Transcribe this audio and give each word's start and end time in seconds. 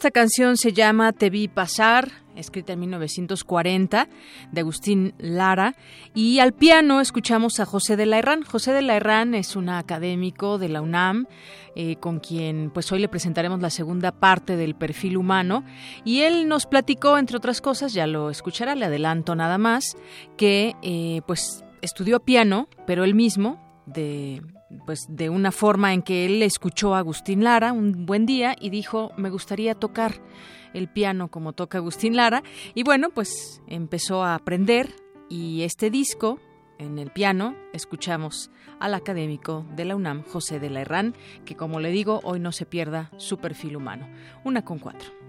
Esta 0.00 0.12
canción 0.12 0.56
se 0.56 0.72
llama 0.72 1.12
Te 1.12 1.28
vi 1.28 1.46
pasar, 1.46 2.10
escrita 2.34 2.72
en 2.72 2.80
1940, 2.80 4.08
de 4.50 4.60
Agustín 4.62 5.12
Lara, 5.18 5.74
y 6.14 6.38
al 6.38 6.54
piano 6.54 7.02
escuchamos 7.02 7.60
a 7.60 7.66
José 7.66 7.98
de 7.98 8.06
la 8.06 8.16
Herrán. 8.16 8.42
José 8.42 8.72
de 8.72 8.80
la 8.80 8.96
Herrán 8.96 9.34
es 9.34 9.56
un 9.56 9.68
académico 9.68 10.56
de 10.56 10.70
la 10.70 10.80
UNAM, 10.80 11.26
eh, 11.76 11.96
con 11.96 12.18
quien 12.18 12.70
pues 12.70 12.90
hoy 12.92 13.00
le 13.00 13.08
presentaremos 13.08 13.60
la 13.60 13.68
segunda 13.68 14.10
parte 14.10 14.56
del 14.56 14.74
perfil 14.74 15.18
humano, 15.18 15.64
y 16.02 16.22
él 16.22 16.48
nos 16.48 16.64
platicó, 16.64 17.18
entre 17.18 17.36
otras 17.36 17.60
cosas, 17.60 17.92
ya 17.92 18.06
lo 18.06 18.30
escuchará, 18.30 18.74
le 18.74 18.86
adelanto 18.86 19.36
nada 19.36 19.58
más, 19.58 19.98
que 20.38 20.76
eh, 20.80 21.20
pues 21.26 21.62
estudió 21.82 22.20
piano, 22.20 22.70
pero 22.86 23.04
él 23.04 23.14
mismo, 23.14 23.60
de 23.84 24.40
pues 24.86 25.06
de 25.08 25.30
una 25.30 25.52
forma 25.52 25.92
en 25.92 26.02
que 26.02 26.26
él 26.26 26.42
escuchó 26.42 26.94
a 26.94 26.98
Agustín 26.98 27.44
Lara 27.44 27.72
un 27.72 28.06
buen 28.06 28.26
día 28.26 28.56
y 28.60 28.70
dijo, 28.70 29.12
me 29.16 29.30
gustaría 29.30 29.74
tocar 29.74 30.20
el 30.74 30.88
piano 30.88 31.28
como 31.28 31.52
toca 31.52 31.78
Agustín 31.78 32.16
Lara. 32.16 32.42
Y 32.74 32.82
bueno, 32.82 33.10
pues 33.10 33.62
empezó 33.66 34.22
a 34.22 34.34
aprender 34.34 34.94
y 35.28 35.62
este 35.62 35.90
disco, 35.90 36.38
en 36.78 36.98
el 36.98 37.10
piano, 37.10 37.54
escuchamos 37.72 38.50
al 38.78 38.94
académico 38.94 39.66
de 39.76 39.84
la 39.84 39.96
UNAM, 39.96 40.24
José 40.24 40.58
de 40.58 40.70
la 40.70 40.80
Herrán, 40.80 41.14
que 41.44 41.56
como 41.56 41.78
le 41.78 41.90
digo, 41.90 42.20
hoy 42.24 42.40
no 42.40 42.52
se 42.52 42.66
pierda 42.66 43.10
su 43.16 43.38
perfil 43.38 43.76
humano. 43.76 44.08
Una 44.44 44.64
con 44.64 44.78
cuatro. 44.78 45.19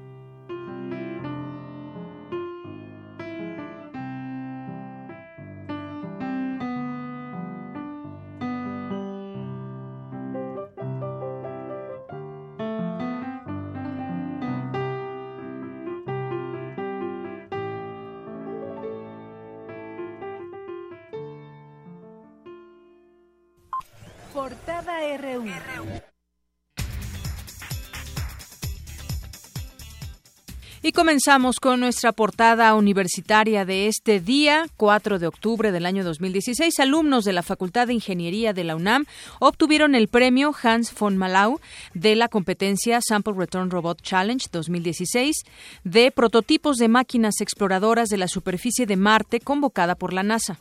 Y 30.91 30.93
comenzamos 30.93 31.61
con 31.61 31.79
nuestra 31.79 32.11
portada 32.11 32.75
universitaria 32.75 33.63
de 33.63 33.87
este 33.87 34.19
día, 34.19 34.65
4 34.75 35.19
de 35.19 35.27
octubre 35.27 35.71
del 35.71 35.85
año 35.85 36.03
2016. 36.03 36.77
Alumnos 36.81 37.23
de 37.23 37.31
la 37.31 37.43
Facultad 37.43 37.87
de 37.87 37.93
Ingeniería 37.93 38.51
de 38.51 38.65
la 38.65 38.75
UNAM 38.75 39.05
obtuvieron 39.39 39.95
el 39.95 40.09
premio 40.09 40.53
Hans 40.61 40.93
von 40.93 41.15
Malau 41.15 41.61
de 41.93 42.17
la 42.17 42.27
competencia 42.27 42.99
Sample 42.99 43.35
Return 43.37 43.71
Robot 43.71 44.01
Challenge 44.01 44.45
2016 44.51 45.45
de 45.85 46.11
prototipos 46.11 46.75
de 46.75 46.89
máquinas 46.89 47.39
exploradoras 47.39 48.09
de 48.09 48.17
la 48.17 48.27
superficie 48.27 48.85
de 48.85 48.97
Marte 48.97 49.39
convocada 49.39 49.95
por 49.95 50.11
la 50.11 50.23
NASA. 50.23 50.59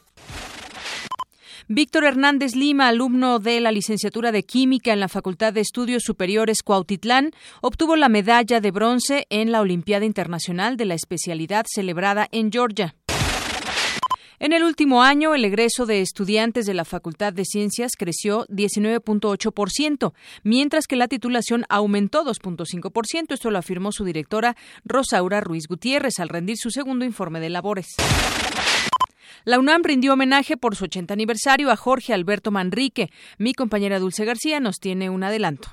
Víctor 1.73 2.03
Hernández 2.03 2.57
Lima, 2.57 2.89
alumno 2.89 3.39
de 3.39 3.61
la 3.61 3.71
licenciatura 3.71 4.33
de 4.33 4.43
Química 4.43 4.93
en 4.93 4.99
la 4.99 5.07
Facultad 5.07 5.53
de 5.53 5.61
Estudios 5.61 6.03
Superiores 6.03 6.65
Cuautitlán, 6.65 7.31
obtuvo 7.61 7.95
la 7.95 8.09
medalla 8.09 8.61
de 8.61 8.73
bronce 8.73 9.29
en 9.31 9.53
la 9.53 9.61
Olimpiada 9.61 10.05
Internacional 10.05 10.77
de 10.77 10.87
la 10.87 10.95
especialidad 10.95 11.67
celebrada 11.73 12.27
en 12.33 12.51
Georgia. 12.51 12.97
En 14.41 14.53
el 14.53 14.65
último 14.65 15.05
año, 15.05 15.33
el 15.33 15.45
egreso 15.45 15.87
de 15.87 16.01
estudiantes 16.01 16.67
de 16.67 16.75
la 16.75 16.85
Facultad 16.85 17.33
de 17.33 17.45
Ciencias 17.45 17.93
creció 17.97 18.47
19.8%, 18.49 20.13
mientras 20.43 20.89
que 20.89 20.97
la 20.97 21.07
titulación 21.07 21.67
aumentó 21.69 22.25
2.5%. 22.25 23.35
Esto 23.35 23.51
lo 23.53 23.59
afirmó 23.59 23.93
su 23.93 24.05
directora 24.05 24.57
Rosaura 24.85 25.41
Ruiz 25.41 25.69
Gutiérrez 25.69 26.19
al 26.19 26.31
rendir 26.31 26.57
su 26.57 26.71
segundo 26.71 27.05
informe 27.05 27.39
de 27.39 27.51
labores. 27.51 27.95
La 29.45 29.59
UNAM 29.59 29.83
rindió 29.83 30.13
homenaje 30.13 30.59
por 30.59 30.77
su 30.77 30.85
80 30.85 31.15
aniversario 31.15 31.71
a 31.71 31.77
Jorge 31.77 32.13
Alberto 32.13 32.51
Manrique. 32.51 33.09
Mi 33.39 33.55
compañera 33.55 33.99
Dulce 33.99 34.27
García 34.27 34.61
nos 34.61 34.81
tiene 34.81 35.09
un 35.09 35.25
adelanto. 35.25 35.69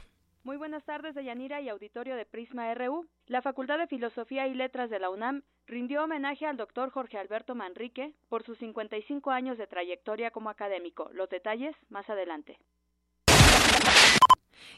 Muy 0.45 0.55
buenas 0.55 0.85
tardes, 0.85 1.13
Deyanira 1.15 1.59
y 1.59 1.67
auditorio 1.67 2.15
de 2.15 2.25
Prisma 2.25 2.73
RU. 2.73 3.05
La 3.25 3.41
Facultad 3.41 3.77
de 3.77 3.87
Filosofía 3.87 4.47
y 4.47 4.53
Letras 4.53 4.89
de 4.89 4.99
la 4.99 5.09
UNAM 5.09 5.43
rindió 5.65 6.05
homenaje 6.05 6.45
al 6.45 6.55
doctor 6.55 6.91
Jorge 6.91 7.17
Alberto 7.17 7.55
Manrique 7.55 8.13
por 8.29 8.43
sus 8.43 8.57
55 8.59 9.31
años 9.31 9.57
de 9.57 9.67
trayectoria 9.67 10.31
como 10.31 10.49
académico. 10.49 11.09
Los 11.11 11.29
detalles 11.29 11.75
más 11.89 12.09
adelante. 12.09 12.57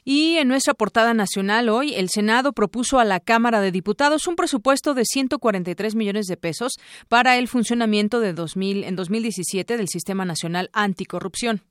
Y 0.03 0.37
en 0.37 0.47
nuestra 0.47 0.73
portada 0.73 1.13
nacional 1.13 1.69
hoy, 1.69 1.93
el 1.93 2.09
Senado 2.09 2.53
propuso 2.53 2.99
a 2.99 3.05
la 3.05 3.19
Cámara 3.19 3.61
de 3.61 3.71
Diputados 3.71 4.27
un 4.27 4.35
presupuesto 4.35 4.93
de 4.93 5.05
143 5.05 5.95
millones 5.95 6.25
de 6.27 6.37
pesos 6.37 6.73
para 7.07 7.37
el 7.37 7.47
funcionamiento 7.47 8.19
de 8.19 8.33
2000, 8.33 8.83
en 8.83 8.95
2017 8.95 9.77
del 9.77 9.87
Sistema 9.87 10.25
Nacional 10.25 10.69
Anticorrupción. 10.73 11.61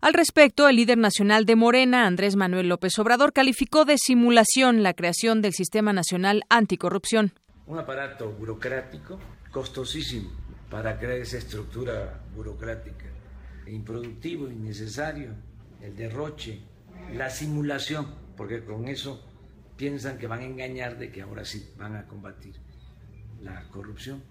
Al 0.00 0.14
respecto, 0.14 0.68
el 0.68 0.76
líder 0.76 0.98
nacional 0.98 1.46
de 1.46 1.54
Morena, 1.54 2.06
Andrés 2.06 2.34
Manuel 2.34 2.68
López 2.68 2.98
Obrador, 2.98 3.32
calificó 3.32 3.84
de 3.84 3.96
simulación 3.98 4.82
la 4.82 4.94
creación 4.94 5.42
del 5.42 5.52
Sistema 5.52 5.92
Nacional 5.92 6.42
Anticorrupción. 6.48 7.32
Un 7.66 7.78
aparato 7.78 8.30
burocrático 8.32 9.20
costosísimo 9.52 10.30
para 10.70 10.98
crear 10.98 11.18
esa 11.18 11.38
estructura 11.38 12.20
burocrática, 12.34 13.06
improductivo, 13.66 14.48
innecesario 14.48 15.34
el 15.82 15.96
derroche, 15.96 16.60
la 17.12 17.28
simulación, 17.28 18.06
porque 18.36 18.64
con 18.64 18.88
eso 18.88 19.28
piensan 19.76 20.16
que 20.16 20.26
van 20.26 20.40
a 20.40 20.44
engañar 20.44 20.96
de 20.98 21.10
que 21.10 21.22
ahora 21.22 21.44
sí 21.44 21.72
van 21.76 21.96
a 21.96 22.06
combatir 22.06 22.54
la 23.40 23.68
corrupción. 23.68 24.22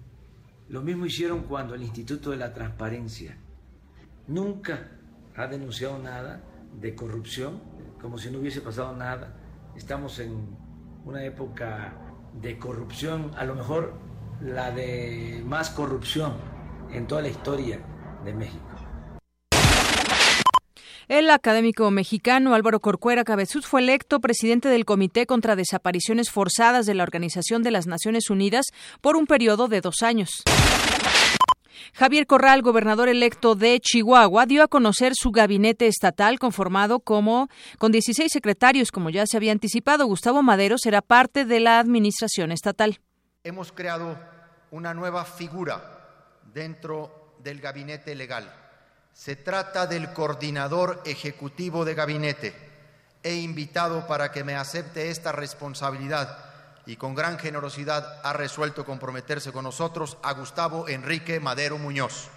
Lo 0.69 0.81
mismo 0.81 1.06
hicieron 1.06 1.44
cuando 1.44 1.75
el 1.75 1.84
Instituto 1.84 2.31
de 2.31 2.38
la 2.38 2.53
Transparencia 2.53 3.38
nunca 4.28 4.91
ha 5.35 5.47
denunciado 5.47 6.00
nada 6.00 6.41
de 6.79 6.95
corrupción, 6.95 7.61
como 8.00 8.17
si 8.17 8.31
no 8.31 8.40
hubiese 8.40 8.61
pasado 8.61 8.95
nada. 8.95 9.35
Estamos 9.75 10.19
en 10.19 10.57
una 11.03 11.23
época 11.25 11.94
de 12.41 12.57
corrupción, 12.57 13.31
a 13.35 13.43
lo 13.43 13.55
mejor 13.55 13.93
la 14.41 14.72
de 14.72 15.43
más 15.46 15.70
corrupción 15.72 16.34
en 16.91 17.05
toda 17.08 17.22
la 17.22 17.28
historia 17.28 17.79
de 18.23 18.34
México. 18.34 18.71
El 21.11 21.29
académico 21.29 21.91
mexicano 21.91 22.53
Álvaro 22.53 22.79
Corcuera 22.79 23.25
Cabezuz 23.25 23.67
fue 23.67 23.81
electo 23.81 24.22
presidente 24.22 24.69
del 24.69 24.85
Comité 24.85 25.25
contra 25.25 25.58
Desapariciones 25.58 26.29
Forzadas 26.29 26.85
de 26.85 26.93
la 26.93 27.03
Organización 27.03 27.63
de 27.63 27.72
las 27.72 27.85
Naciones 27.85 28.29
Unidas 28.29 28.67
por 29.02 29.17
un 29.17 29.28
periodo 29.28 29.67
de 29.67 29.81
dos 29.81 30.03
años. 30.03 30.29
Javier 31.93 32.25
Corral, 32.28 32.61
gobernador 32.61 33.09
electo 33.09 33.55
de 33.55 33.78
Chihuahua, 33.81 34.46
dio 34.46 34.63
a 34.63 34.69
conocer 34.69 35.11
su 35.13 35.31
gabinete 35.31 35.87
estatal 35.87 36.40
conformado 36.40 37.02
como 37.02 37.49
con 37.78 37.91
16 37.91 38.31
secretarios, 38.31 38.90
como 38.90 39.09
ya 39.09 39.25
se 39.25 39.35
había 39.35 39.52
anticipado. 39.52 40.05
Gustavo 40.05 40.41
Madero 40.43 40.78
será 40.78 41.02
parte 41.02 41.43
de 41.43 41.59
la 41.59 41.79
administración 41.79 42.53
estatal. 42.53 43.02
Hemos 43.43 43.73
creado 43.73 44.17
una 44.72 44.93
nueva 44.93 45.25
figura 45.25 46.40
dentro 46.53 47.35
del 47.43 47.59
gabinete 47.59 48.16
legal 48.16 48.71
se 49.13 49.35
trata 49.35 49.87
del 49.87 50.13
coordinador 50.13 51.02
ejecutivo 51.05 51.85
de 51.85 51.93
gabinete. 51.93 52.55
He 53.23 53.35
invitado 53.35 54.08
para 54.08 54.31
que 54.31 54.43
me 54.43 54.55
acepte 54.55 55.11
esta 55.11 55.31
responsabilidad 55.31 56.37
y 56.85 56.96
con 56.96 57.13
gran 57.13 57.37
generosidad 57.37 58.19
ha 58.23 58.34
resuelto 58.34 58.85
comprometerse 58.85 59.52
con 59.52 59.63
nosotros 59.63 60.17
a 60.23 60.34
Gustavo 60.34 60.87
Enrique 60.87 61.40
Madero 61.40 61.78
Muñoz. 61.78 62.29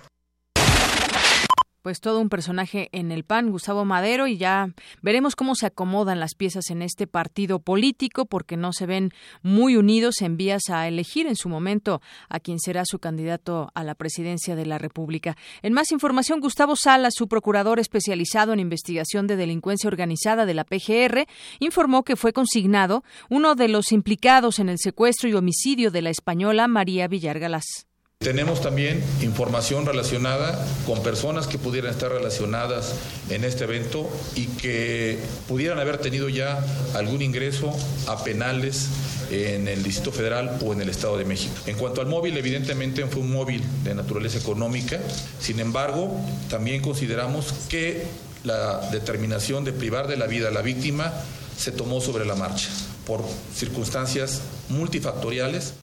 Pues 1.84 2.00
todo 2.00 2.18
un 2.18 2.30
personaje 2.30 2.88
en 2.92 3.12
el 3.12 3.24
PAN, 3.24 3.50
Gustavo 3.50 3.84
Madero, 3.84 4.26
y 4.26 4.38
ya 4.38 4.70
veremos 5.02 5.36
cómo 5.36 5.54
se 5.54 5.66
acomodan 5.66 6.18
las 6.18 6.34
piezas 6.34 6.70
en 6.70 6.80
este 6.80 7.06
partido 7.06 7.58
político, 7.58 8.24
porque 8.24 8.56
no 8.56 8.72
se 8.72 8.86
ven 8.86 9.10
muy 9.42 9.76
unidos 9.76 10.22
en 10.22 10.38
vías 10.38 10.70
a 10.70 10.88
elegir 10.88 11.26
en 11.26 11.36
su 11.36 11.50
momento 11.50 12.00
a 12.30 12.40
quien 12.40 12.58
será 12.58 12.84
su 12.86 13.00
candidato 13.00 13.70
a 13.74 13.84
la 13.84 13.94
presidencia 13.94 14.56
de 14.56 14.64
la 14.64 14.78
República. 14.78 15.36
En 15.60 15.74
más 15.74 15.92
información, 15.92 16.40
Gustavo 16.40 16.74
Salas, 16.74 17.12
su 17.14 17.28
procurador 17.28 17.78
especializado 17.78 18.54
en 18.54 18.60
investigación 18.60 19.26
de 19.26 19.36
delincuencia 19.36 19.88
organizada 19.88 20.46
de 20.46 20.54
la 20.54 20.64
PGR, 20.64 21.26
informó 21.60 22.02
que 22.02 22.16
fue 22.16 22.32
consignado 22.32 23.04
uno 23.28 23.56
de 23.56 23.68
los 23.68 23.92
implicados 23.92 24.58
en 24.58 24.70
el 24.70 24.78
secuestro 24.78 25.28
y 25.28 25.34
homicidio 25.34 25.90
de 25.90 26.00
la 26.00 26.08
española 26.08 26.66
María 26.66 27.08
Villar 27.08 27.38
Galás. 27.38 27.86
Tenemos 28.24 28.62
también 28.62 29.04
información 29.20 29.84
relacionada 29.84 30.58
con 30.86 31.02
personas 31.02 31.46
que 31.46 31.58
pudieran 31.58 31.90
estar 31.90 32.10
relacionadas 32.10 32.94
en 33.28 33.44
este 33.44 33.64
evento 33.64 34.08
y 34.34 34.46
que 34.46 35.18
pudieran 35.46 35.78
haber 35.78 35.98
tenido 35.98 36.30
ya 36.30 36.64
algún 36.94 37.20
ingreso 37.20 37.76
a 38.06 38.24
penales 38.24 38.88
en 39.30 39.68
el 39.68 39.82
Distrito 39.82 40.10
Federal 40.10 40.58
o 40.64 40.72
en 40.72 40.80
el 40.80 40.88
Estado 40.88 41.18
de 41.18 41.26
México. 41.26 41.52
En 41.66 41.76
cuanto 41.76 42.00
al 42.00 42.06
móvil, 42.06 42.38
evidentemente 42.38 43.04
fue 43.04 43.20
un 43.20 43.30
móvil 43.30 43.62
de 43.84 43.94
naturaleza 43.94 44.38
económica, 44.38 44.98
sin 45.38 45.60
embargo, 45.60 46.18
también 46.48 46.80
consideramos 46.80 47.52
que 47.68 48.04
la 48.42 48.88
determinación 48.90 49.64
de 49.64 49.74
privar 49.74 50.08
de 50.08 50.16
la 50.16 50.26
vida 50.26 50.48
a 50.48 50.50
la 50.50 50.62
víctima 50.62 51.12
se 51.58 51.72
tomó 51.72 52.00
sobre 52.00 52.24
la 52.24 52.34
marcha 52.34 52.70
por 53.06 53.22
circunstancias 53.54 54.40
multifactoriales. 54.70 55.74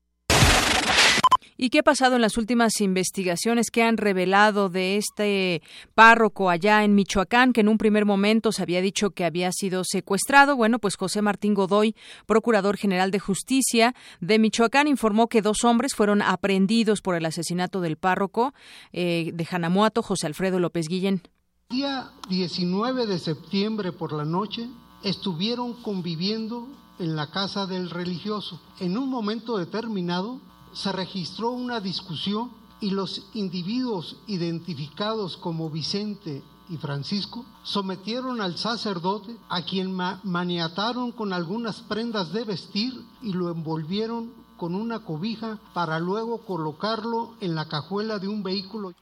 ¿Y 1.63 1.69
qué 1.69 1.77
ha 1.77 1.83
pasado 1.83 2.15
en 2.15 2.23
las 2.23 2.39
últimas 2.39 2.81
investigaciones 2.81 3.69
que 3.69 3.83
han 3.83 3.97
revelado 3.97 4.67
de 4.69 4.97
este 4.97 5.61
párroco 5.93 6.49
allá 6.49 6.83
en 6.83 6.95
Michoacán, 6.95 7.53
que 7.53 7.61
en 7.61 7.67
un 7.67 7.77
primer 7.77 8.03
momento 8.03 8.51
se 8.51 8.63
había 8.63 8.81
dicho 8.81 9.11
que 9.11 9.25
había 9.25 9.51
sido 9.51 9.83
secuestrado? 9.83 10.55
Bueno, 10.55 10.79
pues 10.79 10.95
José 10.95 11.21
Martín 11.21 11.53
Godoy, 11.53 11.95
Procurador 12.25 12.77
General 12.77 13.11
de 13.11 13.19
Justicia 13.19 13.93
de 14.21 14.39
Michoacán, 14.39 14.87
informó 14.87 15.27
que 15.27 15.43
dos 15.43 15.63
hombres 15.63 15.93
fueron 15.93 16.23
aprehendidos 16.23 17.01
por 17.01 17.13
el 17.13 17.27
asesinato 17.27 17.79
del 17.79 17.95
párroco 17.95 18.55
eh, 18.91 19.29
de 19.31 19.45
Janamuato, 19.45 20.01
José 20.01 20.25
Alfredo 20.25 20.57
López 20.59 20.87
Guillén. 20.87 21.21
Día 21.69 22.09
19 22.27 23.05
de 23.05 23.19
septiembre 23.19 23.91
por 23.91 24.13
la 24.13 24.25
noche 24.25 24.67
estuvieron 25.03 25.79
conviviendo 25.83 26.69
en 26.97 27.15
la 27.15 27.29
casa 27.29 27.67
del 27.67 27.91
religioso. 27.91 28.59
En 28.79 28.97
un 28.97 29.11
momento 29.11 29.59
determinado, 29.59 30.41
se 30.73 30.91
registró 30.91 31.51
una 31.51 31.79
discusión 31.79 32.51
y 32.79 32.91
los 32.91 33.27
individuos 33.33 34.17
identificados 34.27 35.37
como 35.37 35.69
Vicente 35.69 36.43
y 36.69 36.77
Francisco 36.77 37.45
sometieron 37.63 38.41
al 38.41 38.57
sacerdote 38.57 39.37
a 39.49 39.63
quien 39.63 39.93
maniataron 40.23 41.11
con 41.11 41.33
algunas 41.33 41.81
prendas 41.81 42.31
de 42.31 42.43
vestir 42.45 42.93
y 43.21 43.33
lo 43.33 43.51
envolvieron 43.51 44.31
con 44.57 44.75
una 44.75 44.99
cobija 44.99 45.59
para 45.73 45.99
luego 45.99 46.45
colocarlo 46.45 47.35
en 47.41 47.55
la 47.55 47.67
cajuela 47.67 48.19
de 48.19 48.27
un 48.27 48.41
vehículo. 48.41 48.93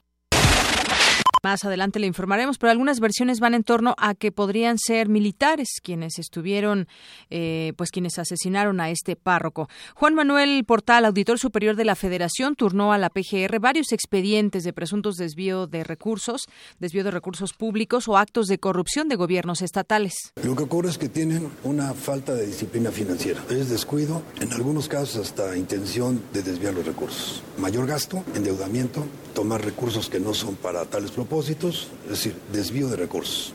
Más 1.42 1.64
adelante 1.64 1.98
le 1.98 2.06
informaremos, 2.06 2.58
pero 2.58 2.70
algunas 2.70 3.00
versiones 3.00 3.40
van 3.40 3.54
en 3.54 3.64
torno 3.64 3.94
a 3.98 4.14
que 4.14 4.30
podrían 4.30 4.78
ser 4.78 5.08
militares 5.08 5.68
quienes 5.82 6.18
estuvieron, 6.18 6.86
eh, 7.30 7.72
pues 7.76 7.90
quienes 7.90 8.18
asesinaron 8.18 8.80
a 8.80 8.90
este 8.90 9.16
párroco. 9.16 9.68
Juan 9.94 10.14
Manuel 10.14 10.64
Portal, 10.64 11.04
auditor 11.04 11.38
superior 11.38 11.76
de 11.76 11.84
la 11.84 11.94
Federación, 11.94 12.56
turnó 12.56 12.92
a 12.92 12.98
la 12.98 13.08
PGR 13.08 13.58
varios 13.58 13.92
expedientes 13.92 14.64
de 14.64 14.72
presuntos 14.72 15.16
desvío 15.16 15.66
de 15.66 15.82
recursos, 15.82 16.42
desvío 16.78 17.04
de 17.04 17.10
recursos 17.10 17.54
públicos 17.54 18.06
o 18.08 18.18
actos 18.18 18.46
de 18.46 18.58
corrupción 18.58 19.08
de 19.08 19.16
gobiernos 19.16 19.62
estatales. 19.62 20.14
Lo 20.44 20.54
que 20.54 20.64
ocurre 20.64 20.90
es 20.90 20.98
que 20.98 21.08
tienen 21.08 21.48
una 21.64 21.94
falta 21.94 22.34
de 22.34 22.46
disciplina 22.46 22.90
financiera. 22.90 23.42
Es 23.48 23.70
descuido, 23.70 24.22
en 24.40 24.52
algunos 24.52 24.88
casos 24.88 25.16
hasta 25.16 25.56
intención 25.56 26.22
de 26.32 26.42
desviar 26.42 26.74
los 26.74 26.86
recursos. 26.86 27.42
Mayor 27.58 27.86
gasto, 27.86 28.22
endeudamiento, 28.34 29.06
tomar 29.40 29.64
recursos 29.64 30.10
que 30.10 30.20
no 30.20 30.34
son 30.34 30.54
para 30.54 30.84
tales 30.84 31.12
propósitos 31.12 31.88
es 32.04 32.10
decir, 32.10 32.34
desvío 32.52 32.88
de 32.88 32.96
recursos. 32.96 33.54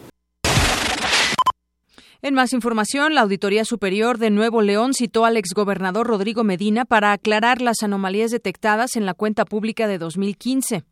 En 2.23 2.33
más 2.33 2.53
información, 2.53 3.13
la 3.13 3.21
Auditoría 3.21 3.65
Superior 3.65 4.17
de 4.17 4.31
Nuevo 4.31 4.63
León 4.63 4.95
citó 4.95 5.25
al 5.25 5.37
exgobernador 5.37 6.07
Rodrigo 6.07 6.43
Medina 6.43 6.85
para 6.85 7.11
aclarar 7.11 7.61
las 7.61 7.83
anomalías 7.83 8.31
detectadas 8.31 8.95
en 8.95 9.05
la 9.05 9.13
cuenta 9.13 9.45
pública 9.45 9.87
de 9.87 9.99
2015. 9.99 10.83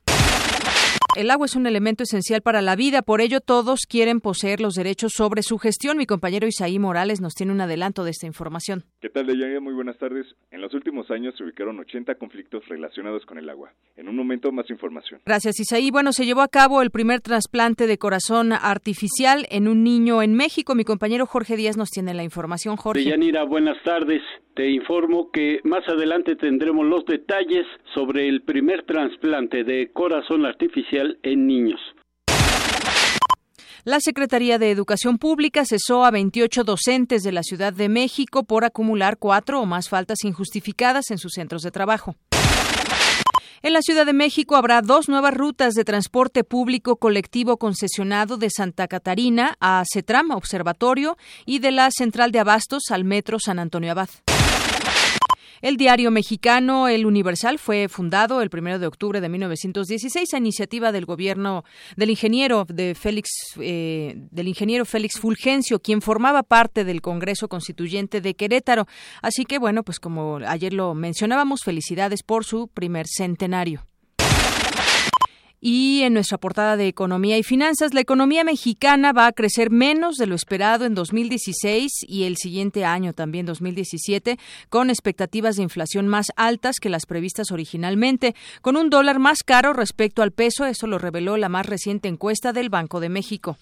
El 1.16 1.32
agua 1.32 1.48
es 1.48 1.56
un 1.56 1.66
elemento 1.66 2.04
esencial 2.04 2.44
para 2.44 2.62
la 2.62 2.76
vida, 2.76 3.02
por 3.02 3.20
ello 3.20 3.42
todos 3.42 3.88
quieren 3.90 4.22
poseer 4.22 4.62
los 4.62 4.76
derechos 4.76 5.14
sobre 5.16 5.42
su 5.42 5.58
gestión. 5.58 5.98
Mi 5.98 6.06
compañero 6.06 6.46
Isaí 6.46 6.78
Morales 6.78 7.20
nos 7.20 7.34
tiene 7.34 7.52
un 7.52 7.62
adelanto 7.62 8.04
de 8.04 8.12
esta 8.12 8.28
información. 8.28 8.86
¿Qué 9.04 9.10
tal, 9.10 9.28
Deyanira? 9.28 9.60
Muy 9.60 9.74
buenas 9.74 9.98
tardes. 9.98 10.26
En 10.50 10.62
los 10.62 10.74
últimos 10.74 11.12
años 11.12 11.36
se 11.38 11.44
ubicaron 11.44 11.78
80 11.78 12.16
conflictos 12.16 12.66
relacionados 12.70 13.26
con 13.26 13.38
el 13.38 13.50
agua. 13.50 13.74
En 13.98 14.08
un 14.08 14.16
momento, 14.16 14.50
más 14.54 14.70
información. 14.70 15.20
Gracias, 15.26 15.60
Isaí. 15.60 15.92
Bueno, 15.92 16.14
se 16.14 16.26
llevó 16.26 16.40
a 16.40 16.48
cabo 16.48 16.82
el 16.82 16.90
primer 16.90 17.20
trasplante 17.20 17.86
de 17.86 17.98
corazón 17.98 18.54
artificial 18.54 19.46
en 19.50 19.68
un 19.68 19.84
niño 19.84 20.22
en 20.22 20.36
México. 20.36 20.74
Mi 20.74 20.86
compañero 20.86 21.26
Jorge 21.26 21.58
Díaz 21.58 21.76
nos 21.76 21.90
tiene 21.90 22.14
la 22.14 22.24
información. 22.24 22.78
Jorge. 22.78 23.04
Deyanira, 23.04 23.44
buenas 23.44 23.76
tardes. 23.84 24.22
Te 24.54 24.70
informo 24.70 25.32
que 25.32 25.60
más 25.66 25.86
adelante 25.90 26.38
tendremos 26.38 26.86
los 26.86 27.04
detalles 27.06 27.68
sobre 27.94 28.30
el 28.30 28.44
primer 28.44 28.84
trasplante 28.84 29.66
de 29.66 29.90
corazón 29.92 30.46
artificial 30.46 31.18
en 31.24 31.46
niños. 31.46 31.82
La 33.86 34.00
Secretaría 34.00 34.60
de 34.60 34.72
Educación 34.72 35.18
Pública 35.18 35.66
cesó 35.66 36.06
a 36.06 36.12
28 36.12 36.64
docentes 36.64 37.22
de 37.22 37.34
la 37.34 37.44
Ciudad 37.44 37.74
de 37.74 37.90
México 37.90 38.46
por 38.46 38.64
acumular 38.64 39.18
cuatro 39.18 39.60
o 39.60 39.66
más 39.66 39.90
faltas 39.90 40.24
injustificadas 40.24 41.12
en 41.12 41.18
sus 41.18 41.34
centros 41.34 41.64
de 41.64 41.72
trabajo. 41.72 42.16
En 43.62 43.74
la 43.74 43.82
Ciudad 43.82 44.06
de 44.06 44.14
México 44.14 44.56
habrá 44.56 44.82
dos 44.82 45.10
nuevas 45.10 45.34
rutas 45.34 45.74
de 45.74 45.84
transporte 45.84 46.46
público 46.46 46.96
colectivo 46.96 47.58
concesionado 47.58 48.38
de 48.38 48.50
Santa 48.50 48.88
Catarina 48.88 49.58
a 49.60 49.84
CETRAM 49.86 50.32
Observatorio 50.32 51.18
y 51.46 51.60
de 51.60 51.72
la 51.72 51.92
Central 51.92 52.32
de 52.32 52.40
Abastos 52.40 52.84
al 52.90 53.04
Metro 53.04 53.38
San 53.38 53.60
Antonio 53.60 53.92
Abad. 53.92 54.10
El 55.64 55.78
diario 55.78 56.12
mexicano 56.12 56.90
El 56.90 57.06
Universal 57.06 57.58
fue 57.58 57.88
fundado 57.88 58.42
el 58.42 58.50
1 58.52 58.80
de 58.80 58.86
octubre 58.86 59.22
de 59.22 59.30
1916 59.30 60.34
a 60.34 60.38
iniciativa 60.38 60.92
del 60.92 61.06
gobierno 61.06 61.64
del 61.96 62.10
ingeniero 62.10 62.66
de 62.68 62.96
Félix 62.96 63.30
eh, 63.62 64.14
del 64.30 64.50
ingeniero 64.50 64.84
Félix 64.84 65.18
Fulgencio, 65.18 65.80
quien 65.80 66.02
formaba 66.02 66.44
parte 66.44 66.84
del 66.84 67.02
Congreso 67.02 67.48
Constituyente 67.48 68.20
de 68.20 68.34
Querétaro. 68.34 68.88
Así 69.22 69.46
que 69.46 69.58
bueno, 69.58 69.84
pues 69.84 70.02
como 70.02 70.40
ayer 70.46 70.74
lo 70.74 70.96
mencionábamos, 70.96 71.62
felicidades 71.64 72.24
por 72.24 72.44
su 72.44 72.68
primer 72.68 73.08
centenario. 73.08 73.86
Y 75.66 76.02
en 76.02 76.14
nuestra 76.14 76.38
portada 76.38 76.76
de 76.76 76.90
Economía 76.90 77.38
y 77.38 77.44
Finanzas, 77.44 77.94
la 77.94 78.02
economía 78.02 78.44
mexicana 78.44 79.14
va 79.14 79.28
a 79.28 79.32
crecer 79.32 79.72
menos 79.72 80.18
de 80.18 80.28
lo 80.28 80.36
esperado 80.36 80.84
en 80.84 80.94
2016 80.94 81.90
y 82.06 82.24
el 82.24 82.36
siguiente 82.36 82.84
año, 82.84 83.14
también 83.14 83.46
2017, 83.46 84.38
con 84.68 84.90
expectativas 84.90 85.56
de 85.56 85.64
inflación 85.64 86.10
más 86.10 86.34
altas 86.36 86.82
que 86.82 86.90
las 86.90 87.06
previstas 87.06 87.50
originalmente, 87.52 88.36
con 88.62 88.76
un 88.76 88.90
dólar 88.90 89.20
más 89.20 89.42
caro 89.42 89.72
respecto 89.72 90.22
al 90.22 90.34
peso, 90.34 90.66
eso 90.66 90.86
lo 90.86 90.98
reveló 90.98 91.38
la 91.38 91.48
más 91.48 91.66
reciente 91.66 92.10
encuesta 92.10 92.52
del 92.52 92.68
Banco 92.68 93.00
de 93.00 93.08
México. 93.08 93.58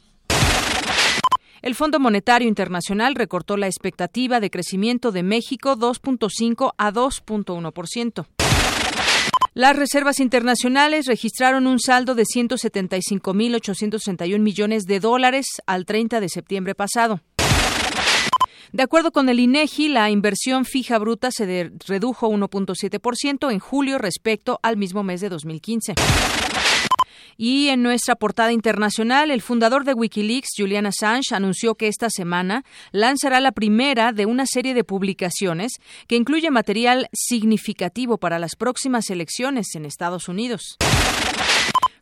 El 1.61 1.75
Fondo 1.75 1.99
Monetario 1.99 2.47
Internacional 2.47 3.13
recortó 3.13 3.57
la 3.57 3.67
expectativa 3.67 4.39
de 4.39 4.49
crecimiento 4.49 5.11
de 5.11 5.21
México 5.21 5.77
2.5 5.77 6.73
a 6.79 6.91
2.1%. 6.91 8.40
Las 9.53 9.75
reservas 9.75 10.21
internacionales 10.21 11.07
registraron 11.07 11.67
un 11.67 11.77
saldo 11.77 12.15
de 12.15 12.23
175.831 12.23 14.39
millones 14.39 14.85
de 14.85 15.01
dólares 15.01 15.45
al 15.65 15.85
30 15.85 16.21
de 16.21 16.29
septiembre 16.29 16.73
pasado. 16.73 17.19
De 18.71 18.81
acuerdo 18.81 19.11
con 19.11 19.27
el 19.27 19.41
INEGI, 19.41 19.89
la 19.89 20.09
inversión 20.09 20.63
fija 20.63 20.97
bruta 20.99 21.31
se 21.31 21.69
redujo 21.85 22.29
1.7% 22.29 23.51
en 23.51 23.59
julio 23.59 23.97
respecto 23.97 24.57
al 24.63 24.77
mismo 24.77 25.03
mes 25.03 25.19
de 25.19 25.27
2015. 25.27 25.95
Y 27.43 27.69
en 27.69 27.81
nuestra 27.81 28.15
portada 28.15 28.51
internacional, 28.51 29.31
el 29.31 29.41
fundador 29.41 29.83
de 29.83 29.95
Wikileaks, 29.95 30.49
Julian 30.55 30.85
Assange, 30.85 31.33
anunció 31.33 31.73
que 31.73 31.87
esta 31.87 32.11
semana 32.11 32.63
lanzará 32.91 33.39
la 33.39 33.51
primera 33.51 34.11
de 34.11 34.27
una 34.27 34.45
serie 34.45 34.75
de 34.75 34.83
publicaciones 34.83 35.71
que 36.07 36.17
incluye 36.17 36.51
material 36.51 37.09
significativo 37.11 38.19
para 38.19 38.37
las 38.37 38.55
próximas 38.55 39.09
elecciones 39.09 39.73
en 39.73 39.85
Estados 39.85 40.29
Unidos. 40.29 40.77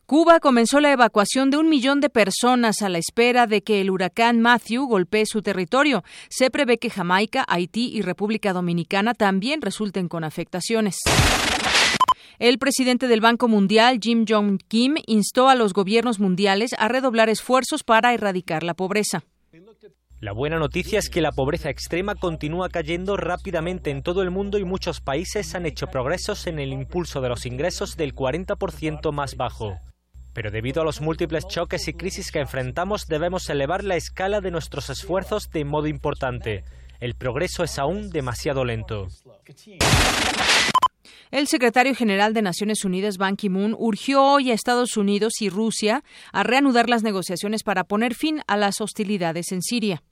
Cuba 0.04 0.40
comenzó 0.40 0.78
la 0.78 0.92
evacuación 0.92 1.48
de 1.48 1.56
un 1.56 1.70
millón 1.70 2.00
de 2.00 2.10
personas 2.10 2.82
a 2.82 2.90
la 2.90 2.98
espera 2.98 3.46
de 3.46 3.62
que 3.62 3.80
el 3.80 3.90
huracán 3.90 4.42
Matthew 4.42 4.88
golpee 4.88 5.24
su 5.24 5.40
territorio. 5.40 6.04
Se 6.28 6.50
prevé 6.50 6.76
que 6.76 6.90
Jamaica, 6.90 7.46
Haití 7.48 7.90
y 7.94 8.02
República 8.02 8.52
Dominicana 8.52 9.14
también 9.14 9.62
resulten 9.62 10.08
con 10.08 10.22
afectaciones. 10.22 10.98
El 12.40 12.58
presidente 12.58 13.06
del 13.06 13.20
Banco 13.20 13.48
Mundial, 13.48 13.98
Jim 14.00 14.24
Jong 14.26 14.62
Kim, 14.66 14.94
instó 15.06 15.50
a 15.50 15.54
los 15.54 15.74
gobiernos 15.74 16.20
mundiales 16.20 16.70
a 16.78 16.88
redoblar 16.88 17.28
esfuerzos 17.28 17.84
para 17.84 18.14
erradicar 18.14 18.62
la 18.62 18.72
pobreza. 18.72 19.24
La 20.20 20.32
buena 20.32 20.58
noticia 20.58 20.98
es 20.98 21.10
que 21.10 21.20
la 21.20 21.32
pobreza 21.32 21.68
extrema 21.68 22.14
continúa 22.14 22.70
cayendo 22.70 23.18
rápidamente 23.18 23.90
en 23.90 24.02
todo 24.02 24.22
el 24.22 24.30
mundo 24.30 24.56
y 24.56 24.64
muchos 24.64 25.02
países 25.02 25.54
han 25.54 25.66
hecho 25.66 25.88
progresos 25.88 26.46
en 26.46 26.58
el 26.58 26.72
impulso 26.72 27.20
de 27.20 27.28
los 27.28 27.44
ingresos 27.44 27.98
del 27.98 28.14
40% 28.14 29.12
más 29.12 29.36
bajo. 29.36 29.76
Pero 30.32 30.50
debido 30.50 30.80
a 30.80 30.86
los 30.86 31.02
múltiples 31.02 31.46
choques 31.46 31.88
y 31.88 31.92
crisis 31.92 32.32
que 32.32 32.38
enfrentamos 32.38 33.06
debemos 33.06 33.50
elevar 33.50 33.84
la 33.84 33.96
escala 33.96 34.40
de 34.40 34.50
nuestros 34.50 34.88
esfuerzos 34.88 35.50
de 35.50 35.66
modo 35.66 35.88
importante. 35.88 36.64
El 37.00 37.16
progreso 37.16 37.64
es 37.64 37.78
aún 37.78 38.08
demasiado 38.08 38.64
lento. 38.64 39.08
El 41.30 41.46
secretario 41.46 41.94
general 41.94 42.34
de 42.34 42.42
Naciones 42.42 42.84
Unidas, 42.84 43.16
Ban 43.16 43.36
Ki-moon, 43.36 43.76
urgió 43.78 44.22
hoy 44.22 44.50
a 44.50 44.54
Estados 44.54 44.96
Unidos 44.96 45.40
y 45.40 45.48
Rusia 45.48 46.02
a 46.32 46.42
reanudar 46.42 46.88
las 46.88 47.02
negociaciones 47.02 47.62
para 47.62 47.84
poner 47.84 48.14
fin 48.14 48.42
a 48.46 48.56
las 48.56 48.80
hostilidades 48.80 49.52
en 49.52 49.62
Siria. 49.62 50.02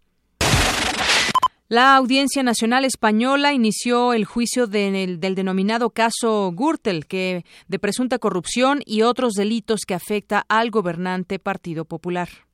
La 1.71 1.97
Audiencia 1.97 2.43
Nacional 2.43 2.87
Española 2.87 3.53
inició 3.53 4.15
el 4.15 4.25
juicio 4.25 4.67
del 4.67 5.21
denominado 5.21 5.91
caso 5.91 6.51
Gürtel, 6.57 7.07
que 7.07 7.45
de 7.67 7.79
presunta 7.79 8.19
corrupción 8.19 8.81
y 8.87 9.03
otros 9.03 9.35
delitos 9.35 9.81
que 9.87 9.93
afecta 9.93 10.47
al 10.49 10.71
gobernante 10.71 11.39
Partido 11.39 11.85
Popular. 11.85 12.48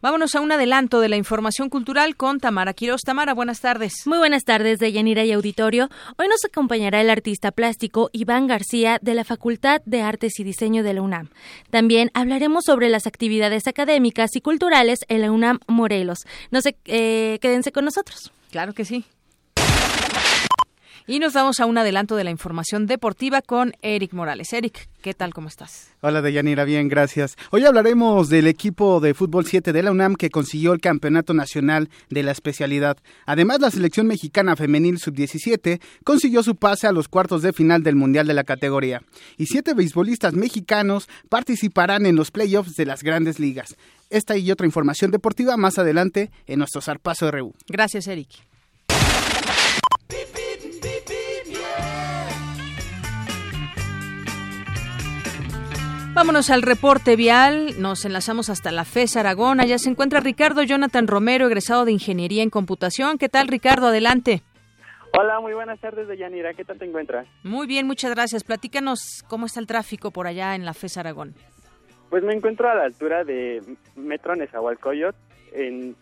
Vámonos 0.00 0.34
a 0.34 0.40
un 0.40 0.52
adelanto 0.52 1.00
de 1.00 1.08
la 1.08 1.16
información 1.16 1.68
cultural 1.68 2.16
con 2.16 2.40
Tamara 2.40 2.74
Quiroz. 2.74 3.02
Tamara, 3.02 3.34
buenas 3.34 3.60
tardes. 3.60 4.06
Muy 4.06 4.18
buenas 4.18 4.44
tardes, 4.44 4.78
Deyanira 4.78 5.24
y 5.24 5.32
Auditorio. 5.32 5.88
Hoy 6.18 6.28
nos 6.28 6.44
acompañará 6.44 7.00
el 7.00 7.10
artista 7.10 7.52
plástico 7.52 8.10
Iván 8.12 8.46
García 8.46 8.98
de 9.00 9.14
la 9.14 9.24
Facultad 9.24 9.80
de 9.86 10.02
Artes 10.02 10.38
y 10.40 10.44
Diseño 10.44 10.82
de 10.82 10.94
la 10.94 11.02
UNAM. 11.02 11.28
También 11.70 12.10
hablaremos 12.14 12.64
sobre 12.64 12.88
las 12.88 13.06
actividades 13.06 13.66
académicas 13.66 14.36
y 14.36 14.40
culturales 14.40 15.00
en 15.08 15.20
la 15.22 15.30
UNAM 15.30 15.60
Morelos. 15.66 16.18
No 16.50 16.60
sé, 16.60 16.76
eh, 16.84 17.38
quédense 17.40 17.72
con 17.72 17.84
nosotros. 17.84 18.32
Claro 18.50 18.72
que 18.72 18.84
sí. 18.84 19.04
Y 21.06 21.18
nos 21.18 21.34
vamos 21.34 21.60
a 21.60 21.66
un 21.66 21.76
adelanto 21.76 22.16
de 22.16 22.24
la 22.24 22.30
información 22.30 22.86
deportiva 22.86 23.42
con 23.42 23.74
Eric 23.82 24.14
Morales. 24.14 24.54
Eric, 24.54 24.88
¿qué 25.02 25.12
tal? 25.12 25.34
¿Cómo 25.34 25.48
estás? 25.48 25.90
Hola, 26.00 26.22
Deyanira, 26.22 26.64
bien, 26.64 26.88
gracias. 26.88 27.36
Hoy 27.50 27.66
hablaremos 27.66 28.30
del 28.30 28.46
equipo 28.46 29.00
de 29.00 29.12
fútbol 29.12 29.44
7 29.44 29.74
de 29.74 29.82
la 29.82 29.90
UNAM 29.90 30.14
que 30.14 30.30
consiguió 30.30 30.72
el 30.72 30.80
campeonato 30.80 31.34
nacional 31.34 31.90
de 32.08 32.22
la 32.22 32.32
especialidad. 32.32 32.96
Además, 33.26 33.60
la 33.60 33.70
selección 33.70 34.06
mexicana 34.06 34.56
femenil 34.56 34.98
sub-17 34.98 35.78
consiguió 36.04 36.42
su 36.42 36.56
pase 36.56 36.86
a 36.86 36.92
los 36.92 37.08
cuartos 37.08 37.42
de 37.42 37.52
final 37.52 37.82
del 37.82 37.96
Mundial 37.96 38.26
de 38.26 38.32
la 38.32 38.44
categoría. 38.44 39.02
Y 39.36 39.44
siete 39.44 39.74
beisbolistas 39.74 40.32
mexicanos 40.32 41.10
participarán 41.28 42.06
en 42.06 42.16
los 42.16 42.30
playoffs 42.30 42.76
de 42.76 42.86
las 42.86 43.02
grandes 43.02 43.38
ligas. 43.38 43.76
Esta 44.08 44.38
y 44.38 44.50
otra 44.50 44.64
información 44.64 45.10
deportiva 45.10 45.58
más 45.58 45.78
adelante 45.78 46.30
en 46.46 46.60
nuestro 46.60 46.80
Zarpazo 46.80 47.30
RU. 47.30 47.52
Gracias, 47.68 48.06
Eric. 48.06 48.53
Vámonos 56.14 56.48
al 56.50 56.62
reporte 56.62 57.16
vial. 57.16 57.80
Nos 57.82 58.04
enlazamos 58.04 58.48
hasta 58.48 58.70
la 58.70 58.84
FES 58.84 59.16
Aragón. 59.16 59.58
Allá 59.58 59.78
se 59.78 59.90
encuentra 59.90 60.20
Ricardo 60.20 60.62
Jonathan 60.62 61.08
Romero, 61.08 61.46
egresado 61.46 61.84
de 61.84 61.90
Ingeniería 61.90 62.44
en 62.44 62.50
Computación. 62.50 63.18
¿Qué 63.18 63.28
tal, 63.28 63.48
Ricardo? 63.48 63.88
Adelante. 63.88 64.40
Hola, 65.18 65.40
muy 65.40 65.54
buenas 65.54 65.80
tardes, 65.80 66.06
Deyanira. 66.06 66.54
¿Qué 66.54 66.64
tal 66.64 66.78
te 66.78 66.84
encuentras? 66.84 67.26
Muy 67.42 67.66
bien, 67.66 67.88
muchas 67.88 68.12
gracias. 68.12 68.44
Platícanos 68.44 69.24
cómo 69.26 69.46
está 69.46 69.58
el 69.58 69.66
tráfico 69.66 70.12
por 70.12 70.28
allá 70.28 70.54
en 70.54 70.64
la 70.64 70.72
FES 70.72 70.98
Aragón. 70.98 71.34
Pues 72.10 72.22
me 72.22 72.32
encuentro 72.32 72.70
a 72.70 72.76
la 72.76 72.84
altura 72.84 73.24
de 73.24 73.60
Metro 73.96 74.36
Nezahualcóyotl, 74.36 75.18
en 75.52 75.96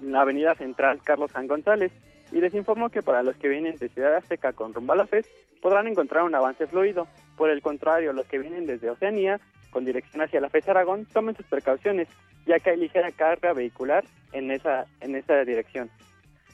la 0.00 0.20
avenida 0.20 0.54
central 0.54 1.00
Carlos 1.02 1.32
San 1.32 1.48
González. 1.48 1.90
Y 2.30 2.40
les 2.40 2.54
informo 2.54 2.88
que 2.88 3.02
para 3.02 3.24
los 3.24 3.34
que 3.36 3.48
vienen 3.48 3.76
de 3.78 3.88
Ciudad 3.88 4.14
Azteca 4.14 4.52
con 4.52 4.74
rumbo 4.74 4.92
a 4.92 4.96
la 4.96 5.06
FES, 5.06 5.26
podrán 5.60 5.88
encontrar 5.88 6.22
un 6.22 6.36
avance 6.36 6.68
fluido. 6.68 7.08
Por 7.36 7.50
el 7.50 7.62
contrario, 7.62 8.12
los 8.12 8.26
que 8.26 8.38
vienen 8.38 8.66
desde 8.66 8.90
Oceanía 8.90 9.40
con 9.70 9.84
dirección 9.84 10.22
hacia 10.22 10.40
la 10.40 10.48
FES 10.48 10.68
Aragón, 10.68 11.06
tomen 11.06 11.36
sus 11.36 11.46
precauciones, 11.46 12.08
ya 12.46 12.58
que 12.58 12.70
hay 12.70 12.76
ligera 12.76 13.10
carga 13.12 13.52
vehicular 13.52 14.04
en 14.32 14.50
esa, 14.50 14.86
en 15.00 15.16
esa 15.16 15.44
dirección. 15.44 15.90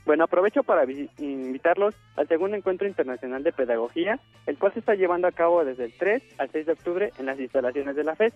Bueno, 0.05 0.25
aprovecho 0.25 0.65
para 0.65 0.85
invitarlos 1.19 1.95
al 2.17 2.27
segundo 2.27 2.57
encuentro 2.57 2.89
internacional 2.89 3.45
de 3.45 3.53
pedagogía, 3.53 4.19
el 4.47 4.59
cual 4.59 4.73
se 4.73 4.81
está 4.81 4.95
llevando 4.95 5.29
a 5.29 5.33
cabo 5.33 5.65
desde 5.65 5.85
el 5.85 5.93
3 5.93 6.23
al 6.39 6.51
6 6.51 6.67
de 6.67 6.73
octubre 6.73 7.13
en 7.19 7.27
las 7.27 7.39
instalaciones 7.39 7.95
de 7.95 8.05
la 8.05 8.17
FES. 8.17 8.35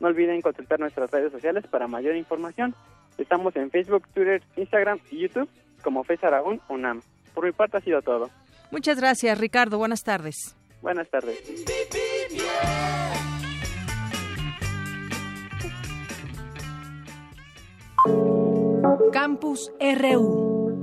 No 0.00 0.08
olviden 0.08 0.40
consultar 0.40 0.78
nuestras 0.78 1.10
redes 1.10 1.32
sociales 1.32 1.66
para 1.66 1.88
mayor 1.88 2.14
información. 2.14 2.74
Estamos 3.16 3.56
en 3.56 3.70
Facebook, 3.70 4.06
Twitter, 4.14 4.42
Instagram 4.56 5.00
y 5.10 5.22
YouTube 5.22 5.48
como 5.82 6.04
FES 6.04 6.22
Aragón 6.22 6.60
UNAM. 6.68 7.02
Por 7.34 7.46
mi 7.46 7.52
parte 7.52 7.78
ha 7.78 7.80
sido 7.80 8.00
todo. 8.00 8.30
Muchas 8.70 8.98
gracias, 8.98 9.38
Ricardo. 9.38 9.78
Buenas 9.78 10.04
tardes. 10.04 10.56
Buenas 10.82 11.08
tardes. 11.10 11.42
Campus 19.12 19.72
RU. 19.80 20.80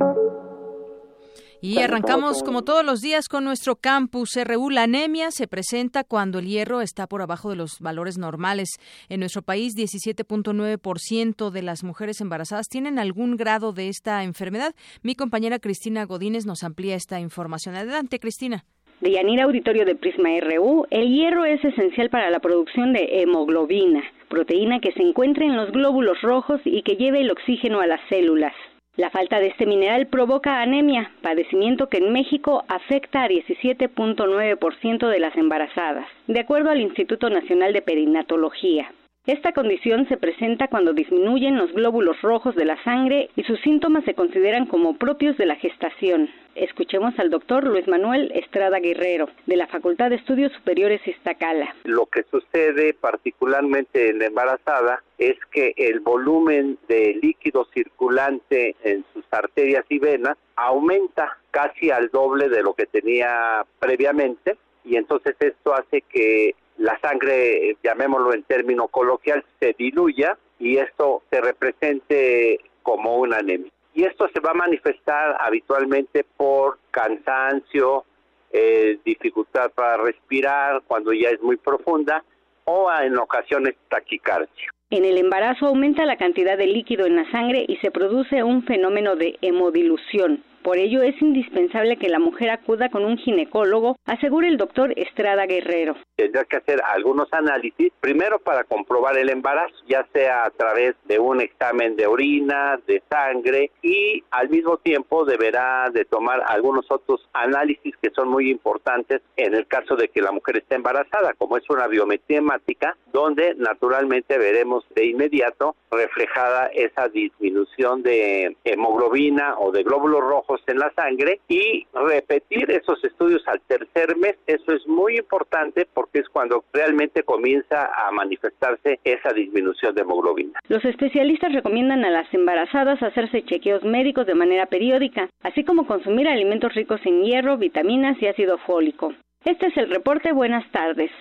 Y 1.61 1.79
arrancamos 1.79 2.43
como 2.43 2.63
todos 2.63 2.85
los 2.85 3.01
días 3.01 3.27
con 3.27 3.43
nuestro 3.45 3.75
campus 3.75 4.31
RU. 4.35 4.69
La 4.69 4.83
anemia 4.83 5.31
se 5.31 5.47
presenta 5.47 6.03
cuando 6.03 6.39
el 6.39 6.45
hierro 6.45 6.81
está 6.81 7.07
por 7.07 7.21
abajo 7.21 7.49
de 7.49 7.55
los 7.55 7.79
valores 7.79 8.17
normales. 8.17 8.69
En 9.09 9.21
nuestro 9.21 9.41
país, 9.41 9.73
17.9% 9.75 11.49
de 11.49 11.61
las 11.61 11.83
mujeres 11.83 12.21
embarazadas 12.21 12.67
tienen 12.67 12.99
algún 12.99 13.37
grado 13.37 13.71
de 13.71 13.87
esta 13.87 14.23
enfermedad. 14.23 14.75
Mi 15.01 15.15
compañera 15.15 15.59
Cristina 15.59 16.05
Godínez 16.05 16.45
nos 16.45 16.63
amplía 16.63 16.95
esta 16.95 17.19
información. 17.19 17.75
Adelante, 17.75 18.19
Cristina. 18.19 18.65
De 19.01 19.11
Yanira 19.11 19.43
Auditorio 19.43 19.85
de 19.85 19.95
Prisma 19.95 20.29
RU, 20.39 20.85
el 20.89 21.09
hierro 21.09 21.45
es 21.45 21.63
esencial 21.63 22.09
para 22.09 22.29
la 22.29 22.39
producción 22.39 22.93
de 22.93 23.21
hemoglobina, 23.21 24.01
proteína 24.29 24.79
que 24.79 24.91
se 24.91 25.01
encuentra 25.01 25.45
en 25.45 25.55
los 25.55 25.71
glóbulos 25.71 26.21
rojos 26.21 26.61
y 26.65 26.81
que 26.81 26.95
lleva 26.95 27.19
el 27.19 27.31
oxígeno 27.31 27.79
a 27.81 27.87
las 27.87 28.01
células. 28.09 28.53
La 28.97 29.09
falta 29.09 29.39
de 29.39 29.47
este 29.47 29.65
mineral 29.65 30.07
provoca 30.07 30.61
anemia, 30.61 31.11
padecimiento 31.21 31.89
que 31.89 31.97
en 31.97 32.13
México 32.13 32.63
afecta 32.69 33.23
a 33.23 33.27
17.9% 33.27 35.07
de 35.09 35.19
las 35.19 35.35
embarazadas, 35.35 36.07
de 36.27 36.39
acuerdo 36.39 36.69
al 36.69 36.79
Instituto 36.79 37.29
Nacional 37.29 37.73
de 37.73 37.81
Perinatología. 37.81 38.89
Esta 39.27 39.53
condición 39.53 40.07
se 40.07 40.17
presenta 40.17 40.67
cuando 40.67 40.93
disminuyen 40.93 41.57
los 41.57 41.71
glóbulos 41.71 42.21
rojos 42.21 42.53
de 42.53 42.63
la 42.63 42.81
sangre 42.83 43.31
y 43.35 43.41
sus 43.41 43.59
síntomas 43.61 44.05
se 44.05 44.13
consideran 44.13 44.67
como 44.67 44.99
propios 44.99 45.35
de 45.37 45.47
la 45.47 45.55
gestación. 45.55 46.29
Escuchemos 46.53 47.17
al 47.17 47.31
doctor 47.31 47.63
Luis 47.63 47.87
Manuel 47.87 48.31
Estrada 48.35 48.77
Guerrero, 48.79 49.27
de 49.47 49.55
la 49.55 49.65
Facultad 49.65 50.11
de 50.11 50.17
Estudios 50.17 50.53
Superiores 50.53 51.01
Iztacala. 51.07 51.73
Lo 51.85 52.05
que 52.05 52.21
sucede 52.29 52.93
particularmente 52.93 54.11
en 54.11 54.19
la 54.19 54.27
embarazada 54.27 55.01
es 55.17 55.37
que 55.51 55.73
el 55.75 56.01
volumen 56.01 56.77
de 56.87 57.17
líquido 57.19 57.65
circulante 57.73 58.75
en 58.83 59.03
sus 59.11 59.25
arterias 59.31 59.85
y 59.89 59.97
venas 59.97 60.37
aumenta 60.55 61.35
casi 61.49 61.89
al 61.89 62.09
doble 62.09 62.47
de 62.47 62.61
lo 62.61 62.75
que 62.75 62.85
tenía 62.85 63.65
previamente 63.79 64.55
y 64.83 64.97
entonces 64.97 65.35
esto 65.39 65.73
hace 65.73 66.01
que 66.01 66.53
la 66.77 66.99
sangre, 66.99 67.77
llamémoslo 67.83 68.33
en 68.33 68.43
término 68.43 68.87
coloquial, 68.87 69.43
se 69.59 69.75
diluya 69.77 70.37
y 70.59 70.77
esto 70.77 71.23
se 71.31 71.41
represente 71.41 72.59
como 72.83 73.17
una 73.17 73.37
anemia. 73.37 73.71
Y 73.93 74.03
esto 74.03 74.27
se 74.33 74.41
va 74.41 74.51
a 74.51 74.55
manifestar 74.55 75.37
habitualmente 75.39 76.25
por 76.35 76.79
cansancio, 76.91 78.03
eh, 78.51 78.99
dificultad 79.05 79.71
para 79.71 79.97
respirar 79.97 80.81
cuando 80.85 81.13
ya 81.13 81.29
es 81.29 81.41
muy 81.41 81.57
profunda 81.57 82.23
o 82.65 82.91
en 83.01 83.17
ocasiones 83.17 83.75
taquicardia. 83.89 84.69
En 84.91 85.03
el 85.03 85.17
embarazo 85.17 85.67
aumenta 85.67 86.05
la 86.05 86.17
cantidad 86.17 86.57
de 86.57 86.67
líquido 86.67 87.05
en 87.05 87.15
la 87.15 87.29
sangre 87.31 87.65
y 87.67 87.77
se 87.77 87.91
produce 87.91 88.43
un 88.43 88.63
fenómeno 88.63 89.15
de 89.15 89.37
hemodilución. 89.41 90.43
Por 90.65 90.79
ello 90.79 91.03
es 91.03 91.21
indispensable 91.21 91.95
que 91.97 92.09
la 92.09 92.17
mujer 92.17 92.49
acuda 92.49 92.89
con 92.89 93.05
un 93.05 93.19
ginecólogo, 93.19 93.97
asegura 94.07 94.47
el 94.47 94.57
doctor 94.57 94.91
Estrada 94.97 95.45
Guerrero. 95.45 95.95
Tendrá 96.15 96.43
que 96.43 96.57
hacer 96.57 96.81
algunos 96.83 97.31
análisis, 97.31 97.93
primero 98.01 98.39
para 98.39 98.63
comprobar 98.63 99.15
el 99.15 99.29
embarazo, 99.29 99.75
ya 99.87 100.07
sea 100.11 100.43
a 100.43 100.49
través 100.49 100.95
de 101.03 101.19
un 101.19 101.39
examen 101.39 101.95
de 101.95 102.07
orina, 102.07 102.79
de 102.87 103.03
sangre 103.07 103.69
y 103.83 104.23
al 104.31 104.49
mismo 104.49 104.77
tiempo 104.77 105.23
deberá 105.23 105.91
de 105.93 106.03
tomar 106.03 106.41
algunos 106.47 106.89
otros 106.89 107.29
análisis 107.33 107.95
que 108.01 108.09
son 108.09 108.29
muy 108.29 108.49
importantes 108.49 109.21
en 109.37 109.53
el 109.53 109.67
caso 109.67 109.95
de 109.95 110.07
que 110.07 110.23
la 110.23 110.31
mujer 110.31 110.57
esté 110.57 110.73
embarazada, 110.73 111.33
como 111.37 111.57
es 111.57 111.69
una 111.69 111.85
biometría 111.85 112.39
hemática, 112.39 112.97
donde 113.13 113.53
naturalmente 113.53 114.39
veremos 114.39 114.83
de 114.95 115.05
inmediato 115.05 115.75
reflejada 115.91 116.71
esa 116.73 117.07
disminución 117.07 118.01
de 118.01 118.57
hemoglobina 118.63 119.59
o 119.59 119.71
de 119.71 119.83
glóbulos 119.83 120.21
rojos 120.21 120.54
en 120.67 120.79
la 120.79 120.91
sangre 120.91 121.39
y 121.47 121.85
repetir 121.93 122.69
esos 122.71 123.03
estudios 123.03 123.41
al 123.47 123.61
tercer 123.61 124.15
mes. 124.17 124.35
Eso 124.47 124.71
es 124.73 124.85
muy 124.87 125.17
importante 125.17 125.87
porque 125.93 126.19
es 126.19 126.29
cuando 126.29 126.63
realmente 126.73 127.23
comienza 127.23 127.89
a 127.95 128.11
manifestarse 128.11 128.99
esa 129.03 129.33
disminución 129.33 129.95
de 129.95 130.01
hemoglobina. 130.01 130.59
Los 130.69 130.83
especialistas 130.85 131.53
recomiendan 131.53 132.05
a 132.05 132.09
las 132.09 132.31
embarazadas 132.33 133.01
hacerse 133.01 133.43
chequeos 133.43 133.83
médicos 133.83 134.25
de 134.25 134.35
manera 134.35 134.67
periódica, 134.67 135.29
así 135.43 135.63
como 135.63 135.87
consumir 135.87 136.27
alimentos 136.27 136.73
ricos 136.73 137.01
en 137.05 137.23
hierro, 137.23 137.57
vitaminas 137.57 138.21
y 138.21 138.27
ácido 138.27 138.57
fólico. 138.59 139.13
Este 139.43 139.67
es 139.67 139.77
el 139.77 139.89
reporte. 139.89 140.31
Buenas 140.31 140.69
tardes. 140.71 141.11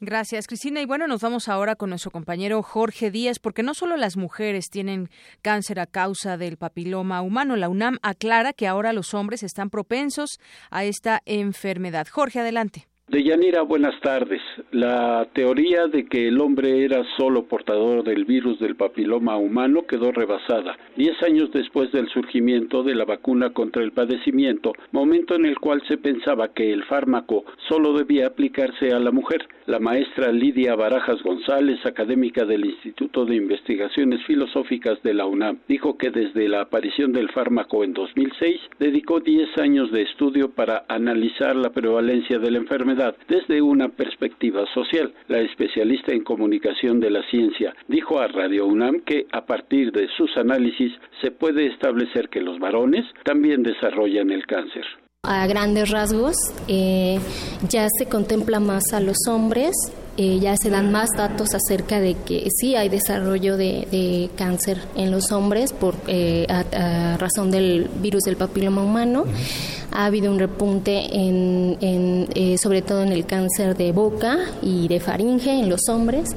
Gracias, 0.00 0.46
Cristina. 0.46 0.80
Y 0.80 0.86
bueno, 0.86 1.08
nos 1.08 1.22
vamos 1.22 1.48
ahora 1.48 1.74
con 1.74 1.90
nuestro 1.90 2.12
compañero 2.12 2.62
Jorge 2.62 3.10
Díaz, 3.10 3.40
porque 3.40 3.64
no 3.64 3.74
solo 3.74 3.96
las 3.96 4.16
mujeres 4.16 4.70
tienen 4.70 5.10
cáncer 5.42 5.80
a 5.80 5.86
causa 5.86 6.36
del 6.36 6.56
papiloma 6.56 7.20
humano. 7.20 7.56
La 7.56 7.68
UNAM 7.68 7.98
aclara 8.02 8.52
que 8.52 8.68
ahora 8.68 8.92
los 8.92 9.12
hombres 9.12 9.42
están 9.42 9.70
propensos 9.70 10.38
a 10.70 10.84
esta 10.84 11.20
enfermedad. 11.26 12.06
Jorge, 12.08 12.38
adelante. 12.40 12.87
Deyanira, 13.10 13.62
buenas 13.62 13.98
tardes. 14.02 14.42
La 14.70 15.26
teoría 15.32 15.86
de 15.86 16.04
que 16.04 16.28
el 16.28 16.42
hombre 16.42 16.84
era 16.84 17.02
solo 17.16 17.44
portador 17.44 18.04
del 18.04 18.26
virus 18.26 18.58
del 18.60 18.76
papiloma 18.76 19.38
humano 19.38 19.86
quedó 19.86 20.12
rebasada, 20.12 20.76
diez 20.94 21.16
años 21.22 21.50
después 21.50 21.90
del 21.90 22.10
surgimiento 22.10 22.82
de 22.82 22.94
la 22.94 23.06
vacuna 23.06 23.54
contra 23.54 23.82
el 23.82 23.92
padecimiento, 23.92 24.74
momento 24.92 25.36
en 25.36 25.46
el 25.46 25.58
cual 25.58 25.82
se 25.88 25.96
pensaba 25.96 26.48
que 26.48 26.70
el 26.70 26.84
fármaco 26.84 27.46
solo 27.66 27.94
debía 27.94 28.26
aplicarse 28.26 28.92
a 28.92 28.98
la 28.98 29.10
mujer. 29.10 29.48
La 29.64 29.78
maestra 29.78 30.30
Lidia 30.30 30.74
Barajas 30.74 31.22
González, 31.22 31.78
académica 31.86 32.44
del 32.44 32.66
Instituto 32.66 33.24
de 33.24 33.36
Investigaciones 33.36 34.22
Filosóficas 34.26 35.02
de 35.02 35.14
la 35.14 35.24
UNAM, 35.24 35.60
dijo 35.66 35.96
que 35.96 36.10
desde 36.10 36.46
la 36.46 36.62
aparición 36.62 37.12
del 37.12 37.30
fármaco 37.30 37.84
en 37.84 37.94
2006 37.94 38.60
dedicó 38.78 39.20
diez 39.20 39.48
años 39.56 39.90
de 39.92 40.02
estudio 40.02 40.50
para 40.50 40.84
analizar 40.88 41.56
la 41.56 41.70
prevalencia 41.70 42.38
de 42.38 42.50
la 42.50 42.58
enfermedad 42.58 42.97
desde 43.28 43.62
una 43.62 43.88
perspectiva 43.88 44.64
social. 44.74 45.12
La 45.28 45.38
especialista 45.40 46.12
en 46.12 46.24
comunicación 46.24 47.00
de 47.00 47.10
la 47.10 47.22
ciencia 47.30 47.74
dijo 47.86 48.18
a 48.18 48.28
Radio 48.28 48.66
UNAM 48.66 49.00
que 49.00 49.26
a 49.32 49.46
partir 49.46 49.92
de 49.92 50.08
sus 50.16 50.36
análisis 50.36 50.92
se 51.20 51.30
puede 51.30 51.66
establecer 51.66 52.28
que 52.28 52.40
los 52.40 52.58
varones 52.58 53.04
también 53.24 53.62
desarrollan 53.62 54.30
el 54.30 54.46
cáncer. 54.46 54.84
A 55.24 55.46
grandes 55.46 55.90
rasgos, 55.90 56.36
eh, 56.68 57.18
ya 57.68 57.86
se 57.98 58.08
contempla 58.08 58.60
más 58.60 58.92
a 58.92 59.00
los 59.00 59.16
hombres 59.28 59.74
eh, 60.20 60.40
ya 60.40 60.56
se 60.56 60.68
dan 60.68 60.90
más 60.90 61.10
datos 61.16 61.54
acerca 61.54 62.00
de 62.00 62.14
que 62.14 62.48
sí 62.50 62.74
hay 62.74 62.88
desarrollo 62.88 63.56
de, 63.56 64.28
cáncer 64.36 64.78
en 64.96 65.12
los 65.12 65.30
hombres 65.30 65.72
por 65.72 65.94
eh, 66.08 66.44
a, 66.48 67.16
razón 67.18 67.52
del 67.52 67.88
virus 68.02 68.24
del 68.24 68.36
papiloma 68.36 68.82
humano. 68.82 69.26
Ha 69.92 70.06
habido 70.06 70.30
un 70.32 70.40
repunte 70.40 71.06
en, 71.12 71.78
eh, 72.34 72.58
sobre 72.58 72.82
todo 72.82 73.04
en 73.04 73.12
el 73.12 73.26
cáncer 73.26 73.76
de 73.76 73.92
boca 73.92 74.38
y 74.60 74.88
de 74.88 74.98
faringe 74.98 75.52
en 75.52 75.68
los 75.68 75.88
hombres. 75.88 76.30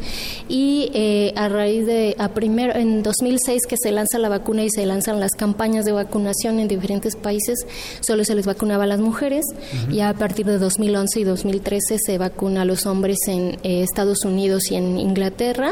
Y 0.48 1.34
a 1.36 1.50
raíz 1.50 1.86
de 1.88 2.16
a 2.20 2.30
primero 2.30 2.76
en 2.76 3.02
2006 3.02 3.64
que 3.68 3.78
se 3.82 3.92
lanza 3.92 4.20
la 4.20 4.30
vacuna 4.30 4.64
y 4.64 4.70
se 4.70 4.86
lanzan 4.86 5.20
las 5.20 5.32
campañas 5.32 5.86
de 5.86 5.92
vacunación 5.92 6.60
en 6.60 6.68
diferentes 6.68 7.16
países 7.16 7.66
solo 8.02 8.24
se 8.24 8.36
les 8.36 8.46
vacunaba 8.46 8.84
a 8.84 8.88
las 8.88 9.00
mujeres. 9.00 9.44
Y 9.92 10.02
a 10.02 10.14
partir 10.14 10.46
de 10.46 10.60
2011 10.60 11.20
y 11.20 11.24
2013 11.24 11.98
se 12.00 12.18
vacuna 12.18 12.62
a 12.62 12.66
los 12.66 12.86
hombres 12.86 13.18
en 13.28 13.58
Estados 13.80 14.25
Unidos 14.25 14.72
y 14.72 14.75
en 14.75 14.98
Inglaterra 14.98 15.72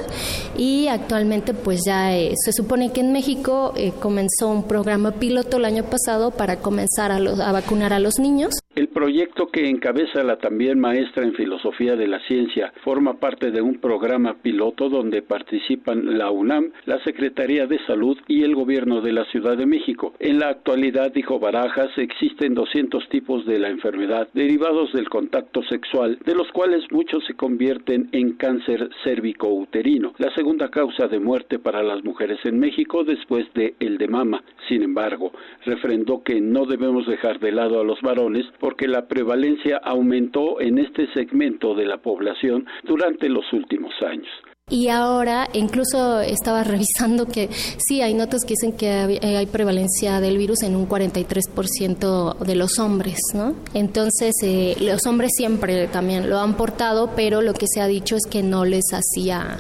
y 0.58 0.88
actualmente 0.88 1.54
pues 1.54 1.82
ya 1.86 2.16
eh, 2.16 2.34
se 2.36 2.52
supone 2.54 2.92
que 2.94 3.02
en 3.02 3.12
México 3.12 3.74
eh, 3.76 3.92
comenzó 4.00 4.48
un 4.50 4.68
programa 4.68 5.12
piloto 5.12 5.58
el 5.58 5.66
año 5.66 5.84
pasado 5.84 6.32
para 6.32 6.62
comenzar 6.62 7.12
a, 7.12 7.18
a 7.18 7.52
vacunar 7.52 7.94
a 7.94 8.00
los 8.00 8.20
niños. 8.20 8.54
El 8.76 8.88
proyecto 8.88 9.48
que 9.48 9.68
encabeza 9.68 10.24
la 10.24 10.38
también 10.38 10.80
maestra 10.80 11.24
en 11.24 11.34
filosofía 11.34 11.96
de 11.96 12.08
la 12.08 12.20
ciencia 12.28 12.72
forma 12.84 13.16
parte 13.20 13.52
de 13.52 13.62
un 13.62 13.80
programa 13.80 14.36
piloto 14.42 14.90
donde 14.90 15.22
participan 15.22 16.18
la 16.18 16.32
UNAM, 16.32 16.72
la 16.86 17.04
Secretaría 17.04 17.68
de 17.68 17.80
Salud 17.86 18.18
y 18.28 18.44
el 18.44 18.56
Gobierno 18.56 19.02
de 19.02 19.12
la 19.12 19.26
Ciudad 19.26 19.58
de 19.58 19.66
México. 19.66 20.14
En 20.20 20.40
la 20.40 20.50
actualidad, 20.50 21.12
dijo 21.12 21.40
Barajas, 21.40 21.90
existen 21.98 22.54
200 22.54 23.10
tipos 23.10 23.46
de 23.46 23.60
la 23.60 23.70
enfermedad 23.70 24.30
derivados 24.34 24.94
del 24.94 25.10
contacto 25.10 25.62
sexual, 25.64 26.20
de 26.26 26.36
los 26.36 26.50
cuales 26.52 26.84
muchos 26.92 27.26
se 27.26 27.34
convierten 27.34 27.89
en 27.94 28.34
cáncer 28.34 28.90
cérvico-uterino, 29.04 30.14
la 30.18 30.34
segunda 30.36 30.70
causa 30.70 31.08
de 31.08 31.20
muerte 31.20 31.58
para 31.58 31.82
las 31.82 32.04
mujeres 32.04 32.40
en 32.44 32.60
México 32.60 33.04
después 33.04 33.52
de 33.54 33.74
el 33.80 33.98
de 33.98 34.08
mama. 34.08 34.44
Sin 34.68 34.84
embargo, 34.84 35.32
refrendó 35.66 36.24
que 36.24 36.40
no 36.40 36.66
debemos 36.66 37.08
dejar 37.08 37.40
de 37.40 37.52
lado 37.52 37.82
a 37.82 37.84
los 37.84 38.02
varones 38.02 38.46
porque 38.60 38.88
la 38.88 39.08
prevalencia 39.08 39.78
aumentó 39.78 40.62
en 40.62 40.78
este 40.78 41.08
segmento 41.14 41.74
de 41.74 41.86
la 41.86 41.98
población 41.98 42.66
durante 42.84 43.28
los 43.30 43.52
últimos 43.54 43.94
años. 44.04 44.30
Y 44.70 44.90
ahora 44.90 45.48
incluso 45.54 46.22
estaba 46.22 46.64
revisando 46.64 47.26
que 47.26 47.50
sí, 47.78 48.02
hay 48.02 48.14
notas 48.14 48.44
que 48.44 48.54
dicen 48.54 48.74
que 48.74 48.90
hay 48.90 49.46
prevalencia 49.48 50.20
del 50.20 50.38
virus 50.38 50.64
en 50.64 50.76
un 50.76 50.88
43% 50.88 52.38
de 52.38 52.56
los 52.56 52.80
hombres, 52.80 53.20
¿no? 53.34 53.56
Entonces, 53.74 54.36
eh, 54.44 54.76
los 54.80 55.06
hombres 55.06 55.32
siempre 55.36 55.88
también 55.88 56.30
lo 56.30 56.40
han 56.40 56.56
portado, 56.56 57.12
pero 57.16 57.42
lo 57.42 57.54
que 57.54 57.66
se 57.68 57.82
ha 57.82 57.88
dicho 57.88 58.16
es 58.16 58.26
que 58.30 58.44
no 58.44 58.66
les 58.66 58.86
hacía 58.94 59.60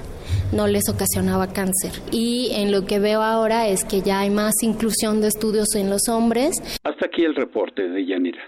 no 0.52 0.67
les 0.67 0.89
ocasionaba 0.89 1.54
cáncer. 1.54 1.91
Y 2.12 2.50
en 2.54 2.72
lo 2.72 2.86
que 2.86 3.00
veo 3.00 3.22
ahora 3.22 3.67
es 3.67 3.84
que 3.84 4.02
ya 4.02 4.22
hay 4.22 4.30
más 4.32 4.54
inclusión 4.63 5.22
de 5.22 5.28
estudios 5.28 5.76
en 5.76 5.89
los 5.89 6.08
hombres. 6.10 6.56
Hasta 6.84 7.06
aquí 7.06 7.24
el 7.24 7.36
reporte 7.36 7.88
de 7.88 8.06
Yanira. 8.06 8.41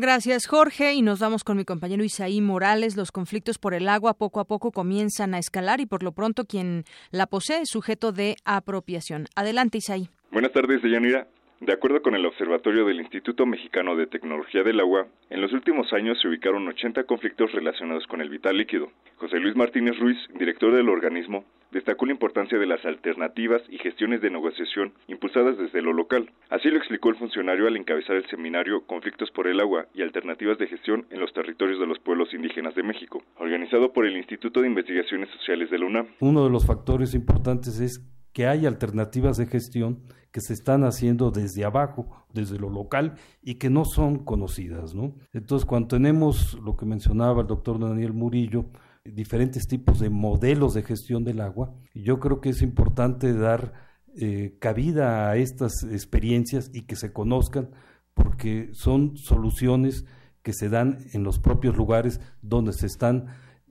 Gracias, 0.00 0.46
Jorge. 0.46 0.94
Y 0.94 1.02
nos 1.02 1.18
vamos 1.18 1.42
con 1.42 1.56
mi 1.56 1.64
compañero 1.64 2.04
Isaí 2.04 2.40
Morales. 2.40 2.96
Los 2.96 3.10
conflictos 3.10 3.58
por 3.58 3.74
el 3.74 3.88
agua 3.88 4.14
poco 4.14 4.38
a 4.38 4.44
poco 4.44 4.70
comienzan 4.70 5.34
a 5.34 5.40
escalar 5.40 5.80
y 5.80 5.86
por 5.86 6.04
lo 6.04 6.12
pronto 6.12 6.44
quien 6.44 6.84
la 7.10 7.26
posee 7.26 7.62
es 7.62 7.68
sujeto 7.68 8.12
de 8.12 8.36
apropiación. 8.44 9.26
Adelante, 9.34 9.78
Isaí. 9.78 10.08
Buenas 10.30 10.52
tardes, 10.52 10.80
Deyanira. 10.82 11.26
De 11.60 11.72
acuerdo 11.72 12.02
con 12.02 12.14
el 12.14 12.24
Observatorio 12.24 12.84
del 12.86 13.00
Instituto 13.00 13.44
Mexicano 13.44 13.96
de 13.96 14.06
Tecnología 14.06 14.62
del 14.62 14.78
Agua, 14.78 15.08
en 15.28 15.40
los 15.40 15.52
últimos 15.52 15.92
años 15.92 16.16
se 16.20 16.28
ubicaron 16.28 16.68
80 16.68 17.02
conflictos 17.02 17.50
relacionados 17.50 18.06
con 18.06 18.20
el 18.20 18.30
vital 18.30 18.56
líquido. 18.56 18.92
José 19.16 19.40
Luis 19.40 19.56
Martínez 19.56 19.98
Ruiz, 19.98 20.16
director 20.38 20.72
del 20.72 20.88
organismo, 20.88 21.44
destacó 21.72 22.06
la 22.06 22.12
importancia 22.12 22.58
de 22.58 22.66
las 22.66 22.84
alternativas 22.84 23.60
y 23.68 23.78
gestiones 23.78 24.20
de 24.22 24.30
negociación 24.30 24.92
impulsadas 25.08 25.58
desde 25.58 25.82
lo 25.82 25.92
local. 25.92 26.30
Así 26.48 26.70
lo 26.70 26.78
explicó 26.78 27.08
el 27.08 27.16
funcionario 27.16 27.66
al 27.66 27.76
encabezar 27.76 28.14
el 28.14 28.28
seminario 28.28 28.86
Conflictos 28.86 29.32
por 29.32 29.48
el 29.48 29.58
agua 29.58 29.86
y 29.94 30.02
alternativas 30.02 30.58
de 30.58 30.68
gestión 30.68 31.06
en 31.10 31.18
los 31.18 31.32
territorios 31.32 31.80
de 31.80 31.86
los 31.86 31.98
pueblos 31.98 32.32
indígenas 32.32 32.76
de 32.76 32.84
México, 32.84 33.24
organizado 33.36 33.92
por 33.92 34.06
el 34.06 34.16
Instituto 34.16 34.60
de 34.60 34.68
Investigaciones 34.68 35.28
Sociales 35.30 35.70
de 35.70 35.78
la 35.78 35.86
UNAM. 35.86 36.06
Uno 36.20 36.44
de 36.44 36.50
los 36.50 36.64
factores 36.64 37.14
importantes 37.14 37.80
es 37.80 38.00
que 38.32 38.46
hay 38.46 38.66
alternativas 38.66 39.36
de 39.36 39.46
gestión 39.46 40.02
que 40.30 40.40
se 40.40 40.52
están 40.52 40.84
haciendo 40.84 41.30
desde 41.30 41.64
abajo, 41.64 42.24
desde 42.32 42.58
lo 42.58 42.68
local 42.68 43.14
y 43.42 43.54
que 43.54 43.70
no 43.70 43.84
son 43.84 44.24
conocidas, 44.24 44.94
¿no? 44.94 45.14
Entonces, 45.32 45.64
cuando 45.66 45.88
tenemos 45.88 46.58
lo 46.62 46.76
que 46.76 46.86
mencionaba 46.86 47.42
el 47.42 47.46
doctor 47.46 47.80
Daniel 47.80 48.12
Murillo, 48.12 48.66
diferentes 49.04 49.66
tipos 49.66 50.00
de 50.00 50.10
modelos 50.10 50.74
de 50.74 50.82
gestión 50.82 51.24
del 51.24 51.40
agua, 51.40 51.74
yo 51.94 52.20
creo 52.20 52.40
que 52.40 52.50
es 52.50 52.62
importante 52.62 53.32
dar 53.32 53.72
eh, 54.16 54.56
cabida 54.60 55.30
a 55.30 55.36
estas 55.36 55.82
experiencias 55.84 56.70
y 56.74 56.82
que 56.82 56.96
se 56.96 57.12
conozcan 57.12 57.70
porque 58.12 58.70
son 58.72 59.16
soluciones 59.16 60.04
que 60.42 60.52
se 60.52 60.68
dan 60.68 60.98
en 61.12 61.22
los 61.22 61.38
propios 61.38 61.76
lugares 61.76 62.20
donde 62.42 62.72
se 62.72 62.86
están 62.86 63.26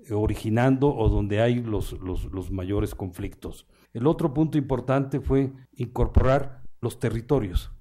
originando 0.10 0.96
o 0.96 1.10
donde 1.10 1.42
hay 1.42 1.62
los, 1.62 1.94
los 2.02 2.52
mayores 2.52 2.96
conflictos. 2.96 3.68
El 3.98 4.06
otro 4.06 4.32
punto 4.32 4.60
importante 4.60 5.20
fue 5.20 5.54
incorporar 5.72 6.62
los 6.82 7.00
territorios. 7.00 7.72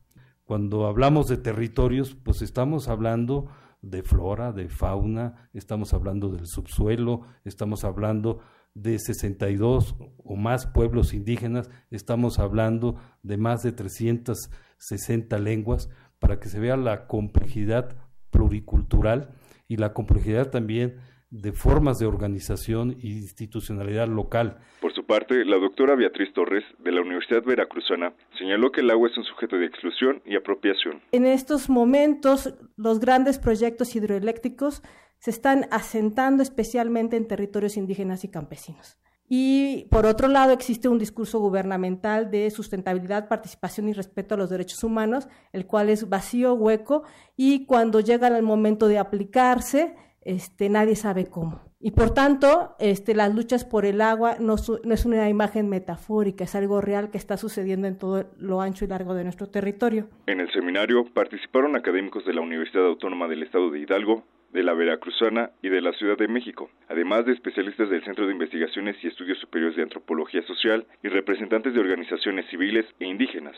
Cuando 0.44 0.86
hablamos 0.86 1.28
de 1.28 1.36
territorios, 1.36 2.14
pues 2.14 2.40
estamos 2.40 2.88
hablando 2.88 3.50
de 3.82 4.02
flora, 4.02 4.52
de 4.52 4.70
fauna, 4.70 5.50
estamos 5.52 5.92
hablando 5.92 6.30
del 6.30 6.46
subsuelo, 6.46 7.26
estamos 7.44 7.84
hablando 7.84 8.38
de 8.72 8.98
62 8.98 9.96
o 10.16 10.36
más 10.36 10.66
pueblos 10.66 11.12
indígenas, 11.12 11.68
estamos 11.90 12.38
hablando 12.38 12.96
de 13.22 13.36
más 13.36 13.62
de 13.62 13.72
360 13.72 15.38
lenguas, 15.38 15.90
para 16.18 16.40
que 16.40 16.48
se 16.48 16.58
vea 16.58 16.78
la 16.78 17.08
complejidad 17.08 17.94
pluricultural 18.30 19.34
y 19.68 19.76
la 19.76 19.92
complejidad 19.92 20.48
también 20.48 20.96
de 21.30 21.52
formas 21.52 21.98
de 21.98 22.06
organización 22.06 22.92
e 23.02 23.08
institucionalidad 23.08 24.08
local. 24.08 24.58
Por 24.80 24.94
su 24.94 25.04
parte, 25.04 25.44
la 25.44 25.58
doctora 25.58 25.96
Beatriz 25.96 26.32
Torres, 26.32 26.64
de 26.78 26.92
la 26.92 27.00
Universidad 27.00 27.42
Veracruzana, 27.42 28.14
señaló 28.38 28.70
que 28.70 28.80
el 28.80 28.90
agua 28.90 29.08
es 29.08 29.18
un 29.18 29.24
sujeto 29.24 29.56
de 29.56 29.66
exclusión 29.66 30.22
y 30.24 30.36
apropiación. 30.36 31.00
En 31.12 31.26
estos 31.26 31.68
momentos, 31.68 32.54
los 32.76 33.00
grandes 33.00 33.38
proyectos 33.38 33.96
hidroeléctricos 33.96 34.82
se 35.18 35.30
están 35.30 35.66
asentando 35.70 36.42
especialmente 36.42 37.16
en 37.16 37.26
territorios 37.26 37.76
indígenas 37.76 38.24
y 38.24 38.28
campesinos. 38.28 38.98
Y 39.28 39.86
por 39.90 40.06
otro 40.06 40.28
lado, 40.28 40.52
existe 40.52 40.88
un 40.88 40.98
discurso 40.98 41.40
gubernamental 41.40 42.30
de 42.30 42.48
sustentabilidad, 42.50 43.28
participación 43.28 43.88
y 43.88 43.92
respeto 43.92 44.34
a 44.34 44.38
los 44.38 44.50
derechos 44.50 44.84
humanos, 44.84 45.26
el 45.52 45.66
cual 45.66 45.88
es 45.88 46.08
vacío, 46.08 46.54
hueco, 46.54 47.02
y 47.36 47.66
cuando 47.66 47.98
llega 47.98 48.28
el 48.28 48.44
momento 48.44 48.86
de 48.86 48.98
aplicarse, 48.98 49.96
este, 50.26 50.68
nadie 50.68 50.96
sabe 50.96 51.26
cómo. 51.26 51.62
Y 51.80 51.92
por 51.92 52.12
tanto, 52.12 52.74
este, 52.80 53.14
las 53.14 53.32
luchas 53.32 53.64
por 53.64 53.86
el 53.86 54.00
agua 54.00 54.36
no, 54.40 54.56
no, 54.84 54.94
es 54.94 55.06
una 55.06 55.28
imagen 55.28 55.68
metafórica, 55.68 56.44
es 56.44 56.56
algo 56.56 56.80
real 56.80 57.10
que 57.10 57.18
está 57.18 57.36
sucediendo 57.36 57.86
en 57.86 57.96
todo 57.96 58.26
lo 58.38 58.60
ancho 58.60 58.84
y 58.84 58.88
largo 58.88 59.14
de 59.14 59.22
nuestro 59.22 59.46
territorio. 59.48 60.08
En 60.26 60.40
el 60.40 60.50
seminario 60.52 61.04
participaron 61.04 61.76
académicos 61.76 62.24
de 62.24 62.34
la 62.34 62.40
Universidad 62.40 62.86
Autónoma 62.86 63.28
del 63.28 63.44
Estado 63.44 63.70
de 63.70 63.78
Hidalgo, 63.78 64.24
de 64.52 64.64
la 64.64 64.74
Veracruzana 64.74 65.50
y 65.62 65.68
de 65.68 65.80
la 65.80 65.92
Ciudad 65.92 66.18
de 66.18 66.28
México, 66.28 66.70
además 66.88 67.24
de 67.24 67.32
especialistas 67.32 67.88
del 67.88 68.04
Centro 68.04 68.26
de 68.26 68.32
Investigaciones 68.32 68.96
y 69.02 69.06
Estudios 69.06 69.38
Superiores 69.38 69.76
de 69.76 69.84
Antropología 69.84 70.42
Social 70.42 70.86
y 71.04 71.08
representantes 71.08 71.72
de 71.72 71.80
organizaciones 71.80 72.46
civiles 72.50 72.86
e 72.98 73.06
indígenas. 73.06 73.56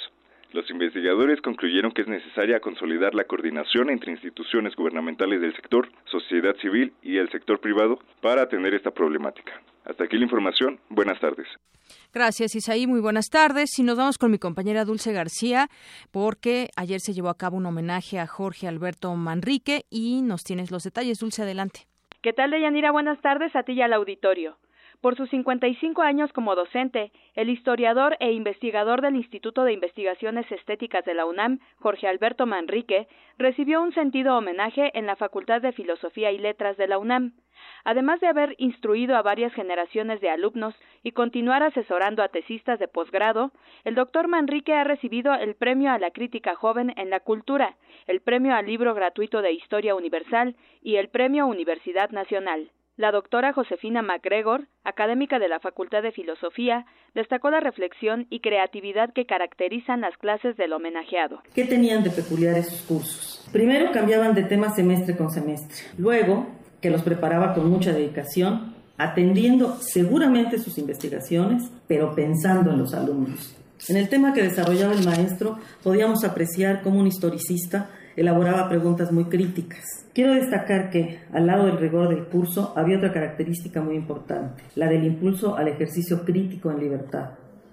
Los 0.53 0.71
investigadores 0.71 1.43
concluyeron 1.43 1.93
que 1.93 2.03
es 2.03 2.09
necesaria 2.09 2.61
consolidar 2.61 3.15
la 3.15 3.25
coordinación 3.25 3.91
entre 3.91 4.13
instituciones 4.13 4.75
gubernamentales 4.75 5.43
del 5.43 5.55
sector, 5.55 5.89
sociedad 6.07 6.57
civil 6.57 6.95
y 7.03 7.19
el 7.19 7.29
sector 7.31 7.61
privado 7.61 7.99
para 8.23 8.43
atender 8.43 8.73
esta 8.73 8.91
problemática. 8.91 9.53
Hasta 9.85 10.05
aquí 10.05 10.17
la 10.17 10.25
información. 10.25 10.79
Buenas 10.89 11.21
tardes. 11.21 11.47
Gracias, 12.13 12.55
Isaí. 12.55 12.87
Muy 12.87 13.01
buenas 13.01 13.29
tardes. 13.31 13.79
Y 13.79 13.83
nos 13.83 13.99
vamos 13.99 14.17
con 14.17 14.31
mi 14.31 14.39
compañera 14.39 14.85
Dulce 14.85 15.13
García, 15.13 15.69
porque 16.13 16.69
ayer 16.77 17.01
se 17.01 17.13
llevó 17.13 17.29
a 17.29 17.37
cabo 17.37 17.57
un 17.57 17.67
homenaje 17.67 18.19
a 18.19 18.27
Jorge 18.27 18.69
Alberto 18.69 19.15
Manrique 19.15 19.83
y 19.91 20.23
nos 20.23 20.45
tienes 20.45 20.71
los 20.71 20.83
detalles. 20.83 21.19
Dulce, 21.19 21.43
adelante. 21.43 21.81
¿Qué 22.23 22.33
tal, 22.33 22.51
Deyanira? 22.51 22.91
Buenas 22.91 23.21
tardes 23.21 23.55
a 23.55 23.63
ti 23.63 23.73
y 23.73 23.83
al 23.83 23.93
auditorio. 23.93 24.57
Por 25.01 25.15
sus 25.17 25.31
55 25.31 26.03
años 26.03 26.33
como 26.33 26.57
docente, 26.57 27.13
el 27.37 27.51
historiador 27.51 28.17
e 28.19 28.33
investigador 28.33 29.01
del 29.01 29.15
Instituto 29.15 29.63
de 29.63 29.73
Investigaciones 29.73 30.51
Estéticas 30.51 31.05
de 31.05 31.15
la 31.15 31.25
UNAM, 31.25 31.61
Jorge 31.77 32.09
Alberto 32.09 32.47
Manrique, 32.47 33.07
recibió 33.39 33.81
un 33.81 33.95
sentido 33.95 34.37
homenaje 34.37 34.91
en 34.99 35.07
la 35.07 35.15
Facultad 35.15 35.63
de 35.63 35.71
Filosofía 35.71 36.33
y 36.33 36.39
Letras 36.39 36.77
de 36.77 36.89
la 36.89 36.99
UNAM. 36.99 37.35
Además 37.85 38.19
de 38.21 38.27
haber 38.27 38.57
instruido 38.59 39.15
a 39.15 39.23
varias 39.23 39.55
generaciones 39.55 40.21
de 40.21 40.31
alumnos 40.31 40.75
y 41.05 41.13
continuar 41.13 41.63
asesorando 41.63 42.25
a 42.25 42.29
tesistas 42.29 42.81
de 42.81 42.89
posgrado, 42.89 43.53
el 43.85 43.95
doctor 43.95 44.27
Manrique 44.27 44.75
ha 44.75 44.83
recibido 44.83 45.33
el 45.33 45.55
Premio 45.55 45.93
a 45.93 46.01
la 46.01 46.11
Crítica 46.11 46.57
Joven 46.57 46.93
en 46.97 47.11
la 47.11 47.21
Cultura, 47.21 47.77
el 48.09 48.21
Premio 48.21 48.53
al 48.53 48.67
Libro 48.67 48.95
Gratuito 48.95 49.43
de 49.43 49.53
Historia 49.53 49.95
Universal 49.95 50.57
y 50.83 50.97
el 50.97 51.09
Premio 51.09 51.47
Universidad 51.47 52.11
Nacional. 52.11 52.73
La 52.99 53.13
doctora 53.13 53.53
Josefina 53.53 54.03
MacGregor, 54.03 54.67
académica 54.83 55.39
de 55.39 55.49
la 55.49 55.61
Facultad 55.61 56.03
de 56.03 56.11
Filosofía, 56.11 56.85
destacó 57.15 57.49
la 57.49 57.61
reflexión 57.61 58.27
y 58.29 58.41
creatividad 58.41 59.13
que 59.13 59.25
caracterizan 59.25 60.01
las 60.01 60.17
clases 60.17 60.57
del 60.57 60.73
homenajeado. 60.73 61.41
¿Qué 61.55 61.65
tenían 61.65 62.03
de 62.03 62.11
peculiar 62.11 62.59
esos 62.59 62.83
cursos? 62.83 63.49
Primero 63.53 63.93
cambiaban 63.93 64.35
de 64.35 64.43
tema 64.43 64.75
semestre 64.75 65.17
con 65.17 65.31
semestre. 65.31 65.77
Luego, 65.97 66.49
que 66.83 66.91
los 66.91 67.03
preparaba 67.03 67.55
con 67.55 67.71
mucha 67.71 67.93
dedicación, 67.93 68.75
atendiendo 68.97 69.77
seguramente 69.77 70.59
sus 70.59 70.77
investigaciones, 70.77 71.71
pero 71.87 72.17
pensando 72.17 72.73
en 72.73 72.79
los 72.81 72.95
alumnos. 72.95 73.57
En 73.89 73.97
el 73.97 74.09
tema 74.09 74.33
que 74.33 74.43
desarrollaba 74.43 74.93
el 74.93 75.05
maestro, 75.05 75.57
podíamos 75.85 76.25
apreciar 76.25 76.83
cómo 76.83 76.99
un 76.99 77.07
historicista 77.07 77.91
elaboraba 78.19 78.69
preguntas 78.69 79.13
muy 79.13 79.27
críticas. 79.27 79.85
Quiero 80.13 80.35
destacar 80.35 80.91
que, 80.91 81.21
al 81.33 81.47
lado 81.47 81.67
del 81.67 81.79
rigor 81.79 82.09
del 82.09 82.25
curso, 82.27 82.73
había 82.77 82.97
otra 82.97 83.13
característica 83.13 83.81
muy 83.81 83.95
importante, 83.95 84.65
la 84.75 84.89
del 84.89 85.05
impulso 85.05 85.57
al 85.57 85.69
ejercicio 85.69 86.25
crítico 86.25 86.71
en 86.73 86.81
libertad. 86.81 87.31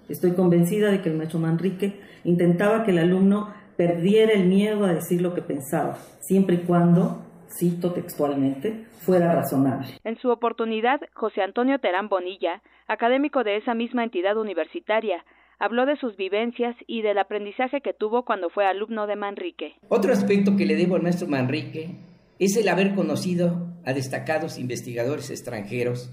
Estoy 0.08 0.34
convencida 0.34 0.91
de 0.91 1.01
que 1.01 1.10
el 1.10 1.17
maestro 1.17 1.39
Manrique 1.39 1.99
intentaba 2.23 2.84
que 2.84 2.91
el 2.91 2.99
alumno 2.99 3.53
perdiera 3.75 4.34
el 4.34 4.45
miedo 4.47 4.86
a 4.86 4.93
decir 4.93 5.21
lo 5.21 5.34
que 5.34 5.41
pensaba, 5.41 5.97
siempre 6.19 6.58
y 6.58 6.60
cuando, 6.60 7.25
cito 7.58 7.91
textualmente, 7.93 8.86
fuera 8.99 9.34
razonable. 9.34 9.88
En 10.03 10.17
su 10.17 10.29
oportunidad, 10.29 11.01
José 11.13 11.41
Antonio 11.41 11.79
Terán 11.79 12.08
Bonilla, 12.08 12.62
académico 12.88 13.43
de 13.43 13.58
esa 13.58 13.73
misma 13.73 14.03
entidad 14.03 14.38
universitaria, 14.38 15.23
habló 15.59 15.85
de 15.85 15.97
sus 15.97 16.15
vivencias 16.17 16.75
y 16.87 17.01
del 17.01 17.17
aprendizaje 17.17 17.81
que 17.81 17.93
tuvo 17.93 18.25
cuando 18.25 18.49
fue 18.49 18.65
alumno 18.65 19.07
de 19.07 19.15
Manrique. 19.15 19.75
Otro 19.89 20.11
aspecto 20.11 20.55
que 20.55 20.65
le 20.65 20.75
debo 20.75 20.95
al 20.95 21.03
maestro 21.03 21.27
Manrique 21.27 21.95
es 22.39 22.57
el 22.57 22.67
haber 22.67 22.95
conocido 22.95 23.67
a 23.85 23.93
destacados 23.93 24.57
investigadores 24.57 25.29
extranjeros 25.29 26.11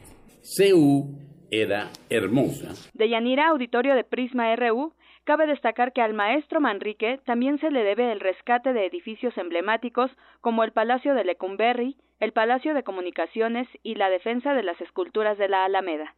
CU 0.56 1.18
era 1.52 1.89
hermosa. 2.10 2.74
De 2.94 3.10
Yanira, 3.10 3.50
auditorio 3.50 3.96
de 3.96 4.04
Prisma 4.04 4.56
RU, 4.56 4.94
Cabe 5.30 5.46
destacar 5.46 5.94
que 5.94 6.02
al 6.02 6.15
maestro 6.15 6.60
Manrique 6.60 7.20
también 7.24 7.60
se 7.60 7.70
le 7.70 7.84
debe 7.84 8.12
el 8.12 8.20
rescate 8.20 8.74
de 8.74 8.88
edificios 8.88 9.38
emblemáticos 9.38 10.10
como 10.42 10.63
el 10.63 10.72
Palacio 10.72 11.13
de 11.13 11.24
Lecumberri, 11.24 11.98
el 12.20 12.34
Palacio 12.34 12.74
de 12.74 12.82
Comunicaciones 12.82 13.68
y 13.84 13.94
la 13.94 14.10
defensa 14.10 14.56
de 14.56 14.63
las 14.63 14.82
esculturas 14.82 15.38
de 15.38 15.48
la 15.48 15.65
Alameda. 15.65 16.15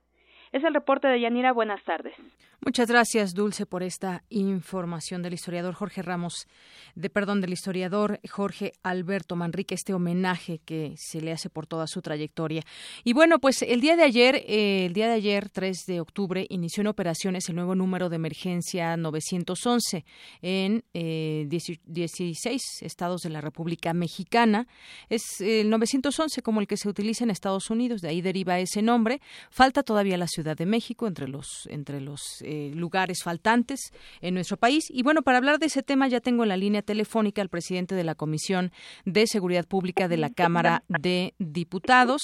Es 0.53 0.63
el 0.63 0.73
reporte 0.73 1.09
de 1.09 1.19
Yanira. 1.19 1.51
Buenas 1.51 1.83
tardes. 1.83 2.15
Muchas 2.63 2.87
gracias, 2.87 3.33
Dulce, 3.33 3.65
por 3.65 3.81
esta 3.81 4.23
información 4.29 5.21
del 5.21 5.33
historiador 5.33 5.73
Jorge 5.73 6.01
Ramos, 6.01 6.47
de 6.95 7.09
perdón, 7.09 7.41
del 7.41 7.53
historiador 7.53 8.19
Jorge 8.29 8.73
Alberto 8.83 9.35
Manrique, 9.35 9.73
este 9.73 9.93
homenaje 9.93 10.59
que 10.59 10.93
se 10.97 11.21
le 11.21 11.31
hace 11.31 11.49
por 11.49 11.65
toda 11.65 11.87
su 11.87 12.01
trayectoria. 12.01 12.63
Y 13.03 13.13
bueno, 13.13 13.39
pues 13.39 13.61
el 13.61 13.81
día 13.81 13.95
de 13.95 14.03
ayer, 14.03 14.35
eh, 14.47 14.85
el 14.85 14.93
día 14.93 15.07
de 15.07 15.13
ayer, 15.13 15.49
3 15.49 15.85
de 15.87 16.01
octubre, 16.01 16.45
inició 16.49 16.81
en 16.81 16.87
operaciones 16.87 17.47
el 17.49 17.55
nuevo 17.55 17.73
número 17.73 18.09
de 18.09 18.17
emergencia 18.17 18.97
911 18.97 20.05
en 20.41 20.83
16 20.93 22.45
eh, 22.45 22.85
estados 22.85 23.21
de 23.21 23.29
la 23.29 23.41
República 23.41 23.93
Mexicana. 23.93 24.67
Es 25.09 25.39
el 25.39 25.69
911 25.69 26.41
como 26.41 26.59
el 26.59 26.67
que 26.67 26.77
se 26.77 26.89
utiliza 26.89 27.23
en 27.23 27.31
Estados 27.31 27.69
Unidos, 27.69 28.01
de 28.01 28.09
ahí 28.09 28.21
deriva 28.21 28.59
ese 28.59 28.81
nombre. 28.81 29.21
Falta 29.49 29.81
todavía 29.83 30.17
la 30.17 30.27
ciudad 30.27 30.41
Ciudad 30.41 30.57
de 30.57 30.65
México, 30.65 31.05
entre 31.05 31.27
los, 31.27 31.67
entre 31.69 32.01
los 32.01 32.41
eh, 32.51 32.69
lugares 32.75 33.23
faltantes 33.23 33.93
en 34.19 34.33
nuestro 34.33 34.57
país. 34.57 34.83
Y 34.89 35.03
bueno, 35.03 35.21
para 35.21 35.37
hablar 35.37 35.57
de 35.57 35.67
ese 35.67 35.83
tema 35.83 36.09
ya 36.09 36.19
tengo 36.19 36.43
en 36.43 36.49
la 36.49 36.57
línea 36.57 36.81
telefónica 36.81 37.41
al 37.41 37.47
presidente 37.47 37.95
de 37.95 38.03
la 38.03 38.13
Comisión 38.13 38.71
de 39.05 39.25
Seguridad 39.25 39.65
Pública 39.65 40.09
de 40.09 40.17
la 40.17 40.29
Cámara 40.29 40.83
de 40.89 41.33
Diputados 41.39 42.21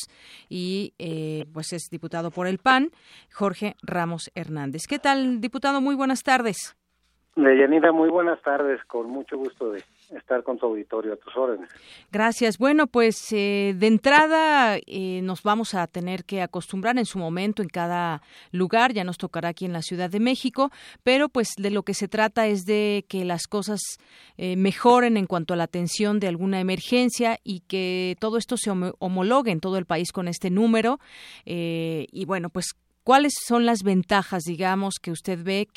y 0.49 0.93
eh, 0.99 1.45
pues 1.53 1.71
es 1.71 1.87
diputado 1.89 2.29
por 2.29 2.45
el 2.45 2.57
PAN, 2.57 2.89
Jorge 3.33 3.75
Ramos 3.81 4.29
Hernández. 4.35 4.81
¿Qué 4.85 4.99
tal, 4.99 5.39
diputado? 5.39 5.79
Muy 5.79 5.95
buenas 5.95 6.23
tardes. 6.23 6.75
Deyanira, 7.37 7.93
muy 7.93 8.09
buenas 8.09 8.41
tardes, 8.41 8.83
con 8.83 9.09
mucho 9.09 9.37
gusto 9.37 9.71
de 9.71 9.81
estar 10.15 10.43
con 10.43 10.57
tu 10.57 10.65
auditorio 10.65 11.13
a 11.13 11.15
tus 11.17 11.35
órdenes. 11.35 11.69
Gracias. 12.11 12.57
Bueno, 12.57 12.87
pues 12.87 13.31
eh, 13.31 13.73
de 13.77 13.87
entrada 13.87 14.77
eh, 14.85 15.21
nos 15.23 15.43
vamos 15.43 15.73
a 15.73 15.87
tener 15.87 16.23
que 16.23 16.41
acostumbrar 16.41 16.97
en 16.97 17.05
su 17.05 17.19
momento 17.19 17.61
en 17.61 17.69
cada 17.69 18.21
lugar, 18.51 18.93
ya 18.93 19.03
nos 19.03 19.17
tocará 19.17 19.49
aquí 19.49 19.65
en 19.65 19.73
la 19.73 19.81
Ciudad 19.81 20.09
de 20.09 20.19
México, 20.19 20.71
pero 21.03 21.29
pues 21.29 21.49
de 21.57 21.71
lo 21.71 21.83
que 21.83 21.93
se 21.93 22.07
trata 22.07 22.47
es 22.47 22.65
de 22.65 23.05
que 23.09 23.25
las 23.25 23.47
cosas 23.47 23.81
eh, 24.37 24.55
mejoren 24.55 25.17
en 25.17 25.25
cuanto 25.25 25.53
a 25.53 25.57
la 25.57 25.65
atención 25.65 26.19
de 26.19 26.27
alguna 26.27 26.59
emergencia 26.59 27.39
y 27.43 27.61
que 27.61 28.15
todo 28.19 28.37
esto 28.37 28.57
se 28.57 28.71
homologue 28.71 29.51
en 29.51 29.59
todo 29.59 29.77
el 29.77 29.85
país 29.85 30.11
con 30.11 30.27
este 30.27 30.49
número. 30.49 30.99
y 31.45 32.25
bueno, 32.25 32.49
pues 32.49 32.75
¿cuáles 33.03 33.33
son 33.45 33.65
las 33.65 33.83
ventajas, 33.83 34.43
digamos, 34.43 34.95
que 35.01 35.11
usted 35.11 35.43
ve 35.43 35.67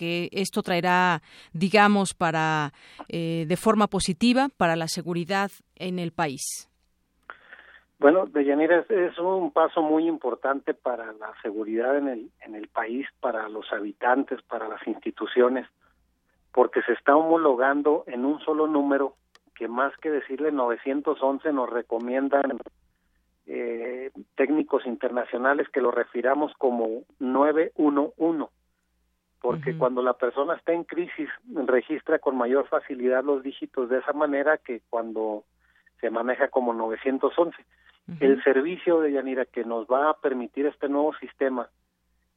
que 0.00 0.30
esto 0.32 0.62
traerá, 0.62 1.20
digamos, 1.52 2.14
para 2.14 2.72
eh, 3.10 3.44
de 3.46 3.56
forma 3.58 3.86
positiva 3.86 4.48
para 4.56 4.74
la 4.74 4.88
seguridad 4.88 5.50
en 5.76 5.98
el 5.98 6.10
país? 6.12 6.70
Bueno, 7.98 8.24
Deyanira, 8.24 8.78
es, 8.78 8.90
es 8.90 9.18
un 9.18 9.50
paso 9.50 9.82
muy 9.82 10.08
importante 10.08 10.72
para 10.72 11.12
la 11.12 11.34
seguridad 11.42 11.98
en 11.98 12.08
el, 12.08 12.30
en 12.40 12.54
el 12.54 12.68
país, 12.68 13.06
para 13.20 13.46
los 13.50 13.70
habitantes, 13.74 14.40
para 14.48 14.68
las 14.68 14.80
instituciones, 14.86 15.66
porque 16.50 16.80
se 16.80 16.94
está 16.94 17.14
homologando 17.14 18.04
en 18.06 18.24
un 18.24 18.40
solo 18.40 18.66
número 18.66 19.16
que 19.54 19.68
más 19.68 19.92
que 19.98 20.08
decirle 20.08 20.50
911 20.50 21.52
nos 21.52 21.68
recomiendan 21.68 22.58
eh, 23.46 24.10
técnicos 24.34 24.86
internacionales 24.86 25.68
que 25.68 25.82
lo 25.82 25.90
refiramos 25.90 26.54
como 26.56 27.02
911, 27.18 28.50
porque 29.40 29.76
cuando 29.76 30.02
la 30.02 30.14
persona 30.14 30.54
está 30.54 30.72
en 30.72 30.84
crisis 30.84 31.28
registra 31.66 32.18
con 32.18 32.36
mayor 32.36 32.68
facilidad 32.68 33.24
los 33.24 33.42
dígitos 33.42 33.88
de 33.88 33.98
esa 33.98 34.12
manera 34.12 34.58
que 34.58 34.82
cuando 34.90 35.44
se 36.00 36.10
maneja 36.10 36.48
como 36.48 36.72
911. 36.72 37.56
El 38.18 38.42
servicio 38.42 39.00
de 39.00 39.12
Yanira 39.12 39.44
que 39.44 39.64
nos 39.64 39.86
va 39.86 40.10
a 40.10 40.14
permitir 40.14 40.66
este 40.66 40.88
nuevo 40.88 41.14
sistema 41.14 41.68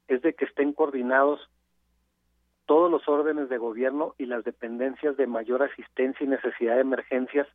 es 0.07 0.21
de 0.21 0.33
que 0.33 0.45
estén 0.45 0.71
coordinados 0.71 1.49
todos 2.65 2.91
los 2.91 3.07
órdenes 3.07 3.49
de 3.49 3.57
gobierno 3.57 4.13
y 4.17 4.25
las 4.25 4.43
dependencias 4.43 5.17
de 5.17 5.27
mayor 5.27 5.63
asistencia 5.63 6.23
y 6.23 6.27
necesidad 6.27 6.75
de 6.75 6.81
emergencias 6.81 7.47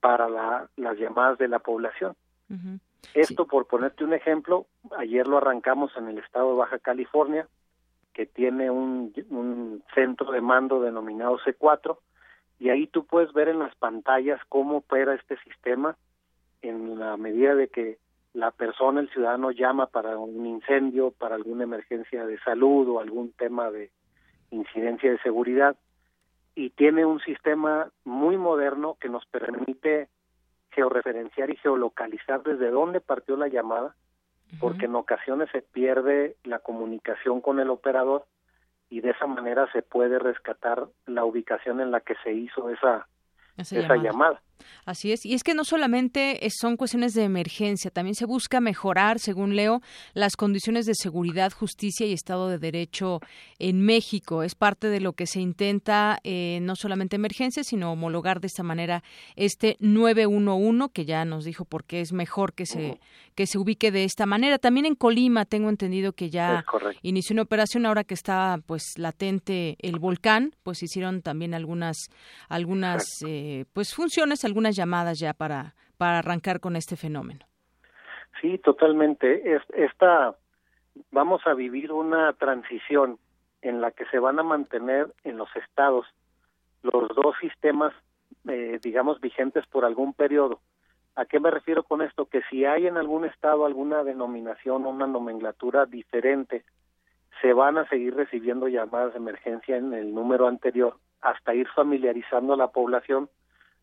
para 0.00 0.28
las 0.28 0.98
llamadas 0.98 1.38
de 1.38 1.48
la 1.48 1.58
población. 1.58 2.14
Esto, 3.14 3.46
por 3.46 3.66
ponerte 3.66 4.04
un 4.04 4.14
ejemplo, 4.14 4.66
ayer 4.96 5.26
lo 5.26 5.38
arrancamos 5.38 5.90
en 5.96 6.08
el 6.08 6.18
estado 6.18 6.50
de 6.50 6.58
Baja 6.58 6.78
California, 6.78 7.48
que 8.12 8.26
tiene 8.26 8.70
un, 8.70 9.12
centro 9.94 10.32
de 10.32 10.40
mando 10.40 10.80
denominado 10.80 11.38
C4, 11.38 11.98
y 12.58 12.68
ahí 12.68 12.86
tú 12.86 13.06
puedes 13.06 13.32
ver 13.32 13.48
en 13.48 13.58
las 13.58 13.74
pantallas 13.76 14.40
cómo 14.48 14.78
opera 14.78 15.14
este 15.14 15.38
sistema 15.38 15.96
en 16.62 16.98
la 16.98 17.16
medida 17.16 17.54
de 17.54 17.68
que 17.68 17.98
la 18.34 18.50
persona, 18.50 19.00
el 19.00 19.10
ciudadano 19.10 19.50
llama 19.50 19.86
para 19.86 20.16
un 20.18 20.46
incendio, 20.46 21.10
para 21.10 21.34
alguna 21.34 21.64
emergencia 21.64 22.26
de 22.26 22.38
salud 22.40 22.88
o 22.88 23.00
algún 23.00 23.32
tema 23.32 23.70
de 23.70 23.90
incidencia 24.50 25.10
de 25.10 25.18
seguridad 25.18 25.76
y 26.54 26.70
tiene 26.70 27.04
un 27.04 27.20
sistema 27.20 27.90
muy 28.04 28.36
moderno 28.36 28.96
que 29.00 29.08
nos 29.08 29.24
permite 29.26 30.08
georreferenciar 30.72 31.50
y 31.50 31.56
geolocalizar 31.56 32.42
desde 32.42 32.70
dónde 32.70 33.00
partió 33.00 33.36
la 33.36 33.48
llamada, 33.48 33.94
porque 34.58 34.86
en 34.86 34.96
ocasiones 34.96 35.48
se 35.52 35.62
pierde 35.62 36.36
la 36.44 36.58
comunicación 36.58 37.40
con 37.40 37.60
el 37.60 37.70
operador 37.70 38.26
y 38.88 39.00
de 39.00 39.10
esa 39.10 39.26
manera 39.26 39.70
se 39.72 39.82
puede 39.82 40.18
rescatar 40.18 40.86
la 41.06 41.24
ubicación 41.24 41.80
en 41.80 41.90
la 41.90 42.00
que 42.00 42.14
se 42.24 42.32
hizo 42.32 42.68
esa, 42.70 43.06
esa, 43.56 43.96
llamada. 43.96 44.40
Así 44.84 45.12
es, 45.12 45.24
y 45.24 45.34
es 45.34 45.42
que 45.42 45.54
no 45.54 45.64
solamente 45.64 46.40
son 46.50 46.76
cuestiones 46.76 47.14
de 47.14 47.24
emergencia, 47.24 47.90
también 47.90 48.14
se 48.14 48.26
busca 48.26 48.60
mejorar, 48.60 49.18
según 49.18 49.56
leo, 49.56 49.80
las 50.14 50.36
condiciones 50.36 50.86
de 50.86 50.94
seguridad, 50.94 51.52
justicia 51.52 52.06
y 52.06 52.12
Estado 52.12 52.48
de 52.48 52.58
Derecho 52.58 53.20
en 53.58 53.80
México. 53.82 54.42
Es 54.42 54.54
parte 54.54 54.88
de 54.88 55.00
lo 55.00 55.12
que 55.12 55.26
se 55.26 55.40
intenta, 55.40 56.18
eh, 56.24 56.58
no 56.62 56.76
solamente 56.76 57.16
emergencia, 57.16 57.64
sino 57.64 57.92
homologar 57.92 58.40
de 58.40 58.46
esta 58.46 58.62
manera 58.62 59.02
este 59.36 59.76
911, 59.80 60.92
que 60.92 61.04
ya 61.04 61.24
nos 61.24 61.44
dijo 61.44 61.64
por 61.64 61.84
qué 61.84 62.00
es 62.00 62.12
mejor 62.12 62.52
que 62.52 62.66
se, 62.66 63.00
que 63.34 63.46
se 63.46 63.58
ubique 63.58 63.90
de 63.90 64.04
esta 64.04 64.26
manera. 64.26 64.58
También 64.58 64.86
en 64.86 64.94
Colima 64.94 65.44
tengo 65.44 65.68
entendido 65.68 66.12
que 66.12 66.30
ya 66.30 66.64
inició 67.02 67.34
una 67.34 67.42
operación 67.42 67.86
ahora 67.86 68.04
que 68.04 68.14
está 68.14 68.60
pues 68.66 68.94
latente 68.96 69.76
el 69.80 69.98
volcán, 69.98 70.54
pues 70.62 70.82
hicieron 70.82 71.22
también 71.22 71.54
algunas, 71.54 71.96
algunas 72.48 73.04
eh, 73.26 73.64
pues 73.72 73.94
funciones, 73.94 74.44
algunas 74.50 74.76
llamadas 74.76 75.18
ya 75.18 75.32
para, 75.32 75.74
para 75.96 76.18
arrancar 76.18 76.60
con 76.60 76.76
este 76.76 76.96
fenómeno. 76.96 77.46
Sí, 78.40 78.58
totalmente. 78.58 79.54
Es, 79.54 79.62
esta, 79.74 80.34
vamos 81.10 81.46
a 81.46 81.54
vivir 81.54 81.92
una 81.92 82.32
transición 82.34 83.18
en 83.62 83.80
la 83.80 83.90
que 83.90 84.06
se 84.06 84.18
van 84.18 84.38
a 84.38 84.42
mantener 84.42 85.12
en 85.24 85.36
los 85.36 85.48
estados 85.56 86.06
los 86.82 87.08
dos 87.14 87.34
sistemas, 87.40 87.92
eh, 88.48 88.78
digamos, 88.82 89.20
vigentes 89.20 89.66
por 89.66 89.84
algún 89.84 90.14
periodo. 90.14 90.60
¿A 91.14 91.26
qué 91.26 91.38
me 91.38 91.50
refiero 91.50 91.82
con 91.82 92.00
esto? 92.00 92.26
Que 92.26 92.40
si 92.48 92.64
hay 92.64 92.86
en 92.86 92.96
algún 92.96 93.26
estado 93.26 93.66
alguna 93.66 94.02
denominación 94.02 94.86
una 94.86 95.06
nomenclatura 95.06 95.84
diferente, 95.84 96.64
se 97.42 97.52
van 97.52 97.76
a 97.76 97.88
seguir 97.88 98.14
recibiendo 98.14 98.68
llamadas 98.68 99.12
de 99.12 99.18
emergencia 99.18 99.76
en 99.76 99.92
el 99.92 100.14
número 100.14 100.46
anterior 100.46 100.96
hasta 101.20 101.54
ir 101.54 101.68
familiarizando 101.68 102.54
a 102.54 102.56
la 102.56 102.68
población 102.68 103.28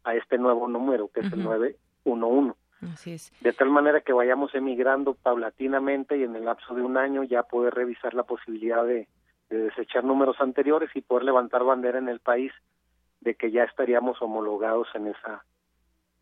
a 0.03 0.15
este 0.15 0.38
nuevo 0.38 0.67
número 0.67 1.10
que 1.10 1.21
es 1.21 1.31
el 1.31 1.43
911. 1.43 2.57
Así 2.93 3.13
es. 3.13 3.31
De 3.41 3.53
tal 3.53 3.69
manera 3.69 4.01
que 4.01 4.13
vayamos 4.13 4.53
emigrando 4.53 5.15
paulatinamente 5.15 6.17
y 6.17 6.23
en 6.23 6.36
el 6.36 6.45
lapso 6.45 6.75
de 6.75 6.83
un 6.83 6.97
año 6.97 7.23
ya 7.23 7.43
poder 7.43 7.73
revisar 7.73 8.13
la 8.13 8.23
posibilidad 8.23 8.86
de, 8.86 9.07
de 9.49 9.57
desechar 9.57 10.03
números 10.03 10.38
anteriores 10.39 10.89
y 10.95 11.01
poder 11.01 11.23
levantar 11.23 11.63
bandera 11.63 11.97
en 11.97 12.10
el 12.10 12.19
país 12.19 12.51
de 13.21 13.36
que 13.36 13.51
ya 13.51 13.63
estaríamos 13.63 14.21
homologados 14.21 14.88
en 14.93 15.07
esa 15.07 15.43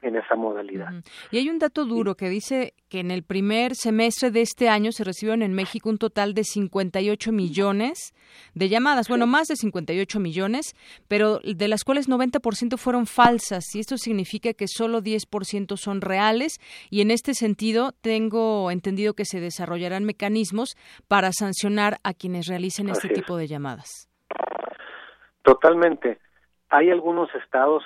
en 0.05 0.15
esa 0.15 0.35
modalidad. 0.35 0.87
Y 1.31 1.37
hay 1.37 1.49
un 1.49 1.57
dato 1.57 1.85
duro 1.85 2.15
que 2.15 2.29
dice 2.29 2.73
que 2.89 2.99
en 2.99 3.09
el 3.09 3.23
primer 3.23 3.75
semestre 3.75 4.29
de 4.29 4.41
este 4.41 4.69
año 4.69 4.91
se 4.91 5.03
recibieron 5.03 5.41
en 5.41 5.53
México 5.53 5.89
un 5.89 5.97
total 5.97 6.33
de 6.33 6.43
58 6.43 7.31
millones 7.31 8.13
de 8.53 8.69
llamadas, 8.69 9.07
bueno, 9.09 9.25
más 9.25 9.47
de 9.47 9.55
58 9.55 10.19
millones, 10.19 10.75
pero 11.07 11.39
de 11.39 11.67
las 11.67 11.83
cuales 11.83 12.07
90% 12.07 12.77
fueron 12.77 13.07
falsas 13.07 13.63
y 13.73 13.79
esto 13.79 13.97
significa 13.97 14.53
que 14.53 14.67
solo 14.67 15.01
10% 15.01 15.75
son 15.77 16.01
reales 16.01 16.59
y 16.91 17.01
en 17.01 17.09
este 17.09 17.33
sentido 17.33 17.91
tengo 18.01 18.69
entendido 18.69 19.15
que 19.15 19.25
se 19.25 19.39
desarrollarán 19.39 20.05
mecanismos 20.05 20.75
para 21.07 21.31
sancionar 21.31 21.97
a 22.03 22.13
quienes 22.13 22.47
realicen 22.47 22.89
este 22.89 23.09
tipo 23.09 23.37
de 23.37 23.47
llamadas. 23.47 24.07
Totalmente. 25.41 26.19
Hay 26.69 26.91
algunos 26.91 27.33
estados 27.35 27.83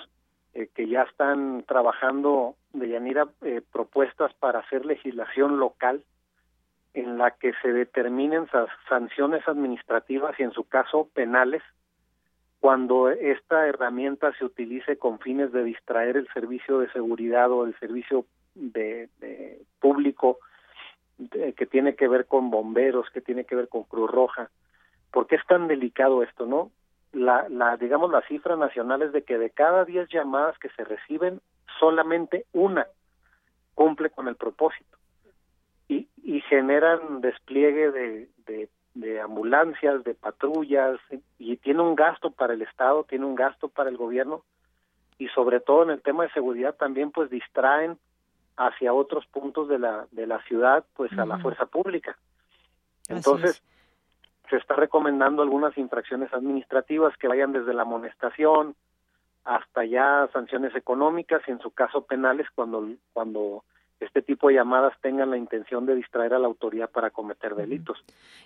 eh, 0.54 0.70
que 0.74 0.88
ya 0.88 1.04
están 1.04 1.64
trabajando 1.68 2.56
de 2.74 2.90
Yanira 2.90 3.28
eh, 3.42 3.62
propuestas 3.72 4.34
para 4.36 4.60
hacer 4.60 4.86
legislación 4.86 5.60
local 5.60 6.04
en 6.94 7.18
la 7.18 7.32
que 7.32 7.54
se 7.62 7.72
determinen 7.72 8.48
sanciones 8.88 9.48
administrativas 9.48 10.40
y 10.40 10.44
en 10.44 10.52
su 10.52 10.64
caso 10.64 11.08
penales 11.14 11.62
cuando 12.60 13.10
esta 13.10 13.68
herramienta 13.68 14.34
se 14.38 14.46
utilice 14.46 14.98
con 14.98 15.20
fines 15.20 15.52
de 15.52 15.64
distraer 15.64 16.18
el 16.18 16.28
servicio 16.34 16.80
de 16.80 16.92
seguridad 16.92 17.52
o 17.52 17.66
el 17.66 17.78
servicio 17.80 18.26
de, 18.56 19.08
público 19.80 20.40
que 21.30 21.66
tiene 21.66 21.96
que 21.96 22.08
ver 22.08 22.26
con 22.26 22.50
bomberos, 22.50 23.10
que 23.12 23.22
tiene 23.22 23.46
que 23.46 23.56
ver 23.56 23.70
con 23.70 23.84
Cruz 23.84 24.10
Roja. 24.10 24.50
¿Por 25.12 25.28
qué 25.28 25.36
es 25.36 25.46
tan 25.48 25.68
delicado 25.68 26.24
esto, 26.24 26.46
no? 26.46 26.72
La, 27.14 27.48
la 27.50 27.78
digamos 27.78 28.12
la 28.12 28.22
cifra 28.28 28.56
nacional 28.56 29.02
es 29.02 29.12
de 29.12 29.24
que 29.24 29.38
de 29.38 29.50
cada 29.50 29.86
10 29.86 30.10
llamadas 30.10 30.58
que 30.60 30.70
se 30.70 30.84
reciben 30.84 31.42
solamente 31.80 32.46
una 32.54 32.88
cumple 33.74 34.10
con 34.10 34.28
el 34.28 34.36
propósito. 34.36 34.98
Y, 35.88 36.08
y 36.22 36.42
generan 36.42 37.22
despliegue 37.22 37.92
de, 37.92 38.30
de, 38.46 38.70
de 38.94 39.22
ambulancias, 39.22 40.04
de 40.04 40.14
patrullas 40.14 41.00
y 41.40 41.58
tiene 41.58 41.82
un 41.82 41.96
gasto 41.96 42.30
para 42.30 42.54
el 42.54 42.62
Estado, 42.62 43.06
tiene 43.06 43.26
un 43.26 43.36
gasto 43.36 43.70
para 43.70 43.90
el 43.90 43.98
gobierno 43.98 44.44
y 45.18 45.30
sobre 45.30 45.60
todo 45.60 45.84
en 45.84 45.90
el 45.92 46.02
tema 46.02 46.24
de 46.24 46.32
seguridad 46.32 46.76
también 46.76 47.12
pues 47.12 47.30
distraen 47.30 47.98
hacia 48.56 48.94
otros 48.94 49.26
puntos 49.28 49.68
de 49.68 49.80
la 49.80 50.08
de 50.12 50.28
la 50.28 50.44
ciudad 50.44 50.86
pues 50.96 51.12
a 51.18 51.26
la 51.26 51.40
fuerza 51.40 51.66
pública. 51.66 52.18
Entonces, 53.08 53.64
se 54.50 54.58
está 54.58 54.76
recomendando 54.76 55.42
algunas 55.42 55.78
infracciones 55.78 56.34
administrativas 56.34 57.16
que 57.18 57.28
vayan 57.28 57.52
desde 57.52 57.74
la 57.74 57.84
amonestación 57.84 58.76
hasta 59.44 59.86
ya 59.86 60.28
sanciones 60.34 60.76
económicas 60.76 61.42
y 61.48 61.52
en 61.52 61.60
su 61.60 61.72
caso 61.72 62.06
penales 62.06 62.48
cuando 62.54 62.88
cuando 63.14 63.64
este 64.00 64.22
tipo 64.22 64.48
de 64.48 64.56
llamadas 64.56 64.94
tengan 65.02 65.30
la 65.30 65.38
intención 65.38 65.86
de 65.86 65.96
distraer 65.96 66.34
a 66.34 66.40
la 66.40 66.48
autoridad 66.48 66.90
para 66.90 67.10
cometer 67.10 67.56
delitos. 67.56 67.98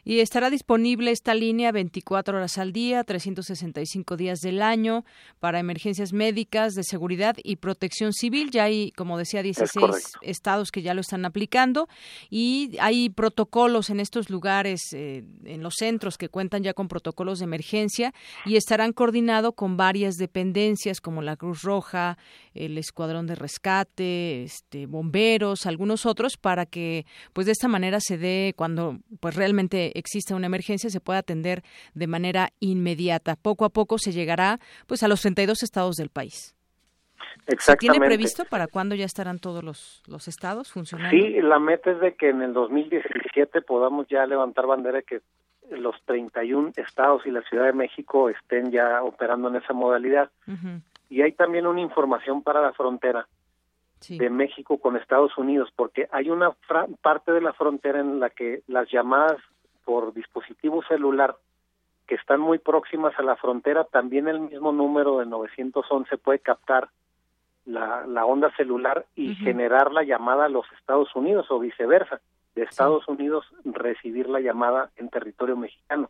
Y 0.04 0.20
estará 0.20 0.50
disponible 0.50 1.12
esta 1.12 1.34
línea 1.34 1.72
24 1.72 2.38
horas 2.38 2.58
al 2.58 2.74
día, 2.74 3.04
365 3.04 4.18
días 4.18 4.39
del 4.39 4.62
año 4.62 5.06
para 5.39 5.60
emergencias 5.60 6.12
médicas, 6.12 6.74
de 6.74 6.84
seguridad 6.84 7.36
y 7.44 7.58
protección 7.58 8.13
civil. 8.13 8.50
Ya 8.52 8.63
hay, 8.63 8.92
como 8.92 9.18
decía, 9.18 9.44
16 9.44 10.13
estados 10.22 10.72
que 10.72 10.82
ya 10.82 10.94
lo 10.94 11.02
están 11.02 11.26
aplicando 11.26 11.88
y 12.30 12.76
hay 12.80 13.10
protocolos 13.10 13.89
en 13.89 14.00
estos 14.00 14.30
lugares, 14.30 14.82
eh, 14.94 15.24
en 15.46 15.62
los 15.62 15.76
centros 15.76 16.18
que 16.18 16.30
cuentan 16.30 16.63
ya 16.63 16.74
con 16.74 16.88
protocolos 16.88 17.39
de 17.39 17.46
emergencia 17.46 18.13
y 18.46 18.56
estarán 18.56 18.94
coordinados 18.94 19.54
con 19.56 19.78
varias 19.78 20.16
dependencias 20.16 21.00
como 21.00 21.22
la 21.22 21.36
Cruz 21.36 21.62
Roja, 21.62 22.18
el 22.54 22.78
Escuadrón 22.78 23.28
de 23.28 23.36
Rescate, 23.36 24.44
este 24.44 24.86
bomberos 24.86 25.66
algunos 25.66 26.06
otros, 26.06 26.38
para 26.38 26.66
que 26.66 27.06
pues 27.34 27.46
de 27.46 27.52
esta 27.54 27.68
manera 27.68 28.00
se 28.00 28.18
dé 28.18 28.54
cuando 28.56 28.98
pues 29.20 29.36
realmente 29.36 29.98
existe 29.98 30.34
una 30.34 30.48
emergencia 30.48 30.89
se 30.89 31.00
pueda 31.00 31.20
atender 31.20 31.63
de 31.94 32.08
manera 32.08 32.50
inmediata. 32.60 33.36
Poco 33.36 33.66
a 33.66 33.70
poco 33.70 33.98
se 33.98 34.12
llegará 34.12 34.60
pues 34.88 35.04
a 35.04 35.08
los 35.08 35.22
32 35.22 35.63
estados 35.63 35.96
del 35.96 36.10
país. 36.10 36.56
Exactamente. 37.48 38.00
¿Tiene 38.00 38.06
previsto 38.06 38.46
para 38.46 38.68
cuándo 38.68 38.96
ya 38.96 39.06
estarán 39.06 39.39
todos 39.39 39.63
los, 39.63 40.04
los 40.08 40.28
estados 40.28 40.72
funcionando? 40.72 41.16
Sí, 41.16 41.42
la 41.42 41.60
meta 41.60 41.92
es 41.92 42.00
de 42.00 42.16
que 42.16 42.30
en 42.30 42.42
el 42.42 42.54
2017 42.54 43.62
podamos 43.62 44.08
ya 44.08 44.26
levantar 44.26 44.66
bandera 44.68 44.98
de 44.98 45.04
que 45.04 45.22
los 45.72 45.96
31 46.06 46.72
estados 46.76 47.26
y 47.26 47.32
la 47.32 47.42
Ciudad 47.44 47.66
de 47.66 47.74
México 47.74 48.30
estén 48.30 48.72
ya 48.72 49.02
operando 49.04 49.50
en 49.50 49.58
esa 49.58 49.74
modalidad. 49.74 50.30
Y 51.13 51.21
hay 51.21 51.34
también 51.34 51.67
una 51.67 51.80
información 51.80 52.41
para 52.41 52.60
la 52.60 52.73
frontera 52.73 53.28
de 54.10 54.32
México 54.32 54.80
con 54.80 54.97
Estados 54.97 55.38
Unidos, 55.38 55.69
porque 55.76 56.10
hay 56.12 56.32
una 56.32 56.54
parte 57.04 57.32
de 57.32 57.39
la 57.39 57.54
frontera 57.54 57.99
en 57.99 58.19
la 58.19 58.32
que 58.32 58.63
las 58.65 58.89
llamadas 58.89 59.38
por 59.86 60.15
dispositivo 60.15 60.82
celular 60.86 61.36
que 62.08 62.15
están 62.15 62.39
muy 62.41 62.58
próximas 62.58 63.13
a 63.19 63.21
la 63.21 63.36
frontera, 63.36 63.84
también 63.84 64.28
el 64.28 64.39
mismo 64.39 64.71
número 64.71 65.19
de 65.19 65.28
911 65.28 66.17
puede 66.17 66.39
captar 66.39 66.89
la, 67.65 68.08
la 68.08 68.26
onda 68.26 68.52
celular 68.56 69.06
y 69.13 69.36
generar 69.36 69.91
la 69.91 70.02
llamada 70.02 70.45
a 70.45 70.49
los 70.49 70.65
Estados 70.80 71.15
Unidos 71.15 71.45
o 71.52 71.60
viceversa, 71.60 72.21
de 72.56 72.63
Estados 72.63 73.08
Unidos 73.08 73.45
recibir 73.65 74.28
la 74.30 74.39
llamada 74.39 74.89
en 74.95 75.10
territorio 75.10 75.58
mexicano. 75.58 76.10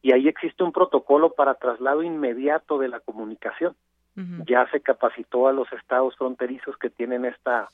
Y 0.00 0.12
ahí 0.12 0.28
existe 0.28 0.62
un 0.62 0.70
protocolo 0.70 1.32
para 1.32 1.54
traslado 1.54 2.04
inmediato 2.04 2.78
de 2.78 2.86
la 2.86 3.00
comunicación. 3.00 3.74
Ya 4.46 4.68
se 4.70 4.80
capacitó 4.80 5.48
a 5.48 5.52
los 5.52 5.72
estados 5.72 6.16
fronterizos 6.16 6.76
que 6.76 6.90
tienen 6.90 7.24
esta 7.24 7.68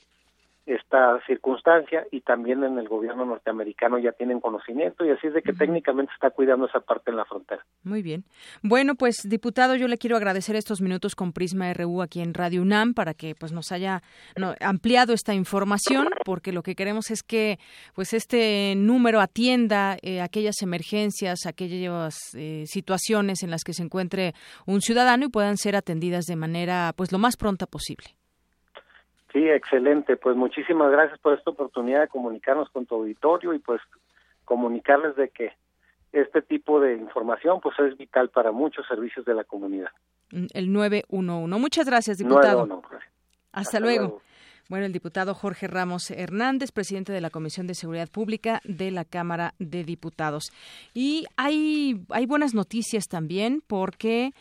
esta 0.68 1.20
circunstancia 1.26 2.07
y 2.11 2.20
también 2.20 2.62
en 2.62 2.78
el 2.78 2.88
gobierno 2.88 3.24
norteamericano 3.24 3.98
ya 3.98 4.12
tienen 4.12 4.40
conocimiento 4.40 5.04
y 5.04 5.11
así 5.11 5.28
es 5.28 5.35
de 5.35 5.42
que 5.42 5.52
técnicamente 5.52 6.12
está 6.12 6.31
cuidando 6.31 6.66
esa 6.66 6.81
parte 6.81 7.11
en 7.11 7.16
la 7.16 7.24
frontera. 7.24 7.64
Muy 7.83 8.02
bien. 8.02 8.24
Bueno, 8.62 8.94
pues 8.94 9.16
diputado, 9.24 9.74
yo 9.76 9.88
le 9.88 9.96
quiero 9.96 10.16
agradecer 10.16 10.57
estos 10.57 10.81
minutos 10.81 11.14
con 11.14 11.33
Prisma 11.33 11.72
RU 11.72 12.02
aquí 12.02 12.20
en 12.20 12.35
Radio 12.35 12.62
UNAM 12.62 12.94
para 12.94 13.14
que 13.14 13.35
pues 13.35 13.52
nos 13.52 13.72
haya 13.72 14.02
ampliado 14.61 15.14
esta 15.14 15.35
información 15.35 16.09
porque 16.24 16.52
lo 16.52 16.62
que 16.62 16.74
queremos 16.74 17.11
es 17.11 17.22
que 17.22 17.59
pues 17.94 18.12
este 18.12 18.74
número 18.76 19.20
atienda 19.20 19.96
eh, 20.02 20.20
aquellas 20.20 20.61
emergencias, 20.62 21.46
aquellas 21.46 22.16
eh, 22.35 22.64
situaciones 22.66 23.42
en 23.42 23.50
las 23.50 23.64
que 23.64 23.72
se 23.72 23.83
encuentre 23.83 24.35
un 24.66 24.81
ciudadano 24.81 25.26
y 25.26 25.28
puedan 25.28 25.57
ser 25.57 25.76
atendidas 25.76 26.26
de 26.26 26.37
manera 26.37 26.92
pues 26.94 27.11
lo 27.12 27.18
más 27.18 27.37
pronta 27.37 27.66
posible. 27.66 28.17
Sí, 29.32 29.48
excelente. 29.48 30.16
Pues 30.16 30.36
muchísimas 30.36 30.90
gracias 30.90 31.18
por 31.18 31.36
esta 31.36 31.50
oportunidad 31.50 32.00
de 32.00 32.08
comunicarnos 32.08 32.70
con 32.70 32.86
tu 32.86 32.94
auditorio 32.94 33.52
y 33.52 33.58
pues 33.58 33.80
comunicarles 34.44 35.16
de 35.16 35.28
que 35.28 35.52
este 36.12 36.40
tipo 36.40 36.80
de 36.80 36.94
información 36.96 37.60
pues 37.60 37.78
es 37.80 37.96
vital 37.98 38.30
para 38.30 38.52
muchos 38.52 38.86
servicios 38.86 39.26
de 39.26 39.34
la 39.34 39.44
comunidad. 39.44 39.90
El 40.30 40.72
911. 40.72 41.60
Muchas 41.60 41.86
gracias, 41.86 42.18
diputado. 42.18 42.82
Hasta, 43.52 43.80
luego. 43.80 44.20
Bueno, 44.70 44.85
el 44.85 44.92
diputado 44.92 45.33
Jorge 45.33 45.66
Ramos 45.66 46.11
Hernández, 46.11 46.72
presidente 46.72 47.11
de 47.11 47.22
la 47.22 47.31
Comisión 47.31 47.66
de 47.66 47.74
Seguridad 47.74 48.11
Pública 48.11 48.61
de 48.64 48.90
la 48.90 49.07
Cámara 49.07 49.54
de 49.59 49.83
Diputados. 49.83 50.52
Y 50.92 51.24
hay, 51.37 52.04
hay 52.11 52.26
buenas 52.26 52.52
noticias 52.52 53.09
también 53.09 53.62
porque 53.66 54.33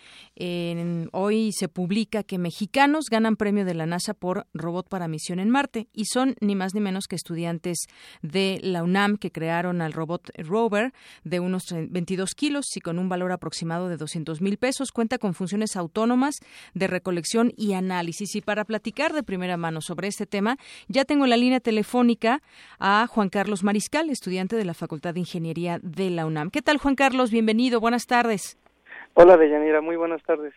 hoy 1.13 1.53
se 1.53 1.69
publica 1.69 2.23
que 2.23 2.39
mexicanos 2.39 3.05
ganan 3.09 3.37
premio 3.37 3.63
de 3.63 3.73
la 3.73 3.85
NASA 3.85 4.13
por 4.13 4.47
robot 4.53 4.89
para 4.89 5.07
misión 5.07 5.39
en 5.39 5.49
Marte 5.49 5.87
y 5.93 6.03
son 6.07 6.35
ni 6.41 6.55
más 6.55 6.73
ni 6.73 6.81
menos 6.81 7.07
que 7.07 7.15
estudiantes 7.15 7.85
de 8.21 8.59
la 8.61 8.83
UNAM 8.83 9.15
que 9.15 9.31
crearon 9.31 9.81
al 9.81 9.93
robot 9.93 10.29
rover 10.39 10.91
de 11.23 11.39
unos 11.39 11.67
22 11.71 12.35
kilos 12.35 12.65
y 12.75 12.81
con 12.81 12.99
un 12.99 13.07
valor 13.07 13.31
aproximado 13.31 13.87
de 13.87 13.95
200 13.95 14.41
mil 14.41 14.57
pesos. 14.57 14.91
Cuenta 14.91 15.19
con 15.19 15.33
funciones 15.33 15.77
autónomas 15.77 16.35
de 16.73 16.87
recolección 16.87 17.53
y 17.55 17.75
análisis. 17.75 18.35
Y 18.35 18.41
para 18.41 18.65
platicar 18.65 19.13
de 19.13 19.23
primera 19.23 19.55
mano 19.55 19.79
sobre 19.79 20.16
este 20.17 20.25
tema. 20.25 20.57
Ya 20.87 21.05
tengo 21.05 21.25
en 21.25 21.29
la 21.29 21.37
línea 21.37 21.59
telefónica 21.59 22.41
a 22.79 23.05
Juan 23.07 23.29
Carlos 23.29 23.63
Mariscal, 23.63 24.09
estudiante 24.09 24.55
de 24.55 24.65
la 24.65 24.73
Facultad 24.73 25.13
de 25.13 25.19
Ingeniería 25.19 25.77
de 25.83 26.09
la 26.09 26.25
UNAM. 26.25 26.49
¿Qué 26.49 26.63
tal, 26.63 26.79
Juan 26.79 26.95
Carlos? 26.95 27.29
Bienvenido, 27.29 27.79
buenas 27.79 28.07
tardes. 28.07 28.57
Hola, 29.13 29.37
Deyanira, 29.37 29.79
muy 29.79 29.95
buenas 29.95 30.23
tardes. 30.23 30.55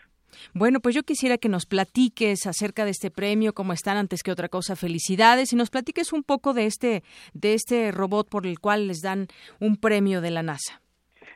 Bueno, 0.55 0.81
pues 0.81 0.95
yo 0.95 1.03
quisiera 1.03 1.37
que 1.37 1.51
nos 1.51 1.67
platiques 1.67 2.47
acerca 2.47 2.87
de 2.87 2.93
este 2.93 3.11
premio, 3.11 3.53
cómo 3.53 3.75
están 3.75 3.99
antes 3.99 4.23
que 4.23 4.33
otra 4.33 4.49
cosa, 4.49 4.77
felicidades 4.77 5.53
y 5.53 5.57
nos 5.57 5.69
platiques 5.69 6.15
un 6.15 6.23
poco 6.23 6.55
de 6.55 6.65
este 6.65 7.03
de 7.35 7.53
este 7.53 7.93
robot 7.93 8.31
por 8.31 8.47
el 8.47 8.61
cual 8.61 8.87
les 8.87 9.03
dan 9.03 9.27
un 9.61 9.77
premio 9.77 10.23
de 10.23 10.31
la 10.31 10.43
NASA. 10.43 10.81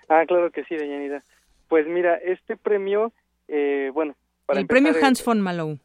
Ah, 0.09 0.25
claro 0.27 0.51
que 0.51 0.65
sí, 0.65 0.77
Deyanira. 0.77 1.25
Pues 1.69 1.87
mira, 1.87 2.15
este 2.17 2.57
premio, 2.57 3.13
eh, 3.49 3.91
bueno, 3.93 4.15
para 4.47 4.61
el 4.61 4.67
premio 4.67 4.93
Hans 5.03 5.23
von 5.23 5.41
Malou. 5.41 5.79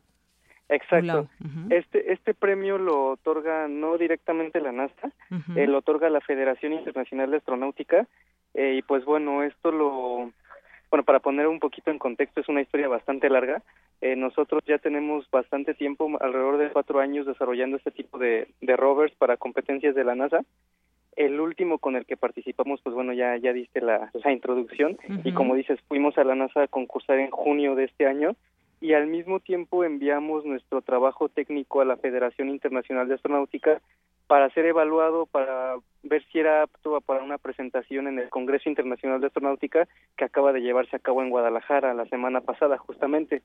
Exacto. 0.69 1.27
Este 1.71 2.13
este 2.13 2.33
premio 2.35 2.77
lo 2.77 3.11
otorga 3.11 3.67
no 3.67 3.97
directamente 3.97 4.61
la 4.61 4.71
NASA, 4.71 5.11
eh, 5.55 5.65
lo 5.65 5.79
otorga 5.79 6.09
la 6.09 6.21
Federación 6.21 6.73
Internacional 6.73 7.31
de 7.31 7.37
Astronáutica 7.37 8.07
eh, 8.53 8.75
y 8.77 8.81
pues 8.83 9.03
bueno 9.03 9.41
esto 9.41 9.71
lo 9.71 10.31
bueno 10.91 11.03
para 11.03 11.19
poner 11.19 11.47
un 11.47 11.59
poquito 11.59 11.89
en 11.89 11.97
contexto 11.97 12.39
es 12.39 12.49
una 12.49 12.61
historia 12.61 12.87
bastante 12.87 13.29
larga. 13.29 13.63
Eh, 14.01 14.15
nosotros 14.15 14.63
ya 14.65 14.77
tenemos 14.77 15.29
bastante 15.29 15.73
tiempo, 15.73 16.09
alrededor 16.21 16.57
de 16.57 16.69
cuatro 16.69 16.99
años 16.99 17.25
desarrollando 17.25 17.77
este 17.77 17.91
tipo 17.91 18.17
de, 18.17 18.47
de 18.61 18.77
rovers 18.77 19.13
para 19.15 19.37
competencias 19.37 19.93
de 19.93 20.03
la 20.03 20.15
NASA. 20.15 20.41
El 21.15 21.39
último 21.41 21.79
con 21.79 21.97
el 21.97 22.05
que 22.05 22.15
participamos, 22.15 22.79
pues 22.81 22.95
bueno, 22.95 23.11
ya, 23.11 23.35
ya 23.37 23.51
diste 23.51 23.81
la, 23.81 24.09
la 24.23 24.31
introducción 24.31 24.97
y 25.25 25.33
como 25.33 25.55
dices, 25.55 25.79
fuimos 25.89 26.17
a 26.17 26.23
la 26.23 26.35
NASA 26.35 26.63
a 26.63 26.67
concursar 26.67 27.19
en 27.19 27.29
junio 27.29 27.75
de 27.75 27.85
este 27.85 28.05
año 28.05 28.35
y 28.81 28.93
al 28.93 29.07
mismo 29.07 29.39
tiempo 29.39 29.83
enviamos 29.83 30.45
nuestro 30.45 30.81
trabajo 30.81 31.29
técnico 31.29 31.81
a 31.81 31.85
la 31.85 31.97
Federación 31.97 32.49
Internacional 32.49 33.07
de 33.07 33.15
Astronáutica 33.15 33.81
para 34.27 34.49
ser 34.51 34.65
evaluado, 34.65 35.25
para 35.25 35.75
ver 36.03 36.23
si 36.31 36.39
era 36.39 36.61
apto 36.63 37.01
para 37.01 37.23
una 37.23 37.39
presentación 37.39 38.07
en 38.07 38.19
el 38.19 38.29
Congreso 38.29 38.69
Internacional 38.69 39.19
de 39.19 39.27
Astronáutica 39.27 39.87
que 40.15 40.25
acaba 40.25 40.53
de 40.53 40.61
llevarse 40.61 40.95
a 40.95 40.99
cabo 40.99 41.21
en 41.23 41.29
Guadalajara 41.31 41.93
la 41.93 42.05
semana 42.05 42.41
pasada 42.41 42.77
justamente. 42.77 43.41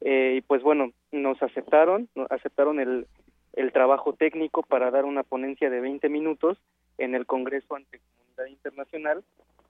Eh, 0.00 0.34
y 0.38 0.40
pues 0.40 0.62
bueno, 0.62 0.92
nos 1.10 1.42
aceptaron, 1.42 2.08
aceptaron 2.30 2.80
el, 2.80 3.06
el 3.54 3.72
trabajo 3.72 4.12
técnico 4.12 4.62
para 4.62 4.90
dar 4.90 5.04
una 5.04 5.24
ponencia 5.24 5.68
de 5.68 5.80
20 5.80 6.08
minutos 6.08 6.58
en 6.98 7.14
el 7.14 7.26
Congreso 7.26 7.74
ante 7.74 7.98
comunidad 7.98 8.46
internacional, 8.46 9.24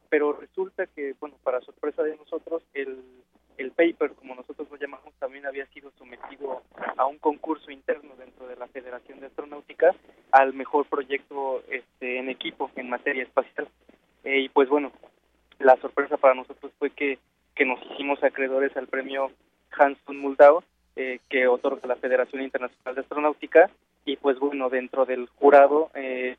pero 0.09 0.33
resulta 0.33 0.87
que, 0.87 1.14
bueno, 1.20 1.37
para 1.42 1.61
sorpresa 1.61 2.03
de 2.03 2.16
nosotros, 2.16 2.62
el 2.75 2.99
el 3.59 3.73
paper, 3.73 4.13
como 4.13 4.35
nosotros 4.35 4.69
lo 4.71 4.77
llamamos, 4.77 5.13
también 5.19 5.47
había 5.47 5.67
sido 5.67 5.91
sometido 5.99 6.63
a 6.97 7.07
un 7.07 7.19
concurso 7.19 7.71
interno 7.71 8.15
dentro 8.17 8.47
de 8.47 8.57
la 8.57 8.67
Federación 8.69 9.21
de 9.21 9.27
Astronáutica 9.27 9.95
al 10.33 10.55
mejor 10.55 10.87
proyecto 10.87 11.63
este, 11.71 12.19
en 12.19 12.29
equipo 12.29 12.71
en 12.77 12.89
materia 12.89 13.23
espacial. 13.23 13.69
Eh, 14.25 14.41
y 14.41 14.49
pues 14.49 14.69
bueno, 14.69 14.93
la 15.59 15.77
sorpresa 15.77 16.17
para 16.17 16.35
nosotros 16.35 16.73
fue 16.79 16.91
que, 16.91 17.19
que 17.55 17.65
nos 17.65 17.81
hicimos 17.93 18.23
acreedores 18.23 18.77
al 18.77 18.87
premio 18.87 19.31
Hans 19.79 19.99
von 20.07 20.19
Muldau, 20.19 20.63
eh, 20.97 21.21
que 21.29 21.47
otorga 21.47 21.87
la 21.87 21.97
Federación 21.97 22.43
Internacional 22.43 22.95
de 22.95 23.01
Astronáutica, 23.03 23.71
y 24.05 24.17
pues 24.17 24.39
bueno, 24.39 24.69
dentro 24.71 25.05
del 25.05 25.29
jurado, 25.37 25.91
eh, 25.95 26.37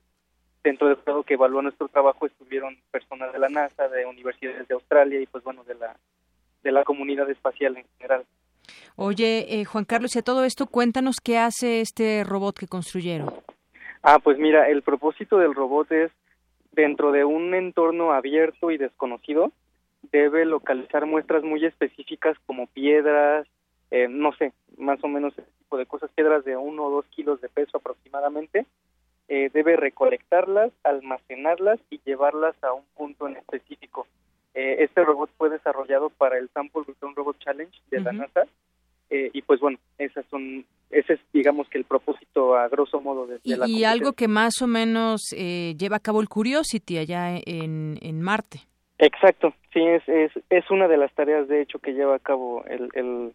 dentro 0.64 0.88
del 0.88 0.98
jurado 0.98 1.24
que 1.24 1.36
evaluó 1.36 1.62
nuestro 1.62 1.88
trabajo 1.88 2.26
estuvieron 2.26 2.78
personas 2.92 3.32
de 3.34 3.40
la 3.40 3.50
NASA, 3.50 3.88
de 3.88 4.06
universidades 4.06 4.68
de 4.68 4.74
Australia 4.74 5.20
y 5.22 5.26
pues 5.26 5.44
bueno, 5.44 5.64
de 5.64 5.76
la 5.76 5.96
de 6.64 6.72
la 6.72 6.84
comunidad 6.84 7.30
espacial 7.30 7.78
en 7.78 7.86
general. 7.98 8.26
Oye, 8.96 9.60
eh, 9.60 9.66
Juan 9.66 9.86
Carlos, 9.86 10.16
y 10.16 10.20
a 10.20 10.24
todo 10.24 10.44
esto, 10.44 10.68
cuéntanos 10.68 11.18
qué 11.24 11.38
hace 11.38 11.82
este 11.82 12.24
robot 12.24 12.58
que 12.58 12.68
construyeron. 12.68 13.34
Ah, 14.04 14.20
pues 14.20 14.38
mira, 14.38 14.70
el 14.70 14.82
propósito 14.82 15.38
del 15.38 15.54
robot 15.54 15.92
es, 15.92 16.12
dentro 16.72 17.12
de 17.12 17.24
un 17.24 17.54
entorno 17.54 18.12
abierto 18.14 18.72
y 18.72 18.78
desconocido, 18.78 19.52
debe 20.12 20.46
localizar 20.46 21.06
muestras 21.06 21.44
muy 21.44 21.66
específicas 21.66 22.38
como 22.46 22.68
piedras, 22.68 23.48
eh, 23.92 24.08
no 24.10 24.34
sé, 24.34 24.54
más 24.78 25.04
o 25.04 25.08
menos 25.08 25.34
ese 25.34 25.48
tipo 25.60 25.78
de 25.78 25.86
cosas, 25.86 26.10
piedras 26.12 26.44
de 26.46 26.58
uno 26.58 26.86
o 26.86 26.92
dos 26.92 27.06
kilos 27.08 27.42
de 27.42 27.50
peso 27.50 27.78
aproximadamente, 27.78 28.66
eh, 29.28 29.50
debe 29.54 29.76
recolectarlas, 29.78 30.72
almacenarlas 30.84 31.80
y 31.90 32.02
llevarlas 32.04 32.56
a 32.64 32.74
un 32.74 32.84
punto 32.96 33.28
en 33.28 33.38
específico. 33.38 34.08
Eh, 34.54 34.78
este 34.80 35.04
robot 35.04 35.30
fue 35.38 35.50
desarrollado 35.50 36.10
para 36.10 36.38
el 36.38 36.50
Sample 36.50 36.84
Return 36.88 37.16
Robot 37.16 37.40
Challenge 37.40 37.78
de 37.90 38.02
la 38.02 38.12
NASA 38.12 38.44
eh, 39.12 39.30
y 39.34 39.42
pues 39.42 39.60
bueno, 39.60 39.78
esas 39.98 40.26
son, 40.32 40.66
ese 40.90 41.14
es 41.14 41.20
digamos 41.34 41.68
que 41.68 41.78
el 41.78 41.84
propósito 41.84 42.56
a 42.56 42.70
grosso 42.70 43.02
modo 43.02 43.28
de, 43.28 43.40
y, 43.44 43.56
la 43.56 43.68
Y 43.68 43.84
algo 43.84 44.14
que 44.14 44.30
más 44.30 44.62
o 44.62 44.68
menos 44.68 45.22
eh, 45.36 45.76
lleva 45.78 45.98
a 45.98 46.00
cabo 46.00 46.22
el 46.22 46.30
Curiosity 46.30 46.98
allá 46.98 47.38
en, 47.46 47.98
en 48.02 48.22
Marte. 48.22 48.62
Exacto, 48.98 49.54
sí, 49.74 49.82
es, 49.82 50.08
es, 50.08 50.32
es 50.50 50.72
una 50.72 50.88
de 50.88 50.96
las 50.96 51.14
tareas 51.14 51.48
de 51.50 51.62
hecho 51.62 51.80
que 51.80 51.92
lleva 51.92 52.16
a 52.16 52.20
cabo 52.20 52.64
el, 52.68 52.90
el, 52.94 53.34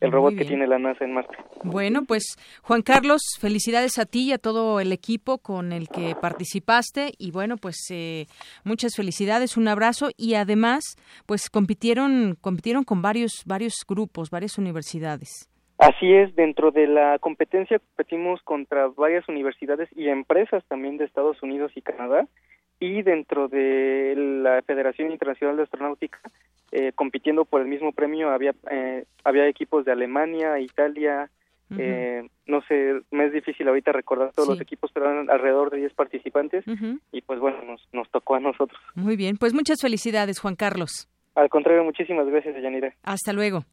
el 0.00 0.12
robot 0.12 0.36
que 0.36 0.44
tiene 0.44 0.66
la 0.66 0.78
NASA 0.78 1.04
en 1.04 1.12
Marte. 1.12 1.36
Bueno, 1.62 2.04
pues 2.06 2.36
Juan 2.62 2.82
Carlos, 2.82 3.20
felicidades 3.38 3.98
a 3.98 4.06
ti 4.06 4.28
y 4.28 4.32
a 4.32 4.38
todo 4.38 4.80
el 4.80 4.92
equipo 4.92 5.38
con 5.38 5.72
el 5.72 5.88
que 5.88 6.14
participaste 6.20 7.12
y 7.18 7.30
bueno, 7.30 7.56
pues 7.56 7.76
eh, 7.90 8.26
muchas 8.64 8.96
felicidades, 8.96 9.56
un 9.56 9.68
abrazo 9.68 10.08
y 10.16 10.34
además, 10.34 10.96
pues 11.26 11.50
compitieron 11.50 12.36
compitieron 12.40 12.84
con 12.84 13.02
varios 13.02 13.42
varios 13.46 13.74
grupos, 13.86 14.30
varias 14.30 14.58
universidades. 14.58 15.50
Así 15.78 16.12
es, 16.12 16.34
dentro 16.34 16.70
de 16.72 16.86
la 16.86 17.18
competencia 17.18 17.78
competimos 17.78 18.42
contra 18.42 18.88
varias 18.88 19.26
universidades 19.28 19.88
y 19.96 20.08
empresas 20.08 20.62
también 20.68 20.98
de 20.98 21.06
Estados 21.06 21.42
Unidos 21.42 21.72
y 21.74 21.80
Canadá 21.80 22.26
y 22.80 23.02
dentro 23.02 23.48
de 23.48 24.14
la 24.16 24.62
Federación 24.62 25.12
Internacional 25.12 25.56
de 25.56 25.62
Astronáutica 25.64 26.18
eh, 26.72 26.92
compitiendo 26.94 27.44
por 27.44 27.60
el 27.60 27.68
mismo 27.68 27.92
premio 27.92 28.30
había 28.30 28.54
eh, 28.70 29.04
había 29.24 29.48
equipos 29.48 29.84
de 29.84 29.92
Alemania, 29.92 30.58
Italia, 30.60 31.30
eh, 31.78 32.28
no 32.46 32.62
sé, 32.62 33.00
me 33.12 33.26
es 33.26 33.32
difícil 33.32 33.68
ahorita 33.68 33.92
recordar 33.92 34.32
todos 34.32 34.48
los 34.48 34.60
equipos, 34.60 34.90
pero 34.92 35.08
eran 35.10 35.30
alrededor 35.30 35.70
de 35.70 35.78
10 35.78 35.94
participantes 35.94 36.64
y 37.12 37.20
pues 37.22 37.38
bueno, 37.38 37.62
nos, 37.62 37.88
nos 37.92 38.10
tocó 38.10 38.34
a 38.34 38.40
nosotros. 38.40 38.80
Muy 38.94 39.16
bien, 39.16 39.36
pues 39.36 39.54
muchas 39.54 39.80
felicidades, 39.80 40.40
Juan 40.40 40.56
Carlos. 40.56 41.08
Al 41.36 41.48
contrario, 41.48 41.84
muchísimas 41.84 42.26
gracias, 42.26 42.60
Yanira. 42.60 42.92
Hasta 43.04 43.32
luego. 43.32 43.64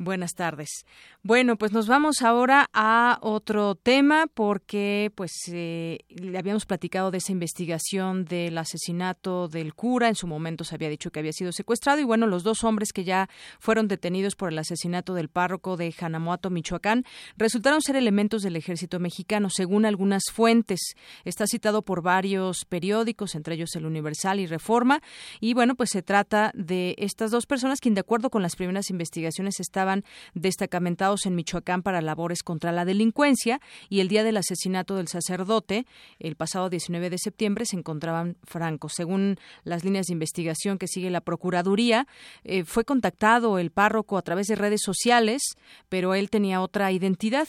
Buenas 0.00 0.34
tardes. 0.34 0.86
Bueno, 1.24 1.56
pues 1.56 1.72
nos 1.72 1.88
vamos 1.88 2.22
ahora 2.22 2.70
a 2.72 3.18
otro 3.20 3.74
tema 3.74 4.28
porque 4.32 5.10
pues 5.16 5.32
eh, 5.48 5.98
le 6.08 6.38
habíamos 6.38 6.66
platicado 6.66 7.10
de 7.10 7.18
esa 7.18 7.32
investigación 7.32 8.24
del 8.24 8.56
asesinato 8.58 9.48
del 9.48 9.74
cura. 9.74 10.06
En 10.06 10.14
su 10.14 10.28
momento 10.28 10.62
se 10.62 10.76
había 10.76 10.88
dicho 10.88 11.10
que 11.10 11.18
había 11.18 11.32
sido 11.32 11.50
secuestrado 11.50 11.98
y 11.98 12.04
bueno, 12.04 12.28
los 12.28 12.44
dos 12.44 12.62
hombres 12.62 12.92
que 12.92 13.02
ya 13.02 13.28
fueron 13.58 13.88
detenidos 13.88 14.36
por 14.36 14.52
el 14.52 14.58
asesinato 14.60 15.14
del 15.14 15.30
párroco 15.30 15.76
de 15.76 15.90
Janamoato, 15.90 16.48
Michoacán, 16.48 17.04
resultaron 17.36 17.82
ser 17.82 17.96
elementos 17.96 18.42
del 18.42 18.54
ejército 18.54 19.00
mexicano, 19.00 19.50
según 19.50 19.84
algunas 19.84 20.22
fuentes. 20.32 20.94
Está 21.24 21.48
citado 21.48 21.82
por 21.82 22.02
varios 22.02 22.66
periódicos, 22.66 23.34
entre 23.34 23.56
ellos 23.56 23.74
el 23.74 23.84
Universal 23.84 24.38
y 24.38 24.46
Reforma. 24.46 25.02
Y 25.40 25.54
bueno, 25.54 25.74
pues 25.74 25.90
se 25.90 26.02
trata 26.02 26.52
de 26.54 26.94
estas 26.98 27.32
dos 27.32 27.46
personas 27.46 27.80
quien 27.80 27.94
de 27.94 28.02
acuerdo 28.02 28.30
con 28.30 28.42
las 28.42 28.54
primeras 28.54 28.90
investigaciones 28.90 29.58
estaban 29.58 29.87
destacamentados 30.34 31.26
en 31.26 31.34
Michoacán 31.34 31.82
para 31.82 32.00
labores 32.00 32.42
contra 32.42 32.72
la 32.72 32.84
delincuencia 32.84 33.60
y 33.88 34.00
el 34.00 34.08
día 34.08 34.24
del 34.24 34.36
asesinato 34.36 34.96
del 34.96 35.08
sacerdote, 35.08 35.86
el 36.18 36.36
pasado 36.36 36.68
19 36.70 37.10
de 37.10 37.18
septiembre, 37.18 37.66
se 37.66 37.76
encontraban 37.76 38.36
francos. 38.44 38.92
Según 38.96 39.38
las 39.64 39.84
líneas 39.84 40.06
de 40.06 40.12
investigación 40.14 40.78
que 40.78 40.88
sigue 40.88 41.10
la 41.10 41.20
Procuraduría, 41.20 42.06
eh, 42.44 42.64
fue 42.64 42.84
contactado 42.84 43.58
el 43.58 43.70
párroco 43.70 44.18
a 44.18 44.22
través 44.22 44.46
de 44.46 44.56
redes 44.56 44.80
sociales, 44.82 45.42
pero 45.88 46.14
él 46.14 46.30
tenía 46.30 46.60
otra 46.60 46.92
identidad 46.92 47.48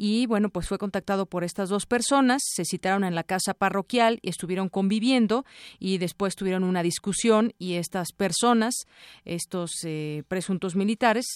y 0.00 0.26
bueno, 0.26 0.48
pues 0.48 0.68
fue 0.68 0.78
contactado 0.78 1.26
por 1.26 1.42
estas 1.42 1.68
dos 1.68 1.84
personas, 1.84 2.40
se 2.44 2.64
citaron 2.64 3.02
en 3.02 3.16
la 3.16 3.24
casa 3.24 3.52
parroquial 3.52 4.20
y 4.22 4.30
estuvieron 4.30 4.68
conviviendo 4.68 5.44
y 5.80 5.98
después 5.98 6.36
tuvieron 6.36 6.62
una 6.62 6.84
discusión 6.84 7.52
y 7.58 7.74
estas 7.74 8.12
personas, 8.12 8.74
estos 9.24 9.72
eh, 9.82 10.22
presuntos 10.28 10.76
militares, 10.76 11.26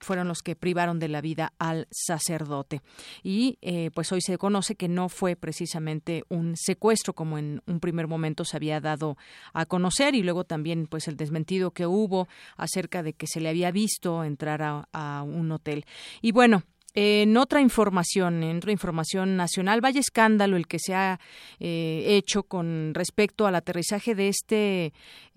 fueron 0.00 0.26
los 0.26 0.42
que 0.42 0.56
privaron 0.56 0.98
de 0.98 1.08
la 1.08 1.20
vida 1.20 1.52
al 1.58 1.86
sacerdote. 1.90 2.80
Y 3.22 3.58
eh, 3.60 3.90
pues 3.92 4.10
hoy 4.10 4.22
se 4.22 4.38
conoce 4.38 4.74
que 4.74 4.88
no 4.88 5.10
fue 5.10 5.36
precisamente 5.36 6.24
un 6.30 6.56
secuestro 6.56 7.12
como 7.12 7.36
en 7.36 7.60
un 7.66 7.78
primer 7.78 8.08
momento 8.08 8.46
se 8.46 8.56
había 8.56 8.80
dado 8.80 9.18
a 9.52 9.66
conocer 9.66 10.14
y 10.14 10.22
luego 10.22 10.44
también 10.44 10.86
pues 10.86 11.08
el 11.08 11.16
desmentido 11.18 11.72
que 11.72 11.86
hubo 11.86 12.26
acerca 12.56 13.02
de 13.02 13.12
que 13.12 13.26
se 13.26 13.40
le 13.40 13.50
había 13.50 13.70
visto 13.70 14.24
entrar 14.24 14.62
a, 14.62 14.88
a 14.92 15.22
un 15.24 15.52
hotel. 15.52 15.84
Y 16.22 16.32
bueno, 16.32 16.62
en 17.00 17.36
otra 17.36 17.60
información, 17.60 18.42
en 18.42 18.56
otra 18.56 18.72
información 18.72 19.36
nacional, 19.36 19.80
vaya 19.80 20.00
escándalo 20.00 20.56
el 20.56 20.66
que 20.66 20.80
se 20.80 20.94
ha 20.94 21.20
eh, 21.60 22.04
hecho 22.08 22.42
con 22.42 22.92
respecto 22.92 23.46
al 23.46 23.54
aterrizaje 23.54 24.16
de 24.16 24.28
este 24.28 24.86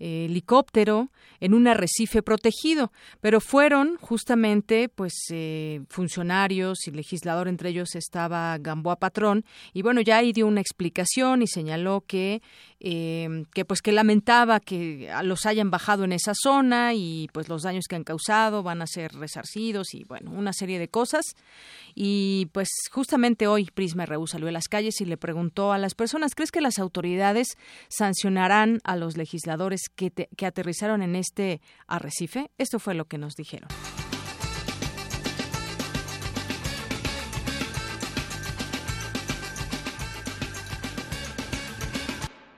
eh, 0.00 0.24
helicóptero 0.24 1.12
en 1.38 1.54
un 1.54 1.68
arrecife 1.68 2.20
protegido, 2.20 2.90
pero 3.20 3.40
fueron 3.40 3.96
justamente 4.00 4.88
pues 4.88 5.12
eh, 5.30 5.82
funcionarios 5.88 6.88
y 6.88 6.90
legislador 6.90 7.46
entre 7.46 7.68
ellos 7.68 7.94
estaba 7.94 8.58
Gamboa 8.58 8.96
Patrón 8.96 9.44
y 9.72 9.82
bueno 9.82 10.00
ya 10.00 10.16
ahí 10.16 10.32
dio 10.32 10.48
una 10.48 10.60
explicación 10.60 11.42
y 11.42 11.46
señaló 11.46 12.02
que 12.04 12.42
que 12.80 13.64
pues 13.64 13.80
que 13.80 13.92
lamentaba 13.92 14.58
que 14.58 15.08
los 15.22 15.46
hayan 15.46 15.70
bajado 15.70 16.02
en 16.02 16.10
esa 16.10 16.32
zona 16.34 16.94
y 16.94 17.28
pues 17.32 17.48
los 17.48 17.62
daños 17.62 17.84
que 17.88 17.94
han 17.94 18.02
causado 18.02 18.64
van 18.64 18.82
a 18.82 18.88
ser 18.88 19.12
resarcidos 19.12 19.94
y 19.94 20.02
bueno 20.02 20.32
una 20.32 20.52
serie 20.52 20.80
de 20.80 20.88
cosas 20.88 21.36
y 21.94 22.46
pues 22.52 22.68
justamente 22.90 23.46
hoy 23.46 23.66
Prisma 23.72 24.06
RU 24.06 24.26
salió 24.26 24.48
a 24.48 24.52
las 24.52 24.68
calles 24.68 25.00
y 25.00 25.04
le 25.04 25.16
preguntó 25.16 25.72
a 25.72 25.78
las 25.78 25.94
personas, 25.94 26.34
¿crees 26.34 26.50
que 26.50 26.60
las 26.60 26.78
autoridades 26.78 27.56
sancionarán 27.88 28.80
a 28.84 28.96
los 28.96 29.16
legisladores 29.16 29.82
que, 29.94 30.10
que 30.10 30.46
aterrizaron 30.46 31.02
en 31.02 31.16
este 31.16 31.60
arrecife? 31.86 32.50
Esto 32.58 32.78
fue 32.78 32.94
lo 32.94 33.06
que 33.06 33.18
nos 33.18 33.34
dijeron. 33.34 33.68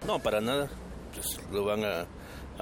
No, 0.06 0.18
para 0.18 0.40
nada. 0.40 0.68
Pues 1.14 1.40
lo 1.50 1.64
van 1.64 1.84
a, 1.84 2.06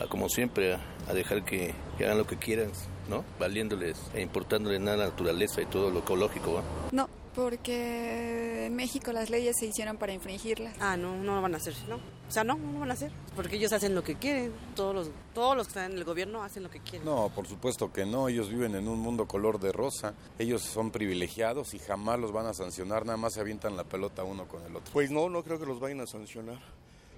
como 0.08 0.28
siempre, 0.28 0.74
a, 0.74 1.12
dejar 1.12 1.44
que 1.44 1.74
hagan 1.98 2.18
lo 2.18 2.26
que 2.26 2.36
quieran 2.36 2.70
¿no? 3.12 3.24
Valiéndoles 3.38 3.98
e 4.14 4.22
importándoles 4.22 4.80
nada 4.80 4.96
la 4.96 5.04
naturaleza 5.06 5.60
y 5.60 5.66
todo 5.66 5.90
lo 5.90 5.98
ecológico, 5.98 6.62
No, 6.92 7.08
porque 7.34 8.66
en 8.66 8.74
México 8.74 9.12
las 9.12 9.28
leyes 9.28 9.56
se 9.58 9.66
hicieron 9.66 9.98
para 9.98 10.14
infringirlas. 10.14 10.74
Ah, 10.80 10.96
no, 10.96 11.16
no 11.16 11.34
lo 11.36 11.42
van 11.42 11.54
a 11.54 11.58
hacer, 11.58 11.74
¿no? 11.88 11.96
O 11.96 12.32
sea, 12.32 12.42
no, 12.42 12.56
no 12.56 12.72
lo 12.72 12.80
van 12.80 12.90
a 12.90 12.94
hacer, 12.94 13.12
porque 13.36 13.56
ellos 13.56 13.72
hacen 13.74 13.94
lo 13.94 14.02
que 14.02 14.14
quieren, 14.14 14.50
todos 14.74 14.94
los, 14.94 15.10
todos 15.34 15.54
los 15.54 15.66
que 15.66 15.70
están 15.72 15.92
en 15.92 15.98
el 15.98 16.04
gobierno 16.04 16.42
hacen 16.42 16.62
lo 16.62 16.70
que 16.70 16.80
quieren. 16.80 17.04
No, 17.04 17.30
por 17.34 17.46
supuesto 17.46 17.92
que 17.92 18.06
no, 18.06 18.28
ellos 18.28 18.48
viven 18.48 18.74
en 18.74 18.88
un 18.88 18.98
mundo 18.98 19.26
color 19.26 19.60
de 19.60 19.72
rosa, 19.72 20.14
ellos 20.38 20.62
son 20.62 20.90
privilegiados 20.90 21.74
y 21.74 21.78
jamás 21.78 22.18
los 22.18 22.32
van 22.32 22.46
a 22.46 22.54
sancionar, 22.54 23.04
nada 23.04 23.18
más 23.18 23.34
se 23.34 23.40
avientan 23.40 23.76
la 23.76 23.84
pelota 23.84 24.24
uno 24.24 24.48
con 24.48 24.64
el 24.64 24.74
otro. 24.74 24.90
Pues 24.94 25.10
no, 25.10 25.28
no 25.28 25.42
creo 25.42 25.60
que 25.60 25.66
los 25.66 25.78
vayan 25.78 26.00
a 26.00 26.06
sancionar, 26.06 26.58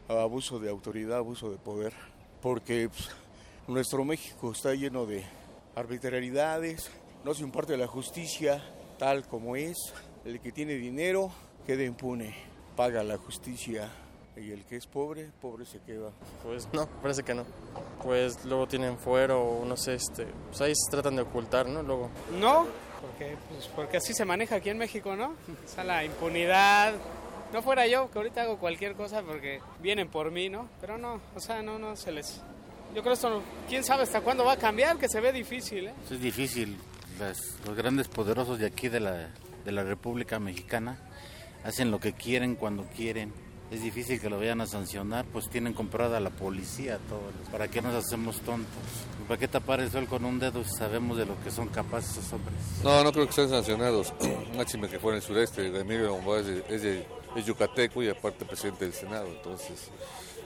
abuso 0.08 0.58
de 0.58 0.68
autoridad, 0.68 1.18
abuso 1.18 1.50
de 1.50 1.58
poder, 1.58 1.92
porque 2.42 2.88
pues, 2.88 3.10
nuestro 3.68 4.04
México 4.04 4.50
está 4.50 4.74
lleno 4.74 5.06
de 5.06 5.24
arbitrariedades, 5.76 6.90
no 7.24 7.34
se 7.34 7.42
imparte 7.42 7.76
la 7.76 7.86
justicia 7.86 8.62
tal 8.98 9.26
como 9.26 9.56
es. 9.56 9.76
El 10.24 10.40
que 10.40 10.52
tiene 10.52 10.74
dinero 10.74 11.30
queda 11.66 11.84
impune, 11.84 12.34
paga 12.76 13.02
la 13.02 13.16
justicia 13.16 13.90
y 14.36 14.50
el 14.50 14.64
que 14.64 14.76
es 14.76 14.86
pobre, 14.86 15.30
pobre 15.40 15.64
se 15.64 15.80
queda. 15.80 16.10
Pues 16.42 16.68
no, 16.72 16.86
parece 17.02 17.22
que 17.22 17.34
no. 17.34 17.44
Pues 18.02 18.44
luego 18.44 18.66
tienen 18.66 18.98
fuero 18.98 19.42
o 19.42 19.64
no 19.64 19.76
sé, 19.76 19.94
este, 19.94 20.26
pues 20.48 20.60
ahí 20.60 20.72
se 20.74 20.90
tratan 20.90 21.16
de 21.16 21.22
ocultar, 21.22 21.66
¿no? 21.66 21.82
Luego. 21.82 22.10
No, 22.38 22.66
porque, 23.00 23.36
pues 23.48 23.68
porque 23.68 23.96
así 23.98 24.12
se 24.14 24.24
maneja 24.24 24.56
aquí 24.56 24.70
en 24.70 24.78
México, 24.78 25.14
¿no? 25.14 25.34
O 25.64 25.68
sea, 25.68 25.84
la 25.84 26.04
impunidad. 26.04 26.94
No 27.52 27.62
fuera 27.62 27.86
yo, 27.86 28.10
que 28.10 28.18
ahorita 28.18 28.42
hago 28.42 28.58
cualquier 28.58 28.94
cosa 28.94 29.22
porque 29.22 29.60
vienen 29.80 30.08
por 30.08 30.32
mí, 30.32 30.48
¿no? 30.48 30.68
Pero 30.80 30.98
no, 30.98 31.20
o 31.36 31.40
sea, 31.40 31.62
no, 31.62 31.78
no 31.78 31.94
se 31.94 32.10
les 32.10 32.42
yo 32.94 33.02
creo 33.02 33.04
que 33.04 33.12
esto, 33.12 33.42
quién 33.68 33.82
sabe 33.82 34.04
hasta 34.04 34.20
cuándo 34.20 34.44
va 34.44 34.52
a 34.52 34.56
cambiar, 34.56 34.96
que 34.98 35.08
se 35.08 35.20
ve 35.20 35.32
difícil. 35.32 35.88
¿eh? 35.88 35.94
Es 36.10 36.20
difícil. 36.20 36.76
los 37.66 37.76
grandes 37.76 38.08
poderosos 38.08 38.58
de 38.58 38.66
aquí 38.66 38.88
de 38.88 39.00
la, 39.00 39.30
de 39.64 39.72
la 39.72 39.82
República 39.82 40.38
Mexicana 40.38 40.98
hacen 41.64 41.90
lo 41.90 41.98
que 41.98 42.12
quieren 42.12 42.54
cuando 42.54 42.84
quieren. 42.84 43.32
Es 43.70 43.82
difícil 43.82 44.20
que 44.20 44.30
lo 44.30 44.38
vayan 44.38 44.60
a 44.60 44.66
sancionar, 44.66 45.24
pues 45.24 45.48
tienen 45.48 45.72
comprada 45.72 46.20
la 46.20 46.30
policía 46.30 46.98
todos. 47.08 47.32
¿Para 47.50 47.66
qué 47.66 47.82
nos 47.82 47.94
hacemos 47.94 48.40
tontos? 48.42 48.68
¿Para 49.26 49.40
qué 49.40 49.48
tapar 49.48 49.80
el 49.80 49.90
sol 49.90 50.06
con 50.06 50.24
un 50.24 50.38
dedo 50.38 50.62
si 50.62 50.76
sabemos 50.76 51.16
de 51.16 51.26
lo 51.26 51.42
que 51.42 51.50
son 51.50 51.68
capaces 51.68 52.18
esos 52.18 52.32
hombres? 52.34 52.54
No, 52.84 53.02
no 53.02 53.10
creo 53.10 53.24
que 53.24 53.30
estén 53.30 53.48
sancionados. 53.48 54.12
Máxime 54.56 54.88
que 54.88 55.00
fuera 55.00 55.16
en 55.16 55.22
el 55.22 55.26
sureste. 55.26 55.66
Emilio 55.66 56.36
es 56.36 56.46
es, 56.68 56.82
de, 56.82 57.06
es 57.34 57.46
yucateco 57.46 58.02
y 58.02 58.10
aparte 58.10 58.44
presidente 58.44 58.84
del 58.84 58.94
Senado. 58.94 59.26
Entonces, 59.26 59.90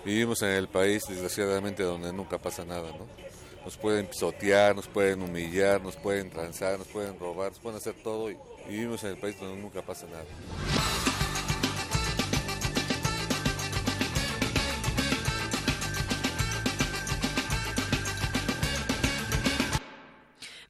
Vivimos 0.04 0.42
en 0.42 0.50
el 0.50 0.68
país, 0.68 1.04
desgraciadamente, 1.08 1.82
donde 1.82 2.12
nunca 2.12 2.38
pasa 2.38 2.64
nada, 2.64 2.90
¿no? 2.92 3.06
Nos 3.64 3.76
pueden 3.76 4.06
pisotear, 4.06 4.74
nos 4.74 4.86
pueden 4.86 5.22
humillar, 5.22 5.82
nos 5.82 5.96
pueden 5.96 6.30
transar, 6.30 6.78
nos 6.78 6.88
pueden 6.88 7.18
robar, 7.18 7.50
nos 7.50 7.60
pueden 7.60 7.76
hacer 7.76 7.94
todo 8.02 8.30
y 8.30 8.36
vivimos 8.68 9.02
en 9.04 9.10
el 9.10 9.18
país 9.18 9.38
donde 9.38 9.60
nunca 9.60 9.82
pasa 9.82 10.06
nada. 10.06 11.27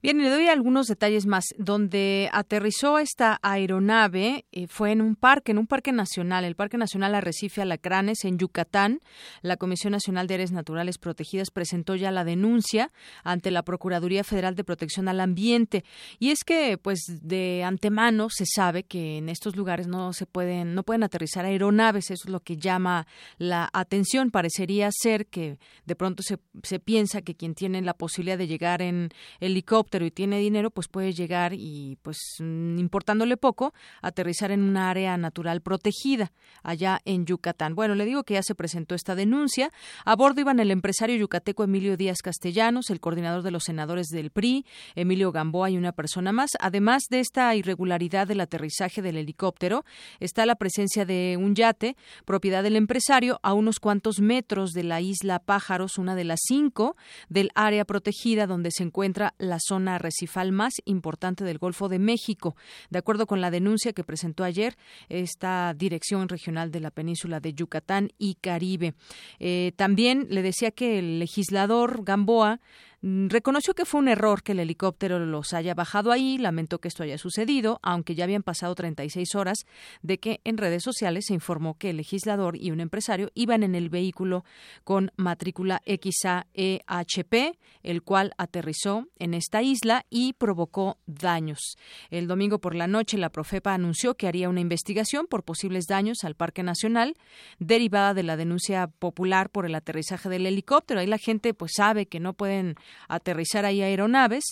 Bien, 0.01 0.17
le 0.19 0.31
doy 0.31 0.47
algunos 0.47 0.87
detalles 0.87 1.27
más. 1.27 1.45
Donde 1.57 2.31
aterrizó 2.33 3.01
esta 3.01 3.41
aeronave 3.43 4.45
eh, 4.53 4.69
fue 4.69 4.93
en 4.93 5.01
un 5.01 5.17
parque, 5.17 5.51
en 5.51 5.59
un 5.59 5.67
parque 5.67 5.91
nacional, 5.91 6.45
el 6.45 6.55
Parque 6.55 6.79
Nacional 6.79 7.17
Arrecife 7.17 7.63
Alacranes, 7.63 8.25
en 8.25 8.39
Yucatán. 8.39 9.01
La 9.43 9.57
Comisión 9.57 9.91
Nacional 9.91 10.29
de 10.29 10.35
Áreas 10.35 10.53
Naturales 10.53 10.99
Protegidas 10.99 11.51
presentó 11.51 11.97
ya 11.97 12.13
la 12.13 12.23
denuncia 12.23 12.93
ante 13.25 13.51
la 13.51 13.65
Procuraduría 13.65 14.23
Federal 14.23 14.55
de 14.55 14.63
Protección 14.63 15.09
al 15.09 15.19
Ambiente. 15.19 15.85
Y 16.21 16.31
es 16.31 16.45
que, 16.45 16.79
pues, 16.79 17.01
de 17.21 17.65
antemano 17.65 18.29
se 18.31 18.45
sabe 18.47 18.85
que 18.85 19.19
en 19.19 19.29
estos 19.29 19.57
lugares 19.57 19.89
no 19.89 20.13
se 20.13 20.27
pueden, 20.27 20.77
no 20.77 20.85
pueden 20.85 21.03
aterrizar 21.03 21.45
aeronaves. 21.45 22.13
Eso 22.13 22.23
es 22.27 22.31
lo 22.31 22.39
que 22.39 22.57
llama 22.57 23.09
la 23.37 23.69
atención. 23.73 24.31
Parecería 24.31 24.91
ser 24.93 25.27
que 25.27 25.59
de 25.87 25.97
pronto 25.97 26.23
se, 26.23 26.39
se 26.63 26.79
piensa 26.79 27.21
que 27.21 27.35
quien 27.35 27.57
tiene 27.57 27.83
la 27.83 27.95
posibilidad 27.95 28.39
de 28.39 28.47
llegar 28.47 28.81
en 28.81 29.11
helicóptero 29.41 29.88
y 29.97 30.11
tiene 30.11 30.39
dinero, 30.39 30.71
pues 30.71 30.89
puede 30.89 31.13
llegar 31.13 31.53
y, 31.55 31.99
pues, 32.03 32.19
mm, 32.41 32.79
importándole 32.79 33.37
poco, 33.37 33.73
aterrizar 34.03 34.51
en 34.51 34.63
una 34.63 34.91
área 34.91 35.17
natural 35.17 35.61
protegida 35.61 36.33
allá 36.63 37.01
en 37.05 37.27
Yucatán. 37.27 37.75
Bueno, 37.75 37.95
le 37.95 38.05
digo 38.05 38.25
que 38.25 38.35
ya 38.35 38.43
se 38.43 38.55
presentó 38.55 38.95
esta 38.95 39.15
denuncia. 39.15 39.71
A 40.05 40.15
bordo 40.17 40.41
iban 40.41 40.61
el 40.61 40.71
empresario 40.71 41.17
yucateco 41.17 41.65
Emilio 41.65 41.97
Díaz 41.97 42.19
Castellanos, 42.23 42.91
el 42.91 43.01
coordinador 43.01 43.43
de 43.43 43.51
los 43.51 43.65
senadores 43.65 44.09
del 44.09 44.31
PRI, 44.31 44.67
Emilio 44.95 45.33
Gamboa 45.33 45.71
y 45.71 45.77
una 45.77 45.93
persona 45.93 46.33
más. 46.33 46.51
Además 46.61 47.05
de 47.11 47.21
esta 47.21 47.55
irregularidad 47.55 48.27
del 48.27 48.41
aterrizaje 48.41 49.03
del 49.03 49.17
helicóptero, 49.17 49.85
está 50.21 50.47
la 50.47 50.57
presencia 50.57 51.05
de 51.05 51.37
un 51.39 51.55
yate, 51.55 51.97
propiedad 52.25 52.63
del 52.63 52.77
empresario, 52.77 53.41
a 53.43 53.55
unos 53.55 53.81
cuantos 53.81 54.21
metros 54.21 54.73
de 54.73 54.85
la 54.85 55.01
isla 55.01 55.39
Pájaros, 55.39 55.99
una 55.99 56.15
de 56.15 56.25
las 56.25 56.41
cinco 56.45 56.97
del 57.29 57.51
área 57.55 57.85
protegida 57.85 58.47
donde 58.47 58.71
se 58.71 58.83
encuentra 58.83 59.35
la 59.39 59.59
zona 59.61 59.78
zona 59.79 59.95
arrecifal 59.95 60.51
más 60.51 60.73
importante 60.87 61.45
del 61.45 61.59
Golfo 61.59 61.89
de 61.89 62.01
México. 62.01 62.57
De 62.91 62.99
acuerdo 62.99 63.27
con 63.27 63.41
la 63.41 63.51
denuncia 63.51 63.93
que 63.93 64.03
presentó 64.03 64.43
ayer 64.43 64.77
esta 65.09 65.73
Dirección 65.75 66.29
Regional 66.29 66.73
de 66.73 66.81
la 66.81 66.91
Península 66.91 67.39
de 67.39 67.55
Yucatán 67.55 68.11
y 68.19 68.35
Caribe. 68.35 68.95
Eh, 69.39 69.73
también 69.77 70.27
le 70.31 70.43
decía 70.43 70.73
que 70.73 70.99
el 70.99 71.21
legislador 71.21 72.03
Gamboa 72.05 72.61
reconoció 73.03 73.75
que 73.75 73.85
fue 73.85 74.01
un 74.01 74.09
error 74.09 74.43
que 74.43 74.53
el 74.53 74.61
helicóptero 74.61 75.19
los 75.21 75.53
haya 75.53 75.75
bajado 75.75 76.11
ahí, 76.11 76.37
lamentó 76.39 76.81
que 76.81 76.89
esto 76.89 77.03
haya 77.03 77.19
sucedido, 77.19 77.79
aunque 77.83 78.15
ya 78.15 78.25
habían 78.25 78.43
pasado 78.43 78.75
36 78.75 79.35
horas 79.37 79.59
de 80.03 80.19
que 80.19 80.41
en 80.45 80.57
redes 80.57 80.83
sociales 80.83 81.27
se 81.27 81.35
informó 81.35 81.79
que 81.79 81.91
el 81.91 81.99
legislador 81.99 82.57
y 82.57 82.71
un 82.71 82.81
empresario 82.81 83.31
iban 83.35 83.63
en 83.63 83.75
el 83.75 83.89
vehículo 83.89 84.45
con 84.85 85.13
matrícula 85.17 85.81
XAEHP, 85.87 87.57
el 87.83 88.03
cual 88.03 88.33
aterrizó 88.37 89.07
en 89.19 89.35
esta 89.35 89.63
isla 89.63 90.05
y 90.11 90.33
provocó 90.33 90.99
daños. 91.07 91.77
El 92.11 92.27
domingo 92.27 92.59
por 92.59 92.75
la 92.75 92.87
noche 92.87 93.17
la 93.17 93.31
Profepa 93.31 93.75
anunció 93.75 94.17
que 94.17 94.27
haría 94.27 94.49
una 94.49 94.61
investigación 94.61 95.27
por 95.27 95.45
posibles 95.45 95.87
daños 95.87 96.25
al 96.25 96.35
Parque 96.35 96.63
Nacional 96.63 97.15
derivada 97.59 98.15
de 98.15 98.23
la 98.23 98.37
denuncia 98.37 98.89
popular 98.89 99.51
por 99.51 99.67
el 99.67 99.75
aterrizaje 99.75 100.29
del 100.29 100.47
helicóptero. 100.47 101.01
Ahí 101.01 101.07
la 101.07 101.19
gente 101.19 101.55
pues 101.55 101.73
sabe 101.77 102.07
que 102.07 102.21
no 102.21 102.33
pueden 102.33 102.77
aterrizar 103.09 103.65
ahí 103.65 103.83
aeronaves 103.83 104.45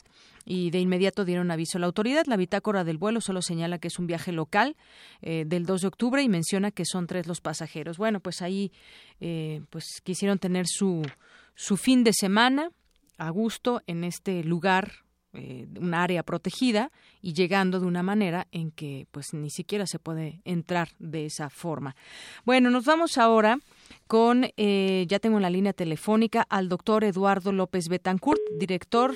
y 0.45 0.71
de 0.71 0.79
inmediato 0.79 1.25
dieron 1.25 1.51
aviso 1.51 1.79
a 1.79 1.81
la 1.81 1.87
autoridad. 1.87 2.27
La 2.27 2.37
bitácora 2.37 2.85
del 2.85 2.99
vuelo 2.99 3.21
solo 3.21 3.43
señala 3.43 3.79
que 3.79 3.89
es 3.89 3.99
un 3.99 4.07
viaje 4.07 4.33
local 4.33 4.77
eh, 5.21 5.45
del 5.47 5.67
2 5.67 5.83
de 5.83 5.87
octubre 5.89 6.23
y 6.23 6.29
menciona 6.29 6.71
que 6.71 6.85
son 6.85 7.07
tres 7.07 7.27
los 7.27 7.41
pasajeros. 7.41 7.99
Bueno, 7.99 8.21
pues 8.21 8.43
ahí 8.43 8.73
eh, 9.21 9.63
pues 9.71 10.01
quisieron 10.05 10.39
tener 10.39 10.67
su, 10.69 11.03
su 11.55 11.77
fin 11.77 12.05
de 12.05 12.13
semana 12.13 12.71
a 13.19 13.31
gusto 13.31 13.83
en 13.87 14.05
este 14.05 14.45
lugar 14.45 14.93
eh, 15.33 15.67
un 15.79 15.93
área 15.93 16.23
protegida 16.23 16.91
y 17.21 17.35
llegando 17.35 17.81
de 17.81 17.87
una 17.87 18.03
manera 18.03 18.47
en 18.53 18.71
que 18.71 19.07
pues 19.11 19.35
ni 19.35 19.51
siquiera 19.51 19.87
se 19.87 19.99
puede 19.99 20.41
entrar 20.45 20.91
de 20.99 21.27
esa 21.27 21.51
forma. 21.51 21.95
Bueno, 22.45 22.71
nos 22.71 22.85
vamos 22.85 23.19
ahora 23.19 23.59
con, 24.07 24.51
eh, 24.57 25.05
ya 25.09 25.19
tengo 25.19 25.37
en 25.37 25.43
la 25.43 25.51
línea 25.51 25.73
telefónica 25.73 26.47
al 26.49 26.69
doctor 26.69 27.05
Eduardo 27.05 27.53
López 27.53 27.89
Betancourt, 27.89 28.41
director, 28.59 29.15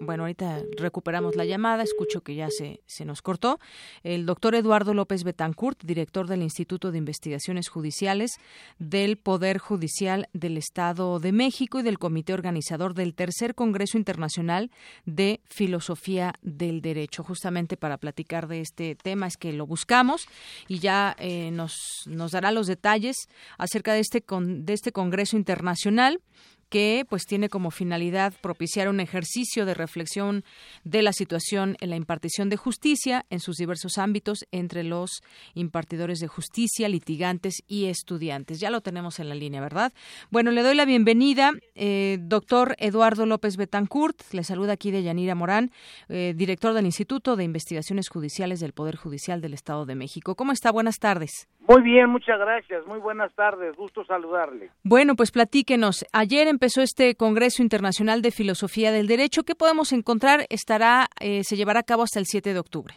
bueno, 0.00 0.22
ahorita 0.24 0.62
recuperamos 0.76 1.36
la 1.36 1.44
llamada, 1.44 1.82
escucho 1.82 2.20
que 2.20 2.34
ya 2.34 2.48
se, 2.50 2.80
se 2.86 3.04
nos 3.04 3.22
cortó, 3.22 3.58
el 4.02 4.26
doctor 4.26 4.54
Eduardo 4.54 4.94
López 4.94 5.24
Betancourt, 5.24 5.82
director 5.82 6.28
del 6.28 6.42
Instituto 6.42 6.92
de 6.92 6.98
Investigaciones 6.98 7.68
Judiciales 7.68 8.38
del 8.78 9.16
Poder 9.16 9.58
Judicial 9.58 10.28
del 10.32 10.56
Estado 10.56 11.18
de 11.18 11.32
México 11.32 11.80
y 11.80 11.82
del 11.82 11.98
Comité 11.98 12.32
Organizador 12.32 12.94
del 12.94 13.14
Tercer 13.14 13.54
Congreso 13.54 13.98
Internacional 13.98 14.70
de 15.04 15.40
Filosofía 15.46 16.34
del 16.42 16.80
Derecho. 16.80 17.22
Justamente 17.22 17.76
para 17.76 17.98
platicar 17.98 18.48
de 18.48 18.60
este 18.60 18.94
tema 18.94 19.26
es 19.26 19.36
que 19.36 19.52
lo 19.52 19.66
buscamos 19.66 20.26
y 20.68 20.78
ya 20.78 21.16
eh, 21.18 21.50
nos, 21.50 21.74
nos 22.06 22.32
dará 22.32 22.52
los 22.52 22.66
detalles 22.66 23.16
acerca 23.58 23.92
de 23.92 24.00
este 24.08 24.24
de 24.28 24.72
este 24.72 24.92
Congreso 24.92 25.36
Internacional 25.36 26.20
que 26.68 27.06
pues 27.08 27.24
tiene 27.24 27.48
como 27.48 27.70
finalidad 27.70 28.34
propiciar 28.40 28.88
un 28.88 29.00
ejercicio 29.00 29.64
de 29.64 29.74
reflexión 29.74 30.44
de 30.84 31.02
la 31.02 31.12
situación 31.12 31.76
en 31.80 31.90
la 31.90 31.96
impartición 31.96 32.48
de 32.50 32.56
justicia 32.56 33.24
en 33.30 33.40
sus 33.40 33.56
diversos 33.56 33.98
ámbitos 33.98 34.44
entre 34.52 34.84
los 34.84 35.22
impartidores 35.54 36.20
de 36.20 36.28
justicia, 36.28 36.88
litigantes 36.88 37.62
y 37.66 37.86
estudiantes. 37.86 38.60
Ya 38.60 38.70
lo 38.70 38.80
tenemos 38.80 39.18
en 39.18 39.28
la 39.28 39.34
línea, 39.34 39.60
¿verdad? 39.60 39.92
Bueno, 40.30 40.50
le 40.50 40.62
doy 40.62 40.74
la 40.74 40.84
bienvenida, 40.84 41.52
eh, 41.74 42.18
doctor 42.20 42.76
Eduardo 42.78 43.24
López 43.24 43.56
Betancourt, 43.56 44.20
le 44.32 44.44
saluda 44.44 44.74
aquí 44.74 44.90
de 44.90 45.02
Yanira 45.02 45.34
Morán, 45.34 45.70
eh, 46.08 46.34
director 46.36 46.74
del 46.74 46.86
Instituto 46.86 47.36
de 47.36 47.44
Investigaciones 47.44 48.08
Judiciales 48.08 48.60
del 48.60 48.72
Poder 48.72 48.96
Judicial 48.96 49.40
del 49.40 49.54
Estado 49.54 49.86
de 49.86 49.94
México. 49.94 50.34
¿Cómo 50.34 50.52
está? 50.52 50.70
Buenas 50.70 50.98
tardes. 50.98 51.48
Muy 51.68 51.82
bien, 51.82 52.08
muchas 52.08 52.38
gracias. 52.38 52.86
Muy 52.86 52.98
buenas 52.98 53.30
tardes. 53.34 53.76
Gusto 53.76 54.02
saludarle. 54.06 54.70
Bueno, 54.84 55.14
pues 55.16 55.30
platíquenos. 55.30 56.06
Ayer 56.14 56.48
empezó 56.48 56.80
este 56.80 57.14
Congreso 57.14 57.62
Internacional 57.62 58.22
de 58.22 58.30
Filosofía 58.30 58.90
del 58.90 59.06
Derecho. 59.06 59.42
¿Qué 59.42 59.54
podemos 59.54 59.92
encontrar? 59.92 60.46
Estará, 60.48 61.08
eh, 61.20 61.44
se 61.44 61.56
llevará 61.56 61.80
a 61.80 61.82
cabo 61.82 62.04
hasta 62.04 62.20
el 62.20 62.24
7 62.24 62.54
de 62.54 62.58
octubre. 62.58 62.94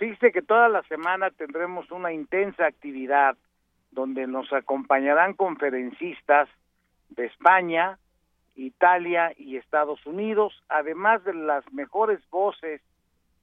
Fíjese 0.00 0.32
que 0.32 0.42
toda 0.42 0.68
la 0.68 0.82
semana 0.88 1.30
tendremos 1.30 1.88
una 1.92 2.12
intensa 2.12 2.66
actividad 2.66 3.36
donde 3.92 4.26
nos 4.26 4.52
acompañarán 4.52 5.34
conferencistas 5.34 6.48
de 7.10 7.26
España, 7.26 7.96
Italia 8.56 9.32
y 9.36 9.56
Estados 9.56 10.04
Unidos, 10.04 10.52
además 10.68 11.22
de 11.22 11.34
las 11.34 11.64
mejores 11.72 12.18
voces 12.30 12.80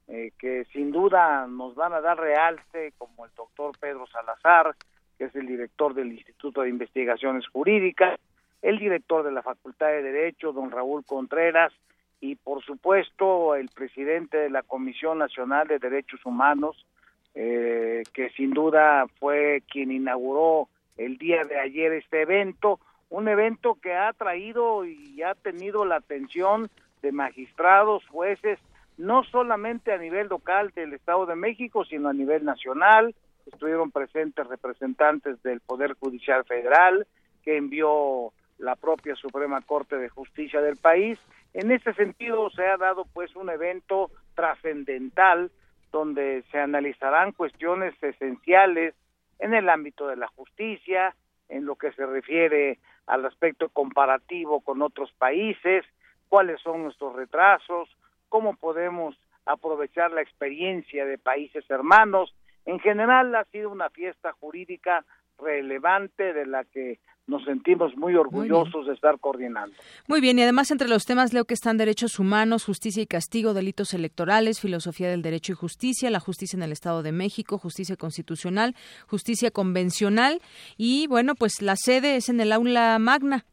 eh, 0.08 0.32
que 0.38 0.64
sin 0.72 0.90
duda 0.90 1.46
nos 1.46 1.74
van 1.74 1.92
a 1.92 2.00
dar 2.00 2.18
realce, 2.18 2.92
como 2.96 3.26
el 3.26 3.30
doctor 3.36 3.72
Pedro 3.78 4.06
Salazar, 4.06 4.74
que 5.18 5.24
es 5.24 5.36
el 5.36 5.46
director 5.46 5.92
del 5.92 6.12
Instituto 6.12 6.62
de 6.62 6.70
Investigaciones 6.70 7.46
Jurídicas, 7.48 8.18
el 8.62 8.78
director 8.78 9.22
de 9.22 9.32
la 9.32 9.42
Facultad 9.42 9.88
de 9.88 10.02
Derecho, 10.02 10.52
don 10.52 10.70
Raúl 10.70 11.04
Contreras, 11.04 11.74
y 12.20 12.36
por 12.36 12.64
supuesto 12.64 13.54
el 13.54 13.68
presidente 13.68 14.38
de 14.38 14.50
la 14.50 14.62
Comisión 14.62 15.18
Nacional 15.18 15.68
de 15.68 15.78
Derechos 15.78 16.24
Humanos, 16.24 16.86
eh, 17.34 18.02
que 18.14 18.30
sin 18.30 18.52
duda 18.52 19.06
fue 19.20 19.62
quien 19.70 19.92
inauguró 19.92 20.68
el 20.96 21.18
día 21.18 21.44
de 21.44 21.60
ayer 21.60 21.92
este 21.92 22.22
evento, 22.22 22.80
un 23.10 23.28
evento 23.28 23.78
que 23.80 23.92
ha 23.92 24.12
traído 24.14 24.84
y 24.84 25.22
ha 25.22 25.34
tenido 25.34 25.84
la 25.84 25.96
atención 25.96 26.70
de 27.02 27.12
magistrados, 27.12 28.04
jueces 28.08 28.58
no 28.98 29.22
solamente 29.22 29.92
a 29.92 29.98
nivel 29.98 30.26
local 30.28 30.70
del 30.74 30.92
Estado 30.92 31.24
de 31.24 31.36
México, 31.36 31.84
sino 31.84 32.08
a 32.08 32.12
nivel 32.12 32.44
nacional. 32.44 33.14
Estuvieron 33.46 33.90
presentes 33.90 34.46
representantes 34.46 35.40
del 35.42 35.60
Poder 35.60 35.94
Judicial 35.94 36.44
Federal, 36.44 37.06
que 37.42 37.56
envió 37.56 38.32
la 38.58 38.74
propia 38.74 39.14
Suprema 39.14 39.62
Corte 39.62 39.96
de 39.96 40.08
Justicia 40.08 40.60
del 40.60 40.76
país. 40.76 41.18
En 41.54 41.70
este 41.70 41.94
sentido, 41.94 42.50
se 42.50 42.66
ha 42.66 42.76
dado 42.76 43.06
pues 43.14 43.34
un 43.36 43.48
evento 43.48 44.10
trascendental 44.34 45.50
donde 45.92 46.42
se 46.50 46.58
analizarán 46.58 47.32
cuestiones 47.32 47.94
esenciales 48.02 48.94
en 49.38 49.54
el 49.54 49.68
ámbito 49.68 50.08
de 50.08 50.16
la 50.16 50.26
justicia, 50.26 51.14
en 51.48 51.64
lo 51.64 51.76
que 51.76 51.92
se 51.92 52.04
refiere 52.04 52.78
al 53.06 53.24
aspecto 53.24 53.68
comparativo 53.68 54.60
con 54.60 54.82
otros 54.82 55.10
países, 55.12 55.84
cuáles 56.28 56.60
son 56.60 56.82
nuestros 56.82 57.14
retrasos, 57.16 57.88
cómo 58.28 58.54
podemos 58.56 59.16
aprovechar 59.46 60.10
la 60.12 60.22
experiencia 60.22 61.04
de 61.04 61.18
países 61.18 61.64
hermanos. 61.70 62.34
En 62.66 62.78
general 62.80 63.34
ha 63.34 63.44
sido 63.46 63.70
una 63.70 63.90
fiesta 63.90 64.32
jurídica 64.40 65.04
relevante 65.38 66.32
de 66.32 66.46
la 66.46 66.64
que 66.64 66.98
nos 67.28 67.44
sentimos 67.44 67.94
muy 67.96 68.14
orgullosos 68.14 68.86
de 68.86 68.94
estar 68.94 69.20
coordinando. 69.20 69.76
Muy 70.06 70.20
bien, 70.20 70.38
y 70.38 70.42
además 70.42 70.70
entre 70.70 70.88
los 70.88 71.04
temas 71.04 71.34
leo 71.34 71.44
que 71.44 71.54
están 71.54 71.76
derechos 71.76 72.18
humanos, 72.18 72.64
justicia 72.64 73.02
y 73.02 73.06
castigo, 73.06 73.52
delitos 73.52 73.92
electorales, 73.92 74.60
filosofía 74.60 75.10
del 75.10 75.22
derecho 75.22 75.52
y 75.52 75.56
justicia, 75.56 76.10
la 76.10 76.20
justicia 76.20 76.56
en 76.56 76.62
el 76.62 76.72
Estado 76.72 77.02
de 77.02 77.12
México, 77.12 77.58
justicia 77.58 77.96
constitucional, 77.96 78.74
justicia 79.06 79.50
convencional 79.50 80.40
y 80.78 81.06
bueno, 81.06 81.34
pues 81.34 81.60
la 81.60 81.76
sede 81.76 82.16
es 82.16 82.30
en 82.30 82.40
el 82.40 82.50
aula 82.50 82.98
magna 82.98 83.44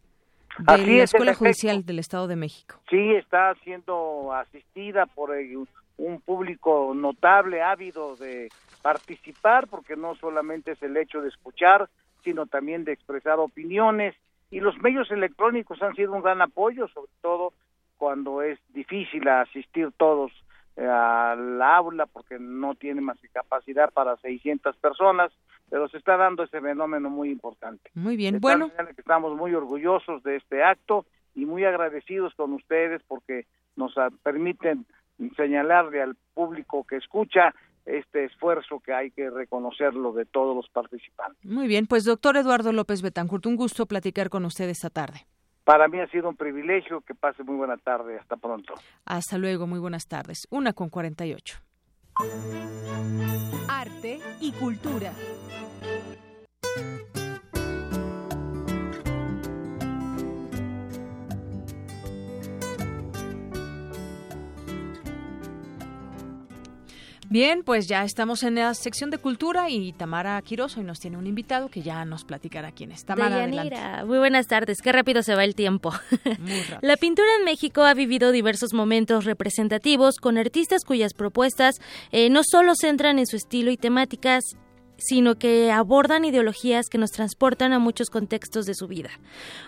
de 0.59 0.77
la 0.77 1.03
Escuela 1.03 1.33
Judicial 1.33 1.85
del 1.85 1.99
Estado 1.99 2.27
de 2.27 2.35
México. 2.35 2.75
Sí, 2.89 3.13
está 3.15 3.53
siendo 3.63 4.33
asistida 4.33 5.05
por 5.05 5.31
un 5.97 6.21
público 6.21 6.93
notable, 6.95 7.61
ávido 7.61 8.15
de 8.15 8.49
participar, 8.81 9.67
porque 9.67 9.95
no 9.95 10.15
solamente 10.15 10.73
es 10.73 10.83
el 10.83 10.95
hecho 10.97 11.21
de 11.21 11.29
escuchar, 11.29 11.89
sino 12.23 12.45
también 12.45 12.83
de 12.83 12.93
expresar 12.93 13.39
opiniones. 13.39 14.15
Y 14.51 14.59
los 14.59 14.77
medios 14.79 15.09
electrónicos 15.11 15.81
han 15.81 15.95
sido 15.95 16.13
un 16.13 16.21
gran 16.21 16.41
apoyo, 16.41 16.87
sobre 16.89 17.11
todo 17.21 17.53
cuando 17.97 18.41
es 18.41 18.59
difícil 18.73 19.27
asistir 19.27 19.91
todos 19.97 20.31
al 20.77 21.61
aula 21.61 22.05
porque 22.05 22.37
no 22.39 22.75
tiene 22.75 23.01
más 23.01 23.17
capacidad 23.31 23.91
para 23.91 24.17
600 24.17 24.75
personas, 24.77 25.31
pero 25.69 25.87
se 25.87 25.97
está 25.97 26.17
dando 26.17 26.43
ese 26.43 26.61
fenómeno 26.61 27.09
muy 27.09 27.29
importante. 27.29 27.89
Muy 27.93 28.17
bien, 28.17 28.39
bueno. 28.39 28.71
Estamos 28.97 29.35
muy 29.35 29.53
orgullosos 29.53 30.23
de 30.23 30.37
este 30.37 30.63
acto 30.63 31.05
y 31.33 31.45
muy 31.45 31.63
agradecidos 31.65 32.33
con 32.35 32.53
ustedes 32.53 33.01
porque 33.07 33.45
nos 33.75 33.93
permiten 34.23 34.85
señalarle 35.35 36.01
al 36.01 36.15
público 36.33 36.85
que 36.85 36.97
escucha 36.97 37.53
este 37.85 38.25
esfuerzo 38.25 38.79
que 38.79 38.93
hay 38.93 39.11
que 39.11 39.29
reconocerlo 39.29 40.11
de 40.11 40.25
todos 40.25 40.55
los 40.55 40.67
participantes. 40.69 41.45
Muy 41.45 41.67
bien, 41.67 41.85
pues 41.87 42.03
doctor 42.03 42.35
Eduardo 42.35 42.71
López 42.73 43.01
Betancourt, 43.01 43.45
un 43.45 43.55
gusto 43.55 43.85
platicar 43.85 44.29
con 44.29 44.43
usted 44.45 44.67
esta 44.69 44.89
tarde. 44.89 45.25
Para 45.65 45.87
mí 45.87 45.99
ha 45.99 46.07
sido 46.07 46.29
un 46.29 46.37
privilegio. 46.37 47.01
Que 47.01 47.13
pase 47.15 47.43
muy 47.43 47.55
buena 47.55 47.75
tarde. 47.77 48.17
Hasta 48.17 48.37
pronto. 48.37 48.75
Hasta 49.03 49.37
luego. 49.37 49.67
Muy 49.67 49.79
buenas 49.79 50.07
tardes. 50.07 50.47
Una 50.49 50.71
con 50.71 50.89
48. 50.89 51.59
Arte 53.67 54.19
y 54.39 54.51
cultura. 54.53 55.11
Bien, 67.35 67.63
pues 67.65 67.87
ya 67.89 68.05
estamos 68.05 68.43
en 68.43 68.55
la 68.55 68.73
sección 68.75 69.09
de 69.09 69.17
cultura 69.17 69.69
y 69.69 69.91
Tamara 69.91 70.41
Quiroz 70.41 70.77
hoy 70.77 70.85
nos 70.85 71.01
tiene 71.01 71.17
un 71.17 71.27
invitado 71.27 71.67
que 71.67 71.81
ya 71.81 72.05
nos 72.05 72.23
platicará 72.23 72.71
quién 72.71 72.93
es. 72.93 73.03
Tamara, 73.03 73.43
adelante. 73.43 73.75
Muy 74.05 74.19
buenas 74.19 74.47
tardes, 74.47 74.77
qué 74.81 74.93
rápido 74.93 75.21
se 75.21 75.35
va 75.35 75.43
el 75.43 75.53
tiempo. 75.53 75.91
la 76.81 76.95
pintura 76.95 77.27
en 77.37 77.43
México 77.43 77.83
ha 77.83 77.93
vivido 77.93 78.31
diversos 78.31 78.73
momentos 78.73 79.25
representativos 79.25 80.15
con 80.15 80.37
artistas 80.37 80.85
cuyas 80.85 81.13
propuestas 81.13 81.75
eh, 82.13 82.29
no 82.29 82.39
solo 82.49 82.71
centran 82.73 83.19
en 83.19 83.27
su 83.27 83.35
estilo 83.35 83.69
y 83.69 83.75
temáticas, 83.75 84.41
sino 84.97 85.35
que 85.35 85.71
abordan 85.71 86.25
ideologías 86.25 86.89
que 86.89 86.97
nos 86.97 87.11
transportan 87.11 87.73
a 87.73 87.79
muchos 87.79 88.09
contextos 88.09 88.65
de 88.65 88.73
su 88.73 88.87
vida. 88.87 89.09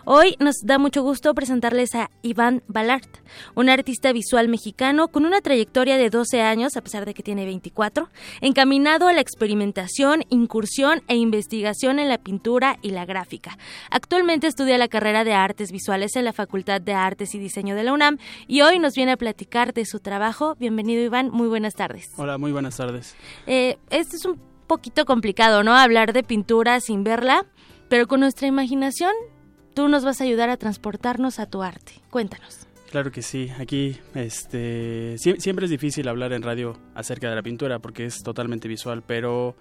Hoy 0.05 0.35
nos 0.39 0.55
da 0.63 0.77
mucho 0.77 1.03
gusto 1.03 1.33
presentarles 1.33 1.95
a 1.95 2.09
Iván 2.21 2.63
Balart, 2.67 3.09
un 3.55 3.69
artista 3.69 4.11
visual 4.13 4.47
mexicano 4.47 5.07
con 5.09 5.25
una 5.25 5.41
trayectoria 5.41 5.97
de 5.97 6.09
12 6.09 6.41
años, 6.41 6.77
a 6.77 6.81
pesar 6.81 7.05
de 7.05 7.13
que 7.13 7.23
tiene 7.23 7.45
24, 7.45 8.09
encaminado 8.41 9.07
a 9.07 9.13
la 9.13 9.21
experimentación, 9.21 10.23
incursión 10.29 11.01
e 11.07 11.15
investigación 11.15 11.99
en 11.99 12.09
la 12.09 12.17
pintura 12.17 12.77
y 12.81 12.91
la 12.91 13.05
gráfica. 13.05 13.57
Actualmente 13.91 14.47
estudia 14.47 14.77
la 14.77 14.87
carrera 14.87 15.23
de 15.23 15.33
artes 15.33 15.71
visuales 15.71 16.15
en 16.15 16.25
la 16.25 16.33
Facultad 16.33 16.81
de 16.81 16.93
Artes 16.93 17.35
y 17.35 17.39
Diseño 17.39 17.75
de 17.75 17.83
la 17.83 17.93
UNAM 17.93 18.17
y 18.47 18.61
hoy 18.61 18.79
nos 18.79 18.93
viene 18.93 19.11
a 19.11 19.17
platicar 19.17 19.73
de 19.73 19.85
su 19.85 19.99
trabajo. 19.99 20.55
Bienvenido 20.55 21.03
Iván, 21.03 21.29
muy 21.29 21.47
buenas 21.47 21.73
tardes. 21.73 22.09
Hola, 22.17 22.37
muy 22.37 22.51
buenas 22.51 22.77
tardes. 22.77 23.15
Eh, 23.45 23.77
este 23.89 24.15
es 24.17 24.25
un 24.25 24.39
poquito 24.67 25.05
complicado, 25.05 25.63
¿no? 25.63 25.75
Hablar 25.75 26.13
de 26.13 26.23
pintura 26.23 26.79
sin 26.79 27.03
verla, 27.03 27.45
pero 27.89 28.07
con 28.07 28.19
nuestra 28.19 28.47
imaginación 28.47 29.11
tú 29.73 29.87
nos 29.87 30.03
vas 30.03 30.21
a 30.21 30.23
ayudar 30.23 30.49
a 30.49 30.57
transportarnos 30.57 31.39
a 31.39 31.45
tu 31.45 31.63
arte. 31.63 31.93
Cuéntanos. 32.09 32.67
Claro 32.91 33.11
que 33.11 33.21
sí, 33.21 33.49
aquí 33.59 33.97
este, 34.15 35.17
siempre 35.17 35.65
es 35.65 35.71
difícil 35.71 36.07
hablar 36.07 36.31
en 36.31 36.41
radio 36.41 36.77
acerca 36.95 37.29
de 37.29 37.35
la 37.35 37.43
pintura 37.43 37.79
porque 37.79 38.05
es 38.05 38.23
totalmente 38.23 38.67
visual, 38.67 39.03
pero 39.05 39.55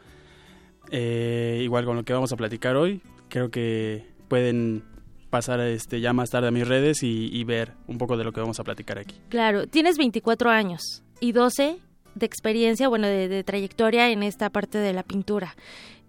eh, 0.90 1.60
igual 1.62 1.84
con 1.84 1.96
lo 1.96 2.04
que 2.04 2.12
vamos 2.12 2.32
a 2.32 2.36
platicar 2.36 2.76
hoy, 2.76 3.02
creo 3.28 3.50
que 3.50 4.06
pueden 4.28 4.84
pasar 5.30 5.60
este, 5.60 6.00
ya 6.00 6.12
más 6.12 6.30
tarde 6.30 6.48
a 6.48 6.50
mis 6.52 6.66
redes 6.66 7.02
y, 7.02 7.44
ver 7.44 7.72
un 7.86 7.98
poco 7.98 8.16
de 8.16 8.24
lo 8.24 8.32
que 8.32 8.40
vamos 8.40 8.60
a 8.60 8.64
platicar 8.64 8.98
aquí. 8.98 9.16
Claro, 9.28 9.66
tienes 9.66 9.98
24 9.98 10.50
años 10.50 11.02
y 11.20 11.32
12 11.32 11.78
de 12.16 12.26
experiencia, 12.26 12.88
bueno, 12.88 13.06
de, 13.06 13.44
trayectoria 13.44 14.10
en 14.10 14.22
esta 14.22 14.50
parte 14.50 14.78
de 14.78 14.92
la 14.92 15.02
pintura. 15.02 15.54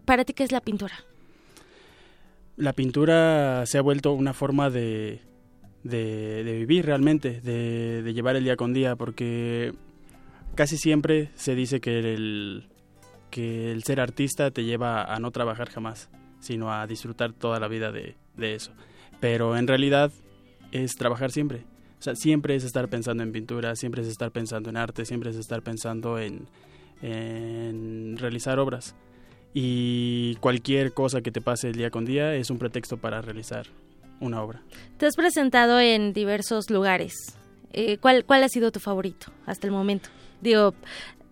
¿Para 0.05 0.23
ti 0.25 0.33
qué 0.33 0.43
es 0.43 0.51
la 0.51 0.61
pintura? 0.61 0.95
La 2.55 2.73
pintura 2.73 3.65
se 3.65 3.77
ha 3.77 3.81
vuelto 3.81 4.13
una 4.13 4.33
forma 4.33 4.69
de, 4.69 5.19
de, 5.83 6.43
vivir 6.43 6.85
realmente, 6.85 7.41
de, 7.41 8.01
de, 8.01 8.13
llevar 8.13 8.37
el 8.37 8.45
día 8.45 8.55
con 8.55 8.73
día, 8.73 8.95
porque 8.95 9.73
casi 10.55 10.77
siempre 10.77 11.29
se 11.35 11.53
dice 11.55 11.81
que 11.81 11.99
el, 11.99 12.67
que 13.29 13.71
el 13.71 13.83
ser 13.83 13.99
artista 13.99 14.49
te 14.49 14.63
lleva 14.63 15.03
a 15.03 15.19
no 15.19 15.31
trabajar 15.31 15.69
jamás, 15.69 16.09
sino 16.39 16.73
a 16.73 16.87
disfrutar 16.87 17.33
toda 17.33 17.59
la 17.59 17.67
vida 17.67 17.91
de, 17.91 18.15
de 18.37 18.55
eso. 18.55 18.71
Pero 19.19 19.57
en 19.57 19.67
realidad 19.67 20.11
es 20.71 20.95
trabajar 20.95 21.31
siempre 21.31 21.65
sea, 22.07 22.15
siempre 22.15 22.55
es 22.55 22.63
estar 22.63 22.87
pensando 22.89 23.23
en 23.23 23.31
pintura, 23.31 23.75
siempre 23.75 24.01
es 24.01 24.07
estar 24.07 24.31
pensando 24.31 24.69
en 24.69 24.77
arte, 24.77 25.05
siempre 25.05 25.29
es 25.29 25.35
estar 25.35 25.61
pensando 25.61 26.19
en, 26.19 26.47
realizar 28.17 28.59
obras. 28.59 28.95
Y 29.53 30.35
cualquier 30.35 30.93
cosa 30.93 31.21
que 31.21 31.31
te 31.31 31.41
pase 31.41 31.69
el 31.69 31.75
día 31.75 31.89
con 31.89 32.05
día 32.05 32.35
es 32.35 32.49
un 32.49 32.57
pretexto 32.57 32.97
para 32.97 33.21
realizar 33.21 33.67
una 34.19 34.41
obra. 34.41 34.61
Te 34.97 35.05
has 35.05 35.15
presentado 35.15 35.79
en 35.79 36.13
diversos 36.13 36.69
lugares. 36.69 37.13
Eh, 37.73 37.97
¿cuál, 37.97 38.25
¿Cuál 38.25 38.43
ha 38.43 38.49
sido 38.49 38.71
tu 38.71 38.79
favorito 38.79 39.31
hasta 39.45 39.67
el 39.67 39.73
momento? 39.73 40.09
Digo, 40.41 40.73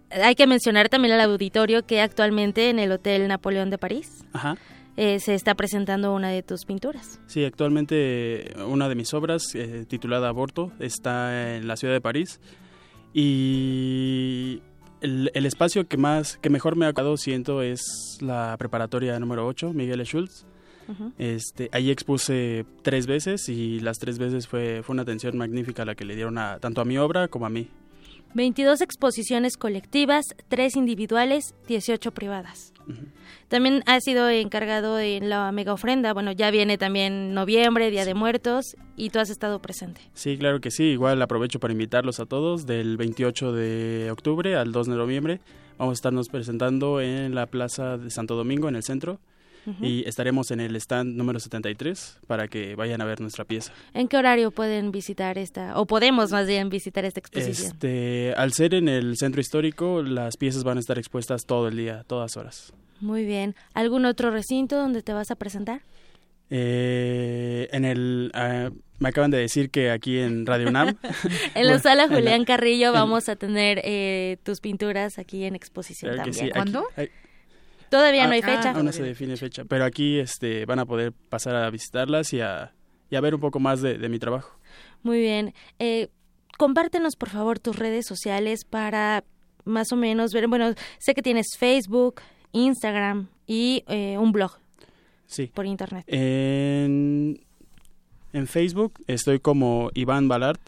hay 0.09 0.35
que 0.35 0.47
mencionar 0.47 0.89
también 0.89 1.13
al 1.13 1.21
auditorio 1.21 1.85
que 1.85 2.01
actualmente 2.01 2.69
en 2.69 2.79
el 2.79 2.91
Hotel 2.91 3.27
Napoleón 3.27 3.69
de 3.69 3.77
París. 3.77 4.23
Ajá. 4.33 4.57
Eh, 4.97 5.19
se 5.19 5.33
está 5.33 5.55
presentando 5.55 6.13
una 6.13 6.29
de 6.29 6.41
tus 6.41 6.65
pinturas. 6.65 7.19
Sí, 7.27 7.43
actualmente 7.43 8.53
una 8.65 8.87
de 8.87 8.95
mis 8.95 9.13
obras, 9.13 9.53
eh, 9.53 9.85
titulada 9.87 10.29
Aborto, 10.29 10.71
está 10.79 11.55
en 11.57 11.67
la 11.67 11.75
ciudad 11.75 11.93
de 11.93 12.01
París. 12.01 12.39
Y 13.13 14.61
el, 15.01 15.45
espacio 15.45 15.87
que 15.87 15.97
más, 15.97 16.37
que 16.37 16.49
mejor 16.49 16.75
me 16.75 16.85
ha 16.85 16.93
quedado, 16.93 17.17
siento, 17.17 17.61
es 17.61 18.17
la 18.21 18.55
preparatoria 18.57 19.19
número 19.19 19.45
8, 19.47 19.73
Miguel 19.73 20.01
Schultz. 20.05 20.45
este, 21.17 21.69
ahí 21.71 21.89
expuse 21.89 22.63
tres 22.83 23.07
veces 23.07 23.49
y 23.49 23.79
las 23.79 23.97
tres 23.97 24.19
veces 24.19 24.47
fue, 24.47 24.83
fue 24.83 24.93
una 24.93 25.01
atención 25.01 25.35
magnífica 25.35 25.83
la 25.83 25.95
que 25.95 26.05
le 26.05 26.15
dieron 26.15 26.37
a, 26.37 26.59
tanto 26.59 26.81
a 26.81 26.85
mi 26.85 26.97
obra 26.97 27.27
como 27.27 27.45
a 27.45 27.49
mí. 27.49 27.69
22 28.35 28.81
exposiciones 28.81 29.55
colectivas, 29.55 30.25
3 30.49 30.75
individuales, 30.75 31.55
18 31.67 32.11
privadas. 32.11 32.73
También 33.47 33.83
ha 33.85 33.99
sido 34.01 34.29
encargado 34.29 34.99
en 34.99 35.29
la 35.29 35.51
mega 35.51 35.73
ofrenda. 35.73 36.13
Bueno, 36.13 36.31
ya 36.31 36.51
viene 36.51 36.77
también 36.77 37.33
noviembre, 37.33 37.91
Día 37.91 38.05
de 38.05 38.13
Muertos, 38.13 38.75
y 38.95 39.09
tú 39.09 39.19
has 39.19 39.29
estado 39.29 39.59
presente. 39.59 40.01
Sí, 40.13 40.37
claro 40.37 40.59
que 40.61 40.71
sí. 40.71 40.83
Igual 40.83 41.21
aprovecho 41.21 41.59
para 41.59 41.71
invitarlos 41.73 42.19
a 42.19 42.25
todos 42.25 42.65
del 42.65 42.97
28 42.97 43.51
de 43.53 44.09
octubre 44.11 44.55
al 44.55 44.71
2 44.71 44.87
de 44.87 44.95
noviembre. 44.95 45.39
Vamos 45.77 45.93
a 45.93 45.95
estarnos 45.95 46.29
presentando 46.29 47.01
en 47.01 47.35
la 47.35 47.45
Plaza 47.47 47.97
de 47.97 48.09
Santo 48.09 48.35
Domingo, 48.35 48.69
en 48.69 48.75
el 48.75 48.83
centro 48.83 49.19
y 49.81 50.07
estaremos 50.07 50.51
en 50.51 50.59
el 50.59 50.75
stand 50.75 51.15
número 51.15 51.39
73 51.39 52.19
para 52.27 52.47
que 52.47 52.75
vayan 52.75 53.01
a 53.01 53.05
ver 53.05 53.21
nuestra 53.21 53.45
pieza. 53.45 53.73
¿En 53.93 54.07
qué 54.07 54.17
horario 54.17 54.51
pueden 54.51 54.91
visitar 54.91 55.37
esta, 55.37 55.79
o 55.79 55.85
podemos 55.85 56.31
más 56.31 56.47
bien 56.47 56.69
visitar 56.69 57.05
esta 57.05 57.19
exposición? 57.19 57.71
Este, 57.71 58.33
al 58.35 58.53
ser 58.53 58.73
en 58.73 58.87
el 58.87 59.17
centro 59.17 59.41
histórico, 59.41 60.03
las 60.03 60.37
piezas 60.37 60.63
van 60.63 60.77
a 60.77 60.79
estar 60.79 60.97
expuestas 60.97 61.45
todo 61.45 61.67
el 61.67 61.77
día, 61.77 62.03
todas 62.07 62.37
horas. 62.37 62.73
Muy 63.01 63.25
bien. 63.25 63.55
¿Algún 63.73 64.05
otro 64.05 64.31
recinto 64.31 64.77
donde 64.77 65.01
te 65.01 65.13
vas 65.13 65.31
a 65.31 65.35
presentar? 65.35 65.81
Eh, 66.49 67.67
en 67.71 67.85
el 67.85 68.31
ah, 68.35 68.69
me 68.99 69.09
acaban 69.09 69.31
de 69.31 69.37
decir 69.37 69.71
que 69.71 69.89
aquí 69.89 70.19
en 70.19 70.45
Radio 70.45 70.69
UNAM 70.69 70.95
en 71.55 71.67
la 71.67 71.79
sala 71.79 72.07
Julián 72.07 72.45
Carrillo 72.45 72.93
vamos 72.93 73.27
a 73.29 73.35
tener 73.35 73.81
eh, 73.83 74.37
tus 74.43 74.61
pinturas 74.61 75.17
aquí 75.17 75.43
en 75.43 75.55
exposición 75.55 76.15
también. 76.15 76.51
¿Cuándo? 76.51 76.85
Todavía 77.89 78.27
no 78.27 78.33
hay 78.33 78.41
fecha. 78.41 78.71
Aún 78.71 78.85
no 78.85 78.91
se 78.91 79.03
define 79.03 79.37
fecha, 79.37 79.65
pero 79.65 79.85
aquí 79.85 80.19
este, 80.19 80.65
van 80.65 80.79
a 80.79 80.85
poder 80.85 81.13
pasar 81.13 81.55
a 81.55 81.69
visitarlas 81.69 82.33
y 82.33 82.41
a, 82.41 82.73
y 83.09 83.15
a 83.15 83.21
ver 83.21 83.35
un 83.35 83.41
poco 83.41 83.59
más 83.59 83.81
de, 83.81 84.09
mi 84.09 84.19
trabajo. 84.19 84.57
Muy 85.03 85.19
bien. 85.19 85.53
Eh, 85.79 86.09
compártenos, 86.57 87.15
por 87.15 87.29
favor, 87.29 87.59
tus 87.59 87.77
redes 87.77 88.05
sociales 88.05 88.65
para 88.65 89.23
más 89.63 89.91
o 89.91 89.95
menos 89.95 90.31
ver. 90.33 90.47
Bueno, 90.47 90.73
sé 90.99 91.13
que 91.13 91.21
tienes 91.21 91.47
Facebook, 91.57 92.21
Instagram 92.51 93.27
y 93.47 93.83
eh, 93.87 94.17
un 94.17 94.31
blog. 94.31 94.57
Sí. 95.27 95.47
Por 95.53 95.65
internet. 95.65 96.05
En, 96.07 97.41
en 98.33 98.47
Facebook 98.47 98.93
estoy 99.07 99.39
como 99.39 99.89
Iván 99.93 100.27
Balart. 100.27 100.61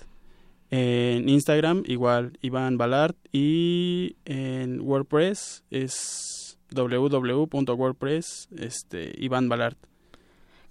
En 0.69 1.29
Instagram 1.29 1.83
igual 1.85 2.37
Iván 2.41 2.77
Balart. 2.77 3.15
Y 3.31 4.15
en 4.25 4.81
WordPress 4.81 5.63
es 5.69 6.36
www.wordpress, 6.71 8.49
este, 8.57 9.13
Iván 9.17 9.49
Balart. 9.49 9.77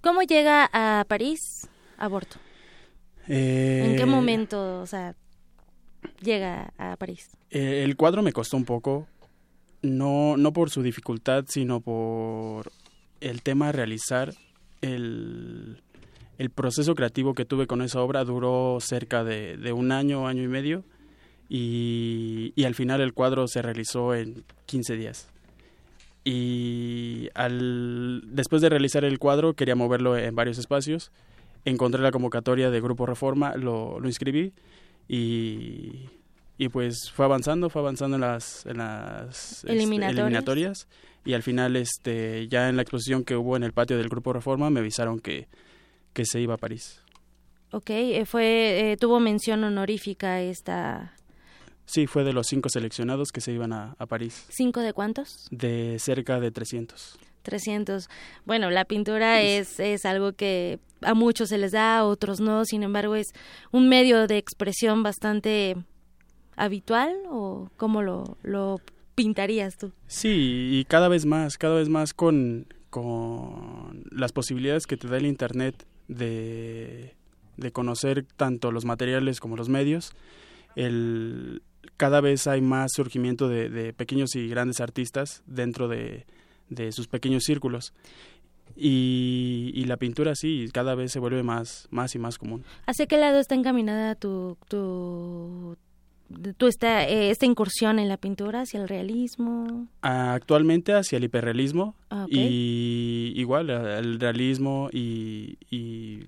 ¿Cómo 0.01 0.23
llega 0.23 0.69
a 0.73 1.05
París? 1.09 1.69
aborto? 1.99 2.37
Eh, 3.29 3.89
¿En 3.91 3.97
qué 3.97 4.07
momento, 4.07 4.81
o 4.81 4.87
sea, 4.87 5.15
llega 6.23 6.73
a 6.79 6.97
París? 6.97 7.37
Eh, 7.51 7.83
el 7.85 7.97
cuadro 7.97 8.23
me 8.23 8.33
costó 8.33 8.57
un 8.57 8.65
poco, 8.65 9.09
no, 9.83 10.37
no 10.37 10.53
por 10.53 10.71
su 10.71 10.83
dificultad, 10.83 11.45
sino 11.49 11.81
por 11.81 12.71
el 13.21 13.43
tema 13.43 13.67
de 13.67 13.73
realizar 13.73 14.35
el, 14.81 15.83
el 16.39 16.51
proceso 16.51 16.95
creativo 16.95 17.35
que 17.35 17.45
tuve 17.45 17.67
con 17.67 17.83
esa 17.83 18.01
obra 18.01 18.25
duró 18.25 18.79
cerca 18.81 19.25
de, 19.25 19.57
de 19.57 19.73
un 19.73 19.93
año, 19.93 20.29
año 20.29 20.43
y 20.43 20.49
medio, 20.49 20.85
y, 21.49 22.53
y, 22.57 22.65
al 22.65 22.75
final 22.75 23.01
el 23.01 23.13
cuadro 23.13 23.47
se 23.47 23.63
realizó 23.63 24.15
en 24.15 24.45
15 24.67 24.97
días. 24.97 25.29
Y 26.29 27.29
al, 27.35 28.20
después 28.27 28.61
de 28.61 28.68
realizar 28.68 29.05
el 29.05 29.20
cuadro 29.20 29.55
quería 29.55 29.77
moverlo 29.77 30.18
en 30.18 30.35
varios 30.35 30.59
espacios, 30.59 31.12
encontré 31.64 32.03
la 32.03 32.11
convocatoria 32.11 32.68
de 32.68 32.81
Grupo 32.81 33.07
Reforma, 33.07 33.55
lo, 33.55 34.01
lo 34.01 34.09
inscribí 34.09 34.53
y, 35.07 36.11
y 36.59 36.68
pues 36.68 37.12
fue 37.12 37.27
avanzando, 37.27 37.70
fue 37.70 37.81
avanzando 37.81 38.16
en 38.16 38.22
las, 38.22 38.66
en 38.66 38.79
las 38.79 39.64
este, 39.64 39.72
eliminatorias. 39.72 40.89
y 41.24 41.35
al 41.35 41.45
final 41.45 41.77
este 41.77 42.49
ya 42.49 42.68
en 42.68 42.74
la 42.74 42.83
exposición 42.83 43.22
que 43.22 43.37
hubo 43.37 43.57
en 43.57 43.62
el 43.62 43.72
patio 43.72 43.97
del 43.97 44.09
Grupo 44.09 44.33
Reforma 44.33 44.68
me 44.68 44.81
avisaron 44.81 45.20
que, 45.20 45.47
que 46.12 46.24
se 46.24 46.41
iba 46.41 46.55
a 46.55 46.59
París. 46.59 47.03
Ok, 47.70 47.91
eh, 47.91 48.24
fue, 48.27 48.93
eh, 48.93 48.97
tuvo 48.97 49.20
mención 49.20 49.62
honorífica 49.62 50.41
esta... 50.41 51.12
Sí, 51.87 52.07
fue 52.07 52.24
de 52.24 52.32
los 52.32 52.47
cinco 52.49 52.68
seleccionados 52.68 53.32
que 53.32 53.41
se 53.41 53.53
iban 53.53 53.72
a, 53.72 53.95
a 53.99 54.07
París. 54.07 54.47
¿Cinco 54.51 54.80
de 54.80 54.93
cuántos? 54.93 55.49
De 55.51 55.99
cerca 55.99 56.41
de 56.41 56.51
300. 56.51 57.18
300. 57.43 58.09
Bueno, 58.45 58.70
la 58.70 58.84
pintura 58.84 59.41
es, 59.41 59.78
es 59.78 60.05
algo 60.05 60.32
que 60.32 60.80
a 61.01 61.14
muchos 61.14 61.49
se 61.49 61.59
les 61.59 61.72
da, 61.72 61.99
a 61.99 62.05
otros 62.05 62.41
no, 62.41 62.64
sin 62.64 62.82
embargo 62.82 63.14
es 63.14 63.28
un 63.70 63.89
medio 63.89 64.26
de 64.26 64.37
expresión 64.37 65.03
bastante 65.03 65.76
habitual 66.57 67.14
o 67.30 67.70
cómo 67.76 68.03
lo, 68.03 68.37
lo 68.43 68.80
pintarías 69.14 69.76
tú? 69.76 69.93
Sí, 70.07 70.70
y 70.72 70.84
cada 70.87 71.09
vez 71.09 71.24
más, 71.24 71.57
cada 71.57 71.76
vez 71.76 71.89
más 71.89 72.14
con, 72.14 72.66
con 72.91 74.05
las 74.11 74.32
posibilidades 74.32 74.87
que 74.87 74.97
te 74.97 75.07
da 75.07 75.16
el 75.16 75.26
Internet 75.26 75.87
de, 76.09 77.14
de 77.57 77.72
conocer 77.72 78.24
tanto 78.37 78.72
los 78.72 78.84
materiales 78.84 79.39
como 79.39 79.57
los 79.57 79.68
medios, 79.68 80.12
el, 80.74 81.62
cada 81.97 82.21
vez 82.21 82.47
hay 82.47 82.61
más 82.61 82.93
surgimiento 82.95 83.49
de, 83.49 83.69
de 83.69 83.93
pequeños 83.93 84.35
y 84.35 84.49
grandes 84.49 84.81
artistas 84.81 85.43
dentro 85.47 85.89
de, 85.89 86.27
de 86.69 86.93
sus 86.93 87.09
pequeños 87.09 87.45
círculos. 87.45 87.93
Y, 88.75 89.71
y, 89.75 89.85
la 89.85 89.97
pintura 89.97 90.35
sí, 90.35 90.67
cada 90.73 90.95
vez 90.95 91.13
se 91.13 91.19
vuelve 91.19 91.43
más, 91.43 91.87
más 91.91 92.15
y 92.15 92.19
más 92.19 92.37
común. 92.37 92.65
¿Hacia 92.87 93.07
qué 93.07 93.17
lado 93.17 93.39
está 93.39 93.55
encaminada 93.55 94.17
tu, 94.17 94.59
tu, 94.69 95.77
tu 96.59 96.67
esta, 96.67 97.09
eh, 97.09 97.31
esta 97.31 97.47
incursión 97.47 97.99
en 97.99 98.09
la 98.09 98.19
pintura? 98.19 98.63
¿Hacia 98.63 98.83
el 98.83 98.89
realismo? 98.89 99.87
Actualmente 100.03 100.93
hacia 100.93 101.17
el 101.17 101.25
hiperrealismo 101.25 101.95
Ah, 102.11 102.25
okay. 102.25 102.47
y 102.51 103.33
igual 103.41 103.71
el 103.71 104.21
realismo 104.21 104.91
y, 104.93 105.57
y 105.71 106.25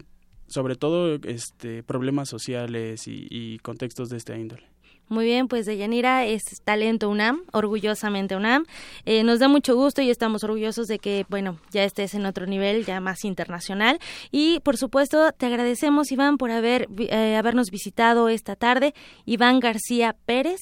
sobre 0.46 0.76
todo 0.76 1.16
este 1.24 1.82
problemas 1.82 2.28
sociales 2.30 3.06
y, 3.08 3.26
y 3.28 3.58
contextos 3.58 4.08
de 4.08 4.16
esta 4.16 4.38
índole. 4.38 4.62
Muy 5.08 5.24
bien, 5.24 5.48
pues 5.48 5.66
Deyanira 5.66 6.26
es 6.26 6.44
talento 6.64 7.08
UNAM, 7.08 7.42
orgullosamente 7.52 8.36
UNAM. 8.36 8.64
Eh, 9.06 9.24
nos 9.24 9.38
da 9.38 9.48
mucho 9.48 9.74
gusto 9.74 10.02
y 10.02 10.10
estamos 10.10 10.44
orgullosos 10.44 10.86
de 10.86 10.98
que, 10.98 11.24
bueno, 11.28 11.58
ya 11.70 11.84
estés 11.84 12.14
en 12.14 12.26
otro 12.26 12.46
nivel, 12.46 12.84
ya 12.84 13.00
más 13.00 13.24
internacional. 13.24 13.98
Y, 14.30 14.60
por 14.60 14.76
supuesto, 14.76 15.32
te 15.32 15.46
agradecemos, 15.46 16.12
Iván, 16.12 16.36
por 16.36 16.50
haber, 16.50 16.88
eh, 16.98 17.36
habernos 17.36 17.70
visitado 17.70 18.28
esta 18.28 18.54
tarde. 18.54 18.94
Iván 19.24 19.60
García 19.60 20.16
Pérez. 20.26 20.60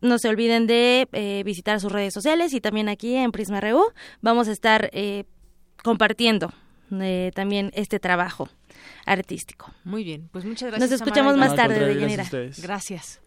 No 0.00 0.18
se 0.18 0.28
olviden 0.28 0.66
de 0.66 1.08
eh, 1.12 1.42
visitar 1.44 1.80
sus 1.80 1.90
redes 1.90 2.14
sociales 2.14 2.54
y 2.54 2.60
también 2.60 2.88
aquí 2.88 3.16
en 3.16 3.32
Prisma 3.32 3.60
RU 3.60 3.82
vamos 4.20 4.46
a 4.46 4.52
estar 4.52 4.90
eh, 4.92 5.24
compartiendo 5.82 6.52
eh, 6.92 7.32
también 7.34 7.70
este 7.74 7.98
trabajo 7.98 8.48
artístico. 9.06 9.72
Muy 9.84 10.04
bien, 10.04 10.28
pues 10.30 10.44
muchas 10.44 10.70
gracias. 10.70 10.90
Nos 10.90 11.00
escuchamos 11.00 11.34
Amara. 11.34 11.48
más 11.48 11.56
tarde, 11.56 11.80
Deyanira. 11.80 12.06
gracias 12.06 12.20
a 12.20 12.22
ustedes. 12.22 12.62
Gracias. 12.62 13.20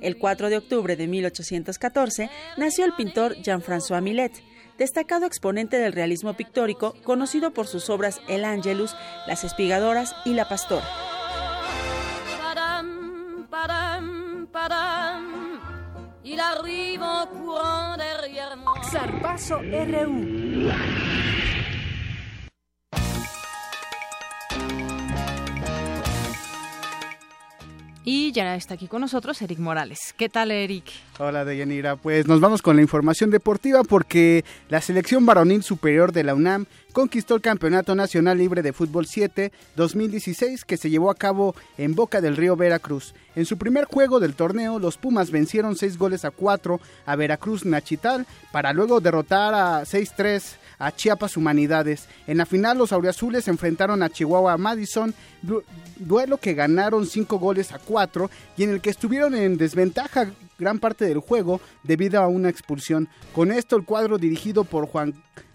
El 0.00 0.18
4 0.18 0.48
de 0.48 0.56
octubre 0.56 0.96
de 0.96 1.06
1814 1.06 2.30
nació 2.56 2.84
el 2.84 2.94
pintor 2.94 3.36
Jean-François 3.42 4.02
Millet, 4.02 4.32
destacado 4.78 5.26
exponente 5.26 5.78
del 5.78 5.92
realismo 5.92 6.34
pictórico, 6.34 6.94
conocido 7.02 7.52
por 7.52 7.66
sus 7.66 7.90
obras 7.90 8.20
El 8.28 8.44
Angelus, 8.44 8.94
Las 9.26 9.44
Espigadoras 9.44 10.14
y 10.24 10.34
La 10.34 10.48
Pastora. 10.48 10.86
Padam, 14.52 15.28
Y 28.08 28.30
ya 28.30 28.54
está 28.54 28.74
aquí 28.74 28.86
con 28.86 29.00
nosotros 29.00 29.42
Eric 29.42 29.58
Morales. 29.58 30.14
¿Qué 30.16 30.28
tal, 30.28 30.52
Eric? 30.52 30.84
Hola, 31.18 31.44
Deyanira. 31.44 31.96
Pues 31.96 32.28
nos 32.28 32.38
vamos 32.38 32.62
con 32.62 32.76
la 32.76 32.82
información 32.82 33.32
deportiva 33.32 33.82
porque 33.82 34.44
la 34.68 34.80
selección 34.80 35.26
varonil 35.26 35.64
superior 35.64 36.12
de 36.12 36.22
la 36.22 36.36
UNAM 36.36 36.66
conquistó 36.92 37.34
el 37.34 37.40
Campeonato 37.40 37.96
Nacional 37.96 38.38
Libre 38.38 38.62
de 38.62 38.72
Fútbol 38.72 39.06
7 39.06 39.50
2016 39.74 40.64
que 40.64 40.76
se 40.76 40.88
llevó 40.88 41.10
a 41.10 41.16
cabo 41.16 41.56
en 41.78 41.96
Boca 41.96 42.20
del 42.20 42.36
Río 42.36 42.54
Veracruz. 42.54 43.12
En 43.34 43.44
su 43.44 43.58
primer 43.58 43.86
juego 43.86 44.20
del 44.20 44.36
torneo, 44.36 44.78
los 44.78 44.98
Pumas 44.98 45.32
vencieron 45.32 45.74
6 45.74 45.98
goles 45.98 46.24
a 46.24 46.30
4 46.30 46.80
a 47.06 47.16
Veracruz 47.16 47.64
Nachital 47.64 48.24
para 48.52 48.72
luego 48.72 49.00
derrotar 49.00 49.52
a 49.52 49.82
6-3 49.82 50.54
a 50.78 50.92
Chiapas 50.92 51.36
Humanidades. 51.36 52.08
En 52.26 52.38
la 52.38 52.46
final, 52.46 52.78
los 52.78 52.92
auriazules 52.92 53.48
enfrentaron 53.48 54.02
a 54.02 54.10
Chihuahua 54.10 54.56
Madison, 54.58 55.14
du- 55.42 55.62
duelo 55.96 56.38
que 56.38 56.54
ganaron 56.54 57.06
5 57.06 57.38
goles 57.38 57.72
a 57.72 57.78
4 57.78 58.30
y 58.56 58.64
en 58.64 58.70
el 58.70 58.80
que 58.80 58.90
estuvieron 58.90 59.34
en 59.34 59.56
desventaja 59.56 60.30
gran 60.58 60.78
parte 60.78 61.04
del 61.04 61.18
juego 61.20 61.60
debido 61.82 62.20
a 62.20 62.28
una 62.28 62.48
expulsión. 62.48 63.08
Con 63.34 63.52
esto, 63.52 63.76
el 63.76 63.84
cuadro 63.84 64.18
dirigido 64.18 64.64
por 64.64 64.86
Juan 64.86 65.14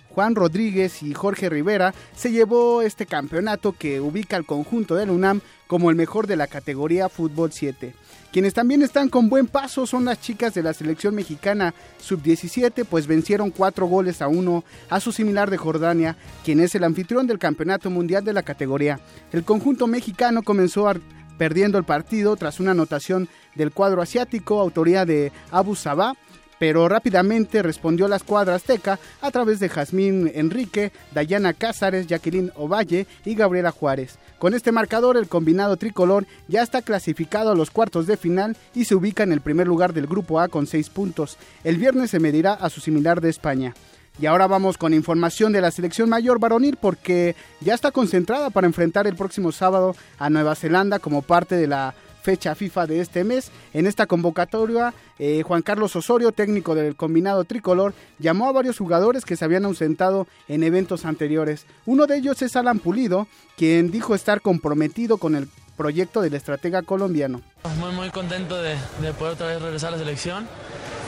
Juan 0.10 0.36
Rodríguez 0.36 1.04
y 1.04 1.14
Jorge 1.14 1.48
Rivera 1.50 1.94
se 2.14 2.32
llevó 2.32 2.82
este 2.82 3.06
campeonato 3.06 3.72
que 3.72 4.02
ubica 4.02 4.36
al 4.36 4.46
conjunto 4.46 4.96
del 4.96 5.10
UNAM 5.10 5.40
como 5.68 5.90
el 5.90 5.96
mejor 5.96 6.28
de 6.28 6.36
la 6.36 6.48
categoría 6.48 7.08
Fútbol 7.08 7.54
7. 7.54 7.96
Quienes 8.32 8.54
también 8.54 8.82
están 8.82 9.10
con 9.10 9.28
buen 9.28 9.48
paso 9.48 9.86
son 9.86 10.06
las 10.06 10.22
chicas 10.22 10.54
de 10.54 10.64
la 10.64 10.74
selección 10.74 11.14
mexicana 11.14 11.74
sub-17, 12.00 12.86
pues 12.90 13.06
vencieron 13.06 13.52
cuatro 13.52 13.88
goles 13.88 14.22
a 14.22 14.30
uno 14.30 14.64
a 14.90 15.02
su 15.02 15.12
similar 15.12 15.50
de 15.50 15.58
Jordania, 15.58 16.16
quien 16.46 16.62
es 16.62 16.74
el 16.74 16.86
anfitrión 16.86 17.28
del 17.28 17.40
campeonato 17.40 17.90
mundial 17.90 18.24
de 18.24 18.32
la 18.32 18.44
categoría. 18.44 19.02
El 19.34 19.44
conjunto 19.44 19.86
mexicano 19.86 20.44
comenzó 20.44 20.90
perdiendo 21.38 21.78
el 21.78 21.84
partido 21.84 22.38
tras 22.38 22.62
una 22.62 22.72
anotación 22.72 23.28
del 23.56 23.72
cuadro 23.72 24.02
asiático, 24.02 24.62
autoría 24.62 25.06
de 25.06 25.34
Abu 25.52 25.76
Sabah, 25.76 26.14
pero 26.58 26.88
rápidamente 26.88 27.64
respondió 27.64 28.08
la 28.08 28.18
escuadra 28.18 28.56
azteca 28.56 28.98
a 29.20 29.32
través 29.32 29.60
de 29.60 29.68
Jazmín 29.68 30.32
Enrique, 30.34 30.94
Dayana 31.12 31.54
Cázares, 31.54 32.08
Jacqueline 32.08 32.52
Ovalle 32.56 33.08
y 33.26 33.36
Gabriela 33.36 33.72
Juárez. 33.72 34.20
Con 34.42 34.56
este 34.56 34.72
marcador, 34.72 35.18
el 35.18 35.28
combinado 35.28 35.78
tricolor 35.78 36.26
ya 36.48 36.64
está 36.64 36.82
clasificado 36.82 37.52
a 37.52 37.56
los 37.56 37.70
cuartos 37.70 38.08
de 38.08 38.18
final 38.18 38.58
y 38.74 38.86
se 38.86 38.96
ubica 38.96 39.22
en 39.22 39.32
el 39.32 39.40
primer 39.40 39.68
lugar 39.68 39.94
del 39.94 40.08
grupo 40.08 40.40
A 40.40 40.48
con 40.48 40.66
seis 40.66 40.90
puntos. 40.90 41.38
El 41.64 41.78
viernes 41.78 42.10
se 42.10 42.20
medirá 42.20 42.54
a 42.54 42.72
su 42.72 42.82
similar 42.82 43.22
de 43.22 43.30
España. 43.30 43.76
Y 44.20 44.26
ahora 44.26 44.48
vamos 44.48 44.80
con 44.80 44.96
información 44.96 45.54
de 45.54 45.62
la 45.62 45.70
selección 45.70 46.10
mayor 46.10 46.40
varonil 46.40 46.76
porque 46.82 47.36
ya 47.60 47.76
está 47.76 47.92
concentrada 47.92 48.50
para 48.50 48.66
enfrentar 48.66 49.06
el 49.06 49.16
próximo 49.16 49.52
sábado 49.52 49.96
a 50.18 50.32
Nueva 50.32 50.56
Zelanda 50.56 50.98
como 50.98 51.22
parte 51.22 51.56
de 51.56 51.68
la 51.68 51.94
fecha 52.22 52.56
FIFA 52.56 52.88
de 52.88 53.02
este 53.02 53.24
mes. 53.24 53.52
En 53.74 53.88
esta 53.88 54.08
convocatoria, 54.08 54.94
eh, 55.20 55.44
Juan 55.44 55.62
Carlos 55.62 55.96
Osorio, 55.96 56.32
técnico 56.32 56.76
del 56.76 56.96
combinado 56.96 57.44
tricolor, 57.44 57.94
llamó 58.20 58.48
a 58.48 58.52
varios 58.52 58.78
jugadores 58.78 59.26
que 59.26 59.36
se 59.36 59.46
habían 59.46 59.66
ausentado 59.66 60.28
en 60.48 60.64
eventos 60.64 61.06
anteriores. 61.06 61.66
Uno 61.86 62.08
de 62.08 62.18
ellos 62.18 62.42
es 62.42 62.56
Alan 62.56 62.80
Pulido, 62.80 63.28
quien 63.58 63.92
dijo 63.92 64.16
estar 64.16 64.42
comprometido 64.42 65.18
con 65.18 65.36
el 65.36 65.50
proyecto 65.78 66.22
del 66.22 66.36
estratega 66.36 66.84
colombiano. 66.84 67.42
Muy, 67.80 67.92
muy 67.92 68.10
contento 68.12 68.62
de, 68.62 68.76
de 69.02 69.14
poder 69.14 69.34
otra 69.34 69.48
vez 69.48 69.62
regresar 69.62 69.90
a 69.90 69.92
la 69.92 69.98
selección 69.98 70.48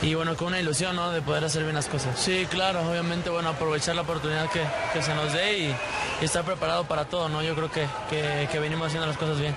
y 0.02 0.14
bueno, 0.14 0.36
con 0.36 0.48
una 0.48 0.60
ilusión 0.60 0.96
¿no? 0.96 1.10
de 1.12 1.22
poder 1.22 1.44
hacer 1.44 1.62
bien 1.62 1.74
las 1.74 1.86
cosas. 1.86 2.18
Sí, 2.18 2.46
claro, 2.50 2.80
obviamente 2.90 3.30
bueno, 3.30 3.50
aprovechar 3.50 3.94
la 3.94 4.02
oportunidad 4.02 4.50
que, 4.50 4.62
que 4.92 5.02
se 5.02 5.14
nos 5.14 5.32
dé 5.32 5.58
y, 5.58 5.74
y 6.20 6.24
estar 6.24 6.44
preparado 6.44 6.84
para 6.84 7.04
todo, 7.04 7.28
¿no? 7.28 7.42
Yo 7.42 7.54
creo 7.54 7.70
que, 7.70 7.86
que, 8.10 8.48
que 8.50 8.58
venimos 8.58 8.88
haciendo 8.88 9.06
las 9.06 9.16
cosas 9.16 9.38
bien. 9.38 9.54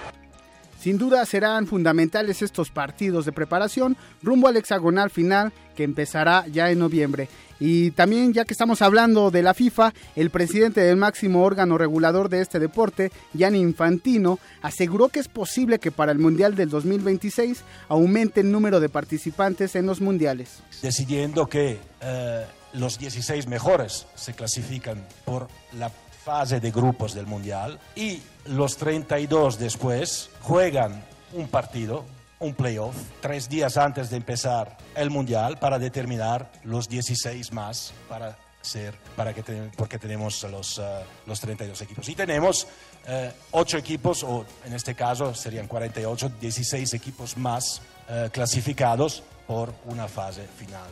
Sin 0.87 0.97
duda 0.97 1.25
serán 1.25 1.67
fundamentales 1.67 2.41
estos 2.41 2.71
partidos 2.71 3.25
de 3.25 3.33
preparación 3.33 3.97
rumbo 4.23 4.47
al 4.47 4.55
hexagonal 4.55 5.09
final 5.09 5.51
que 5.75 5.83
empezará 5.83 6.45
ya 6.47 6.71
en 6.71 6.79
noviembre. 6.79 7.27
Y 7.59 7.91
también, 7.91 8.31
ya 8.31 8.45
que 8.45 8.53
estamos 8.53 8.81
hablando 8.81 9.29
de 9.29 9.43
la 9.43 9.53
FIFA, 9.53 9.93
el 10.15 10.29
presidente 10.29 10.79
del 10.79 10.95
máximo 10.95 11.43
órgano 11.43 11.77
regulador 11.77 12.29
de 12.29 12.39
este 12.39 12.57
deporte, 12.57 13.11
Gianni 13.33 13.59
Infantino, 13.59 14.39
aseguró 14.61 15.09
que 15.09 15.19
es 15.19 15.27
posible 15.27 15.77
que 15.77 15.91
para 15.91 16.13
el 16.13 16.19
Mundial 16.19 16.55
del 16.55 16.69
2026 16.69 17.65
aumente 17.89 18.39
el 18.39 18.49
número 18.49 18.79
de 18.79 18.87
participantes 18.87 19.75
en 19.75 19.87
los 19.87 19.99
mundiales. 19.99 20.63
Decidiendo 20.81 21.47
que 21.47 21.79
eh, 21.99 22.45
los 22.71 22.97
16 22.97 23.47
mejores 23.47 24.07
se 24.15 24.33
clasifican 24.35 25.05
por 25.25 25.49
la 25.77 25.91
fase 26.27 26.61
de 26.61 26.71
grupos 26.71 27.13
del 27.13 27.25
Mundial 27.25 27.77
y 27.93 28.21
los 28.49 28.77
32 28.77 29.59
después 29.59 30.29
juegan 30.41 31.03
un 31.33 31.47
partido 31.47 32.05
un 32.39 32.53
playoff 32.53 32.95
tres 33.19 33.49
días 33.49 33.77
antes 33.77 34.09
de 34.09 34.17
empezar 34.17 34.77
el 34.95 35.09
mundial 35.09 35.57
para 35.57 35.79
determinar 35.79 36.51
los 36.63 36.87
16 36.87 37.51
más 37.51 37.93
para 38.07 38.37
ser 38.61 38.93
para 39.15 39.33
que 39.33 39.43
porque 39.75 39.97
tenemos 39.97 40.43
los, 40.43 40.77
uh, 40.77 40.83
los 41.25 41.39
32 41.39 41.81
equipos. 41.81 42.09
Y 42.09 42.15
tenemos 42.15 42.67
uh, 43.07 43.29
8 43.51 43.77
equipos 43.77 44.23
o 44.23 44.45
en 44.65 44.73
este 44.73 44.93
caso 44.93 45.33
serían 45.33 45.67
48 45.67 46.31
16 46.39 46.93
equipos 46.93 47.37
más 47.37 47.81
uh, 48.09 48.29
clasificados 48.29 49.23
por 49.47 49.73
una 49.85 50.07
fase 50.07 50.45
final. 50.57 50.89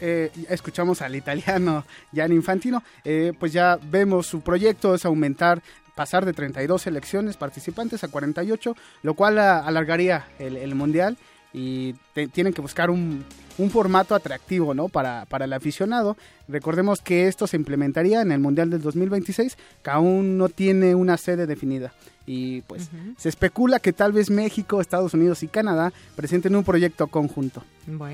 Eh, 0.00 0.30
escuchamos 0.48 1.02
al 1.02 1.16
italiano 1.16 1.84
Gianni 2.12 2.36
Infantino, 2.36 2.84
eh, 3.04 3.32
pues 3.38 3.52
ya 3.52 3.78
vemos 3.82 4.28
su 4.28 4.40
proyecto 4.42 4.94
es 4.94 5.04
aumentar 5.04 5.60
pasar 5.98 6.24
de 6.24 6.32
32 6.32 6.82
selecciones 6.82 7.36
participantes 7.36 8.04
a 8.04 8.08
48, 8.08 8.76
lo 9.02 9.14
cual 9.14 9.36
alargaría 9.36 10.26
el, 10.38 10.72
mundial 10.76 11.18
y 11.52 11.94
tienen 12.32 12.52
que 12.52 12.60
buscar 12.60 12.88
un, 12.88 13.24
formato 13.72 14.14
atractivo 14.14 14.74
¿no? 14.74 14.88
para, 14.88 15.26
para 15.26 15.46
el 15.46 15.52
aficionado. 15.52 16.16
Recordemos 16.46 17.00
que 17.00 17.26
esto 17.26 17.48
se 17.48 17.56
implementaría 17.56 18.22
en 18.22 18.30
el 18.30 18.38
Mundial 18.38 18.70
del 18.70 18.80
2026, 18.80 19.58
que 19.82 19.90
aún 19.90 20.38
no 20.38 20.48
tiene 20.48 20.94
una 20.94 21.16
sede 21.16 21.48
definida. 21.48 21.92
Y 22.26 22.60
pues 22.62 22.90
se 23.16 23.28
especula 23.28 23.80
que 23.80 23.92
tal 23.92 24.12
vez 24.12 24.30
México, 24.30 24.80
Estados 24.80 25.14
Unidos 25.14 25.42
y 25.42 25.48
Canadá 25.48 25.92
presenten 26.14 26.54
un 26.54 26.62
proyecto 26.62 27.08
conjunto. 27.08 27.64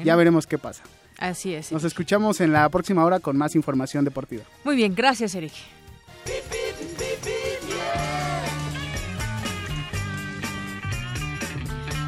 Ya 0.03 0.17
veremos 0.17 0.47
qué 0.47 0.57
pasa. 0.57 0.85
Así 1.19 1.53
es. 1.53 1.71
Nos 1.71 1.85
escuchamos 1.85 2.41
en 2.41 2.51
la 2.51 2.67
próxima 2.71 3.05
hora 3.05 3.21
con 3.21 3.37
más 3.37 3.55
información 3.55 4.07
deportiva. 4.07 4.45
Muy 4.65 4.77
bien, 4.77 4.95
gracias 4.95 5.35
Eric. 5.35 5.53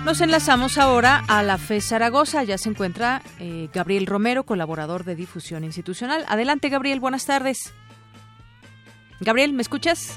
Nos 0.07 0.21
enlazamos 0.21 0.79
ahora 0.79 1.25
a 1.27 1.43
la 1.43 1.59
FE 1.59 1.81
Zaragoza. 1.81 2.45
Ya 2.45 2.59
se 2.59 2.69
encuentra 2.69 3.23
eh, 3.41 3.69
Gabriel 3.75 4.07
Romero, 4.07 4.45
colaborador 4.45 5.03
de 5.03 5.17
difusión 5.17 5.65
institucional. 5.65 6.25
Adelante, 6.29 6.69
Gabriel. 6.69 7.01
Buenas 7.01 7.27
tardes. 7.27 7.75
Gabriel, 9.19 9.53
¿me 9.53 9.63
escuchas? 9.63 10.17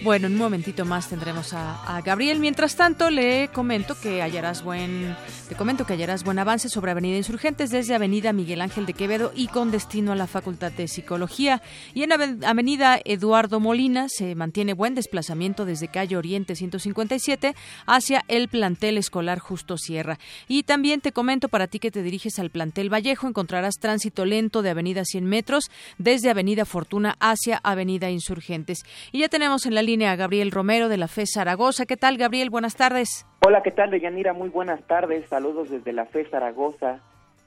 Bueno, 0.00 0.28
en 0.28 0.34
un 0.34 0.38
momentito 0.38 0.84
más 0.84 1.08
tendremos 1.08 1.52
a, 1.54 2.00
Gabriel. 2.04 2.38
Mientras 2.38 2.76
tanto, 2.76 3.10
le 3.10 3.48
comento 3.48 3.96
que 4.00 4.22
hallarás 4.22 4.62
buen, 4.62 5.16
te 5.48 5.56
comento 5.56 5.86
que 5.86 5.94
hallarás 5.94 6.22
buen 6.22 6.38
avance 6.38 6.68
sobre 6.68 6.92
Avenida 6.92 7.16
Insurgentes 7.16 7.70
desde 7.70 7.96
Avenida 7.96 8.32
Miguel 8.32 8.60
Ángel 8.60 8.86
de 8.86 8.92
Quevedo 8.92 9.32
y 9.34 9.48
con 9.48 9.72
destino 9.72 10.12
a 10.12 10.14
la 10.14 10.28
Facultad 10.28 10.70
de 10.70 10.86
Psicología. 10.86 11.62
Y 11.94 12.04
en 12.04 12.12
Avenida 12.12 13.00
Eduardo 13.04 13.58
Molina 13.58 14.08
se 14.08 14.36
mantiene 14.36 14.72
buen 14.72 14.94
desplazamiento 14.94 15.64
desde 15.64 15.88
calle 15.88 16.16
Oriente 16.16 16.54
157 16.54 17.56
hacia 17.86 18.24
el 18.28 18.46
plantel 18.46 18.98
escolar 18.98 19.40
Justo 19.40 19.78
Sierra. 19.78 20.20
Y 20.46 20.62
también 20.62 21.00
te 21.00 21.10
comento 21.10 21.48
para 21.48 21.66
ti 21.66 21.80
que 21.80 21.90
te 21.90 22.04
diriges 22.04 22.38
al 22.38 22.50
plantel 22.50 22.92
Vallejo, 22.92 23.26
encontrarás 23.26 23.80
tránsito 23.80 24.24
lento 24.24 24.62
de 24.62 24.70
Avenida 24.70 25.04
100 25.04 25.24
metros 25.24 25.72
desde 25.98 26.30
Avenida 26.30 26.64
Fortuna 26.64 27.16
hacia 27.18 27.58
Avenida 27.64 28.10
Insurgentes. 28.10 28.84
Y 29.10 29.20
ya 29.20 29.28
tenemos 29.28 29.66
en 29.66 29.74
la 29.74 29.87
línea 29.88 30.16
Gabriel 30.16 30.50
Romero 30.50 30.90
de 30.90 30.98
la 30.98 31.08
FE 31.08 31.24
Zaragoza. 31.24 31.86
¿Qué 31.86 31.96
tal, 31.96 32.18
Gabriel? 32.18 32.50
Buenas 32.50 32.76
tardes. 32.76 33.24
Hola, 33.46 33.62
¿qué 33.62 33.70
tal, 33.70 33.90
Deyanira? 33.90 34.34
Muy 34.34 34.50
buenas 34.50 34.86
tardes. 34.86 35.26
Saludos 35.30 35.70
desde 35.70 35.94
la 35.94 36.04
FE 36.04 36.26
Zaragoza. 36.26 37.00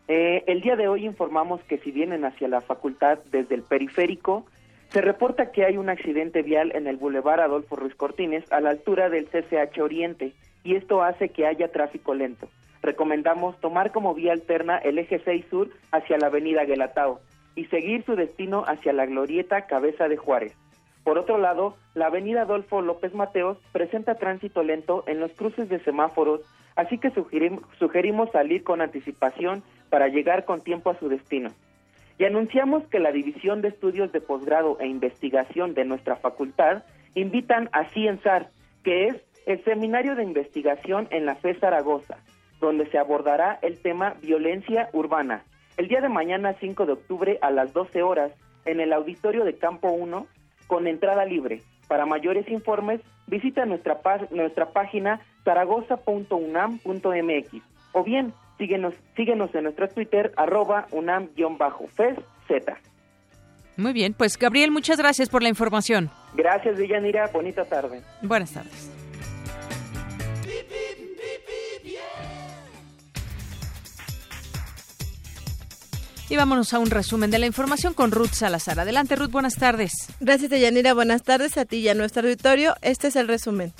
Eh, 0.08 0.44
el 0.48 0.62
día 0.62 0.76
de 0.76 0.88
hoy 0.88 1.06
informamos 1.06 1.62
que 1.66 1.78
si 1.78 1.92
vienen 1.92 2.26
hacia 2.26 2.48
la 2.48 2.62
facultad 2.62 3.20
desde 3.30 3.54
el 3.54 3.62
periférico, 3.62 4.48
se 4.90 5.02
reporta 5.02 5.52
que 5.52 5.66
hay 5.66 5.78
un 5.78 5.90
accidente 5.90 6.42
vial 6.42 6.72
en 6.74 6.88
el 6.88 6.98
Boulevard 6.98 7.42
Adolfo 7.42 7.76
Ruiz 7.76 7.94
Cortines 7.94 8.44
a 8.52 8.60
la 8.60 8.72
altura 8.72 9.12
del 9.12 9.28
CCH 9.28 9.80
Oriente 9.80 10.34
y 10.64 10.76
esto 10.76 11.04
hace 11.04 11.30
que 11.30 11.46
haya 11.46 11.72
tráfico 11.72 12.16
lento. 12.16 12.50
Recomendamos 12.82 13.60
tomar 13.60 13.92
como 13.92 14.16
vía 14.16 14.34
alterna 14.34 14.80
el 14.80 14.98
eje 14.98 15.22
6 15.24 15.46
sur 15.52 15.70
hacia 15.92 16.18
la 16.18 16.26
avenida 16.26 16.66
Guelatao 16.66 17.20
y 17.54 17.66
seguir 17.66 18.04
su 18.04 18.16
destino 18.16 18.64
hacia 18.66 18.94
la 18.94 19.06
glorieta 19.06 19.68
Cabeza 19.68 20.08
de 20.08 20.18
Juárez. 20.18 20.56
Por 21.04 21.18
otro 21.18 21.38
lado, 21.38 21.76
la 21.96 22.08
avenida 22.08 22.44
Adolfo 22.44 22.82
López 22.82 23.14
Mateos 23.14 23.58
presenta 23.72 24.16
tránsito 24.16 24.64
lento 24.64 25.04
en 25.08 25.20
los 25.20 25.32
cruces 25.32 25.68
de 25.68 25.80
semáforos, 25.84 26.42
así 26.76 27.00
que 27.00 27.12
sugerimos, 27.12 28.32
salir 28.32 28.64
con 28.64 28.82
anticipación 28.82 29.64
para 29.90 30.08
llegar 30.08 30.46
con 30.46 30.62
tiempo 30.62 30.90
a 30.90 31.00
su 31.00 31.10
destino. 31.10 31.50
Y 32.20 32.26
anunciamos 32.26 32.84
que 32.88 33.00
la 33.00 33.12
División 33.12 33.62
de 33.62 33.70
Estudios 33.70 34.12
de 34.12 34.22
Posgrado 34.22 34.78
e 34.80 34.88
Investigación 34.88 35.74
de 35.74 35.86
nuestra 35.86 36.18
facultad 36.18 36.84
invitan 37.16 37.70
a 37.72 37.86
CIENSAR, 37.86 38.50
que 38.84 39.08
es 39.08 39.16
el 39.48 39.64
Seminario 39.64 40.16
de 40.16 40.24
Investigación 40.24 41.08
en 41.10 41.26
la 41.26 41.36
FE 41.36 41.56
Zaragoza, 41.56 42.18
donde 42.60 42.86
se 42.92 43.00
abordará 43.00 43.58
el 43.64 43.82
tema 43.82 44.16
violencia 44.22 44.90
urbana. 44.94 45.44
El 45.78 45.88
día 45.88 46.00
de 46.00 46.10
mañana, 46.10 46.56
5 46.60 46.86
de 46.86 46.94
octubre, 46.94 47.40
a 47.42 47.50
las 47.50 47.74
12 47.74 48.04
horas, 48.04 48.32
en 48.66 48.80
el 48.80 48.94
auditorio 48.94 49.44
de 49.44 49.56
Campo 49.56 49.90
1, 49.92 50.28
con 50.72 50.88
entrada 50.88 51.26
libre. 51.26 51.62
Para 51.90 52.06
mayores 52.06 52.50
informes, 52.50 53.02
visita 53.28 53.66
nuestra, 53.66 54.00
nuestra 54.30 54.70
página 54.70 55.20
zaragoza.unam.mx 55.44 57.62
o 57.92 58.04
bien 58.06 58.32
síguenos, 58.58 58.94
síguenos 59.18 59.54
en 59.54 59.66
nuestro 59.66 59.90
Twitter 59.90 60.32
arroba 60.38 60.88
unam-fez-z. 60.92 62.74
Muy 63.76 63.92
bien, 63.92 64.14
pues 64.14 64.38
Gabriel, 64.38 64.72
muchas 64.72 64.98
gracias 64.98 65.28
por 65.28 65.44
la 65.44 65.50
información. 65.50 66.10
Gracias, 66.36 66.78
Villanira. 66.78 67.30
Bonita 67.34 67.66
tarde. 67.66 68.02
Buenas 68.22 68.54
tardes. 68.54 69.01
Y 76.32 76.38
vámonos 76.38 76.74
a 76.74 76.80
un 76.80 76.90
resumen 76.90 77.30
de 77.30 77.40
la 77.40 77.46
información 77.46 77.94
con 77.94 78.12
Ruth 78.12 78.32
Salazar. 78.32 78.80
Adelante, 78.80 79.18
Ruth, 79.18 79.32
buenas 79.32 79.56
tardes. 79.56 79.92
Gracias, 80.22 80.50
Deyanira. 80.50 80.94
Buenas 80.94 81.24
tardes 81.24 81.58
a 81.58 81.66
ti 81.66 81.80
y 81.80 81.90
a 81.90 81.94
nuestro 81.94 82.22
auditorio. 82.22 82.74
Este 82.82 83.10
es 83.10 83.18
el 83.18 83.28
resumen. 83.28 83.74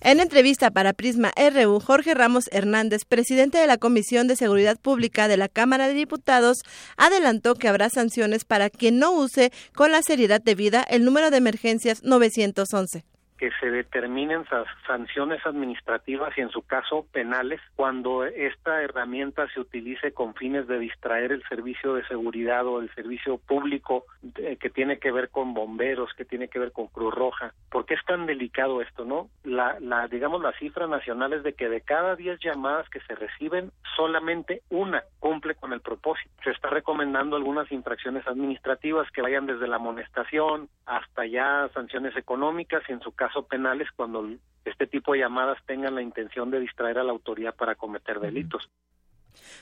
En 0.00 0.18
entrevista 0.18 0.72
para 0.72 0.92
Prisma 0.92 1.30
RU, 1.36 1.78
Jorge 1.78 2.14
Ramos 2.14 2.46
Hernández, 2.50 3.04
presidente 3.04 3.58
de 3.58 3.68
la 3.68 3.78
Comisión 3.78 4.26
de 4.26 4.34
Seguridad 4.34 4.76
Pública 4.76 5.28
de 5.28 5.36
la 5.36 5.48
Cámara 5.48 5.86
de 5.86 5.94
Diputados, 5.94 6.58
adelantó 6.96 7.54
que 7.54 7.68
habrá 7.68 7.88
sanciones 7.88 8.44
para 8.44 8.68
quien 8.68 8.98
no 8.98 9.12
use 9.12 9.52
con 9.76 9.92
la 9.92 10.02
seriedad 10.02 10.40
debida 10.40 10.82
el 10.82 11.04
número 11.04 11.30
de 11.30 11.36
emergencias 11.36 12.02
911 12.02 13.04
que 13.42 13.50
se 13.58 13.72
determinen 13.72 14.44
sanciones 14.86 15.44
administrativas 15.44 16.32
y 16.38 16.42
en 16.42 16.50
su 16.50 16.62
caso 16.62 17.04
penales 17.10 17.60
cuando 17.74 18.24
esta 18.24 18.80
herramienta 18.82 19.48
se 19.52 19.58
utilice 19.58 20.12
con 20.14 20.36
fines 20.36 20.68
de 20.68 20.78
distraer 20.78 21.32
el 21.32 21.42
servicio 21.48 21.94
de 21.94 22.06
seguridad 22.06 22.64
o 22.68 22.80
el 22.80 22.94
servicio 22.94 23.38
público 23.38 24.04
que 24.32 24.70
tiene 24.70 25.00
que 25.00 25.10
ver 25.10 25.30
con 25.30 25.54
bomberos, 25.54 26.14
que 26.16 26.24
tiene 26.24 26.46
que 26.46 26.60
ver 26.60 26.70
con 26.70 26.86
Cruz 26.86 27.12
Roja. 27.12 27.52
¿Por 27.68 27.84
qué 27.84 27.94
es 27.94 28.04
tan 28.04 28.26
delicado 28.26 28.80
esto, 28.80 29.04
no? 29.04 29.28
La, 29.42 29.76
la 29.80 30.06
digamos 30.06 30.40
la 30.40 30.56
cifra 30.60 30.86
nacional 30.86 31.32
es 31.32 31.42
de 31.42 31.54
que 31.54 31.68
de 31.68 31.80
cada 31.80 32.14
10 32.14 32.38
llamadas 32.38 32.88
que 32.90 33.00
se 33.00 33.16
reciben 33.16 33.72
solamente 33.96 34.62
una 34.70 35.02
cumple 35.18 35.56
con 35.56 35.72
el 35.72 35.80
propósito. 35.80 36.30
Se 36.44 36.50
está 36.50 36.68
recomendando 36.70 37.34
algunas 37.34 37.70
infracciones 37.72 38.24
administrativas 38.28 39.10
que 39.10 39.22
vayan 39.22 39.46
desde 39.46 39.66
la 39.66 39.76
amonestación 39.76 40.68
hasta 40.86 41.26
ya 41.26 41.68
sanciones 41.74 42.16
económicas 42.16 42.82
y 42.88 42.92
en 42.92 43.00
su 43.00 43.10
caso 43.12 43.31
penales 43.48 43.88
cuando 43.96 44.28
este 44.64 44.86
tipo 44.86 45.12
de 45.12 45.20
llamadas 45.20 45.58
tengan 45.66 45.94
la 45.94 46.02
intención 46.02 46.50
de 46.50 46.60
distraer 46.60 46.98
a 46.98 47.04
la 47.04 47.12
autoridad 47.12 47.54
para 47.54 47.74
cometer 47.74 48.20
delitos. 48.20 48.70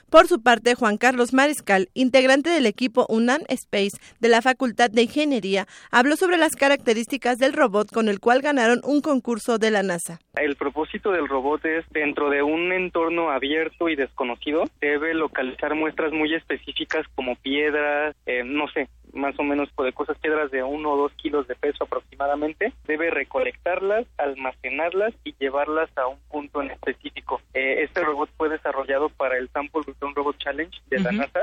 Por 0.09 0.27
su 0.27 0.43
parte, 0.43 0.75
Juan 0.75 0.97
Carlos 0.97 1.33
Mariscal, 1.33 1.89
integrante 1.95 2.51
del 2.51 2.67
equipo 2.67 3.07
UNAM 3.09 3.43
Space 3.49 3.99
de 4.21 4.29
la 4.29 4.43
Facultad 4.43 4.91
de 4.91 5.03
Ingeniería, 5.03 5.67
habló 5.91 6.17
sobre 6.17 6.37
las 6.37 6.57
características 6.57 7.39
del 7.39 7.53
robot 7.53 7.93
con 7.93 8.09
el 8.09 8.21
cual 8.21 8.43
ganaron 8.43 8.81
un 8.85 9.01
concurso 9.01 9.59
de 9.59 9.71
la 9.71 9.83
NASA. 9.83 10.19
El 10.35 10.57
propósito 10.57 11.13
del 11.13 11.29
robot 11.29 11.65
es, 11.65 11.85
dentro 11.91 12.31
de 12.31 12.43
un 12.43 12.73
entorno 12.73 13.31
abierto 13.31 13.89
y 13.89 13.97
desconocido, 13.97 14.65
debe 14.81 15.15
localizar 15.15 15.75
muestras 15.75 16.13
muy 16.13 16.35
específicas 16.35 17.07
como 17.15 17.37
piedras, 17.37 18.17
eh, 18.27 18.43
no 18.45 18.69
sé, 18.69 18.89
más 19.13 19.37
o 19.39 19.43
menos 19.43 19.69
de 19.77 19.93
cosas 19.93 20.17
piedras 20.19 20.51
de 20.51 20.63
uno 20.63 20.93
o 20.93 20.97
dos 20.97 21.13
kilos 21.15 21.49
de 21.49 21.57
peso 21.57 21.85
aproximadamente, 21.85 22.73
debe 22.87 23.11
recolectarlas, 23.11 24.07
almacenarlas 24.19 24.51
almacenarlas 24.51 25.15
y 25.25 25.35
llevarlas 25.39 25.91
a 25.97 26.07
un 26.07 26.19
punto 26.31 26.63
en 26.63 26.71
específico. 26.71 27.41
Eh, 27.55 27.83
este 27.83 28.03
robot 28.03 28.31
fue 28.37 28.49
desarrollado 28.49 29.09
para 29.11 29.39
el 29.39 29.49
Sample 29.51 29.83
Return 29.91 30.15
Robot 30.15 30.37
Challenge 30.39 30.77
de 30.89 30.99
la 31.01 31.13
NASA 31.13 31.41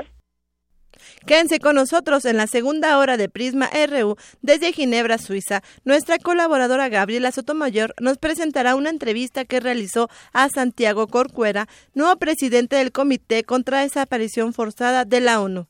Quédense 1.26 1.60
con 1.60 1.76
nosotros 1.76 2.24
en 2.24 2.36
la 2.36 2.46
segunda 2.46 2.98
hora 2.98 3.16
de 3.16 3.28
Prisma 3.28 3.70
RU 3.86 4.16
desde 4.42 4.72
Ginebra, 4.72 5.18
Suiza. 5.18 5.62
Nuestra 5.84 6.18
colaboradora 6.18 6.88
Gabriela 6.88 7.32
Sotomayor 7.32 7.94
nos 8.00 8.18
presentará 8.18 8.74
una 8.74 8.90
entrevista 8.90 9.44
que 9.44 9.60
realizó 9.60 10.08
a 10.32 10.48
Santiago 10.48 11.06
Corcuera, 11.08 11.68
nuevo 11.94 12.16
presidente 12.16 12.76
del 12.76 12.92
Comité 12.92 13.44
contra 13.44 13.80
Desaparición 13.80 14.52
Forzada 14.52 15.04
de 15.04 15.20
la 15.20 15.40
ONU. 15.40 15.66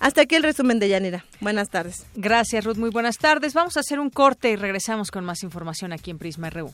Hasta 0.00 0.22
aquí 0.22 0.34
el 0.34 0.42
resumen 0.42 0.78
de 0.78 0.88
Yanira. 0.88 1.26
Buenas 1.40 1.68
tardes. 1.68 2.06
Gracias, 2.14 2.64
Ruth. 2.64 2.78
Muy 2.78 2.88
buenas 2.88 3.18
tardes. 3.18 3.52
Vamos 3.52 3.76
a 3.76 3.80
hacer 3.80 4.00
un 4.00 4.08
corte 4.08 4.50
y 4.50 4.56
regresamos 4.56 5.10
con 5.10 5.24
más 5.24 5.42
información 5.42 5.92
aquí 5.92 6.10
en 6.10 6.18
Prisma 6.18 6.48
RU. 6.48 6.72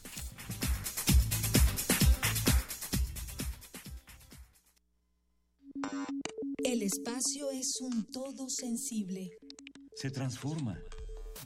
El 6.64 6.82
espacio 6.82 7.50
es 7.50 7.80
un 7.80 8.04
todo 8.10 8.48
sensible. 8.48 9.30
Se 9.94 10.10
transforma, 10.10 10.78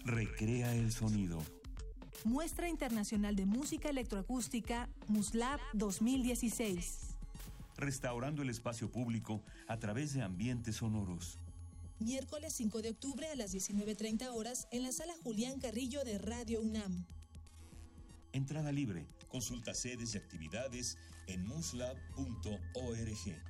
recrea 0.04 0.74
el 0.74 0.92
sonido. 0.92 1.38
Muestra 2.24 2.68
Internacional 2.68 3.36
de 3.36 3.46
Música 3.46 3.90
Electroacústica, 3.90 4.88
MUSLAB 5.08 5.60
2016. 5.74 7.16
Restaurando 7.76 8.42
el 8.42 8.50
espacio 8.50 8.90
público 8.90 9.42
a 9.68 9.78
través 9.78 10.12
de 10.14 10.22
ambientes 10.22 10.76
sonoros. 10.76 11.38
Miércoles 11.98 12.54
5 12.54 12.82
de 12.82 12.90
octubre 12.90 13.26
a 13.28 13.36
las 13.36 13.54
19.30 13.54 14.28
horas 14.34 14.68
en 14.70 14.82
la 14.82 14.92
sala 14.92 15.14
Julián 15.22 15.60
Carrillo 15.60 16.02
de 16.04 16.18
Radio 16.18 16.60
UNAM. 16.60 17.06
Entrada 18.32 18.72
libre. 18.72 19.06
Consulta 19.28 19.74
sedes 19.74 20.14
y 20.14 20.18
actividades 20.18 20.96
en 21.26 21.46
muslab.org. 21.46 23.49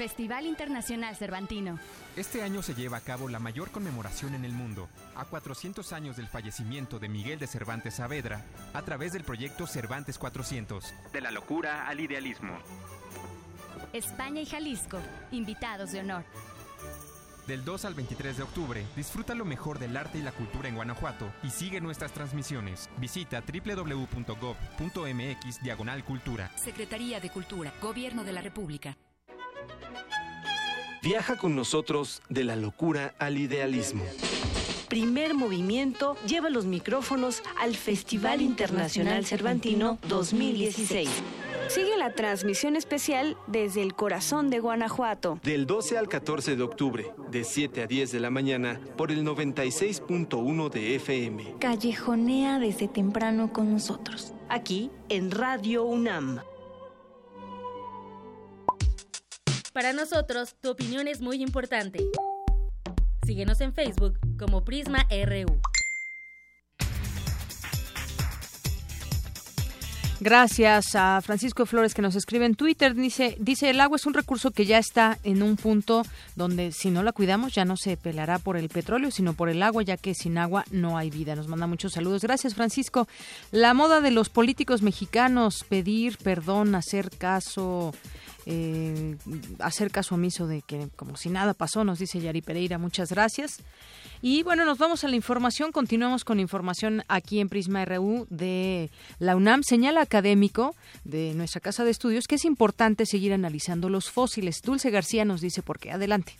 Festival 0.00 0.46
Internacional 0.46 1.14
Cervantino. 1.14 1.78
Este 2.16 2.42
año 2.42 2.62
se 2.62 2.74
lleva 2.74 2.96
a 2.96 3.02
cabo 3.02 3.28
la 3.28 3.38
mayor 3.38 3.70
conmemoración 3.70 4.34
en 4.34 4.46
el 4.46 4.52
mundo, 4.52 4.88
a 5.14 5.26
400 5.26 5.92
años 5.92 6.16
del 6.16 6.26
fallecimiento 6.26 6.98
de 6.98 7.10
Miguel 7.10 7.38
de 7.38 7.46
Cervantes 7.46 7.96
Saavedra, 7.96 8.46
a 8.72 8.80
través 8.80 9.12
del 9.12 9.24
proyecto 9.24 9.66
Cervantes 9.66 10.16
400. 10.16 10.94
De 11.12 11.20
la 11.20 11.30
locura 11.30 11.86
al 11.86 12.00
idealismo. 12.00 12.56
España 13.92 14.40
y 14.40 14.46
Jalisco, 14.46 14.96
invitados 15.32 15.92
de 15.92 16.00
honor. 16.00 16.24
Del 17.46 17.62
2 17.62 17.84
al 17.84 17.92
23 17.92 18.38
de 18.38 18.42
octubre, 18.42 18.86
disfruta 18.96 19.34
lo 19.34 19.44
mejor 19.44 19.78
del 19.78 19.94
arte 19.98 20.16
y 20.16 20.22
la 20.22 20.32
cultura 20.32 20.70
en 20.70 20.76
Guanajuato 20.76 21.30
y 21.42 21.50
sigue 21.50 21.78
nuestras 21.82 22.12
transmisiones. 22.12 22.88
Visita 22.96 23.42
www.gov.mx 23.42 24.32
Diagonal 25.62 26.04
Cultura. 26.04 26.50
Secretaría 26.56 27.20
de 27.20 27.28
Cultura, 27.28 27.74
Gobierno 27.82 28.24
de 28.24 28.32
la 28.32 28.40
República. 28.40 28.96
Viaja 31.02 31.36
con 31.36 31.56
nosotros 31.56 32.20
de 32.28 32.44
la 32.44 32.56
locura 32.56 33.14
al 33.18 33.38
idealismo. 33.38 34.04
Primer 34.90 35.34
movimiento 35.34 36.16
lleva 36.26 36.50
los 36.50 36.66
micrófonos 36.66 37.42
al 37.58 37.76
Festival 37.76 38.42
Internacional 38.42 39.24
Cervantino 39.24 39.98
2016. 40.08 41.08
Sigue 41.68 41.96
la 41.96 42.12
transmisión 42.12 42.74
especial 42.74 43.36
desde 43.46 43.82
el 43.82 43.94
corazón 43.94 44.50
de 44.50 44.58
Guanajuato. 44.58 45.38
Del 45.44 45.66
12 45.66 45.96
al 45.96 46.08
14 46.08 46.56
de 46.56 46.62
octubre, 46.64 47.12
de 47.30 47.44
7 47.44 47.82
a 47.82 47.86
10 47.86 48.10
de 48.10 48.18
la 48.18 48.30
mañana, 48.30 48.80
por 48.96 49.12
el 49.12 49.24
96.1 49.24 50.70
de 50.70 50.96
FM. 50.96 51.54
Callejonea 51.60 52.58
desde 52.58 52.88
temprano 52.88 53.52
con 53.52 53.72
nosotros. 53.72 54.34
Aquí 54.48 54.90
en 55.08 55.30
Radio 55.30 55.84
UNAM. 55.84 56.40
Para 59.72 59.92
nosotros, 59.92 60.56
tu 60.60 60.70
opinión 60.70 61.06
es 61.06 61.20
muy 61.20 61.40
importante. 61.42 62.04
Síguenos 63.24 63.60
en 63.60 63.72
Facebook 63.72 64.18
como 64.36 64.64
Prisma 64.64 65.06
RU. 65.08 65.60
Gracias 70.22 70.96
a 70.96 71.20
Francisco 71.22 71.64
Flores 71.64 71.94
que 71.94 72.02
nos 72.02 72.14
escribe 72.14 72.44
en 72.44 72.54
Twitter. 72.54 72.94
Dice, 72.94 73.36
dice, 73.38 73.70
el 73.70 73.80
agua 73.80 73.96
es 73.96 74.04
un 74.04 74.12
recurso 74.12 74.50
que 74.50 74.66
ya 74.66 74.76
está 74.76 75.18
en 75.22 75.42
un 75.42 75.56
punto 75.56 76.02
donde 76.36 76.72
si 76.72 76.90
no 76.90 77.02
la 77.02 77.12
cuidamos 77.12 77.54
ya 77.54 77.64
no 77.64 77.78
se 77.78 77.96
pelará 77.96 78.38
por 78.38 78.58
el 78.58 78.68
petróleo, 78.68 79.10
sino 79.10 79.32
por 79.32 79.48
el 79.48 79.62
agua, 79.62 79.82
ya 79.82 79.96
que 79.96 80.14
sin 80.14 80.36
agua 80.36 80.64
no 80.72 80.98
hay 80.98 81.08
vida. 81.08 81.36
Nos 81.36 81.48
manda 81.48 81.66
muchos 81.66 81.92
saludos. 81.92 82.22
Gracias, 82.22 82.54
Francisco. 82.54 83.08
La 83.50 83.72
moda 83.72 84.02
de 84.02 84.10
los 84.10 84.28
políticos 84.28 84.82
mexicanos, 84.82 85.64
pedir 85.66 86.18
perdón, 86.18 86.74
hacer 86.74 87.08
caso 87.16 87.94
eh, 88.46 89.16
hacer 89.58 89.90
caso 89.90 90.14
omiso 90.14 90.46
de 90.46 90.62
que 90.62 90.88
como 90.96 91.16
si 91.16 91.28
nada 91.30 91.54
pasó, 91.54 91.84
nos 91.84 91.98
dice 91.98 92.20
Yari 92.20 92.42
Pereira. 92.42 92.78
Muchas 92.78 93.10
gracias. 93.10 93.62
Y 94.22 94.42
bueno, 94.42 94.64
nos 94.64 94.78
vamos 94.78 95.04
a 95.04 95.08
la 95.08 95.16
información. 95.16 95.72
Continuamos 95.72 96.24
con 96.24 96.40
información 96.40 97.02
aquí 97.08 97.40
en 97.40 97.48
Prisma 97.48 97.84
RU 97.84 98.26
de 98.30 98.90
la 99.18 99.36
UNAM. 99.36 99.62
Señala 99.62 100.02
académico 100.02 100.74
de 101.04 101.32
nuestra 101.34 101.60
casa 101.60 101.84
de 101.84 101.90
estudios 101.90 102.26
que 102.26 102.36
es 102.36 102.44
importante 102.44 103.06
seguir 103.06 103.32
analizando 103.32 103.88
los 103.88 104.10
fósiles. 104.10 104.62
Dulce 104.62 104.90
García 104.90 105.24
nos 105.24 105.40
dice 105.40 105.62
por 105.62 105.78
qué. 105.78 105.92
Adelante. 105.92 106.34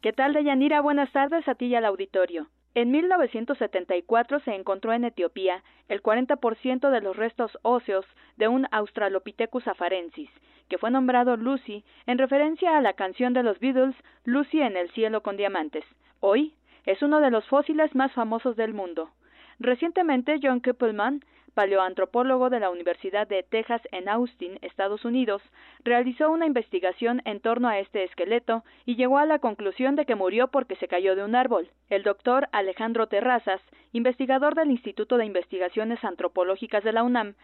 ¿Qué 0.00 0.12
tal, 0.12 0.32
Deyanira? 0.32 0.80
Buenas 0.80 1.10
tardes 1.12 1.46
a 1.48 1.54
ti 1.54 1.66
y 1.66 1.74
al 1.74 1.84
auditorio. 1.84 2.48
En 2.74 2.90
1974 2.90 4.40
se 4.40 4.54
encontró 4.54 4.92
en 4.92 5.04
Etiopía 5.04 5.62
el 5.88 6.02
40% 6.02 6.90
de 6.90 7.00
los 7.00 7.16
restos 7.16 7.58
óseos 7.62 8.06
de 8.36 8.48
un 8.48 8.66
Australopithecus 8.70 9.66
afarensis, 9.66 10.30
que 10.68 10.78
fue 10.78 10.90
nombrado 10.90 11.36
Lucy 11.36 11.84
en 12.06 12.18
referencia 12.18 12.76
a 12.76 12.80
la 12.80 12.92
canción 12.92 13.32
de 13.32 13.42
los 13.42 13.58
Beatles 13.58 13.96
Lucy 14.24 14.60
en 14.60 14.76
el 14.76 14.90
cielo 14.90 15.22
con 15.22 15.36
diamantes. 15.36 15.84
Hoy 16.20 16.54
es 16.84 17.02
uno 17.02 17.20
de 17.20 17.30
los 17.30 17.46
fósiles 17.48 17.94
más 17.94 18.12
famosos 18.12 18.56
del 18.56 18.74
mundo. 18.74 19.10
Recientemente 19.58 20.38
John 20.42 20.60
Kuppelman 20.60 21.24
paleoantropólogo 21.58 22.50
de 22.50 22.60
la 22.60 22.70
Universidad 22.70 23.26
de 23.26 23.42
Texas 23.42 23.82
en 23.90 24.08
Austin, 24.08 24.60
Estados 24.62 25.04
Unidos, 25.04 25.42
realizó 25.82 26.30
una 26.30 26.46
investigación 26.46 27.20
en 27.24 27.40
torno 27.40 27.66
a 27.66 27.80
este 27.80 28.04
esqueleto 28.04 28.62
y 28.86 28.94
llegó 28.94 29.18
a 29.18 29.26
la 29.26 29.40
conclusión 29.40 29.96
de 29.96 30.06
que 30.06 30.14
murió 30.14 30.52
porque 30.52 30.76
se 30.76 30.86
cayó 30.86 31.16
de 31.16 31.24
un 31.24 31.34
árbol. 31.34 31.68
El 31.90 32.04
doctor 32.04 32.48
Alejandro 32.52 33.08
Terrazas, 33.08 33.60
investigador 33.90 34.54
del 34.54 34.70
Instituto 34.70 35.16
de 35.16 35.26
Investigaciones 35.26 36.04
Antropológicas 36.04 36.84
de 36.84 36.92
la 36.92 37.02
UNAM, 37.02 37.34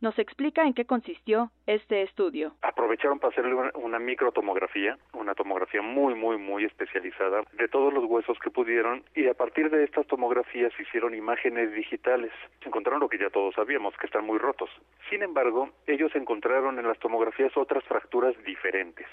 nos 0.00 0.18
explica 0.18 0.62
en 0.62 0.74
qué 0.74 0.84
consistió 0.84 1.50
este 1.66 2.02
estudio. 2.02 2.54
Aprovecharon 2.62 3.18
para 3.18 3.32
hacerle 3.32 3.54
una, 3.54 3.70
una, 3.74 3.98
microtomografía, 3.98 4.98
una 5.12 5.34
tomografía 5.34 5.82
muy, 5.82 6.14
muy, 6.14 6.38
muy 6.38 6.64
especializada 6.64 7.42
de 7.52 7.68
todos 7.68 7.92
los 7.92 8.04
huesos 8.04 8.38
que 8.38 8.50
pudieron 8.50 9.04
y 9.14 9.26
a 9.28 9.34
partir 9.34 9.70
de 9.70 9.84
estas 9.84 10.06
tomografías 10.06 10.72
hicieron 10.78 11.14
imágenes 11.14 11.72
digitales. 11.72 12.32
Encontraron 12.64 13.00
lo 13.00 13.08
que 13.08 13.18
ya 13.18 13.30
todos 13.30 13.54
sabíamos, 13.54 13.96
que 13.98 14.06
están 14.06 14.24
muy 14.24 14.38
rotos. 14.38 14.70
Sin 15.10 15.22
embargo, 15.22 15.70
ellos 15.86 16.14
encontraron 16.14 16.78
en 16.78 16.86
las 16.86 16.98
tomografías 16.98 17.56
otras 17.56 17.84
fracturas 17.84 18.34
diferentes 18.44 19.06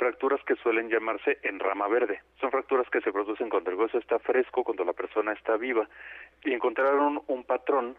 fracturas 0.00 0.40
que 0.46 0.56
suelen 0.56 0.88
llamarse 0.88 1.38
en 1.42 1.60
rama 1.60 1.86
verde. 1.86 2.22
Son 2.40 2.50
fracturas 2.50 2.88
que 2.88 3.02
se 3.02 3.12
producen 3.12 3.50
cuando 3.50 3.70
el 3.70 3.76
hueso 3.76 3.98
está 3.98 4.18
fresco, 4.18 4.64
cuando 4.64 4.82
la 4.82 4.94
persona 4.94 5.34
está 5.34 5.58
viva. 5.58 5.86
Y 6.42 6.54
encontraron 6.54 7.20
un 7.26 7.44
patrón. 7.44 7.96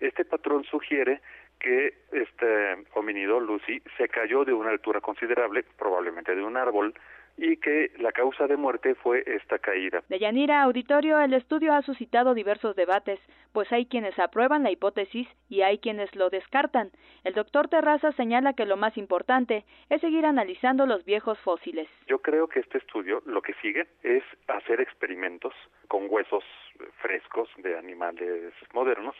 Este 0.00 0.24
patrón 0.24 0.64
sugiere 0.64 1.20
que 1.64 1.94
este 2.12 2.76
homínido, 2.92 3.40
Lucy, 3.40 3.80
se 3.96 4.06
cayó 4.10 4.44
de 4.44 4.52
una 4.52 4.68
altura 4.68 5.00
considerable, 5.00 5.64
probablemente 5.78 6.34
de 6.34 6.42
un 6.42 6.58
árbol, 6.58 6.92
y 7.38 7.56
que 7.56 7.90
la 7.98 8.12
causa 8.12 8.46
de 8.46 8.58
muerte 8.58 8.94
fue 8.94 9.24
esta 9.26 9.58
caída. 9.58 10.02
De 10.10 10.18
Yanira 10.18 10.62
Auditorio, 10.62 11.18
el 11.18 11.32
estudio 11.32 11.72
ha 11.72 11.80
suscitado 11.80 12.34
diversos 12.34 12.76
debates, 12.76 13.18
pues 13.52 13.72
hay 13.72 13.86
quienes 13.86 14.18
aprueban 14.18 14.62
la 14.62 14.70
hipótesis 14.70 15.26
y 15.48 15.62
hay 15.62 15.78
quienes 15.78 16.14
lo 16.14 16.28
descartan. 16.28 16.90
El 17.24 17.32
doctor 17.32 17.68
Terraza 17.68 18.12
señala 18.12 18.52
que 18.52 18.66
lo 18.66 18.76
más 18.76 18.98
importante 18.98 19.64
es 19.88 20.02
seguir 20.02 20.26
analizando 20.26 20.84
los 20.84 21.02
viejos 21.06 21.38
fósiles. 21.40 21.88
Yo 22.06 22.18
creo 22.18 22.46
que 22.46 22.60
este 22.60 22.76
estudio 22.76 23.22
lo 23.24 23.40
que 23.40 23.54
sigue 23.54 23.86
es 24.02 24.22
hacer 24.48 24.82
experimentos 24.82 25.54
con 25.88 26.08
huesos 26.10 26.44
frescos 27.00 27.48
de 27.56 27.78
animales 27.78 28.52
modernos 28.74 29.16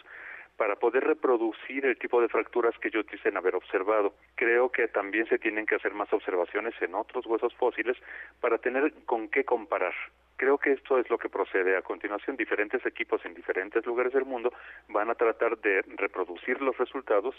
para 0.57 0.77
poder 0.77 1.05
reproducir 1.05 1.85
el 1.85 1.99
tipo 1.99 2.21
de 2.21 2.29
fracturas 2.29 2.79
que 2.79 2.89
ellos 2.89 3.07
dicen 3.11 3.37
haber 3.37 3.57
observado. 3.57 4.15
Creo 4.35 4.71
que 4.71 4.89
también 4.89 5.27
se 5.27 5.39
tienen 5.39 5.67
que 5.67 5.75
hacer 5.75 5.95
más 5.95 6.13
observaciones 6.13 6.75
en 6.81 6.95
otros 6.95 7.27
huesos 7.27 7.55
fósiles 7.55 7.97
para 8.41 8.59
tener 8.59 8.93
con 9.07 9.29
qué 9.29 9.45
comparar. 9.45 9.95
Creo 10.45 10.59
que 10.59 10.73
esto 10.73 10.99
es 10.99 11.09
lo 11.09 11.17
que 11.17 11.31
procede. 11.31 11.75
A 11.75 11.81
continuación, 11.81 12.37
diferentes 12.37 12.85
equipos 12.85 13.25
en 13.25 13.33
diferentes 13.33 13.87
lugares 13.87 14.13
del 14.13 14.27
mundo 14.27 14.53
van 14.91 15.09
a 15.09 15.15
tratar 15.15 15.57
de 15.57 15.81
reproducir 15.97 16.61
los 16.61 16.77
resultados 16.77 17.35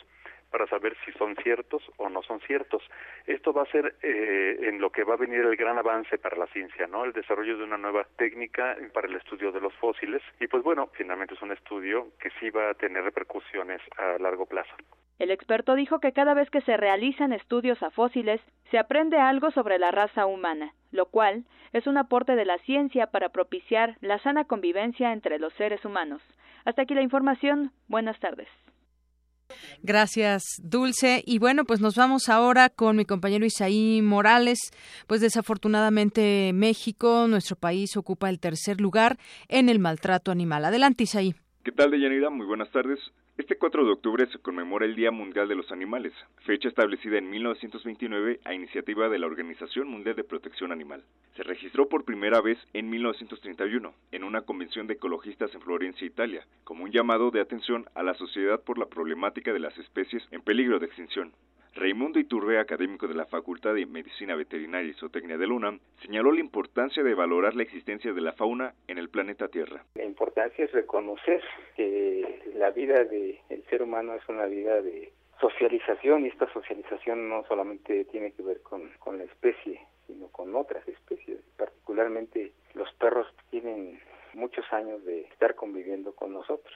para 0.50 0.66
saber 0.66 0.98
si 1.06 1.12
son 1.12 1.36
ciertos 1.36 1.84
o 1.98 2.10
no 2.10 2.24
son 2.24 2.40
ciertos. 2.40 2.82
Esto 3.28 3.54
va 3.54 3.62
a 3.62 3.68
ser 3.68 3.94
eh, 4.02 4.58
en 4.60 4.82
lo 4.82 4.90
que 4.90 5.04
va 5.04 5.14
a 5.14 5.18
venir 5.18 5.42
el 5.42 5.56
gran 5.56 5.78
avance 5.78 6.18
para 6.18 6.36
la 6.36 6.48
ciencia, 6.48 6.88
¿no? 6.88 7.06
El 7.06 7.14
desarrollo 7.14 7.60
de 7.60 7.64
una 7.64 7.78
nueva 7.78 8.08
técnica 8.18 8.76
para 8.92 9.08
el 9.08 9.18
estudio 9.18 9.52
de 9.52 9.62
los 9.62 9.76
fósiles. 9.76 10.24
Y 10.40 10.48
pues 10.48 10.64
bueno, 10.64 10.90
finalmente 10.94 11.36
es 11.36 11.42
un 11.44 11.52
estudio 11.52 12.08
que 12.20 12.32
sí 12.40 12.50
va 12.50 12.72
a 12.72 12.74
tener 12.74 13.04
repercusiones 13.04 13.82
a 13.98 14.18
largo 14.18 14.48
plazo. 14.48 14.74
El 15.20 15.30
experto 15.30 15.76
dijo 15.76 16.00
que 16.00 16.12
cada 16.12 16.34
vez 16.34 16.50
que 16.50 16.62
se 16.62 16.76
realizan 16.76 17.34
estudios 17.34 17.82
a 17.84 17.92
fósiles, 17.92 18.42
se 18.72 18.80
aprende 18.80 19.18
algo 19.18 19.52
sobre 19.52 19.78
la 19.78 19.92
raza 19.92 20.26
humana, 20.26 20.74
lo 20.96 21.08
cual 21.08 21.46
es 21.74 21.88
un 21.88 21.98
aporte 21.98 22.36
de 22.36 22.46
la 22.46 22.58
ciencia 22.60 23.08
para 23.08 23.30
propiciar 23.30 23.98
la 24.02 24.20
sana 24.20 24.46
convivencia 24.46 25.14
entre 25.14 25.40
los 25.40 25.54
seres 25.54 25.84
humanos. 25.86 26.22
Hasta 26.66 26.84
aquí 26.84 26.94
la 26.94 27.04
información. 27.04 27.72
Buenas 27.88 28.20
tardes. 28.20 28.48
Gracias, 29.84 30.44
Dulce. 30.64 31.24
Y 31.26 31.40
bueno, 31.40 31.66
pues 31.66 31.80
nos 31.82 31.96
vamos 31.96 32.30
ahora 32.30 32.70
con 32.70 32.96
mi 32.96 33.06
compañero 33.06 33.46
Isaí 33.46 34.02
Morales. 34.02 34.60
Pues 35.08 35.22
desafortunadamente 35.22 36.52
México, 36.54 37.28
nuestro 37.28 37.56
país, 37.56 37.96
ocupa 37.98 38.30
el 38.30 38.40
tercer 38.40 38.82
lugar 38.82 39.18
en 39.48 39.70
el 39.70 39.80
maltrato 39.80 40.32
animal. 40.32 40.66
Adelante, 40.66 41.04
Isaí. 41.04 41.36
¿Qué 41.64 41.72
tal, 41.72 41.92
Deyanira? 41.92 42.30
Muy 42.30 42.46
buenas 42.46 42.72
tardes. 42.72 43.00
Este 43.38 43.58
4 43.58 43.84
de 43.84 43.92
octubre 43.92 44.26
se 44.28 44.40
conmemora 44.40 44.86
el 44.86 44.96
Día 44.96 45.12
Mundial 45.12 45.50
de 45.50 45.56
los 45.56 45.70
Animales, 45.70 46.14
fecha 46.46 46.70
establecida 46.70 47.18
en 47.18 47.30
1929 47.30 48.40
a 48.46 48.54
iniciativa 48.54 49.10
de 49.10 49.20
la 49.20 49.28
Organización 49.28 49.90
Mundial 49.90 50.16
de 50.16 50.24
Protección 50.24 50.72
Animal. 50.72 51.04
Se 51.36 51.44
registró 51.44 51.90
por 51.90 52.06
primera 52.06 52.40
vez 52.40 52.58
en 52.72 52.90
1931 52.90 53.94
en 54.14 54.24
una 54.24 54.44
convención 54.44 54.88
de 54.88 54.94
ecologistas 54.94 55.54
en 55.54 55.60
Florencia, 55.60 56.08
Italia, 56.08 56.48
como 56.64 56.86
un 56.86 56.92
llamado 56.92 57.30
de 57.30 57.42
atención 57.42 57.90
a 57.94 58.04
la 58.04 58.14
sociedad 58.14 58.64
por 58.64 58.78
la 58.78 58.86
problemática 58.86 59.52
de 59.52 59.60
las 59.60 59.78
especies 59.80 60.24
en 60.32 60.42
peligro 60.42 60.80
de 60.80 60.86
extinción. 60.86 61.34
Raimundo 61.76 62.20
Iturbe, 62.20 62.58
académico 62.58 63.06
de 63.06 63.16
la 63.16 63.26
Facultad 63.26 63.74
de 63.74 63.86
Medicina 63.86 64.34
Veterinaria 64.34 64.90
y 64.90 64.94
Zootecnia 64.94 65.38
de 65.38 65.46
UNAM, 65.46 65.82
señaló 66.02 66.32
la 66.32 66.40
importancia 66.40 67.04
de 67.04 67.14
valorar 67.14 67.54
la 67.54 67.64
existencia 67.64 68.14
de 68.14 68.22
la 68.22 68.32
fauna 68.32 68.74
en 68.88 68.98
el 68.98 69.10
planeta 69.10 69.50
Tierra. 69.50 69.84
La 69.96 70.06
importancia 70.06 70.64
es 70.64 70.72
reconocer 70.72 71.44
que 71.76 72.54
la 72.56 72.72
vida 72.72 73.04
del 73.04 73.42
ser 73.70 73.82
humano 73.82 74.14
es 74.14 74.22
una 74.30 74.46
vida 74.46 74.82
de 74.82 75.12
socialización 75.42 76.26
y 76.26 76.30
esta 76.30 76.52
socialización 76.54 77.28
no 77.28 77.44
solamente 77.46 78.06
tiene 78.06 78.32
que 78.32 78.42
ver 78.42 78.62
con, 78.62 78.90
con 79.00 79.18
la 79.18 79.26
especie, 79.26 79.82
sino 80.08 80.30
con 80.30 80.56
otras 80.56 80.88
especies. 80.88 81.42
Particularmente 81.58 82.54
los 82.74 82.90
perros 82.94 83.28
tienen 83.50 84.00
muchos 84.34 84.64
años 84.72 85.04
de 85.04 85.24
estar 85.24 85.56
conviviendo 85.56 86.16
con 86.16 86.32
nosotros. 86.32 86.74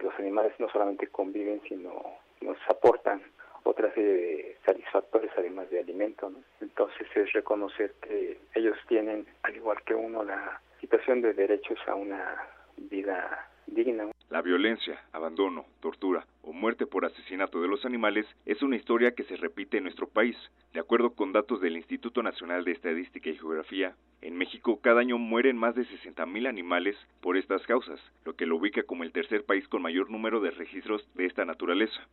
Los 0.00 0.12
animales 0.18 0.54
no 0.58 0.68
solamente 0.70 1.06
conviven, 1.06 1.60
sino 1.68 2.02
nos 2.40 2.58
aportan 2.68 3.22
otra 3.64 3.92
serie 3.94 4.12
de 4.12 4.56
satisfactores 4.64 5.30
además 5.36 5.70
de 5.70 5.80
alimento. 5.80 6.32
Entonces 6.60 7.06
es 7.14 7.32
reconocer 7.32 7.94
que 8.02 8.38
ellos 8.54 8.76
tienen, 8.88 9.26
al 9.42 9.56
igual 9.56 9.82
que 9.84 9.94
uno, 9.94 10.24
la 10.24 10.60
situación 10.80 11.20
de 11.20 11.34
derechos 11.34 11.78
a 11.86 11.94
una 11.94 12.36
vida 12.76 13.48
digna. 13.66 14.10
La 14.30 14.42
violencia, 14.42 15.02
abandono, 15.12 15.66
tortura 15.80 16.24
o 16.42 16.52
muerte 16.52 16.86
por 16.86 17.04
asesinato 17.04 17.60
de 17.60 17.68
los 17.68 17.84
animales 17.84 18.26
es 18.46 18.62
una 18.62 18.76
historia 18.76 19.12
que 19.12 19.24
se 19.24 19.36
repite 19.36 19.78
en 19.78 19.84
nuestro 19.84 20.08
país. 20.08 20.36
De 20.72 20.80
acuerdo 20.80 21.14
con 21.14 21.32
datos 21.32 21.60
del 21.60 21.76
Instituto 21.76 22.22
Nacional 22.22 22.64
de 22.64 22.72
Estadística 22.72 23.28
y 23.28 23.36
Geografía, 23.36 23.94
en 24.22 24.36
México 24.36 24.80
cada 24.80 25.00
año 25.00 25.18
mueren 25.18 25.56
más 25.56 25.74
de 25.74 25.82
60.000 25.82 26.48
animales 26.48 26.96
por 27.20 27.36
estas 27.36 27.66
causas, 27.66 28.00
lo 28.24 28.34
que 28.34 28.46
lo 28.46 28.56
ubica 28.56 28.82
como 28.84 29.02
el 29.02 29.12
tercer 29.12 29.44
país 29.44 29.66
con 29.68 29.82
mayor 29.82 30.10
número 30.10 30.40
de 30.40 30.50
registros 30.50 31.06
de 31.14 31.26
esta 31.26 31.44
naturaleza. 31.44 32.06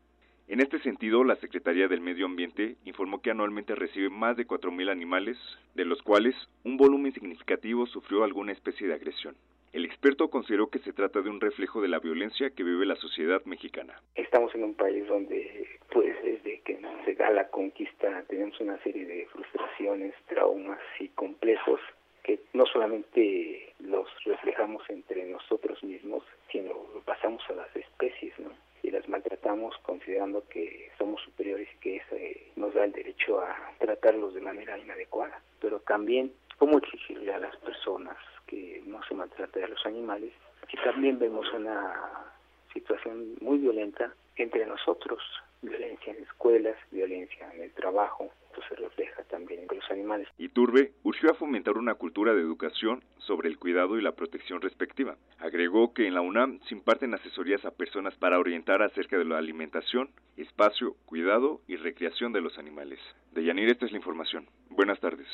En 0.47 0.61
este 0.61 0.79
sentido, 0.79 1.25
la 1.25 1.35
Secretaría 1.35 1.89
del 1.89 1.99
Medio 1.99 2.25
Ambiente 2.25 2.77
informó 2.85 3.21
que 3.21 3.31
anualmente 3.31 3.75
recibe 3.75 4.09
más 4.09 4.37
de 4.37 4.47
4.000 4.47 4.89
animales, 4.89 5.37
de 5.75 5.83
los 5.83 6.01
cuales 6.01 6.35
un 6.63 6.77
volumen 6.77 7.11
significativo 7.11 7.85
sufrió 7.85 8.23
alguna 8.23 8.53
especie 8.53 8.87
de 8.87 8.93
agresión. 8.93 9.35
El 9.73 9.83
experto 9.83 10.29
consideró 10.29 10.67
que 10.67 10.79
se 10.79 10.93
trata 10.93 11.21
de 11.21 11.29
un 11.29 11.41
reflejo 11.41 11.81
de 11.81 11.89
la 11.89 11.99
violencia 11.99 12.49
que 12.51 12.63
vive 12.63 12.85
la 12.85 12.95
sociedad 12.95 13.43
mexicana. 13.43 14.01
Estamos 14.15 14.55
en 14.55 14.63
un 14.63 14.73
país 14.73 15.05
donde, 15.07 15.67
pues, 15.91 16.15
desde 16.23 16.61
que 16.61 16.79
se 17.03 17.15
da 17.15 17.29
la 17.29 17.49
conquista, 17.49 18.23
tenemos 18.29 18.57
una 18.61 18.81
serie 18.83 19.05
de 19.05 19.25
frustraciones, 19.25 20.13
traumas 20.27 20.79
y 21.01 21.09
complejos 21.09 21.81
que 22.23 22.39
no 22.53 22.65
solamente 22.65 23.73
los 23.79 24.07
reflejamos 24.23 24.89
entre 24.89 25.25
nosotros 25.25 25.83
mismos, 25.83 26.23
sino 26.51 26.73
pasamos 27.05 27.43
a 27.49 27.53
las 27.53 27.75
especies, 27.75 28.33
¿no? 28.39 28.51
Y 28.87 28.91
las 28.91 29.07
maltratamos 29.09 29.75
considerando 29.83 30.47
que 30.47 30.89
somos 30.97 31.21
superiores 31.21 31.67
y 31.73 31.77
que 31.79 31.95
eso 31.97 32.15
nos 32.55 32.73
da 32.73 32.85
el 32.85 32.93
derecho 32.93 33.41
a 33.41 33.73
tratarlos 33.79 34.33
de 34.33 34.39
manera 34.39 34.77
inadecuada. 34.77 35.41
Pero 35.59 35.81
también, 35.81 36.31
¿cómo 36.57 36.77
exigirle 36.77 37.33
a 37.33 37.39
las 37.39 37.55
personas 37.57 38.15
que 38.45 38.81
no 38.85 39.03
se 39.03 39.13
maltrate 39.13 39.61
a 39.61 39.67
los 39.67 39.85
animales? 39.85 40.31
Y 40.71 40.77
también 40.77 41.19
vemos 41.19 41.51
una 41.53 42.31
situación 42.73 43.35
muy 43.41 43.57
violenta 43.57 44.13
entre 44.37 44.65
nosotros, 44.65 45.21
violencia 45.61 46.13
en 46.13 46.23
escuelas, 46.23 46.77
violencia 46.89 47.51
en 47.53 47.63
el 47.63 47.73
trabajo, 47.73 48.31
se 48.67 48.75
refleja 48.75 49.23
también 49.23 49.61
en 49.61 49.77
los 49.77 49.91
animales. 49.91 50.27
Iturbe 50.37 50.93
urgió 51.03 51.31
a 51.31 51.35
fomentar 51.35 51.77
una 51.77 51.95
cultura 51.95 52.33
de 52.33 52.41
educación 52.41 53.03
sobre 53.19 53.49
el 53.49 53.57
cuidado 53.57 53.97
y 53.97 54.01
la 54.01 54.13
protección 54.13 54.61
respectiva. 54.61 55.17
Agregó 55.39 55.93
que 55.93 56.07
en 56.07 56.13
la 56.13 56.21
UNAM 56.21 56.59
se 56.67 56.75
imparten 56.75 57.13
asesorías 57.13 57.63
a 57.65 57.71
personas 57.71 58.15
para 58.15 58.39
orientar 58.39 58.81
acerca 58.81 59.17
de 59.17 59.25
la 59.25 59.37
alimentación, 59.37 60.09
espacio, 60.37 60.95
cuidado 61.05 61.61
y 61.67 61.75
recreación 61.75 62.33
de 62.33 62.41
los 62.41 62.57
animales. 62.57 62.99
De 63.31 63.43
Yanir, 63.43 63.69
esta 63.69 63.85
es 63.85 63.91
la 63.91 63.97
información. 63.97 64.47
Buenas 64.69 64.99
tardes. 64.99 65.27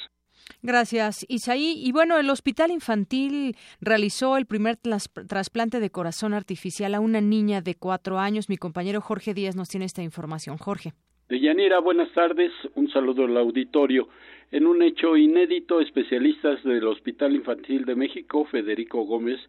Gracias, 0.61 1.25
Isaí. 1.27 1.73
Y 1.77 1.91
bueno, 1.91 2.17
el 2.17 2.29
Hospital 2.29 2.71
Infantil 2.71 3.55
realizó 3.81 4.37
el 4.37 4.45
primer 4.45 4.77
trasplante 4.77 5.79
de 5.79 5.89
corazón 5.89 6.33
artificial 6.33 6.95
a 6.95 6.99
una 6.99 7.21
niña 7.21 7.61
de 7.61 7.75
cuatro 7.75 8.19
años. 8.19 8.49
Mi 8.49 8.57
compañero 8.57 9.01
Jorge 9.01 9.33
Díaz 9.33 9.55
nos 9.55 9.69
tiene 9.69 9.85
esta 9.85 10.01
información. 10.01 10.57
Jorge. 10.57 10.93
Deyanira, 11.33 11.79
buenas 11.79 12.11
tardes. 12.11 12.51
Un 12.75 12.91
saludo 12.91 13.25
al 13.25 13.35
auditorio. 13.37 14.07
En 14.51 14.67
un 14.67 14.83
hecho 14.83 15.17
inédito, 15.17 15.81
especialistas 15.81 16.63
del 16.63 16.85
Hospital 16.85 17.33
Infantil 17.33 17.85
de 17.85 17.95
México, 17.95 18.45
Federico 18.45 19.01
Gómez, 19.01 19.39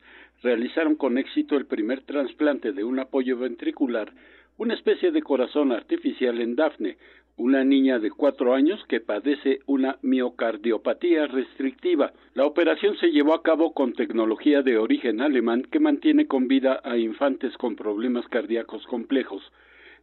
realizaron 0.43 0.95
con 0.95 1.19
éxito 1.19 1.59
el 1.59 1.67
primer 1.67 2.01
trasplante 2.01 2.73
de 2.73 2.85
un 2.85 3.01
apoyo 3.01 3.37
ventricular, 3.37 4.15
una 4.57 4.73
especie 4.73 5.13
de 5.13 5.21
corazón 5.21 5.73
artificial 5.73 6.41
en 6.41 6.57
Dafne, 6.57 6.97
una 7.37 7.65
niña 7.65 7.99
de 7.99 8.11
cuatro 8.11 8.55
años 8.55 8.83
que 8.89 9.01
padece 9.01 9.59
una 9.67 9.99
miocardiopatía 10.01 11.27
restrictiva. 11.27 12.15
La 12.33 12.47
operación 12.47 12.97
se 12.97 13.11
llevó 13.11 13.35
a 13.35 13.43
cabo 13.43 13.75
con 13.75 13.93
tecnología 13.93 14.63
de 14.63 14.79
origen 14.79 15.21
alemán 15.21 15.67
que 15.71 15.81
mantiene 15.81 16.27
con 16.29 16.49
vida 16.49 16.81
a 16.83 16.97
infantes 16.97 17.55
con 17.59 17.77
problemas 17.77 18.27
cardíacos 18.29 18.87
complejos 18.87 19.43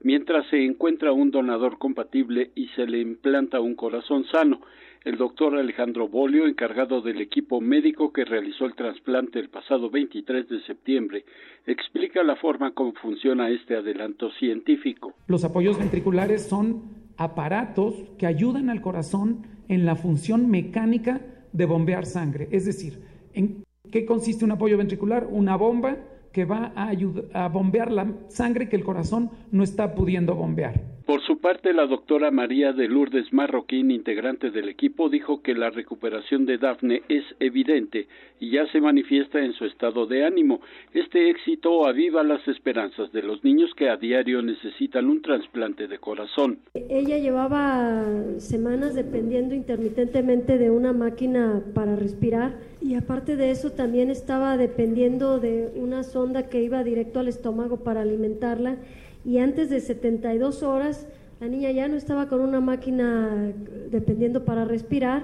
mientras 0.03 0.47
se 0.49 0.63
encuentra 0.63 1.11
un 1.11 1.31
donador 1.31 1.77
compatible 1.77 2.51
y 2.55 2.67
se 2.69 2.85
le 2.85 2.99
implanta 2.99 3.59
un 3.59 3.75
corazón 3.75 4.25
sano. 4.31 4.61
El 5.03 5.17
doctor 5.17 5.55
Alejandro 5.57 6.07
Bolio, 6.07 6.45
encargado 6.45 7.01
del 7.01 7.21
equipo 7.21 7.59
médico 7.59 8.13
que 8.13 8.23
realizó 8.23 8.65
el 8.65 8.75
trasplante 8.75 9.39
el 9.39 9.49
pasado 9.49 9.89
23 9.89 10.47
de 10.47 10.61
septiembre, 10.61 11.25
explica 11.65 12.21
la 12.23 12.35
forma 12.35 12.71
como 12.71 12.93
funciona 12.93 13.49
este 13.49 13.75
adelanto 13.75 14.29
científico. 14.33 15.15
Los 15.27 15.43
apoyos 15.43 15.79
ventriculares 15.79 16.47
son 16.47 16.83
aparatos 17.17 17.95
que 18.19 18.27
ayudan 18.27 18.69
al 18.69 18.81
corazón 18.81 19.47
en 19.67 19.85
la 19.85 19.95
función 19.95 20.49
mecánica 20.51 21.21
de 21.51 21.65
bombear 21.65 22.05
sangre. 22.05 22.47
Es 22.51 22.65
decir, 22.65 22.99
¿en 23.33 23.63
qué 23.91 24.05
consiste 24.05 24.45
un 24.45 24.51
apoyo 24.51 24.77
ventricular? 24.77 25.27
Una 25.29 25.55
bomba 25.55 25.97
que 26.31 26.45
va 26.45 26.71
a, 26.75 26.87
ayudar, 26.87 27.25
a 27.33 27.47
bombear 27.47 27.91
la 27.91 28.07
sangre 28.29 28.69
que 28.69 28.75
el 28.75 28.83
corazón 28.83 29.31
no 29.51 29.63
está 29.63 29.95
pudiendo 29.95 30.35
bombear. 30.35 31.00
Por 31.11 31.21
su 31.23 31.39
parte, 31.39 31.73
la 31.73 31.87
doctora 31.87 32.31
María 32.31 32.71
de 32.71 32.87
Lourdes 32.87 33.33
Marroquín, 33.33 33.91
integrante 33.91 34.49
del 34.49 34.69
equipo, 34.69 35.09
dijo 35.09 35.41
que 35.41 35.53
la 35.53 35.69
recuperación 35.69 36.45
de 36.45 36.57
Dafne 36.57 37.01
es 37.09 37.25
evidente 37.41 38.07
y 38.39 38.51
ya 38.51 38.65
se 38.71 38.79
manifiesta 38.79 39.43
en 39.43 39.51
su 39.51 39.65
estado 39.65 40.05
de 40.05 40.25
ánimo. 40.25 40.61
Este 40.93 41.29
éxito 41.29 41.85
aviva 41.85 42.23
las 42.23 42.47
esperanzas 42.47 43.11
de 43.11 43.23
los 43.23 43.43
niños 43.43 43.71
que 43.75 43.89
a 43.89 43.97
diario 43.97 44.41
necesitan 44.41 45.09
un 45.09 45.21
trasplante 45.21 45.89
de 45.89 45.99
corazón. 45.99 46.59
Ella 46.75 47.17
llevaba 47.17 48.05
semanas 48.37 48.95
dependiendo 48.95 49.53
intermitentemente 49.53 50.57
de 50.57 50.71
una 50.71 50.93
máquina 50.93 51.61
para 51.75 51.97
respirar 51.97 52.57
y 52.81 52.95
aparte 52.95 53.35
de 53.35 53.51
eso 53.51 53.71
también 53.73 54.11
estaba 54.11 54.55
dependiendo 54.55 55.41
de 55.41 55.73
una 55.75 56.03
sonda 56.03 56.47
que 56.47 56.63
iba 56.63 56.85
directo 56.85 57.19
al 57.19 57.27
estómago 57.27 57.83
para 57.83 57.99
alimentarla 57.99 58.77
y 59.25 59.37
antes 59.39 59.69
de 59.69 59.79
72 59.79 60.63
horas 60.63 61.07
la 61.39 61.47
niña 61.47 61.71
ya 61.71 61.87
no 61.87 61.95
estaba 61.95 62.27
con 62.27 62.41
una 62.41 62.61
máquina 62.61 63.51
dependiendo 63.89 64.45
para 64.45 64.65
respirar 64.65 65.23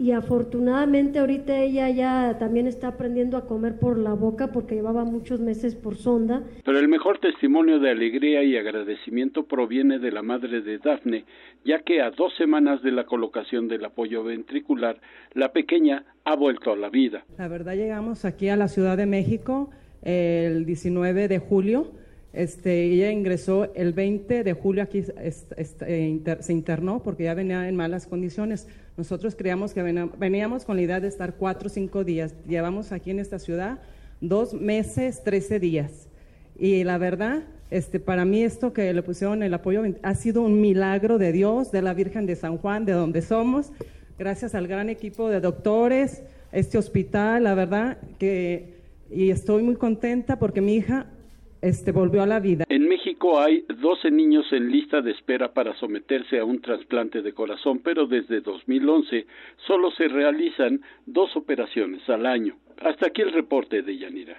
y 0.00 0.12
afortunadamente 0.12 1.18
ahorita 1.18 1.58
ella 1.58 1.90
ya 1.90 2.38
también 2.38 2.66
está 2.66 2.88
aprendiendo 2.88 3.36
a 3.36 3.46
comer 3.46 3.78
por 3.78 3.98
la 3.98 4.14
boca 4.14 4.50
porque 4.50 4.76
llevaba 4.76 5.04
muchos 5.04 5.40
meses 5.40 5.74
por 5.74 5.96
sonda. 5.96 6.42
Pero 6.64 6.78
el 6.78 6.88
mejor 6.88 7.18
testimonio 7.18 7.78
de 7.78 7.90
alegría 7.90 8.42
y 8.42 8.56
agradecimiento 8.56 9.44
proviene 9.44 9.98
de 9.98 10.10
la 10.10 10.22
madre 10.22 10.62
de 10.62 10.78
Daphne, 10.78 11.26
ya 11.66 11.80
que 11.80 12.00
a 12.00 12.10
dos 12.10 12.34
semanas 12.38 12.82
de 12.82 12.92
la 12.92 13.04
colocación 13.04 13.68
del 13.68 13.84
apoyo 13.84 14.24
ventricular, 14.24 14.98
la 15.34 15.52
pequeña 15.52 16.04
ha 16.24 16.34
vuelto 16.34 16.72
a 16.72 16.76
la 16.76 16.88
vida. 16.88 17.24
La 17.36 17.48
verdad 17.48 17.74
llegamos 17.74 18.24
aquí 18.24 18.48
a 18.48 18.56
la 18.56 18.68
Ciudad 18.68 18.96
de 18.96 19.04
México 19.04 19.68
el 20.02 20.64
19 20.64 21.28
de 21.28 21.38
julio 21.40 21.92
este, 22.32 22.84
ella 22.84 23.10
ingresó 23.10 23.72
el 23.74 23.92
20 23.92 24.44
de 24.44 24.52
julio 24.52 24.82
aquí, 24.82 25.04
eh, 25.16 26.36
se 26.40 26.52
internó 26.52 27.02
porque 27.02 27.24
ya 27.24 27.34
venía 27.34 27.68
en 27.68 27.76
malas 27.76 28.06
condiciones. 28.06 28.68
Nosotros 28.96 29.34
creíamos 29.34 29.74
que 29.74 29.82
veníamos 29.82 30.64
con 30.64 30.76
la 30.76 30.82
idea 30.82 31.00
de 31.00 31.08
estar 31.08 31.34
cuatro 31.34 31.66
o 31.66 31.70
cinco 31.70 32.04
días. 32.04 32.34
Llevamos 32.46 32.92
aquí 32.92 33.10
en 33.10 33.18
esta 33.18 33.38
ciudad 33.38 33.80
dos 34.20 34.54
meses, 34.54 35.24
trece 35.24 35.58
días. 35.58 36.08
Y 36.58 36.84
la 36.84 36.98
verdad, 36.98 37.42
este, 37.70 37.98
para 37.98 38.24
mí 38.24 38.42
esto 38.42 38.72
que 38.72 38.92
le 38.92 39.02
pusieron 39.02 39.42
el 39.42 39.54
apoyo 39.54 39.82
ha 40.02 40.14
sido 40.14 40.42
un 40.42 40.60
milagro 40.60 41.18
de 41.18 41.32
Dios, 41.32 41.72
de 41.72 41.82
la 41.82 41.94
Virgen 41.94 42.26
de 42.26 42.36
San 42.36 42.58
Juan, 42.58 42.84
de 42.84 42.92
donde 42.92 43.22
somos, 43.22 43.72
gracias 44.18 44.54
al 44.54 44.66
gran 44.66 44.90
equipo 44.90 45.30
de 45.30 45.40
doctores, 45.40 46.22
este 46.52 46.78
hospital, 46.78 47.44
la 47.44 47.54
verdad 47.54 47.98
que, 48.18 48.74
y 49.10 49.30
estoy 49.30 49.62
muy 49.62 49.76
contenta 49.76 50.38
porque 50.38 50.60
mi 50.60 50.74
hija 50.74 51.06
este, 51.62 51.92
volvió 51.92 52.22
a 52.22 52.26
la 52.26 52.40
vida. 52.40 52.64
En 52.68 52.88
México 52.88 53.40
hay 53.40 53.64
12 53.68 54.10
niños 54.10 54.46
en 54.52 54.70
lista 54.70 55.00
de 55.00 55.12
espera 55.12 55.52
para 55.52 55.74
someterse 55.78 56.38
a 56.38 56.44
un 56.44 56.60
trasplante 56.60 57.22
de 57.22 57.32
corazón, 57.32 57.80
pero 57.82 58.06
desde 58.06 58.40
2011 58.40 59.26
solo 59.66 59.90
se 59.92 60.08
realizan 60.08 60.80
dos 61.06 61.36
operaciones 61.36 62.08
al 62.08 62.26
año. 62.26 62.56
Hasta 62.80 63.08
aquí 63.08 63.22
el 63.22 63.32
reporte 63.32 63.82
de 63.82 63.98
Yanira. 63.98 64.36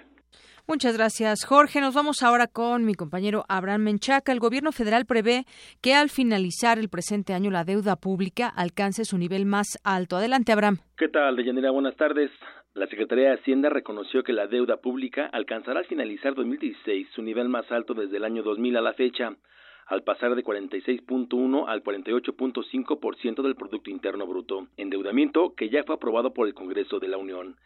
Muchas 0.68 0.96
gracias, 0.96 1.44
Jorge. 1.44 1.80
Nos 1.80 1.94
vamos 1.94 2.22
ahora 2.22 2.46
con 2.46 2.84
mi 2.84 2.94
compañero 2.94 3.44
Abraham 3.48 3.82
Menchaca. 3.82 4.30
El 4.30 4.38
gobierno 4.38 4.70
federal 4.70 5.06
prevé 5.06 5.44
que 5.80 5.94
al 5.94 6.08
finalizar 6.08 6.78
el 6.78 6.88
presente 6.88 7.34
año 7.34 7.50
la 7.50 7.64
deuda 7.64 7.96
pública 7.96 8.48
alcance 8.48 9.04
su 9.04 9.18
nivel 9.18 9.44
más 9.44 9.78
alto. 9.82 10.16
Adelante, 10.16 10.52
Abraham. 10.52 10.78
¿Qué 10.96 11.08
tal, 11.08 11.36
Deyanira? 11.36 11.72
Buenas 11.72 11.96
tardes. 11.96 12.30
La 12.74 12.86
Secretaría 12.86 13.28
de 13.28 13.34
Hacienda 13.34 13.68
reconoció 13.68 14.24
que 14.24 14.32
la 14.32 14.46
deuda 14.46 14.78
pública 14.78 15.26
alcanzará 15.26 15.80
al 15.80 15.86
finalizar 15.86 16.34
2016 16.34 17.06
su 17.14 17.20
nivel 17.20 17.50
más 17.50 17.70
alto 17.70 17.92
desde 17.92 18.16
el 18.16 18.24
año 18.24 18.42
2000 18.42 18.78
a 18.78 18.80
la 18.80 18.94
fecha, 18.94 19.36
al 19.84 20.04
pasar 20.04 20.34
de 20.34 20.42
46.1 20.42 21.68
al 21.68 21.84
48.5% 21.84 23.42
del 23.42 23.56
Producto 23.56 23.90
Interno 23.90 24.26
Bruto, 24.26 24.68
endeudamiento 24.78 25.54
que 25.54 25.68
ya 25.68 25.84
fue 25.84 25.96
aprobado 25.96 26.32
por 26.32 26.46
el 26.46 26.54
Congreso 26.54 26.98
de 26.98 27.08
la 27.08 27.18
Unión. 27.18 27.56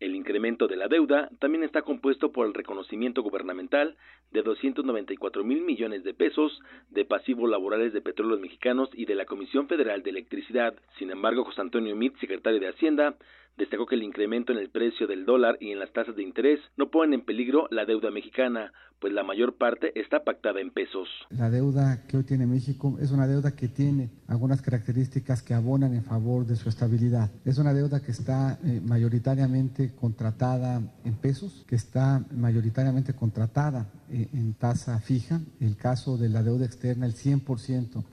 El 0.00 0.16
incremento 0.16 0.66
de 0.66 0.76
la 0.76 0.88
deuda 0.88 1.28
también 1.38 1.62
está 1.62 1.82
compuesto 1.82 2.32
por 2.32 2.46
el 2.46 2.54
reconocimiento 2.54 3.22
gubernamental 3.22 3.96
de 4.32 4.42
294 4.42 5.44
mil 5.44 5.60
millones 5.60 6.02
de 6.02 6.14
pesos 6.14 6.60
de 6.90 7.04
pasivos 7.04 7.48
laborales 7.48 7.92
de 7.92 8.00
petróleos 8.00 8.40
mexicanos 8.40 8.88
y 8.92 9.04
de 9.04 9.14
la 9.14 9.24
Comisión 9.24 9.68
Federal 9.68 10.02
de 10.02 10.10
Electricidad. 10.10 10.74
Sin 10.98 11.10
embargo, 11.10 11.44
José 11.44 11.60
Antonio 11.60 11.94
Mit, 11.94 12.16
secretario 12.18 12.58
de 12.58 12.68
Hacienda, 12.68 13.14
Destacó 13.56 13.86
que 13.86 13.94
el 13.94 14.02
incremento 14.02 14.52
en 14.52 14.58
el 14.58 14.70
precio 14.70 15.06
del 15.06 15.24
dólar 15.24 15.56
y 15.60 15.70
en 15.70 15.78
las 15.78 15.92
tasas 15.92 16.16
de 16.16 16.22
interés 16.22 16.60
no 16.76 16.90
ponen 16.90 17.20
en 17.20 17.24
peligro 17.24 17.68
la 17.70 17.84
deuda 17.84 18.10
mexicana, 18.10 18.72
pues 18.98 19.12
la 19.12 19.22
mayor 19.22 19.54
parte 19.56 19.92
está 20.00 20.24
pactada 20.24 20.60
en 20.60 20.70
pesos. 20.70 21.08
La 21.30 21.50
deuda 21.50 22.04
que 22.08 22.16
hoy 22.16 22.24
tiene 22.24 22.46
México 22.46 22.96
es 23.00 23.12
una 23.12 23.26
deuda 23.26 23.54
que 23.54 23.68
tiene 23.68 24.10
algunas 24.26 24.62
características 24.62 25.42
que 25.42 25.54
abonan 25.54 25.94
en 25.94 26.02
favor 26.02 26.46
de 26.46 26.56
su 26.56 26.68
estabilidad. 26.68 27.30
Es 27.44 27.58
una 27.58 27.74
deuda 27.74 28.02
que 28.02 28.12
está 28.12 28.58
eh, 28.64 28.80
mayoritariamente 28.84 29.94
contratada 29.94 30.80
en 31.04 31.14
pesos, 31.16 31.64
que 31.68 31.76
está 31.76 32.24
mayoritariamente 32.32 33.14
contratada 33.14 33.86
eh, 34.10 34.28
en 34.32 34.54
tasa 34.54 34.98
fija. 35.00 35.40
El 35.60 35.76
caso 35.76 36.16
de 36.16 36.28
la 36.28 36.42
deuda 36.42 36.64
externa, 36.64 37.06
el 37.06 37.14
100% 37.14 38.04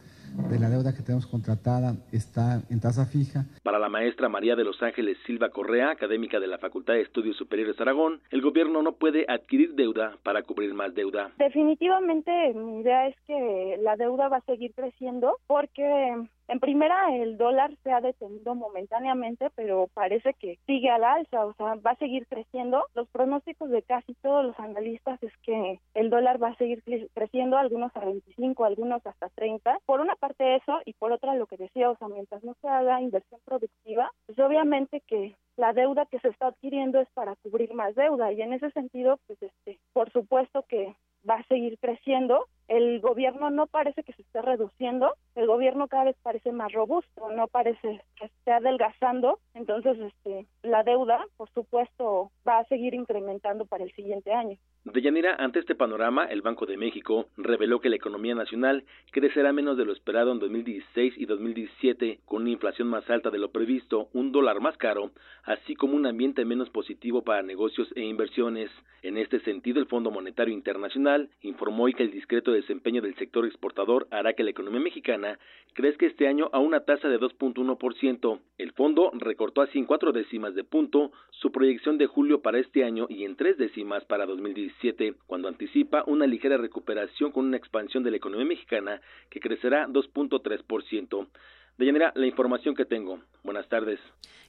de 0.49 0.59
la 0.59 0.69
deuda 0.69 0.93
que 0.93 1.03
tenemos 1.03 1.27
contratada 1.27 1.95
está 2.11 2.61
en 2.69 2.79
tasa 2.79 3.05
fija. 3.05 3.45
Para 3.63 3.79
la 3.79 3.89
maestra 3.89 4.29
María 4.29 4.55
de 4.55 4.63
los 4.63 4.81
Ángeles 4.81 5.17
Silva 5.25 5.49
Correa, 5.49 5.91
académica 5.91 6.39
de 6.39 6.47
la 6.47 6.57
Facultad 6.57 6.93
de 6.93 7.01
Estudios 7.01 7.37
Superiores 7.37 7.79
Aragón, 7.79 8.21
el 8.29 8.41
gobierno 8.41 8.81
no 8.81 8.93
puede 8.93 9.25
adquirir 9.27 9.75
deuda 9.75 10.17
para 10.23 10.43
cubrir 10.43 10.73
más 10.73 10.93
deuda. 10.93 11.31
Definitivamente 11.37 12.53
mi 12.53 12.81
idea 12.81 13.07
es 13.07 13.15
que 13.27 13.77
la 13.81 13.95
deuda 13.95 14.29
va 14.29 14.37
a 14.37 14.45
seguir 14.45 14.73
creciendo 14.73 15.37
porque 15.47 16.27
en 16.47 16.59
primera, 16.59 17.15
el 17.15 17.37
dólar 17.37 17.71
se 17.83 17.91
ha 17.91 18.01
detenido 18.01 18.55
momentáneamente, 18.55 19.49
pero 19.55 19.87
parece 19.93 20.33
que 20.33 20.59
sigue 20.65 20.89
al 20.89 21.03
alza, 21.03 21.45
o 21.45 21.53
sea, 21.53 21.75
va 21.75 21.91
a 21.91 21.95
seguir 21.95 22.27
creciendo. 22.27 22.85
Los 22.93 23.07
pronósticos 23.09 23.69
de 23.69 23.81
casi 23.83 24.13
todos 24.15 24.45
los 24.45 24.59
analistas 24.59 25.21
es 25.23 25.31
que 25.43 25.79
el 25.93 26.09
dólar 26.09 26.41
va 26.41 26.49
a 26.49 26.57
seguir 26.57 26.83
creciendo, 27.13 27.57
algunos 27.57 27.95
a 27.95 28.05
25, 28.05 28.65
algunos 28.65 29.05
hasta 29.05 29.29
30. 29.29 29.79
Por 29.85 30.01
una 30.01 30.15
parte 30.15 30.55
eso, 30.55 30.79
y 30.85 30.93
por 30.93 31.11
otra 31.11 31.35
lo 31.35 31.47
que 31.47 31.57
decía, 31.57 31.89
o 31.89 31.95
sea, 31.97 32.07
mientras 32.07 32.43
no 32.43 32.55
se 32.61 32.67
haga 32.67 33.01
inversión 33.01 33.39
productiva, 33.45 34.11
pues 34.25 34.37
obviamente 34.39 35.01
que 35.07 35.35
la 35.57 35.73
deuda 35.73 36.05
que 36.05 36.19
se 36.19 36.29
está 36.29 36.47
adquiriendo 36.47 36.99
es 36.99 37.09
para 37.13 37.35
cubrir 37.37 37.73
más 37.73 37.95
deuda 37.95 38.31
y 38.31 38.41
en 38.41 38.53
ese 38.53 38.71
sentido, 38.71 39.19
pues 39.27 39.41
este, 39.41 39.79
por 39.93 40.11
supuesto 40.11 40.63
que 40.67 40.95
va 41.29 41.35
a 41.35 41.43
seguir 41.43 41.77
creciendo. 41.79 42.47
El 42.71 43.01
gobierno 43.01 43.49
no 43.49 43.67
parece 43.67 44.01
que 44.01 44.13
se 44.13 44.21
esté 44.21 44.41
reduciendo, 44.41 45.15
el 45.35 45.45
gobierno 45.45 45.89
cada 45.89 46.05
vez 46.05 46.15
parece 46.23 46.53
más 46.53 46.71
robusto, 46.71 47.29
no 47.31 47.49
parece 47.49 47.99
que 48.15 48.27
esté 48.27 48.51
adelgazando, 48.53 49.39
entonces 49.53 49.99
este, 49.99 50.45
la 50.63 50.81
deuda, 50.83 51.25
por 51.35 51.49
supuesto, 51.49 52.31
va 52.47 52.59
a 52.59 52.65
seguir 52.69 52.93
incrementando 52.93 53.65
para 53.65 53.83
el 53.83 53.91
siguiente 53.91 54.31
año. 54.31 54.57
Deyanira, 54.83 55.35
ante 55.35 55.59
este 55.59 55.75
panorama, 55.75 56.25
el 56.25 56.41
Banco 56.41 56.65
de 56.65 56.75
México 56.75 57.27
reveló 57.37 57.81
que 57.81 57.89
la 57.89 57.97
economía 57.97 58.33
nacional 58.33 58.83
crecerá 59.11 59.53
menos 59.53 59.77
de 59.77 59.85
lo 59.85 59.93
esperado 59.93 60.31
en 60.31 60.39
2016 60.39 61.13
y 61.17 61.25
2017, 61.25 62.21
con 62.25 62.43
una 62.43 62.51
inflación 62.51 62.87
más 62.87 63.07
alta 63.07 63.29
de 63.29 63.37
lo 63.37 63.51
previsto, 63.51 64.07
un 64.13 64.31
dólar 64.31 64.59
más 64.59 64.77
caro, 64.77 65.11
así 65.43 65.75
como 65.75 65.95
un 65.95 66.07
ambiente 66.07 66.45
menos 66.45 66.71
positivo 66.71 67.21
para 67.21 67.43
negocios 67.43 67.89
e 67.95 68.01
inversiones. 68.01 68.71
En 69.03 69.17
este 69.17 69.39
sentido, 69.41 69.79
el 69.79 69.87
Fondo 69.87 70.09
Monetario 70.09 70.53
Internacional 70.53 71.29
informó 71.41 71.83
hoy 71.83 71.93
que 71.93 72.03
el 72.03 72.11
discreto 72.11 72.51
desempeño 72.61 73.01
del 73.01 73.15
sector 73.15 73.45
exportador 73.45 74.07
hará 74.11 74.33
que 74.33 74.43
la 74.43 74.51
economía 74.51 74.79
mexicana 74.79 75.37
crezca 75.73 76.05
este 76.05 76.27
año 76.27 76.49
a 76.53 76.59
una 76.59 76.81
tasa 76.81 77.09
de 77.09 77.19
2.1%. 77.19 78.39
El 78.57 78.71
fondo 78.73 79.11
recortó 79.13 79.61
así 79.61 79.79
en 79.79 79.85
cuatro 79.85 80.11
décimas 80.11 80.55
de 80.55 80.63
punto 80.63 81.11
su 81.31 81.51
proyección 81.51 81.97
de 81.97 82.07
julio 82.07 82.41
para 82.41 82.59
este 82.59 82.83
año 82.83 83.07
y 83.09 83.25
en 83.25 83.35
tres 83.35 83.57
décimas 83.57 84.05
para 84.05 84.25
2017, 84.25 85.15
cuando 85.27 85.47
anticipa 85.47 86.03
una 86.07 86.27
ligera 86.27 86.57
recuperación 86.57 87.31
con 87.31 87.45
una 87.45 87.57
expansión 87.57 88.03
de 88.03 88.11
la 88.11 88.17
economía 88.17 88.45
mexicana 88.45 89.01
que 89.29 89.39
crecerá 89.39 89.87
2.3%. 89.87 91.27
Deyanira, 91.77 92.11
la 92.15 92.27
información 92.27 92.75
que 92.75 92.85
tengo. 92.85 93.19
Buenas 93.43 93.67
tardes. 93.67 93.99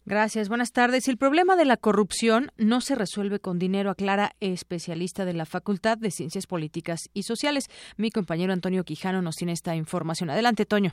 Gracias, 0.04 0.48
buenas 0.48 0.72
tardes. 0.72 1.08
El 1.08 1.16
problema 1.16 1.54
de 1.54 1.64
la 1.64 1.76
corrupción 1.76 2.50
no 2.58 2.80
se 2.80 2.96
resuelve 2.96 3.38
con 3.38 3.58
dinero, 3.58 3.90
aclara 3.90 4.32
especialista 4.40 5.24
de 5.24 5.32
la 5.32 5.46
Facultad 5.46 5.96
de 5.96 6.10
Ciencias 6.10 6.46
Políticas 6.46 7.08
y 7.14 7.22
Sociales. 7.22 7.68
Mi 7.96 8.10
compañero 8.10 8.52
Antonio 8.52 8.82
Quijano 8.82 9.22
nos 9.22 9.36
tiene 9.36 9.52
esta 9.52 9.76
información. 9.76 10.28
Adelante, 10.28 10.66
Toño. 10.66 10.90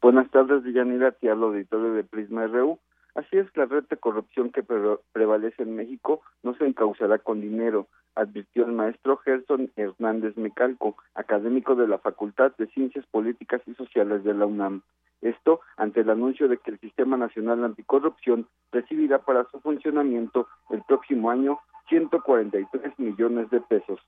Buenas 0.00 0.30
tardes, 0.30 0.64
Deyanira, 0.64 1.08
aquí 1.08 1.28
al 1.28 1.42
auditorio 1.42 1.92
de 1.92 2.04
Prisma 2.04 2.46
RU. 2.46 2.78
Así 3.14 3.36
es, 3.36 3.46
la 3.56 3.66
red 3.66 3.84
de 3.90 3.96
corrupción 3.98 4.50
que 4.50 4.62
prevalece 4.62 5.62
en 5.62 5.76
México 5.76 6.22
no 6.42 6.54
se 6.54 6.64
encauzará 6.64 7.18
con 7.18 7.40
dinero, 7.40 7.88
advirtió 8.14 8.64
el 8.64 8.72
maestro 8.72 9.16
Gerson 9.18 9.70
Hernández 9.76 10.36
Mecalco, 10.36 10.96
académico 11.14 11.74
de 11.74 11.88
la 11.88 11.98
Facultad 11.98 12.52
de 12.56 12.66
Ciencias 12.68 13.06
Políticas 13.06 13.62
y 13.66 13.74
Sociales 13.74 14.24
de 14.24 14.34
la 14.34 14.46
UNAM. 14.46 14.82
Esto 15.20 15.60
ante 15.76 16.00
el 16.00 16.10
anuncio 16.10 16.48
de 16.48 16.58
que 16.58 16.70
el 16.70 16.80
Sistema 16.80 17.16
Nacional 17.16 17.62
Anticorrupción 17.64 18.46
recibirá 18.72 19.18
para 19.18 19.44
su 19.50 19.60
funcionamiento 19.60 20.48
el 20.70 20.82
próximo 20.82 21.30
año 21.30 21.58
143 21.88 22.98
millones 22.98 23.50
de 23.50 23.60
pesos. 23.60 24.00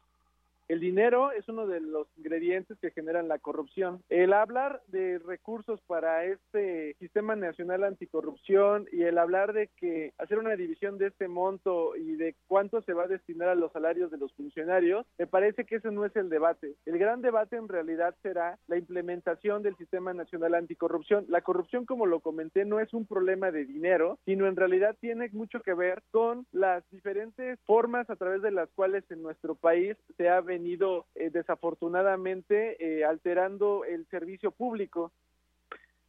El 0.73 0.81
dinero 0.81 1.33
es 1.33 1.47
uno 1.51 1.67
de 1.67 1.81
los 1.81 2.09
ingredientes 2.17 2.79
que 2.79 2.93
generan 2.93 3.29
la 3.29 3.39
corrupción. 3.39 4.03
El 4.09 4.33
hablar 4.33 4.81
de 4.87 5.19
recursos 5.19 5.83
para 5.87 6.25
este 6.25 6.95
sistema 6.99 7.37
nacional 7.37 7.85
anticorrupción 7.85 8.89
y 8.91 9.03
el 9.03 9.19
hablar 9.19 9.53
de 9.53 9.69
que 9.77 10.15
hacer 10.17 10.39
una 10.39 10.57
división 10.57 10.97
de 10.97 11.09
este 11.09 11.29
monto 11.29 11.95
y 11.95 12.17
de 12.17 12.37
cuánto 12.47 12.81
se 12.81 12.95
va 12.95 13.03
a 13.03 13.07
destinar 13.07 13.51
a 13.51 13.55
los 13.55 13.71
salarios 13.73 14.11
de 14.11 14.17
los 14.17 14.33
funcionarios, 14.33 15.05
me 15.19 15.27
parece 15.27 15.67
que 15.67 15.77
ese 15.77 15.91
no 15.91 16.07
es 16.07 16.17
el 16.17 16.31
debate. 16.31 16.75
El 16.87 16.97
gran 16.97 17.21
debate 17.21 17.57
en 17.57 17.69
realidad 17.69 18.15
será 18.23 18.59
la 18.67 18.79
implementación 18.79 19.63
del 19.63 19.77
sistema 19.77 20.15
nacional 20.15 20.55
anticorrupción. 20.55 21.27
La 21.29 21.43
corrupción, 21.43 21.85
como 21.85 22.07
lo 22.07 22.21
comenté, 22.21 22.65
no 22.65 22.81
es 22.81 22.95
un 22.95 23.05
problema 23.05 23.51
de 23.51 23.67
dinero, 23.67 24.19
sino 24.25 24.47
en 24.47 24.57
realidad 24.57 24.97
tiene 24.99 25.29
mucho 25.35 25.61
que 25.61 25.75
ver 25.75 26.03
con 26.11 26.47
las 26.51 26.83
diferentes 26.91 27.61
formas 27.67 28.09
a 28.09 28.17
través 28.17 28.41
de 28.41 28.53
las 28.53 28.71
cuales 28.71 29.05
en 29.11 29.23
nuestro 29.23 29.55
país 29.55 29.99
se 30.17 30.31
ha 30.31 30.41
venido 30.41 30.62
eh, 30.67 31.31
desafortunadamente 31.31 32.77
eh, 32.79 33.05
alterando 33.05 33.85
el 33.85 34.07
servicio 34.07 34.51
público. 34.51 35.11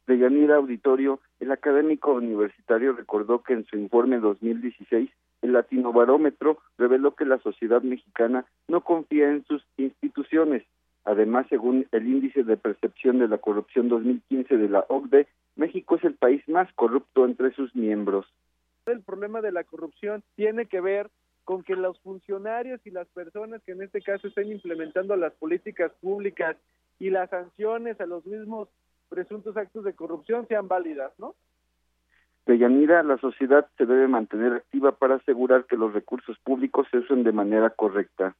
De 0.06 0.18
Yanira 0.18 0.56
Auditorio, 0.56 1.20
el 1.40 1.50
académico 1.50 2.12
universitario 2.12 2.92
recordó 2.92 3.42
que 3.42 3.54
en 3.54 3.64
su 3.66 3.76
informe 3.76 4.18
2016 4.20 5.10
el 5.42 5.52
Latinobarómetro 5.52 6.58
reveló 6.78 7.14
que 7.14 7.24
la 7.24 7.38
sociedad 7.38 7.82
mexicana 7.82 8.44
no 8.68 8.82
confía 8.82 9.28
en 9.28 9.44
sus 9.44 9.64
instituciones. 9.76 10.62
Además, 11.04 11.46
según 11.50 11.86
el 11.92 12.06
índice 12.06 12.44
de 12.44 12.56
percepción 12.56 13.18
de 13.18 13.28
la 13.28 13.38
corrupción 13.38 13.88
2015 13.88 14.56
de 14.56 14.68
la 14.68 14.84
OCDE, 14.88 15.26
México 15.56 15.96
es 15.96 16.04
el 16.04 16.14
país 16.14 16.46
más 16.48 16.72
corrupto 16.74 17.24
entre 17.24 17.52
sus 17.52 17.74
miembros. 17.74 18.26
El 18.86 19.02
problema 19.02 19.40
de 19.40 19.52
la 19.52 19.64
corrupción 19.64 20.22
tiene 20.36 20.66
que 20.66 20.80
ver 20.80 21.10
con 21.44 21.62
que 21.62 21.76
los 21.76 22.00
funcionarios 22.00 22.80
y 22.86 22.90
las 22.90 23.06
personas 23.08 23.62
que 23.62 23.72
en 23.72 23.82
este 23.82 24.00
caso 24.00 24.28
estén 24.28 24.50
implementando 24.50 25.14
las 25.16 25.34
políticas 25.34 25.92
públicas 26.00 26.56
y 26.98 27.10
las 27.10 27.30
sanciones 27.30 28.00
a 28.00 28.06
los 28.06 28.24
mismos 28.26 28.68
presuntos 29.08 29.56
actos 29.56 29.84
de 29.84 29.94
corrupción 29.94 30.46
sean 30.48 30.68
válidas, 30.68 31.12
¿no? 31.18 31.34
De 32.46 32.58
Yanira, 32.58 33.02
la 33.02 33.16
sociedad 33.18 33.66
se 33.78 33.86
debe 33.86 34.06
mantener 34.06 34.52
activa 34.52 34.92
para 34.92 35.16
asegurar 35.16 35.64
que 35.64 35.76
los 35.76 35.94
recursos 35.94 36.38
públicos 36.40 36.86
se 36.90 36.98
usen 36.98 37.24
de 37.24 37.32
manera 37.32 37.70
correcta. 37.70 38.36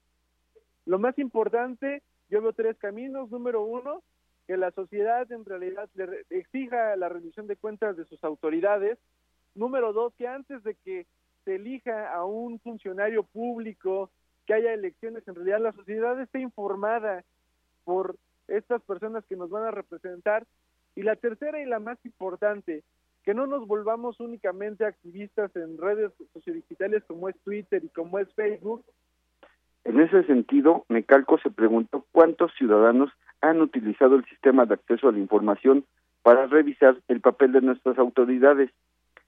Lo 0.85 0.99
más 0.99 1.19
importante, 1.19 2.03
yo 2.29 2.43
veo 2.43 2.53
tres 2.53 2.77
caminos. 2.77 3.31
Número 3.31 3.63
uno, 3.63 4.03
que 4.47 4.59
la 4.59 4.71
sociedad 4.73 5.31
en 5.33 5.47
realidad 5.47 5.89
le 5.95 6.25
exija 6.29 6.95
la 6.97 7.09
rendición 7.09 7.47
de 7.47 7.57
cuentas 7.57 7.97
de 7.97 8.05
sus 8.05 8.23
autoridades. 8.25 8.99
Número 9.55 9.95
dos, 9.95 10.13
que 10.19 10.29
antes 10.29 10.63
de 10.65 10.75
que 10.75 11.07
se 11.45 11.57
elija 11.57 12.13
a 12.15 12.25
un 12.25 12.59
funcionario 12.61 13.23
público, 13.23 14.11
que 14.47 14.55
haya 14.55 14.73
elecciones, 14.73 15.27
en 15.27 15.35
realidad 15.35 15.61
la 15.61 15.73
sociedad 15.73 16.21
esté 16.21 16.41
informada 16.41 17.25
por 17.85 18.17
estas 18.49 18.83
personas 18.83 19.25
que 19.27 19.37
nos 19.37 19.51
van 19.51 19.65
a 19.65 19.71
representar. 19.71 20.47
Y 20.97 21.03
la 21.03 21.17
tercera 21.17 21.61
y 21.61 21.67
la 21.67 21.81
más 21.81 21.99
importante, 22.05 22.83
que 23.25 23.35
no 23.35 23.47
nos 23.47 23.67
volvamos 23.67 24.21
únicamente 24.21 24.85
activistas 24.85 25.55
en 25.57 25.79
redes 25.79 26.13
sociodigitales 26.33 27.03
como 27.05 27.29
es 27.29 27.37
Twitter 27.41 27.83
y 27.83 27.89
como 27.89 28.19
es 28.19 28.33
Facebook. 28.35 28.85
En 29.85 30.01
ese 30.01 30.25
sentido, 30.25 30.85
Mecalco 30.89 31.39
se 31.39 31.51
preguntó 31.51 32.07
cuántos 32.13 32.53
ciudadanos 32.55 33.11
han 33.41 33.61
utilizado 33.61 34.17
el 34.17 34.25
sistema 34.27 34.67
de 34.67 34.75
acceso 34.75 35.09
a 35.09 35.13
la 35.13 35.19
información 35.19 35.85
para 36.23 36.47
revisar 36.47 36.97
el 37.09 37.21
papel 37.21 37.53
de 37.53 37.61
nuestras 37.61 37.99
autoridades. 37.99 38.71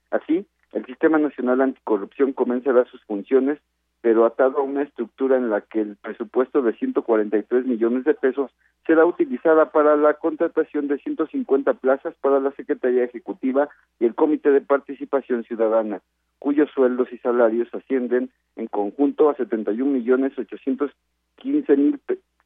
Así, 0.09 0.47
el 0.73 0.85
Sistema 0.85 1.17
Nacional 1.17 1.61
Anticorrupción 1.61 2.33
comenzará 2.33 2.85
sus 2.85 3.03
funciones, 3.05 3.59
pero 4.01 4.25
atado 4.25 4.59
a 4.59 4.63
una 4.63 4.83
estructura 4.83 5.37
en 5.37 5.49
la 5.49 5.61
que 5.61 5.81
el 5.81 5.95
presupuesto 5.95 6.61
de 6.61 6.73
143 6.73 7.65
millones 7.65 8.03
de 8.03 8.13
pesos 8.13 8.51
será 8.85 9.05
utilizada 9.05 9.71
para 9.71 9.95
la 9.97 10.13
contratación 10.13 10.87
de 10.87 10.97
150 10.99 11.73
plazas 11.75 12.13
para 12.21 12.39
la 12.39 12.51
Secretaría 12.51 13.03
Ejecutiva 13.03 13.69
y 13.99 14.05
el 14.05 14.15
Comité 14.15 14.51
de 14.51 14.61
Participación 14.61 15.43
Ciudadana, 15.43 16.01
cuyos 16.39 16.69
sueldos 16.73 17.11
y 17.11 17.17
salarios 17.17 17.67
ascienden 17.73 18.29
en 18.55 18.67
conjunto 18.67 19.29
a 19.29 19.35
71 19.35 19.91
millones 19.91 20.37
815 20.37 21.77
mil 21.77 21.99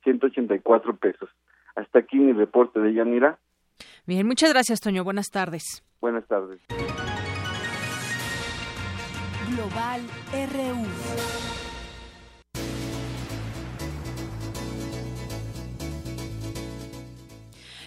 184 0.03 0.95
pesos. 0.97 1.29
Hasta 1.75 1.99
aquí 1.99 2.17
mi 2.17 2.33
reporte 2.33 2.79
de 2.79 2.93
Yanira. 2.93 3.39
Bien, 4.05 4.25
muchas 4.27 4.51
gracias, 4.51 4.81
Toño. 4.81 5.03
Buenas 5.03 5.29
tardes. 5.29 5.83
Buenas 6.01 6.25
tardes. 6.27 6.59
Global 9.51 9.99
RU. 10.31 11.60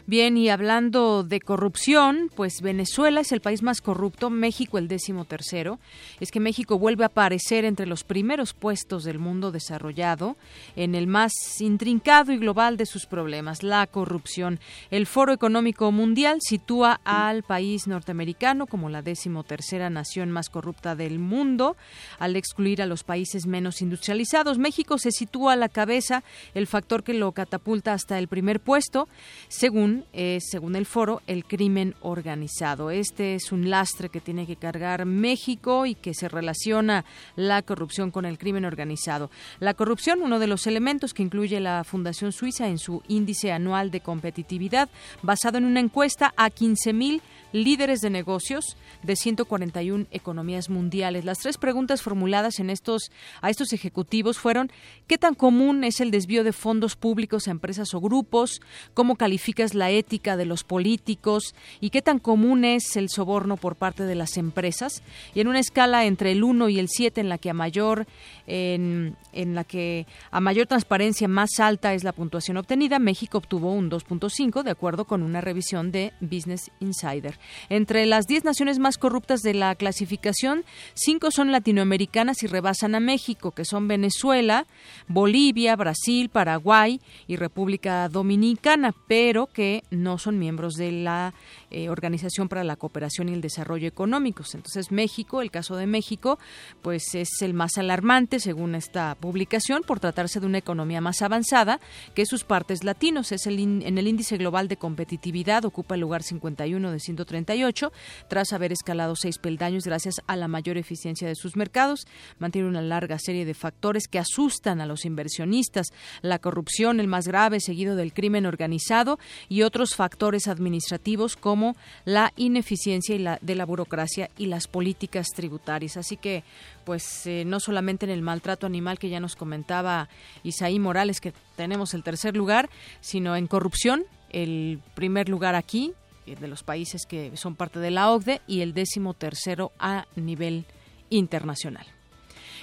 Bien, 0.06 0.36
y 0.36 0.50
hablando 0.50 1.24
de 1.24 1.40
corrupción, 1.40 2.30
pues 2.36 2.60
Venezuela 2.60 3.22
es 3.22 3.32
el 3.32 3.40
país 3.40 3.62
más 3.62 3.80
corrupto, 3.80 4.28
México 4.28 4.76
el 4.76 4.86
décimo 4.86 5.24
tercero. 5.24 5.78
Es 6.20 6.30
que 6.30 6.40
México 6.40 6.78
vuelve 6.78 7.04
a 7.04 7.06
aparecer 7.06 7.64
entre 7.64 7.86
los 7.86 8.04
primeros 8.04 8.52
puestos 8.52 9.04
del 9.04 9.18
mundo 9.18 9.50
desarrollado 9.50 10.36
en 10.76 10.94
el 10.94 11.06
más 11.06 11.32
intrincado 11.58 12.32
y 12.32 12.36
global 12.36 12.76
de 12.76 12.84
sus 12.84 13.06
problemas, 13.06 13.62
la 13.62 13.86
corrupción. 13.86 14.60
El 14.90 15.06
Foro 15.06 15.32
Económico 15.32 15.90
Mundial 15.90 16.36
sitúa 16.42 17.00
al 17.04 17.42
país 17.42 17.86
norteamericano 17.86 18.66
como 18.66 18.90
la 18.90 19.00
décimo 19.00 19.42
tercera 19.42 19.88
nación 19.88 20.30
más 20.30 20.50
corrupta 20.50 20.94
del 20.94 21.18
mundo, 21.18 21.78
al 22.18 22.36
excluir 22.36 22.82
a 22.82 22.86
los 22.86 23.04
países 23.04 23.46
menos 23.46 23.80
industrializados. 23.80 24.58
México 24.58 24.98
se 24.98 25.12
sitúa 25.12 25.54
a 25.54 25.56
la 25.56 25.70
cabeza, 25.70 26.24
el 26.52 26.66
factor 26.66 27.04
que 27.04 27.14
lo 27.14 27.32
catapulta 27.32 27.94
hasta 27.94 28.18
el 28.18 28.28
primer 28.28 28.60
puesto, 28.60 29.08
según 29.48 29.93
es, 30.12 30.44
según 30.50 30.74
el 30.74 30.86
foro, 30.86 31.22
el 31.26 31.44
crimen 31.44 31.94
organizado. 32.00 32.90
Este 32.90 33.34
es 33.34 33.52
un 33.52 33.70
lastre 33.70 34.08
que 34.08 34.20
tiene 34.20 34.46
que 34.46 34.56
cargar 34.56 35.04
México 35.04 35.86
y 35.86 35.94
que 35.94 36.14
se 36.14 36.28
relaciona 36.28 37.04
la 37.36 37.62
corrupción 37.62 38.10
con 38.10 38.24
el 38.24 38.38
crimen 38.38 38.64
organizado. 38.64 39.30
La 39.60 39.74
corrupción, 39.74 40.22
uno 40.22 40.38
de 40.38 40.46
los 40.46 40.66
elementos 40.66 41.14
que 41.14 41.22
incluye 41.22 41.60
la 41.60 41.84
Fundación 41.84 42.32
Suiza 42.32 42.68
en 42.68 42.78
su 42.78 43.02
índice 43.08 43.52
anual 43.52 43.90
de 43.90 44.00
competitividad, 44.00 44.88
basado 45.22 45.58
en 45.58 45.64
una 45.64 45.80
encuesta 45.80 46.34
a 46.36 46.50
15.000 46.50 47.20
líderes 47.54 48.00
de 48.00 48.10
negocios 48.10 48.76
de 49.04 49.14
141 49.14 50.06
economías 50.10 50.68
mundiales. 50.68 51.24
Las 51.24 51.38
tres 51.38 51.56
preguntas 51.56 52.02
formuladas 52.02 52.58
en 52.58 52.68
estos, 52.68 53.12
a 53.40 53.48
estos 53.48 53.72
ejecutivos 53.72 54.38
fueron 54.38 54.72
¿qué 55.06 55.18
tan 55.18 55.34
común 55.34 55.84
es 55.84 56.00
el 56.00 56.10
desvío 56.10 56.42
de 56.42 56.52
fondos 56.52 56.96
públicos 56.96 57.46
a 57.46 57.52
empresas 57.52 57.94
o 57.94 58.00
grupos? 58.00 58.60
¿Cómo 58.92 59.14
calificas 59.14 59.74
la 59.74 59.90
ética 59.90 60.36
de 60.36 60.46
los 60.46 60.64
políticos? 60.64 61.54
¿Y 61.80 61.90
qué 61.90 62.02
tan 62.02 62.18
común 62.18 62.64
es 62.64 62.96
el 62.96 63.08
soborno 63.08 63.56
por 63.56 63.76
parte 63.76 64.02
de 64.02 64.16
las 64.16 64.36
empresas? 64.36 65.04
Y 65.32 65.40
en 65.40 65.46
una 65.46 65.60
escala 65.60 66.06
entre 66.06 66.32
el 66.32 66.42
1 66.42 66.68
y 66.70 66.80
el 66.80 66.88
7 66.88 67.20
en 67.20 67.28
la 67.28 67.38
que 67.38 67.50
a 67.50 67.54
mayor 67.54 68.06
en, 68.48 69.16
en 69.32 69.54
la 69.54 69.62
que 69.62 70.08
a 70.32 70.40
mayor 70.40 70.66
transparencia 70.66 71.28
más 71.28 71.60
alta 71.60 71.94
es 71.94 72.02
la 72.02 72.12
puntuación 72.12 72.56
obtenida, 72.56 72.98
México 72.98 73.38
obtuvo 73.38 73.72
un 73.72 73.90
2.5 73.90 74.64
de 74.64 74.72
acuerdo 74.72 75.04
con 75.04 75.22
una 75.22 75.40
revisión 75.40 75.92
de 75.92 76.12
Business 76.20 76.72
Insider. 76.80 77.38
Entre 77.68 78.06
las 78.06 78.26
10 78.26 78.44
naciones 78.44 78.78
más 78.78 78.98
corruptas 78.98 79.40
de 79.40 79.54
la 79.54 79.74
clasificación, 79.74 80.64
cinco 80.94 81.30
son 81.30 81.52
latinoamericanas 81.52 82.42
y 82.42 82.46
rebasan 82.46 82.94
a 82.94 83.00
México, 83.00 83.52
que 83.52 83.64
son 83.64 83.88
Venezuela, 83.88 84.66
Bolivia, 85.08 85.76
Brasil, 85.76 86.28
Paraguay 86.28 87.00
y 87.26 87.36
República 87.36 88.08
Dominicana, 88.08 88.94
pero 89.08 89.46
que 89.46 89.82
no 89.90 90.18
son 90.18 90.38
miembros 90.38 90.74
de 90.74 90.92
la 90.92 91.34
eh, 91.76 91.88
Organización 91.88 92.48
para 92.48 92.62
la 92.62 92.76
Cooperación 92.76 93.28
y 93.28 93.32
el 93.32 93.40
Desarrollo 93.40 93.88
Económicos. 93.88 94.54
Entonces, 94.54 94.92
México, 94.92 95.42
el 95.42 95.50
caso 95.50 95.74
de 95.74 95.88
México, 95.88 96.38
pues 96.82 97.16
es 97.16 97.42
el 97.42 97.52
más 97.52 97.78
alarmante 97.78 98.38
según 98.38 98.76
esta 98.76 99.16
publicación 99.16 99.82
por 99.82 99.98
tratarse 99.98 100.38
de 100.38 100.46
una 100.46 100.58
economía 100.58 101.00
más 101.00 101.20
avanzada 101.20 101.80
que 102.14 102.26
sus 102.26 102.44
partes 102.44 102.84
latinos. 102.84 103.32
Es 103.32 103.48
el 103.48 103.58
en 103.58 103.98
el 103.98 104.06
índice 104.06 104.36
global 104.36 104.68
de 104.68 104.76
competitividad 104.76 105.64
ocupa 105.64 105.96
el 105.96 106.02
lugar 106.02 106.22
51 106.22 106.92
de 106.92 107.00
138 107.00 107.92
tras 108.28 108.52
haber 108.52 108.70
escalado 108.70 109.16
seis 109.16 109.38
peldaños 109.38 109.82
gracias 109.84 110.20
a 110.28 110.36
la 110.36 110.46
mayor 110.46 110.78
eficiencia 110.78 111.26
de 111.26 111.34
sus 111.34 111.56
mercados. 111.56 112.06
Mantiene 112.38 112.68
una 112.68 112.82
larga 112.82 113.18
serie 113.18 113.44
de 113.44 113.54
factores 113.54 114.06
que 114.06 114.20
asustan 114.20 114.80
a 114.80 114.86
los 114.86 115.04
inversionistas, 115.04 115.88
la 116.22 116.38
corrupción, 116.38 117.00
el 117.00 117.08
más 117.08 117.26
grave, 117.26 117.58
seguido 117.58 117.96
del 117.96 118.12
crimen 118.12 118.46
organizado 118.46 119.18
y 119.48 119.62
otros 119.62 119.96
factores 119.96 120.46
administrativos 120.46 121.34
como 121.34 121.63
como 121.64 121.76
la 122.04 122.32
ineficiencia 122.36 123.14
y 123.14 123.18
la, 123.18 123.38
de 123.40 123.54
la 123.54 123.64
burocracia 123.64 124.30
y 124.36 124.46
las 124.46 124.66
políticas 124.66 125.28
tributarias. 125.34 125.96
Así 125.96 126.16
que, 126.16 126.44
pues, 126.84 127.26
eh, 127.26 127.44
no 127.46 127.60
solamente 127.60 128.04
en 128.04 128.10
el 128.10 128.22
maltrato 128.22 128.66
animal 128.66 128.98
que 128.98 129.08
ya 129.08 129.20
nos 129.20 129.36
comentaba 129.36 130.08
Isaí 130.42 130.78
Morales, 130.78 131.20
que 131.20 131.32
tenemos 131.56 131.94
el 131.94 132.02
tercer 132.02 132.36
lugar, 132.36 132.68
sino 133.00 133.36
en 133.36 133.46
corrupción, 133.46 134.04
el 134.30 134.80
primer 134.94 135.28
lugar 135.28 135.54
aquí, 135.54 135.92
eh, 136.26 136.36
de 136.36 136.48
los 136.48 136.62
países 136.62 137.06
que 137.06 137.36
son 137.36 137.54
parte 137.54 137.78
de 137.78 137.90
la 137.90 138.10
OCDE, 138.10 138.42
y 138.46 138.60
el 138.60 138.74
décimo 138.74 139.14
tercero 139.14 139.72
a 139.78 140.06
nivel 140.16 140.66
internacional. 141.08 141.93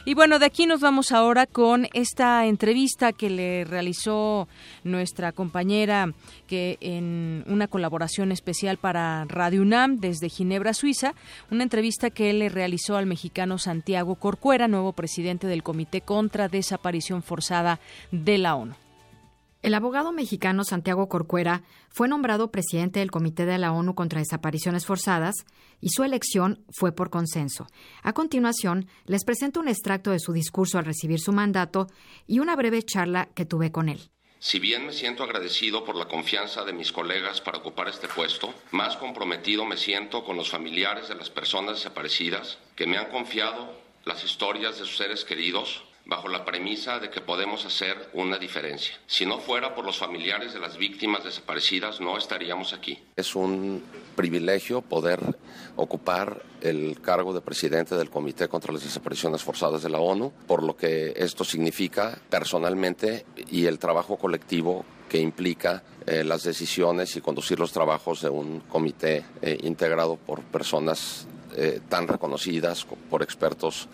Y 0.03 0.15
bueno, 0.15 0.39
de 0.39 0.47
aquí 0.47 0.65
nos 0.65 0.81
vamos 0.81 1.11
ahora 1.11 1.45
con 1.45 1.87
esta 1.93 2.47
entrevista 2.47 3.13
que 3.13 3.29
le 3.29 3.65
realizó 3.65 4.47
nuestra 4.83 5.31
compañera 5.31 6.11
que 6.47 6.77
en 6.81 7.43
una 7.47 7.67
colaboración 7.67 8.31
especial 8.31 8.77
para 8.77 9.25
Radio 9.25 9.61
UNAM 9.61 9.99
desde 9.99 10.29
Ginebra, 10.29 10.73
Suiza, 10.73 11.13
una 11.51 11.63
entrevista 11.63 12.09
que 12.09 12.33
le 12.33 12.49
realizó 12.49 12.97
al 12.97 13.05
mexicano 13.05 13.59
Santiago 13.59 14.15
Corcuera, 14.15 14.67
nuevo 14.67 14.93
presidente 14.93 15.45
del 15.45 15.61
Comité 15.61 16.01
contra 16.01 16.47
Desaparición 16.47 17.21
Forzada 17.21 17.79
de 18.11 18.39
la 18.39 18.55
ONU. 18.55 18.73
El 19.61 19.75
abogado 19.75 20.11
mexicano 20.11 20.63
Santiago 20.63 21.07
Corcuera 21.07 21.61
fue 21.89 22.07
nombrado 22.07 22.49
presidente 22.49 22.99
del 22.99 23.11
Comité 23.11 23.45
de 23.45 23.59
la 23.59 23.71
ONU 23.71 23.93
contra 23.93 24.19
Desapariciones 24.19 24.87
Forzadas 24.87 25.35
y 25.79 25.89
su 25.89 26.03
elección 26.03 26.65
fue 26.71 26.93
por 26.93 27.11
consenso. 27.11 27.67
A 28.01 28.13
continuación, 28.13 28.87
les 29.05 29.23
presento 29.23 29.59
un 29.59 29.67
extracto 29.67 30.09
de 30.09 30.19
su 30.19 30.33
discurso 30.33 30.79
al 30.79 30.85
recibir 30.85 31.19
su 31.19 31.31
mandato 31.31 31.87
y 32.25 32.39
una 32.39 32.55
breve 32.55 32.81
charla 32.81 33.29
que 33.35 33.45
tuve 33.45 33.71
con 33.71 33.87
él. 33.87 34.09
Si 34.39 34.57
bien 34.57 34.87
me 34.87 34.93
siento 34.93 35.23
agradecido 35.23 35.85
por 35.85 35.95
la 35.95 36.07
confianza 36.07 36.65
de 36.65 36.73
mis 36.73 36.91
colegas 36.91 37.39
para 37.39 37.59
ocupar 37.59 37.87
este 37.87 38.07
puesto, 38.07 38.51
más 38.71 38.97
comprometido 38.97 39.63
me 39.65 39.77
siento 39.77 40.23
con 40.23 40.37
los 40.37 40.49
familiares 40.49 41.07
de 41.07 41.13
las 41.13 41.29
personas 41.29 41.75
desaparecidas 41.75 42.57
que 42.75 42.87
me 42.87 42.97
han 42.97 43.11
confiado 43.11 43.79
las 44.05 44.23
historias 44.23 44.79
de 44.79 44.85
sus 44.85 44.97
seres 44.97 45.23
queridos 45.23 45.83
bajo 46.05 46.27
la 46.27 46.45
premisa 46.45 46.99
de 46.99 47.09
que 47.09 47.21
podemos 47.21 47.65
hacer 47.65 48.09
una 48.13 48.37
diferencia. 48.37 48.95
Si 49.07 49.25
no 49.25 49.39
fuera 49.39 49.75
por 49.75 49.85
los 49.85 49.97
familiares 49.97 50.53
de 50.53 50.59
las 50.59 50.77
víctimas 50.77 51.23
desaparecidas, 51.23 52.01
no 52.01 52.17
estaríamos 52.17 52.73
aquí. 52.73 52.99
Es 53.15 53.35
un 53.35 53.83
privilegio 54.15 54.81
poder 54.81 55.19
ocupar 55.75 56.43
el 56.61 56.99
cargo 57.01 57.33
de 57.33 57.41
presidente 57.41 57.95
del 57.95 58.09
Comité 58.09 58.47
contra 58.47 58.73
las 58.73 58.83
Desapariciones 58.83 59.41
Forzadas 59.41 59.83
de 59.83 59.89
la 59.89 59.99
ONU, 59.99 60.31
por 60.47 60.63
lo 60.63 60.75
que 60.75 61.13
esto 61.15 61.43
significa 61.43 62.17
personalmente 62.29 63.25
y 63.49 63.65
el 63.65 63.79
trabajo 63.79 64.17
colectivo 64.17 64.85
que 65.09 65.19
implica 65.19 65.83
eh, 66.07 66.23
las 66.23 66.43
decisiones 66.43 67.15
y 67.17 67.21
conducir 67.21 67.59
los 67.59 67.71
trabajos 67.73 68.21
de 68.21 68.29
un 68.29 68.61
comité 68.61 69.25
eh, 69.41 69.57
integrado 69.63 70.15
por 70.15 70.41
personas 70.41 71.27
eh, 71.55 71.81
tan 71.89 72.07
reconocidas, 72.07 72.85
por 73.09 73.23
expertos 73.23 73.87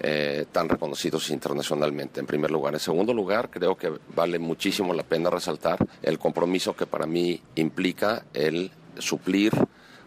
eh, 0.00 0.46
tan 0.50 0.68
reconocidos 0.68 1.30
internacionalmente, 1.30 2.20
en 2.20 2.26
primer 2.26 2.50
lugar. 2.50 2.74
En 2.74 2.80
segundo 2.80 3.14
lugar, 3.14 3.50
creo 3.50 3.76
que 3.76 3.92
vale 4.14 4.38
muchísimo 4.38 4.92
la 4.92 5.04
pena 5.04 5.30
resaltar 5.30 5.78
el 6.02 6.18
compromiso 6.18 6.74
que 6.74 6.86
para 6.86 7.06
mí 7.06 7.40
implica 7.54 8.24
el 8.34 8.70
suplir 8.98 9.52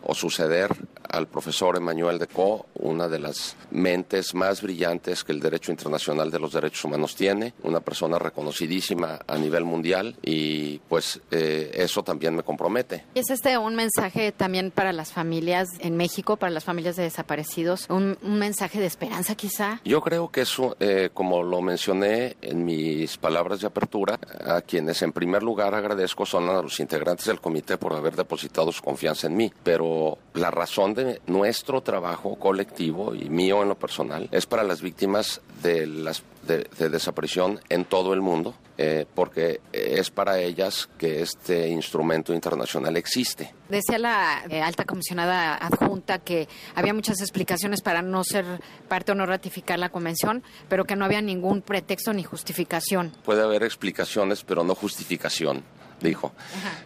o 0.04 0.14
suceder 0.14 0.76
al 1.10 1.28
profesor 1.28 1.78
Emmanuel 1.78 2.28
Co, 2.28 2.66
una 2.76 3.08
de 3.08 3.20
las 3.20 3.56
mentes 3.72 4.34
más 4.34 4.62
brillantes 4.62 5.24
que 5.24 5.32
el 5.32 5.40
derecho 5.40 5.72
internacional 5.72 6.32
de 6.32 6.40
los 6.40 6.54
derechos 6.54 6.84
humanos 6.86 7.16
tiene, 7.16 7.54
una 7.64 7.80
persona 7.80 8.20
reconocidísima 8.20 9.20
a 9.28 9.38
nivel 9.38 9.64
mundial 9.64 10.16
y 10.22 10.80
pues 10.80 11.22
eh, 11.32 11.72
eso 11.74 12.04
también 12.04 12.36
me 12.36 12.44
compromete. 12.44 13.06
¿Es 13.16 13.30
este 13.30 13.58
un 13.58 13.76
mensaje 13.76 14.32
también 14.32 14.72
para 14.72 14.94
las 14.94 15.12
familias 15.12 15.68
en 15.80 15.98
México, 15.98 16.38
para 16.38 16.52
las 16.52 16.64
familias 16.64 16.96
de 16.96 17.04
desaparecidos? 17.04 17.88
¿Un, 17.90 18.18
mensaje 18.22 18.80
de 18.80 18.86
esperanza 18.86 19.36
quizá? 19.36 19.82
Yo 19.84 20.02
creo 20.02 20.30
que 20.30 20.42
eso, 20.42 20.78
eh, 20.80 21.10
como 21.14 21.44
lo 21.44 21.62
mencioné 21.62 22.38
en 22.42 22.64
mis 22.64 23.18
palabras 23.18 23.62
de 23.62 23.68
apertura, 23.68 24.20
a 24.46 24.62
quienes 24.62 25.02
en 25.02 25.12
primer 25.12 25.44
lugar 25.44 25.74
agradezco 25.74 26.26
son 26.26 26.50
a 26.50 26.62
los 26.62 26.80
integrantes 26.80 27.26
del 27.26 27.42
comité 27.42 27.78
por 27.78 27.94
haber 27.94 28.16
depositado 28.16 28.72
su 28.72 28.84
confianza 28.84 29.28
en 29.28 29.36
mí, 29.36 29.52
pero 29.64 30.18
la 30.34 30.52
razón 30.52 30.94
de 30.94 31.07
nuestro 31.28 31.82
trabajo 31.82 32.36
colectivo 32.36 33.16
y 33.16 33.30
mío 33.30 33.62
en 33.62 33.70
lo 33.70 33.76
personal 33.76 34.30
es 34.32 34.46
para 34.46 34.64
las 34.64 34.82
víctimas 34.82 35.42
de, 35.62 35.88
las, 35.88 36.24
de, 36.46 36.90
desaparición 36.90 37.60
en 37.70 37.86
todo 37.86 38.14
el 38.14 38.22
mundo, 38.22 38.54
eh, 38.78 39.06
porque 39.16 39.62
es 39.72 40.10
para 40.10 40.40
ellas 40.40 40.90
que 40.98 41.22
este 41.22 41.70
instrumento 41.70 42.34
internacional 42.34 42.96
existe. 42.98 43.54
Decía 43.70 43.98
la 43.98 44.44
eh, 44.50 44.62
alta 44.62 44.86
comisionada 44.86 45.56
adjunta 45.56 46.20
que 46.20 46.48
había 46.76 46.94
muchas 46.94 47.22
explicaciones 47.22 47.82
para 47.82 48.02
no 48.02 48.24
ser 48.24 48.46
parte 48.88 49.12
o 49.12 49.16
no 49.16 49.26
ratificar 49.26 49.80
la 49.80 49.90
convención, 49.90 50.44
pero 50.70 50.86
que 50.86 50.96
no 50.96 51.06
había 51.06 51.22
ningún 51.22 51.62
pretexto 51.62 52.14
ni 52.14 52.24
justificación. 52.24 53.12
Puede 53.26 53.44
haber 53.44 53.64
explicaciones, 53.64 54.44
pero 54.44 54.64
no 54.64 54.76
justificación 54.76 55.64
dijo. 56.02 56.32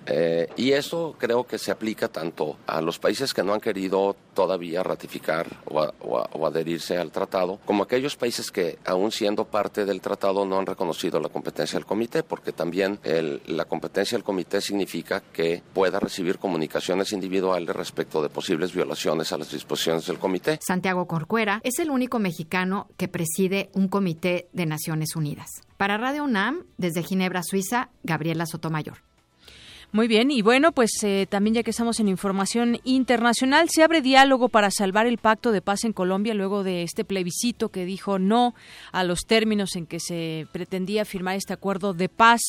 Eh, 0.06 0.48
y 0.56 0.72
eso 0.72 1.16
creo 1.18 1.46
que 1.46 1.58
se 1.58 1.72
aplica 1.72 2.08
tanto 2.08 2.58
a 2.68 2.82
los 2.82 3.00
países 3.00 3.34
que 3.34 3.44
no 3.44 3.54
han 3.54 3.60
querido 3.60 4.16
todavía 4.34 4.84
ratificar 4.84 5.48
o, 5.66 6.46
adherirse 6.46 6.98
al 6.98 7.12
tratado, 7.12 7.60
como 7.66 7.84
a 7.84 7.86
aquellos 7.86 8.16
países 8.16 8.52
que, 8.52 8.80
aún 8.86 9.12
siendo 9.12 9.46
parte 9.46 9.86
del 9.86 10.02
tratado, 10.02 10.46
no 10.46 10.60
han 10.60 10.66
reconocido 10.66 11.20
la 11.20 11.30
competencia 11.30 11.78
del 11.78 11.86
comité, 11.86 12.24
porque 12.24 12.52
también 12.52 13.00
la 13.48 13.66
competencia 13.66 14.18
del 14.18 14.24
comité 14.24 14.62
significa 14.62 15.22
que 15.22 15.62
pueda 15.74 16.00
recibir 16.00 16.40
comunicaciones 16.40 17.12
individuales 17.12 17.76
respecto 17.76 18.22
de 18.22 18.30
posibles 18.30 18.74
violaciones 18.74 19.32
a 19.32 19.38
las 19.38 19.52
disposiciones 19.52 20.06
del 20.08 20.20
comité. 20.20 20.60
Santiago 20.66 21.08
Corcuera 21.08 21.60
es 21.64 21.80
el 21.80 21.90
único 21.92 22.20
mexicano 22.20 22.90
que 22.98 23.08
preside 23.08 23.70
un 23.74 23.88
comité 23.88 24.50
de 24.54 24.66
Naciones 24.66 25.16
Unidas. 25.16 25.50
Para 25.82 25.98
Radio 25.98 26.26
UNAM, 26.26 26.68
desde 26.78 27.02
Ginebra, 27.02 27.42
Suiza, 27.42 27.90
Gabriela 28.04 28.46
Sotomayor. 28.46 29.00
Muy 29.94 30.08
bien, 30.08 30.32
y 30.32 30.42
bueno, 30.42 30.72
pues 30.72 30.92
eh, 31.04 31.28
también 31.30 31.54
ya 31.54 31.64
que 31.64 31.72
estamos 31.72 32.00
en 32.00 32.08
información 32.08 32.80
internacional, 32.86 33.68
se 33.70 33.84
abre 33.84 34.02
diálogo 34.02 34.48
para 34.48 34.72
salvar 34.72 35.06
el 35.06 35.18
pacto 35.18 35.52
de 35.52 35.62
paz 35.62 35.84
en 35.84 35.92
Colombia 35.92 36.34
luego 36.34 36.64
de 36.64 36.84
este 36.84 37.04
plebiscito 37.04 37.68
que 37.68 37.84
dijo 37.84 38.18
no 38.18 38.56
a 38.94 39.04
los 39.04 39.26
términos 39.26 39.76
en 39.76 39.86
que 39.86 40.00
se 40.00 40.48
pretendía 40.54 41.04
firmar 41.04 41.36
este 41.36 41.52
acuerdo 41.52 41.94
de 41.94 42.08
paz 42.08 42.40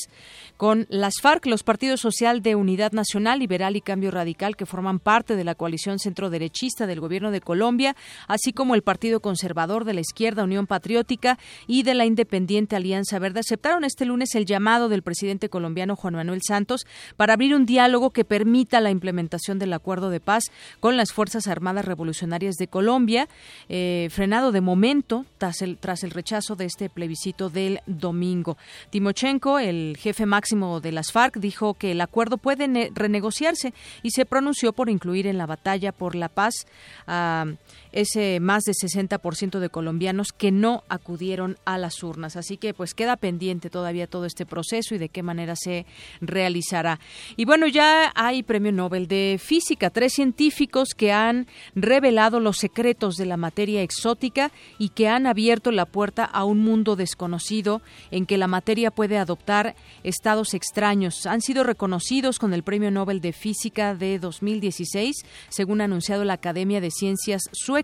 con 0.56 0.86
las 0.88 1.14
FARC, 1.20 1.46
los 1.46 1.64
partidos 1.64 1.98
social 1.98 2.42
de 2.42 2.54
Unidad 2.54 2.92
Nacional, 2.92 3.40
Liberal 3.40 3.74
y 3.74 3.80
Cambio 3.80 4.12
Radical 4.12 4.56
que 4.56 4.64
forman 4.64 5.00
parte 5.00 5.34
de 5.34 5.42
la 5.42 5.56
coalición 5.56 5.98
centroderechista 5.98 6.86
del 6.86 7.00
gobierno 7.00 7.32
de 7.32 7.40
Colombia, 7.40 7.96
así 8.28 8.52
como 8.52 8.76
el 8.76 8.82
Partido 8.82 9.18
Conservador 9.18 9.84
de 9.84 9.94
la 9.94 10.00
Izquierda 10.00 10.44
Unión 10.44 10.68
Patriótica 10.68 11.40
y 11.66 11.82
de 11.82 11.94
la 11.94 12.06
Independiente 12.06 12.76
Alianza 12.76 13.18
Verde 13.18 13.40
aceptaron 13.40 13.82
este 13.82 14.04
lunes 14.04 14.32
el 14.36 14.46
llamado 14.46 14.88
del 14.88 15.02
presidente 15.02 15.48
colombiano 15.48 15.96
Juan 15.96 16.14
Manuel 16.14 16.42
Santos 16.46 16.86
para 17.16 17.31
abrir 17.32 17.54
un 17.54 17.66
diálogo 17.66 18.10
que 18.10 18.24
permita 18.24 18.80
la 18.80 18.90
implementación 18.90 19.58
del 19.58 19.72
acuerdo 19.72 20.10
de 20.10 20.20
paz 20.20 20.44
con 20.80 20.96
las 20.96 21.12
Fuerzas 21.12 21.46
Armadas 21.46 21.84
Revolucionarias 21.84 22.56
de 22.56 22.68
Colombia, 22.68 23.28
eh, 23.68 24.08
frenado 24.10 24.52
de 24.52 24.60
momento 24.60 25.24
tras 25.38 25.62
el, 25.62 25.78
rechazo 26.10 26.56
de 26.56 26.66
este 26.66 26.88
plebiscito 26.88 27.50
del 27.50 27.80
domingo. 27.86 28.56
Timochenko, 28.90 29.58
el 29.58 29.96
jefe 29.98 30.26
máximo 30.26 30.80
de 30.80 30.92
las 30.92 31.12
FARC, 31.12 31.38
dijo 31.38 31.74
que 31.74 31.92
el 31.92 32.00
acuerdo 32.00 32.38
puede 32.38 32.90
renegociarse 32.94 33.74
y 34.02 34.10
se 34.10 34.24
pronunció 34.24 34.72
por 34.72 34.88
incluir 34.88 35.26
en 35.26 35.38
la 35.38 35.46
batalla 35.46 35.92
por 35.92 36.14
la 36.14 36.28
paz 36.28 36.66
a 37.06 37.46
ese 37.92 38.40
más 38.40 38.64
de 38.64 38.72
60% 38.72 39.58
de 39.58 39.68
colombianos 39.68 40.32
que 40.32 40.50
no 40.50 40.82
acudieron 40.88 41.58
a 41.64 41.78
las 41.78 42.02
urnas. 42.02 42.36
Así 42.36 42.56
que 42.56 42.74
pues 42.74 42.94
queda 42.94 43.16
pendiente 43.16 43.70
todavía 43.70 44.06
todo 44.06 44.24
este 44.24 44.46
proceso 44.46 44.94
y 44.94 44.98
de 44.98 45.10
qué 45.10 45.22
manera 45.22 45.54
se 45.56 45.86
realizará. 46.20 46.98
Y 47.36 47.44
bueno, 47.44 47.66
ya 47.66 48.12
hay 48.14 48.42
premio 48.42 48.72
Nobel 48.72 49.06
de 49.08 49.38
Física, 49.42 49.90
tres 49.90 50.14
científicos 50.14 50.90
que 50.96 51.12
han 51.12 51.46
revelado 51.74 52.40
los 52.40 52.56
secretos 52.56 53.16
de 53.16 53.26
la 53.26 53.36
materia 53.36 53.82
exótica 53.82 54.50
y 54.78 54.88
que 54.90 55.08
han 55.08 55.26
abierto 55.26 55.70
la 55.70 55.86
puerta 55.86 56.24
a 56.24 56.44
un 56.44 56.60
mundo 56.60 56.96
desconocido 56.96 57.82
en 58.10 58.26
que 58.26 58.38
la 58.38 58.46
materia 58.46 58.90
puede 58.90 59.18
adoptar 59.18 59.76
estados 60.02 60.54
extraños. 60.54 61.26
Han 61.26 61.42
sido 61.42 61.62
reconocidos 61.62 62.38
con 62.38 62.54
el 62.54 62.62
premio 62.62 62.90
Nobel 62.90 63.20
de 63.20 63.32
Física 63.32 63.94
de 63.94 64.18
2016, 64.18 65.24
según 65.50 65.80
ha 65.80 65.84
anunciado 65.84 66.24
la 66.24 66.34
Academia 66.34 66.80
de 66.80 66.90
Ciencias 66.90 67.42
Sueca 67.52 67.81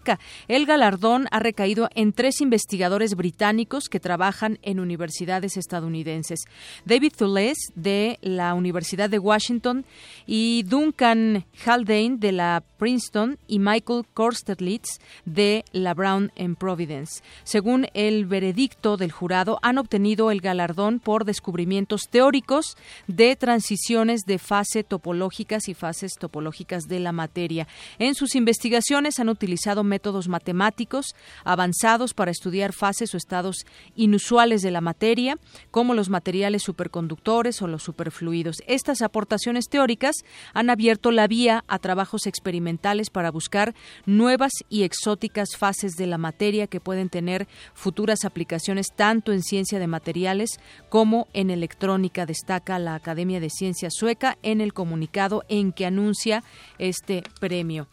El 0.49 0.67
galardón 0.67 1.27
ha 1.31 1.41
recaído 1.41 1.89
en 1.95 2.13
tres 2.13 2.41
investigadores 2.41 3.15
británicos 3.15 3.89
que 3.89 4.01
trabajan 4.01 4.59
en 4.63 4.81
universidades 4.81 5.57
estadounidenses. 5.57 6.41
David 6.85 7.13
Thules, 7.17 7.59
de 7.75 8.19
la 8.23 8.55
Universidad 8.55 9.11
de 9.11 9.19
Washington, 9.19 9.85
y 10.27 10.63
Duncan 10.65 11.45
Haldane, 11.65 12.17
de 12.19 12.33
la 12.33 12.63
Princeton, 12.79 13.39
y 13.47 13.59
Michael 13.59 14.05
Korsterlitz, 14.15 14.99
de 15.25 15.65
la 15.73 15.95
Brown 15.95 16.33
en 16.37 16.57
Providence. 16.57 17.23
Según 17.45 17.87
el 17.95 18.27
veredicto 18.27 18.97
del 18.97 19.13
jurado, 19.13 19.59
han 19.63 19.79
obtenido 19.79 20.31
el 20.31 20.41
galardón 20.41 21.01
por 21.01 21.25
descubrimientos 21.25 22.03
teóricos 22.11 22.77
de 23.07 23.37
transiciones 23.37 24.23
de 24.27 24.39
fase 24.39 24.85
topológicas 24.85 25.69
y 25.69 25.75
fases 25.75 26.15
topológicas 26.19 26.85
de 26.89 27.01
la 27.01 27.13
materia. 27.13 27.67
En 27.99 28.15
sus 28.15 28.35
investigaciones 28.35 29.19
han 29.19 29.29
utilizado 29.29 29.85
métodos 29.89 30.29
matemáticos 30.29 31.17
avanzados 31.45 32.15
para 32.15 32.31
estudiar 32.31 32.73
fases 32.73 33.15
o 33.15 33.17
estados 33.17 33.67
inusuales 33.97 34.63
de 34.63 34.71
la 34.71 34.81
materia, 34.81 35.39
como 35.71 35.95
los 35.95 36.09
materiales 36.11 36.63
superconductores 36.63 37.61
o 37.63 37.67
los 37.67 37.83
superfluidos. 37.83 38.59
Estas 38.67 39.03
aportaciones 39.03 39.69
teóricas 39.69 40.15
han 40.55 40.71
abierto 40.71 41.11
la 41.11 41.27
vía 41.27 41.65
a 41.67 41.79
trabajos 41.79 42.27
experimentales 42.27 43.11
para 43.11 43.31
buscar 43.31 43.75
nuevas 44.07 44.53
y 44.69 44.83
exóticas 44.83 45.57
fases 45.57 45.93
de 45.93 46.07
la 46.07 46.19
materia 46.19 46.67
que 46.67 46.81
pueden 46.81 47.09
tener 47.09 47.49
futuras 47.75 48.25
aplicaciones 48.25 48.89
tanto 48.95 49.33
en 49.33 49.43
ciencia 49.43 49.79
de 49.79 49.87
materiales 49.87 50.61
como 50.89 51.29
en 51.33 51.51
electrónica, 51.51 52.27
destaca 52.27 52.79
la 52.79 52.95
Academia 52.95 53.41
de 53.41 53.51
Ciencias 53.51 53.95
Sueca 53.97 54.39
en 54.43 54.61
el 54.61 54.73
comunicado 54.73 55.45
en 55.49 55.73
que 55.73 55.87
anuncia 55.87 56.43
este 56.79 57.23
premio. 57.41 57.89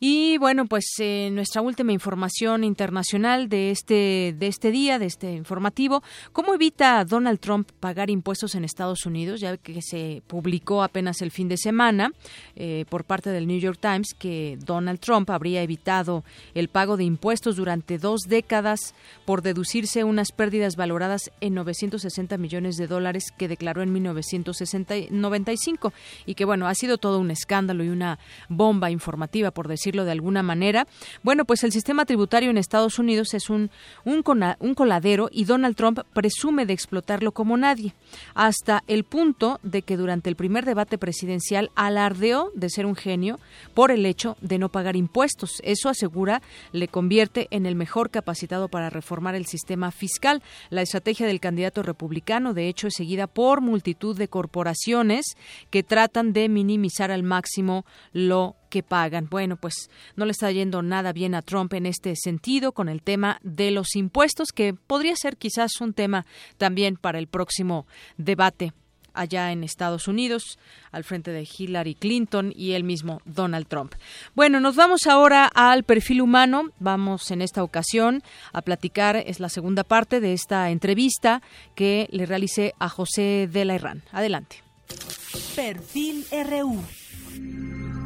Y 0.00 0.38
bueno, 0.38 0.66
pues 0.66 0.84
eh, 1.00 1.28
nuestra 1.32 1.60
última 1.60 1.92
información 1.92 2.62
internacional 2.62 3.48
de 3.48 3.72
este 3.72 4.32
de 4.38 4.46
este 4.46 4.70
día, 4.70 5.00
de 5.00 5.06
este 5.06 5.32
informativo, 5.32 6.04
¿cómo 6.32 6.54
evita 6.54 7.04
Donald 7.04 7.40
Trump 7.40 7.68
pagar 7.80 8.08
impuestos 8.08 8.54
en 8.54 8.64
Estados 8.64 9.06
Unidos? 9.06 9.40
Ya 9.40 9.56
que 9.56 9.82
se 9.82 10.22
publicó 10.28 10.84
apenas 10.84 11.20
el 11.20 11.32
fin 11.32 11.48
de 11.48 11.56
semana 11.56 12.12
eh, 12.54 12.84
por 12.88 13.02
parte 13.02 13.30
del 13.30 13.48
New 13.48 13.58
York 13.58 13.78
Times 13.80 14.14
que 14.16 14.56
Donald 14.64 15.00
Trump 15.00 15.28
habría 15.30 15.62
evitado 15.62 16.22
el 16.54 16.68
pago 16.68 16.96
de 16.96 17.02
impuestos 17.02 17.56
durante 17.56 17.98
dos 17.98 18.20
décadas 18.28 18.94
por 19.24 19.42
deducirse 19.42 20.04
unas 20.04 20.30
pérdidas 20.30 20.76
valoradas 20.76 21.32
en 21.40 21.54
960 21.54 22.38
millones 22.38 22.76
de 22.76 22.86
dólares 22.86 23.32
que 23.36 23.48
declaró 23.48 23.82
en 23.82 23.92
1995 23.92 25.92
y 26.24 26.36
que 26.36 26.44
bueno 26.44 26.68
ha 26.68 26.74
sido 26.76 26.98
todo 26.98 27.18
un 27.18 27.32
escándalo 27.32 27.82
y 27.82 27.88
una 27.88 28.20
bomba 28.48 28.92
informativa 28.92 29.50
por 29.50 29.66
de 29.92 30.12
alguna 30.12 30.42
manera. 30.42 30.86
Bueno, 31.22 31.44
pues 31.44 31.64
el 31.64 31.72
sistema 31.72 32.04
tributario 32.04 32.50
en 32.50 32.58
Estados 32.58 32.98
Unidos 32.98 33.34
es 33.34 33.50
un, 33.50 33.70
un, 34.04 34.22
un 34.60 34.74
coladero 34.74 35.28
y 35.32 35.44
Donald 35.44 35.76
Trump 35.76 36.00
presume 36.12 36.66
de 36.66 36.74
explotarlo 36.74 37.32
como 37.32 37.56
nadie, 37.56 37.94
hasta 38.34 38.84
el 38.86 39.04
punto 39.04 39.60
de 39.62 39.82
que 39.82 39.96
durante 39.96 40.28
el 40.28 40.36
primer 40.36 40.64
debate 40.64 40.98
presidencial 40.98 41.70
alardeó 41.74 42.50
de 42.54 42.70
ser 42.70 42.86
un 42.86 42.96
genio 42.96 43.40
por 43.74 43.90
el 43.90 44.04
hecho 44.06 44.36
de 44.40 44.58
no 44.58 44.68
pagar 44.68 44.96
impuestos. 44.96 45.60
Eso 45.64 45.88
asegura 45.88 46.42
le 46.72 46.88
convierte 46.88 47.48
en 47.50 47.66
el 47.66 47.74
mejor 47.74 48.10
capacitado 48.10 48.68
para 48.68 48.90
reformar 48.90 49.34
el 49.34 49.46
sistema 49.46 49.90
fiscal. 49.90 50.42
La 50.70 50.82
estrategia 50.82 51.26
del 51.26 51.40
candidato 51.40 51.82
republicano, 51.82 52.54
de 52.54 52.68
hecho, 52.68 52.88
es 52.88 52.94
seguida 52.96 53.26
por 53.26 53.60
multitud 53.60 54.16
de 54.16 54.28
corporaciones 54.28 55.36
que 55.70 55.82
tratan 55.82 56.32
de 56.32 56.48
minimizar 56.48 57.10
al 57.10 57.22
máximo 57.22 57.84
lo 58.12 58.56
que 58.68 58.82
pagan. 58.82 59.28
Bueno, 59.30 59.56
pues 59.56 59.90
no 60.16 60.24
le 60.24 60.32
está 60.32 60.50
yendo 60.50 60.82
nada 60.82 61.12
bien 61.12 61.34
a 61.34 61.42
Trump 61.42 61.72
en 61.74 61.86
este 61.86 62.14
sentido 62.16 62.72
con 62.72 62.88
el 62.88 63.02
tema 63.02 63.38
de 63.42 63.70
los 63.70 63.96
impuestos, 63.96 64.52
que 64.52 64.74
podría 64.74 65.16
ser 65.16 65.36
quizás 65.36 65.80
un 65.80 65.92
tema 65.92 66.26
también 66.56 66.96
para 66.96 67.18
el 67.18 67.26
próximo 67.26 67.86
debate 68.16 68.72
allá 69.18 69.52
en 69.52 69.64
Estados 69.64 70.08
Unidos, 70.08 70.58
al 70.92 71.04
frente 71.04 71.32
de 71.32 71.46
Hillary 71.46 71.94
Clinton 71.94 72.52
y 72.54 72.72
el 72.72 72.84
mismo 72.84 73.20
Donald 73.24 73.66
Trump. 73.66 73.94
Bueno, 74.34 74.60
nos 74.60 74.76
vamos 74.76 75.06
ahora 75.06 75.46
al 75.46 75.82
perfil 75.82 76.22
humano. 76.22 76.70
Vamos 76.78 77.30
en 77.30 77.42
esta 77.42 77.62
ocasión 77.62 78.22
a 78.52 78.62
platicar, 78.62 79.16
es 79.16 79.40
la 79.40 79.48
segunda 79.48 79.84
parte 79.84 80.20
de 80.20 80.32
esta 80.32 80.70
entrevista 80.70 81.42
que 81.74 82.08
le 82.12 82.26
realicé 82.26 82.74
a 82.78 82.88
José 82.88 83.48
de 83.50 83.64
la 83.64 83.74
Herrán. 83.74 84.02
Adelante. 84.12 84.62
Perfil 85.54 86.24
RU. 86.30 87.97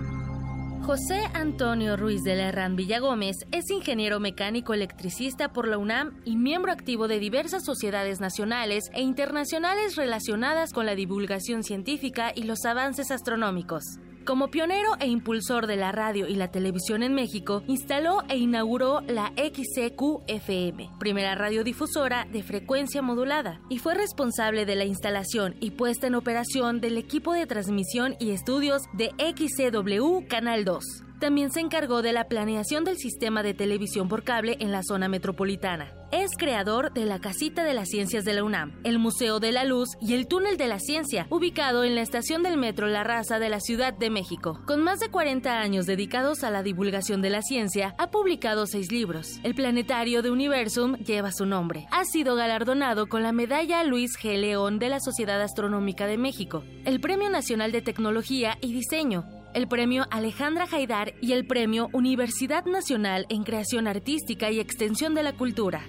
José 0.84 1.30
Antonio 1.32 1.96
Ruiz 1.96 2.24
de 2.24 2.34
la 2.34 2.48
Herrán 2.48 2.74
Villagómez 2.74 3.36
es 3.52 3.70
ingeniero 3.70 4.18
mecánico 4.18 4.74
electricista 4.74 5.52
por 5.52 5.68
la 5.68 5.78
UNAM 5.78 6.20
y 6.24 6.36
miembro 6.36 6.72
activo 6.72 7.06
de 7.06 7.20
diversas 7.20 7.64
sociedades 7.64 8.18
nacionales 8.20 8.90
e 8.92 9.00
internacionales 9.00 9.94
relacionadas 9.94 10.72
con 10.72 10.84
la 10.84 10.96
divulgación 10.96 11.62
científica 11.62 12.32
y 12.34 12.42
los 12.42 12.64
avances 12.64 13.12
astronómicos. 13.12 13.84
Como 14.24 14.52
pionero 14.52 14.90
e 15.00 15.08
impulsor 15.08 15.66
de 15.66 15.76
la 15.76 15.90
radio 15.90 16.28
y 16.28 16.36
la 16.36 16.52
televisión 16.52 17.02
en 17.02 17.12
México, 17.12 17.64
instaló 17.66 18.22
e 18.28 18.36
inauguró 18.36 19.00
la 19.00 19.32
XCQ-FM, 19.34 20.90
primera 21.00 21.34
radiodifusora 21.34 22.24
de 22.30 22.44
frecuencia 22.44 23.02
modulada, 23.02 23.60
y 23.68 23.78
fue 23.78 23.94
responsable 23.94 24.64
de 24.64 24.76
la 24.76 24.84
instalación 24.84 25.56
y 25.58 25.72
puesta 25.72 26.06
en 26.06 26.14
operación 26.14 26.80
del 26.80 26.98
equipo 26.98 27.32
de 27.32 27.46
transmisión 27.46 28.14
y 28.20 28.30
estudios 28.30 28.82
de 28.92 29.10
XCW 29.18 30.28
Canal 30.28 30.64
2. 30.64 31.11
También 31.22 31.52
se 31.52 31.60
encargó 31.60 32.02
de 32.02 32.12
la 32.12 32.24
planeación 32.24 32.82
del 32.82 32.96
sistema 32.96 33.44
de 33.44 33.54
televisión 33.54 34.08
por 34.08 34.24
cable 34.24 34.56
en 34.58 34.72
la 34.72 34.82
zona 34.82 35.08
metropolitana. 35.08 35.94
Es 36.10 36.32
creador 36.36 36.92
de 36.92 37.04
la 37.04 37.20
Casita 37.20 37.62
de 37.62 37.74
las 37.74 37.90
Ciencias 37.90 38.24
de 38.24 38.32
la 38.32 38.42
UNAM, 38.42 38.80
el 38.82 38.98
Museo 38.98 39.38
de 39.38 39.52
la 39.52 39.64
Luz 39.64 39.90
y 40.00 40.14
el 40.14 40.26
Túnel 40.26 40.56
de 40.56 40.66
la 40.66 40.80
Ciencia, 40.80 41.28
ubicado 41.30 41.84
en 41.84 41.94
la 41.94 42.00
estación 42.00 42.42
del 42.42 42.56
metro 42.56 42.88
La 42.88 43.04
Raza 43.04 43.38
de 43.38 43.48
la 43.50 43.60
Ciudad 43.60 43.94
de 43.94 44.10
México. 44.10 44.60
Con 44.66 44.82
más 44.82 44.98
de 44.98 45.10
40 45.10 45.60
años 45.60 45.86
dedicados 45.86 46.42
a 46.42 46.50
la 46.50 46.64
divulgación 46.64 47.22
de 47.22 47.30
la 47.30 47.40
ciencia, 47.40 47.94
ha 47.98 48.10
publicado 48.10 48.66
seis 48.66 48.90
libros. 48.90 49.38
El 49.44 49.54
planetario 49.54 50.22
de 50.22 50.30
Universum 50.32 50.96
lleva 50.96 51.30
su 51.30 51.46
nombre. 51.46 51.86
Ha 51.92 52.04
sido 52.04 52.34
galardonado 52.34 53.06
con 53.06 53.22
la 53.22 53.30
medalla 53.30 53.84
Luis 53.84 54.18
G. 54.20 54.40
León 54.40 54.80
de 54.80 54.88
la 54.88 54.98
Sociedad 54.98 55.40
Astronómica 55.40 56.08
de 56.08 56.18
México, 56.18 56.64
el 56.84 57.00
Premio 57.00 57.30
Nacional 57.30 57.70
de 57.70 57.80
Tecnología 57.80 58.58
y 58.60 58.72
Diseño, 58.72 59.24
el 59.54 59.68
Premio 59.68 60.06
Alejandra 60.10 60.66
Haidar 60.70 61.14
y 61.20 61.32
el 61.32 61.46
Premio 61.46 61.88
Universidad 61.92 62.64
Nacional 62.64 63.26
en 63.28 63.44
Creación 63.44 63.86
Artística 63.86 64.50
y 64.50 64.60
Extensión 64.60 65.14
de 65.14 65.22
la 65.22 65.34
Cultura. 65.34 65.84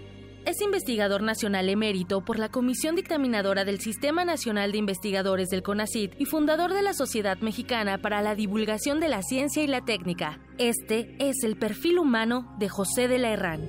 Es 0.46 0.60
investigador 0.62 1.24
nacional 1.24 1.70
emérito 1.70 2.26
por 2.26 2.38
la 2.38 2.50
Comisión 2.50 2.96
Dictaminadora 2.96 3.64
del 3.64 3.80
Sistema 3.80 4.26
Nacional 4.26 4.74
de 4.74 4.78
Investigadores 4.78 5.48
del 5.48 5.64
CONACYT 5.64 6.20
y 6.20 6.26
fundador 6.26 6.74
de 6.74 6.82
la 6.82 6.94
Sociedad 6.94 7.38
Mexicana 7.38 8.02
para 8.02 8.22
la 8.22 8.36
Divulgación 8.36 9.00
de 9.00 9.08
la 9.08 9.22
Ciencia 9.22 9.64
y 9.64 9.68
la 9.68 9.86
Técnica. 9.86 10.40
Este 10.58 11.16
es 11.20 11.44
el 11.44 11.56
perfil 11.56 11.98
humano 11.98 12.54
de 12.60 12.68
José 12.68 13.08
de 13.08 13.20
la 13.20 13.32
Herrán. 13.32 13.62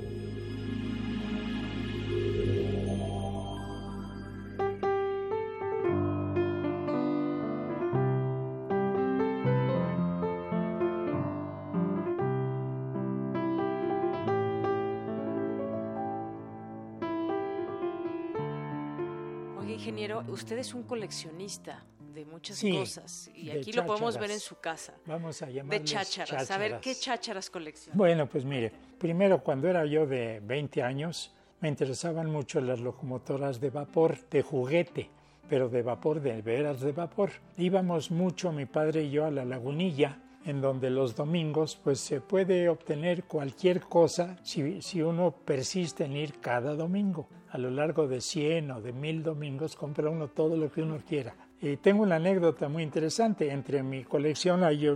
Usted 20.28 20.58
es 20.58 20.74
un 20.74 20.82
coleccionista 20.84 21.84
de 22.14 22.24
muchas 22.24 22.62
cosas 22.62 23.30
y 23.34 23.50
aquí 23.50 23.72
lo 23.72 23.84
podemos 23.84 24.18
ver 24.18 24.30
en 24.30 24.40
su 24.40 24.56
casa. 24.60 24.94
Vamos 25.06 25.42
a 25.42 25.50
llamarles 25.50 25.82
De 25.82 25.84
chácharas. 25.84 26.50
A 26.50 26.58
ver, 26.58 26.80
¿qué 26.80 26.94
chácharas 26.94 27.50
colecciona? 27.50 27.96
Bueno, 27.96 28.28
pues 28.28 28.44
mire, 28.44 28.72
primero 28.98 29.42
cuando 29.42 29.68
era 29.68 29.84
yo 29.84 30.06
de 30.06 30.40
20 30.40 30.82
años 30.82 31.34
me 31.60 31.68
interesaban 31.68 32.30
mucho 32.30 32.60
las 32.60 32.80
locomotoras 32.80 33.60
de 33.60 33.70
vapor, 33.70 34.18
de 34.28 34.42
juguete, 34.42 35.10
pero 35.48 35.68
de 35.68 35.82
vapor, 35.82 36.20
de 36.20 36.40
veras 36.42 36.80
de 36.80 36.92
vapor. 36.92 37.30
Íbamos 37.56 38.10
mucho 38.10 38.52
mi 38.52 38.66
padre 38.66 39.04
y 39.04 39.10
yo 39.10 39.24
a 39.24 39.30
la 39.30 39.44
lagunilla 39.44 40.18
en 40.44 40.60
donde 40.60 40.90
los 40.90 41.16
domingos 41.16 41.78
pues 41.82 42.00
se 42.00 42.20
puede 42.20 42.68
obtener 42.68 43.24
cualquier 43.24 43.80
cosa 43.80 44.36
si, 44.42 44.82
si 44.82 45.02
uno 45.02 45.32
persiste 45.32 46.04
en 46.04 46.16
ir 46.16 46.40
cada 46.40 46.74
domingo 46.74 47.28
a 47.54 47.58
lo 47.58 47.70
largo 47.70 48.08
de 48.08 48.20
100 48.20 48.72
o 48.72 48.80
de 48.80 48.92
1000 48.92 49.22
domingos 49.22 49.76
compra 49.76 50.10
uno 50.10 50.26
todo 50.26 50.56
lo 50.56 50.72
que 50.72 50.82
uno 50.82 50.98
quiera. 51.08 51.36
Y 51.60 51.76
tengo 51.76 52.02
una 52.02 52.16
anécdota 52.16 52.68
muy 52.68 52.82
interesante. 52.82 53.48
Entre 53.52 53.80
mi 53.84 54.02
colección 54.02 54.64
hay 54.64 54.90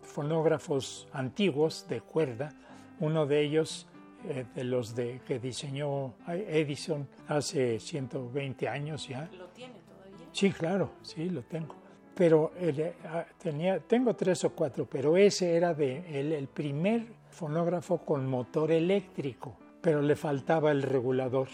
fonógrafos 0.00 1.06
antiguos 1.12 1.86
de 1.90 2.00
cuerda. 2.00 2.54
Uno 3.00 3.26
de 3.26 3.42
ellos, 3.42 3.86
eh, 4.26 4.46
de 4.54 4.64
los 4.64 4.94
de, 4.96 5.20
que 5.26 5.38
diseñó 5.38 6.14
Edison 6.26 7.06
hace 7.28 7.78
120 7.78 8.66
años 8.66 9.06
ya. 9.06 9.28
¿Lo 9.36 9.48
tiene 9.48 9.74
todavía? 9.86 10.26
Sí, 10.32 10.50
claro, 10.52 10.92
sí, 11.02 11.28
lo 11.28 11.42
tengo. 11.42 11.79
Pero 12.20 12.52
eh, 12.58 12.96
ah, 13.06 13.24
tenía, 13.42 13.80
tengo 13.80 14.14
tres 14.14 14.44
o 14.44 14.50
cuatro, 14.50 14.84
pero 14.84 15.16
ese 15.16 15.56
era 15.56 15.72
de, 15.72 16.20
el, 16.20 16.32
el 16.34 16.48
primer 16.48 17.06
fonógrafo 17.30 18.04
con 18.04 18.26
motor 18.26 18.72
eléctrico, 18.72 19.56
pero 19.80 20.02
le 20.02 20.16
faltaba 20.16 20.70
el 20.70 20.82
regulador, 20.82 21.48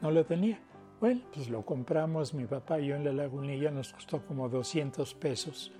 no 0.00 0.12
lo 0.12 0.24
tenía. 0.24 0.60
Bueno, 1.00 1.22
pues 1.34 1.48
lo 1.48 1.66
compramos 1.66 2.34
mi 2.34 2.44
papá 2.44 2.78
y 2.78 2.86
yo 2.86 2.94
en 2.94 3.02
la 3.02 3.12
lagunilla, 3.12 3.72
nos 3.72 3.92
costó 3.92 4.24
como 4.24 4.48
200 4.48 5.12
pesos. 5.14 5.72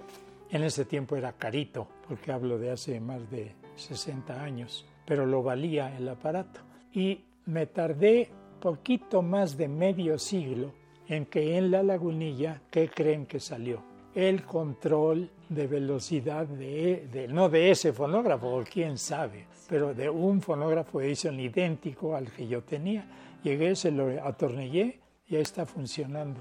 En 0.50 0.64
ese 0.64 0.86
tiempo 0.86 1.14
era 1.14 1.34
carito, 1.34 1.86
porque 2.08 2.32
hablo 2.32 2.58
de 2.58 2.72
hace 2.72 2.98
más 2.98 3.30
de 3.30 3.54
60 3.76 4.42
años, 4.42 4.84
pero 5.06 5.24
lo 5.24 5.44
valía 5.44 5.96
el 5.96 6.08
aparato. 6.08 6.58
Y 6.92 7.26
me 7.46 7.66
tardé 7.66 8.28
poquito 8.60 9.22
más 9.22 9.56
de 9.56 9.68
medio 9.68 10.18
siglo 10.18 10.72
en 11.06 11.26
que 11.26 11.56
en 11.56 11.70
la 11.70 11.84
lagunilla, 11.84 12.60
¿qué 12.72 12.88
creen 12.88 13.26
que 13.26 13.38
salió? 13.38 13.91
El 14.14 14.44
control 14.44 15.30
de 15.48 15.66
velocidad 15.66 16.46
de, 16.46 17.26
no 17.30 17.48
de 17.48 17.70
ese 17.70 17.92
fonógrafo, 17.92 18.62
quién 18.70 18.98
sabe, 18.98 19.46
pero 19.68 19.94
de 19.94 20.10
un 20.10 20.42
fonógrafo 20.42 21.00
Edison 21.00 21.38
idéntico 21.40 22.14
al 22.14 22.30
que 22.30 22.46
yo 22.46 22.62
tenía. 22.62 23.06
Llegué, 23.42 23.74
se 23.74 23.90
lo 23.90 24.08
atornillé, 24.24 25.00
ya 25.28 25.38
está 25.38 25.64
funcionando. 25.66 26.40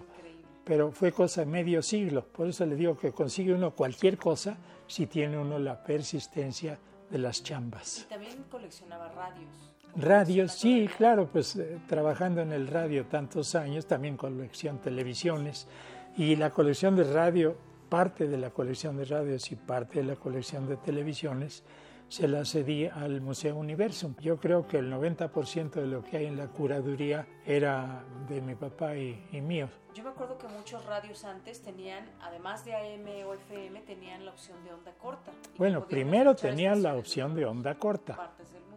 Pero 0.64 0.92
fue 0.92 1.12
cosa 1.12 1.42
de 1.42 1.48
medio 1.48 1.82
siglo, 1.82 2.26
por 2.26 2.48
eso 2.48 2.66
le 2.66 2.76
digo 2.76 2.98
que 2.98 3.12
consigue 3.12 3.54
uno 3.54 3.72
cualquier 3.72 4.18
cosa 4.18 4.58
si 4.86 5.08
tiene 5.08 5.38
uno 5.38 5.58
la 5.58 5.82
persistencia 5.82 6.78
de 7.10 7.18
las 7.18 7.42
chambas. 7.44 8.06
Y 8.08 8.10
también 8.10 8.44
coleccionaba 8.50 9.10
radios. 9.10 9.72
Radios, 9.96 10.54
sí, 10.54 10.88
claro, 10.98 11.28
pues 11.28 11.56
eh, 11.58 11.80
trabajando 11.88 12.42
en 12.42 12.54
el 12.54 12.68
radio 12.68 13.06
tantos 13.08 13.56
años, 13.56 13.86
también 13.86 14.16
colección 14.16 14.80
televisiones 14.80 15.68
y 16.18 16.36
la 16.36 16.52
colección 16.52 16.96
de 16.96 17.04
radio, 17.04 17.56
parte 17.90 18.28
de 18.28 18.38
la 18.38 18.50
colección 18.50 18.98
de 18.98 19.06
radios 19.06 19.52
y 19.52 19.56
parte 19.56 20.00
de 20.00 20.06
la 20.06 20.16
colección 20.16 20.68
de 20.68 20.78
televisiones, 20.78 21.64
se 22.12 22.28
la 22.28 22.44
cedí 22.44 22.88
al 22.88 23.22
Museo 23.22 23.56
Universum. 23.56 24.16
Yo 24.20 24.38
creo 24.38 24.68
que 24.68 24.80
el 24.80 24.92
90% 24.92 25.72
de 25.72 25.88
lo 25.88 26.04
que 26.04 26.18
hay 26.18 26.26
en 26.26 26.36
la 26.36 26.48
curaduría 26.48 27.26
era 27.46 28.04
de 28.28 28.42
mi 28.42 28.54
papá 28.56 28.98
y, 28.98 29.40
mío. 29.42 29.70
Yo 29.94 30.04
me 30.04 30.10
acuerdo 30.10 30.38
que 30.38 30.46
muchos 30.50 30.86
radios 30.86 31.24
antes 31.24 31.62
tenían, 31.62 32.04
además 32.22 32.66
de 32.66 32.76
AM 32.76 33.08
o 33.26 33.34
FM, 33.34 33.80
tenían 33.84 34.26
la 34.26 34.32
opción 34.32 34.62
de 34.66 34.74
onda 34.74 34.92
corta. 34.92 35.32
Bueno, 35.58 35.88
primero 35.88 36.36
tenían 36.36 36.84
la 36.84 36.96
opción 36.96 37.34
de 37.34 37.46
onda 37.46 37.76
corta. 37.76 38.34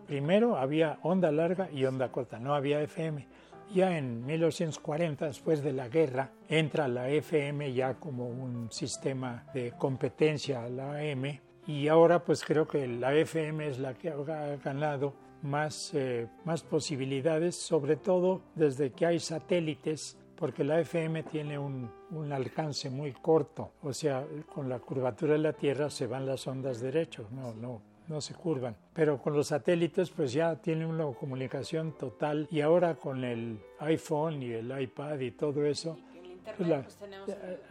Primero 0.06 0.56
había 0.56 1.00
onda 1.02 1.32
larga 1.32 1.68
y 1.72 1.84
onda 1.86 2.12
corta, 2.12 2.38
no 2.38 2.54
había 2.54 2.80
FM. 2.82 3.26
Ya 3.74 3.98
en 3.98 4.24
1940, 4.24 5.26
después 5.26 5.60
de 5.64 5.72
la 5.72 5.88
guerra, 5.88 6.30
entra 6.48 6.86
la 6.86 7.08
FM 7.08 7.72
ya 7.72 7.94
como 7.94 8.28
un 8.28 8.70
sistema 8.70 9.46
de 9.52 9.72
competencia 9.72 10.62
a 10.62 10.68
la 10.68 10.92
AM 10.92 11.40
y 11.66 11.88
ahora 11.88 12.24
pues 12.24 12.44
creo 12.44 12.68
que 12.68 12.86
la 12.86 13.12
FM 13.12 13.66
es 13.66 13.80
la 13.80 13.94
que 13.94 14.10
ha 14.10 14.56
ganado 14.62 15.14
más, 15.42 15.90
eh, 15.92 16.28
más 16.44 16.62
posibilidades, 16.62 17.56
sobre 17.56 17.96
todo 17.96 18.42
desde 18.54 18.92
que 18.92 19.06
hay 19.06 19.18
satélites, 19.18 20.18
porque 20.36 20.62
la 20.62 20.78
FM 20.78 21.24
tiene 21.24 21.58
un, 21.58 21.90
un, 22.12 22.32
alcance 22.32 22.90
muy 22.90 23.10
corto, 23.10 23.72
o 23.82 23.92
sea, 23.92 24.24
con 24.54 24.68
la 24.68 24.78
curvatura 24.78 25.32
de 25.32 25.40
la 25.40 25.52
Tierra 25.52 25.90
se 25.90 26.06
van 26.06 26.26
las 26.26 26.46
ondas 26.46 26.80
derechos, 26.80 27.28
no, 27.32 27.52
no, 27.54 27.82
no 28.08 28.20
se 28.20 28.34
curvan. 28.34 28.76
Pero 28.92 29.18
con 29.18 29.34
los 29.34 29.48
satélites 29.48 30.10
pues 30.10 30.32
ya 30.32 30.56
tiene 30.56 30.86
una 30.86 31.04
comunicación 31.12 31.92
total 31.92 32.48
y 32.50 32.60
ahora 32.60 32.94
con 32.94 33.24
el 33.24 33.58
iPhone 33.80 34.42
y 34.42 34.52
el 34.52 34.80
iPad 34.80 35.18
y 35.20 35.30
todo 35.32 35.64
eso, 35.64 35.96
pues 36.56 36.68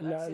la, 0.00 0.28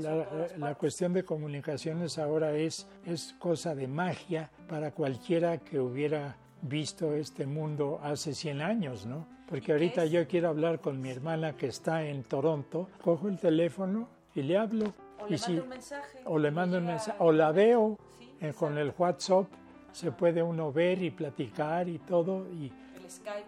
la, 0.57 0.75
cuestión 0.75 1.13
de 1.13 1.25
comunicaciones 1.25 2.19
ahora 2.19 2.57
es, 2.57 2.89
es 3.05 3.35
cosa 3.39 3.75
de 3.75 3.87
magia 3.87 4.51
para 4.67 4.93
cualquiera 4.93 5.59
que 5.59 5.79
hubiera 5.79 6.37
visto 6.63 7.15
este 7.15 7.47
mundo 7.47 8.01
hace 8.03 8.35
100 8.35 8.63
años, 8.63 9.07
¿no? 9.07 9.27
Porque 9.49 9.73
ahorita 9.73 10.05
yo 10.05 10.27
quiero 10.27 10.49
hablar 10.49 10.81
con 10.81 11.01
mi 11.01 11.11
hermana 11.11 11.57
que 11.57 11.67
está 11.67 12.05
en 12.05 12.23
Toronto, 12.23 12.89
cojo 13.03 13.29
el 13.29 13.39
teléfono 13.39 14.09
y 14.35 14.43
le 14.43 14.57
hablo. 14.57 14.95
O 15.19 15.29
le 15.29 15.39
mando 15.39 15.63
un 15.63 15.69
mensaje. 15.69 16.19
O 16.25 16.39
le 16.39 16.51
mando 16.51 16.79
un 16.79 16.87
mensaje, 16.87 17.17
o 17.19 17.33
la 17.33 17.53
veo 17.53 17.99
eh, 18.41 18.53
con 18.57 18.79
el 18.79 18.93
WhatsApp, 18.97 19.47
se 19.93 20.13
puede 20.13 20.43
uno 20.43 20.73
ver 20.73 21.03
y 21.03 21.11
platicar 21.11 21.89
y 21.89 21.99
todo, 21.99 22.47
y 22.49 22.73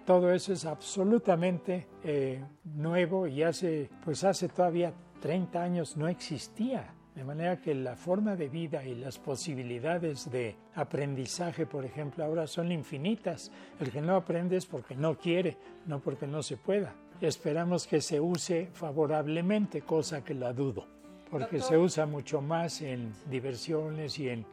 todo 0.05 0.33
eso 0.33 0.53
es 0.53 0.65
absolutamente 0.65 1.87
eh, 2.03 2.43
nuevo 2.65 3.27
y 3.27 3.43
hace, 3.43 3.89
pues 4.05 4.25
hace 4.25 4.49
todavía 4.49 4.93
30 5.21 5.63
años 5.63 5.97
no 5.97 6.09
existía. 6.09 6.95
De 7.15 7.25
manera 7.25 7.61
que 7.61 7.75
la 7.75 7.95
forma 7.95 8.37
de 8.37 8.49
vida 8.49 8.83
y 8.85 8.95
las 8.95 9.19
posibilidades 9.19 10.31
de 10.31 10.57
aprendizaje, 10.75 11.67
por 11.67 11.85
ejemplo, 11.85 12.25
ahora 12.25 12.47
son 12.47 12.73
infinitas. 12.73 13.53
El 13.79 13.91
que 13.91 14.01
no 14.01 14.17
aprende 14.17 14.57
es 14.57 14.65
porque 14.65 14.97
no 14.97 15.19
quiere, 15.19 15.59
no 15.87 16.01
porque 16.01 16.27
no 16.27 16.43
se 16.43 16.57
pueda. 16.57 16.95
Esperamos 17.21 17.87
que 17.87 18.01
se 18.01 18.19
use 18.19 18.71
favorablemente, 18.73 19.83
cosa 19.83 20.25
que 20.25 20.35
la 20.35 20.55
dudo, 20.55 20.87
porque 21.31 21.61
se 21.61 21.77
usa 21.77 22.07
mucho 22.07 22.41
más 22.41 22.81
en 22.81 23.13
diversiones 23.31 24.19
y 24.19 24.31
en 24.31 24.47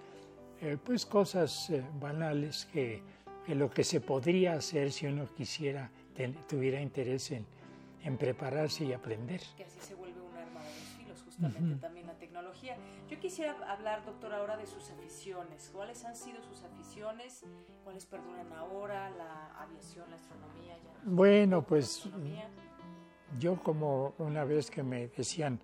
eh, 0.62 0.78
pues 0.84 1.06
cosas 1.06 1.70
eh, 1.70 1.84
banales 2.00 2.66
que 2.72 3.02
lo 3.48 3.70
que 3.70 3.84
se 3.84 4.02
podría 4.02 4.54
hacer 4.54 4.92
si 4.92 5.08
uno 5.08 5.28
quisiera, 5.34 5.90
tuviera 6.48 6.80
interés 6.82 7.32
en, 7.32 7.46
en, 8.04 8.18
prepararse 8.18 8.86
y 8.86 8.94
aprender. 8.94 9.42
Que 9.58 9.64
así 9.64 9.80
se 9.80 9.96
vuelve 9.96 10.22
un 10.22 10.36
arma 10.38 10.62
de 10.62 10.70
dos 10.70 10.90
filos, 10.98 11.22
justamente 11.24 11.76
también 11.78 12.06
la 12.06 12.14
tecnología. 12.14 12.78
Yo 13.10 13.20
quisiera 13.20 13.56
hablar, 13.72 14.06
doctor, 14.06 14.34
ahora 14.34 14.56
de 14.58 14.68
sus 14.68 14.92
aficiones. 14.92 15.72
¿Cuáles 15.74 16.06
han 16.06 16.16
sido 16.16 16.44
sus 16.44 16.64
aficiones? 16.64 17.44
¿Cuáles 17.84 18.06
perduran 18.06 18.52
ahora? 18.54 19.10
¿La 19.12 19.48
aviación, 19.62 20.10
la 20.10 20.18
astronomía? 20.18 20.78
bueno, 21.06 21.64
pues 21.64 22.08
yo 23.40 23.62
como 23.64 24.14
una 24.18 24.44
vez 24.44 24.70
que 24.70 24.84
me 24.84 25.08
decían, 25.08 25.60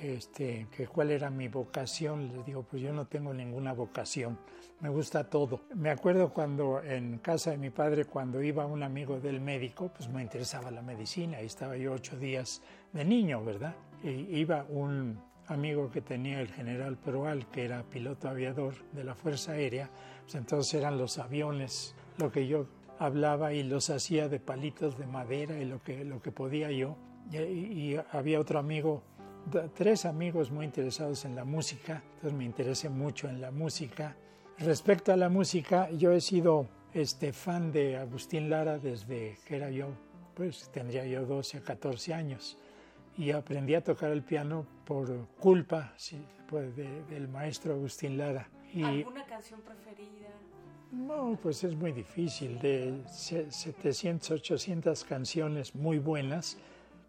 este, 0.00 0.68
que 0.70 0.86
cuál 0.86 1.10
era 1.10 1.30
mi 1.30 1.48
vocación, 1.48 2.28
les 2.28 2.46
digo, 2.46 2.62
pues 2.62 2.82
yo 2.82 2.92
no 2.92 3.06
tengo 3.06 3.34
ninguna 3.34 3.72
vocación, 3.72 4.38
me 4.80 4.88
gusta 4.88 5.28
todo. 5.28 5.62
Me 5.74 5.90
acuerdo 5.90 6.32
cuando 6.32 6.82
en 6.82 7.18
casa 7.18 7.50
de 7.50 7.58
mi 7.58 7.70
padre, 7.70 8.04
cuando 8.04 8.42
iba 8.42 8.64
un 8.66 8.82
amigo 8.82 9.18
del 9.18 9.40
médico, 9.40 9.90
pues 9.94 10.08
me 10.08 10.22
interesaba 10.22 10.70
la 10.70 10.82
medicina, 10.82 11.42
y 11.42 11.46
estaba 11.46 11.76
yo 11.76 11.92
ocho 11.92 12.16
días 12.16 12.62
de 12.92 13.04
niño, 13.04 13.44
¿verdad? 13.44 13.74
Iba 14.04 14.64
un 14.68 15.20
amigo 15.48 15.90
que 15.90 16.00
tenía 16.00 16.40
el 16.40 16.48
general 16.48 16.96
Perual, 16.96 17.46
que 17.46 17.64
era 17.64 17.82
piloto 17.82 18.28
aviador 18.28 18.74
de 18.92 19.02
la 19.02 19.14
Fuerza 19.14 19.52
Aérea, 19.52 19.90
pues 20.22 20.36
entonces 20.36 20.74
eran 20.74 20.98
los 20.98 21.18
aviones, 21.18 21.96
lo 22.18 22.30
que 22.30 22.46
yo 22.46 22.66
hablaba 22.98 23.52
y 23.52 23.62
los 23.62 23.90
hacía 23.90 24.28
de 24.28 24.38
palitos 24.40 24.98
de 24.98 25.06
madera 25.06 25.58
y 25.58 25.64
lo 25.64 25.82
que, 25.82 26.04
lo 26.04 26.20
que 26.20 26.30
podía 26.30 26.70
yo. 26.70 26.96
y 27.32 27.96
había 28.12 28.40
otro 28.40 28.58
amigo 28.58 29.02
tres 29.74 30.04
amigos 30.04 30.50
muy 30.50 30.64
interesados 30.64 31.24
en 31.24 31.34
la 31.34 31.44
música, 31.44 32.02
entonces 32.14 32.32
me 32.32 32.44
interesé 32.44 32.88
mucho 32.88 33.28
en 33.28 33.40
la 33.40 33.50
música. 33.50 34.16
Respecto 34.58 35.12
a 35.12 35.16
la 35.16 35.28
música, 35.28 35.90
yo 35.90 36.12
he 36.12 36.20
sido 36.20 36.66
este, 36.92 37.32
fan 37.32 37.70
de 37.72 37.96
Agustín 37.96 38.50
Lara 38.50 38.78
desde 38.78 39.38
que 39.46 39.56
era 39.56 39.70
yo, 39.70 39.88
pues 40.34 40.70
tendría 40.70 41.06
yo 41.06 41.24
12 41.26 41.58
a 41.58 41.60
14 41.62 42.14
años. 42.14 42.58
Y 43.16 43.32
aprendí 43.32 43.74
a 43.74 43.82
tocar 43.82 44.12
el 44.12 44.22
piano 44.22 44.64
por 44.84 45.26
culpa 45.40 45.92
pues, 46.48 46.76
del 46.76 47.28
maestro 47.28 47.74
Agustín 47.74 48.16
Lara. 48.16 48.48
Y, 48.72 48.82
¿Alguna 48.82 49.26
canción 49.26 49.60
preferida? 49.60 50.28
No, 50.92 51.38
pues 51.42 51.64
es 51.64 51.74
muy 51.74 51.92
difícil. 51.92 52.58
De 52.60 53.02
700, 53.08 54.30
800 54.30 55.04
canciones 55.04 55.74
muy 55.74 55.98
buenas, 55.98 56.56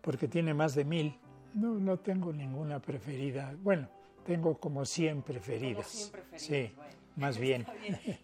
porque 0.02 0.28
tiene 0.28 0.54
más 0.54 0.76
de 0.76 0.84
mil. 0.84 1.16
No, 1.54 1.74
no 1.76 1.98
tengo 1.98 2.32
ninguna 2.32 2.80
preferida. 2.80 3.56
Bueno, 3.62 3.88
tengo 4.26 4.58
como 4.58 4.86
100 4.86 5.24
preferidas. 5.24 5.88
Como 5.88 5.98
100 5.98 6.12
preferidas 6.12 6.42
sí, 6.42 6.72
más 7.16 7.38
bien. 7.38 7.66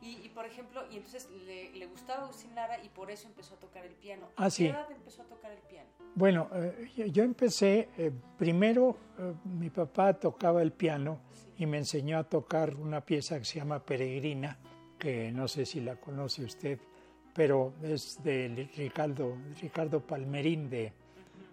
Y, 0.01 0.29
por 0.29 0.45
ejemplo, 0.45 0.83
y 0.91 0.97
entonces 0.97 1.29
le, 1.45 1.85
gustaba 1.87 2.23
Agustín 2.23 2.53
Lara 2.55 2.83
y 2.83 2.89
por 2.89 3.09
eso 3.09 3.27
empezó 3.27 3.55
a 3.55 3.57
tocar 3.57 3.85
el 3.85 3.93
piano. 3.93 4.27
¿A 4.35 4.45
ah, 4.45 4.49
qué 4.55 4.69
edad 4.69 4.91
empezó 4.91 5.21
a 5.21 5.25
tocar 5.25 5.51
el 5.51 5.59
piano? 5.59 5.89
Bueno, 6.13 6.49
eh, 6.53 7.09
yo 7.11 7.23
empecé, 7.23 7.89
eh, 7.97 8.11
primero 8.37 8.97
eh, 9.17 9.33
mi 9.43 9.69
papá 9.69 10.13
tocaba 10.13 10.61
el 10.61 10.71
piano 10.71 11.19
y 11.57 11.65
me 11.65 11.77
enseñó 11.77 12.17
a 12.17 12.23
tocar 12.23 12.75
una 12.75 13.01
pieza 13.01 13.37
que 13.37 13.45
se 13.45 13.59
llama 13.59 13.79
Peregrina, 13.79 14.57
que 14.97 15.31
no 15.31 15.47
sé 15.47 15.65
si 15.65 15.81
la 15.81 15.95
conoce 15.95 16.43
usted, 16.43 16.79
pero 17.33 17.73
es 17.83 18.23
de 18.23 18.69
Ricardo, 18.77 19.37
Ricardo 19.61 19.99
Palmerín 19.99 20.69
de, 20.69 20.93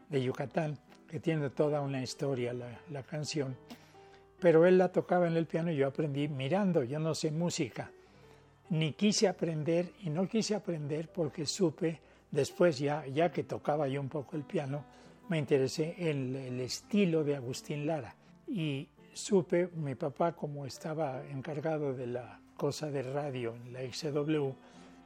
de 0.08 0.22
Yucatán 0.22 0.78
que 1.12 1.20
tiene 1.20 1.50
toda 1.50 1.82
una 1.82 2.02
historia 2.02 2.54
la, 2.54 3.02
canción, 3.02 3.54
pero 4.40 4.64
él 4.64 4.78
la 4.78 4.90
tocaba 4.90 5.26
en 5.26 5.36
el 5.36 5.44
piano 5.44 5.70
y 5.70 5.76
yo 5.76 5.88
aprendí 5.88 6.26
mirando, 6.26 6.84
yo 6.84 6.98
no 6.98 7.14
sé 7.14 7.30
música, 7.30 7.90
ni 8.70 8.94
quise 8.94 9.28
aprender 9.28 9.92
y 10.04 10.08
no 10.08 10.26
quise 10.26 10.54
aprender 10.54 11.10
porque 11.10 11.44
supe 11.44 12.00
después 12.30 12.78
ya, 12.78 13.06
ya 13.08 13.30
que 13.30 13.42
tocaba 13.42 13.88
yo 13.88 14.00
un 14.00 14.08
poco 14.08 14.36
el 14.36 14.44
piano, 14.44 14.86
me 15.28 15.36
interesé 15.36 15.94
en 15.98 16.34
el 16.34 16.58
estilo 16.60 17.24
de 17.24 17.36
Agustín 17.36 17.86
Lara. 17.86 18.16
Y 18.48 18.88
supe, 19.12 19.68
mi 19.74 19.94
papá 19.94 20.32
como 20.32 20.64
estaba 20.64 21.22
encargado 21.26 21.92
de 21.92 22.06
la 22.06 22.40
cosa 22.56 22.90
de 22.90 23.02
radio 23.02 23.54
en 23.66 23.74
la 23.74 23.80
XW, 23.80 24.48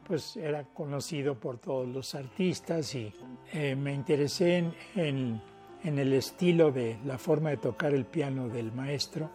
pues 0.06 0.36
era 0.36 0.62
conocido 0.62 1.34
por 1.34 1.58
todos 1.58 1.88
los 1.88 2.14
artistas 2.14 2.94
y 2.94 3.12
eh, 3.52 3.74
me 3.74 3.92
interesé 3.92 4.58
en, 4.58 4.74
en, 4.94 5.55
el 5.98 6.12
estilo 6.12 6.72
de 6.72 6.98
la 7.04 7.18
forma 7.18 7.50
de 7.50 7.56
tocar 7.56 7.94
el 7.94 8.04
piano 8.04 8.48
del 8.48 8.72
maestro 8.72 9.30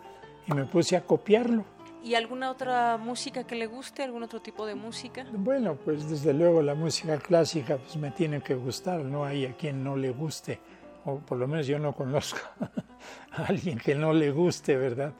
y 0.47 0.53
me 0.53 0.65
puse 0.65 0.95
a 0.95 1.01
copiarlo. 1.05 1.65
¿Y 2.03 2.15
alguna 2.15 2.49
otra 2.49 2.97
música 2.97 3.45
que 3.45 3.55
le 3.55 3.67
guste? 3.67 4.01
¿Algún 4.03 4.23
otro 4.23 4.41
tipo 4.41 4.65
de 4.65 4.73
música? 4.73 5.25
Bueno, 5.31 5.75
pues 5.75 6.09
desde 6.09 6.33
luego 6.33 6.61
la 6.61 6.73
música 6.73 7.17
clásica 7.17 7.77
pues 7.77 7.95
me 7.95 8.11
tiene 8.11 8.41
que 8.41 8.55
gustar, 8.55 9.01
no 9.01 9.23
hay 9.23 9.45
a 9.45 9.53
quien 9.55 9.83
no 9.83 9.95
le 9.95 10.09
guste, 10.09 10.59
o 11.05 11.19
por 11.19 11.37
lo 11.37 11.47
menos 11.47 11.67
yo 11.67 11.77
no 11.77 11.93
conozco 11.93 12.39
a 13.31 13.45
alguien 13.45 13.77
que 13.77 13.93
no 13.93 14.13
le 14.13 14.31
guste, 14.31 14.75
¿verdad? 14.77 15.13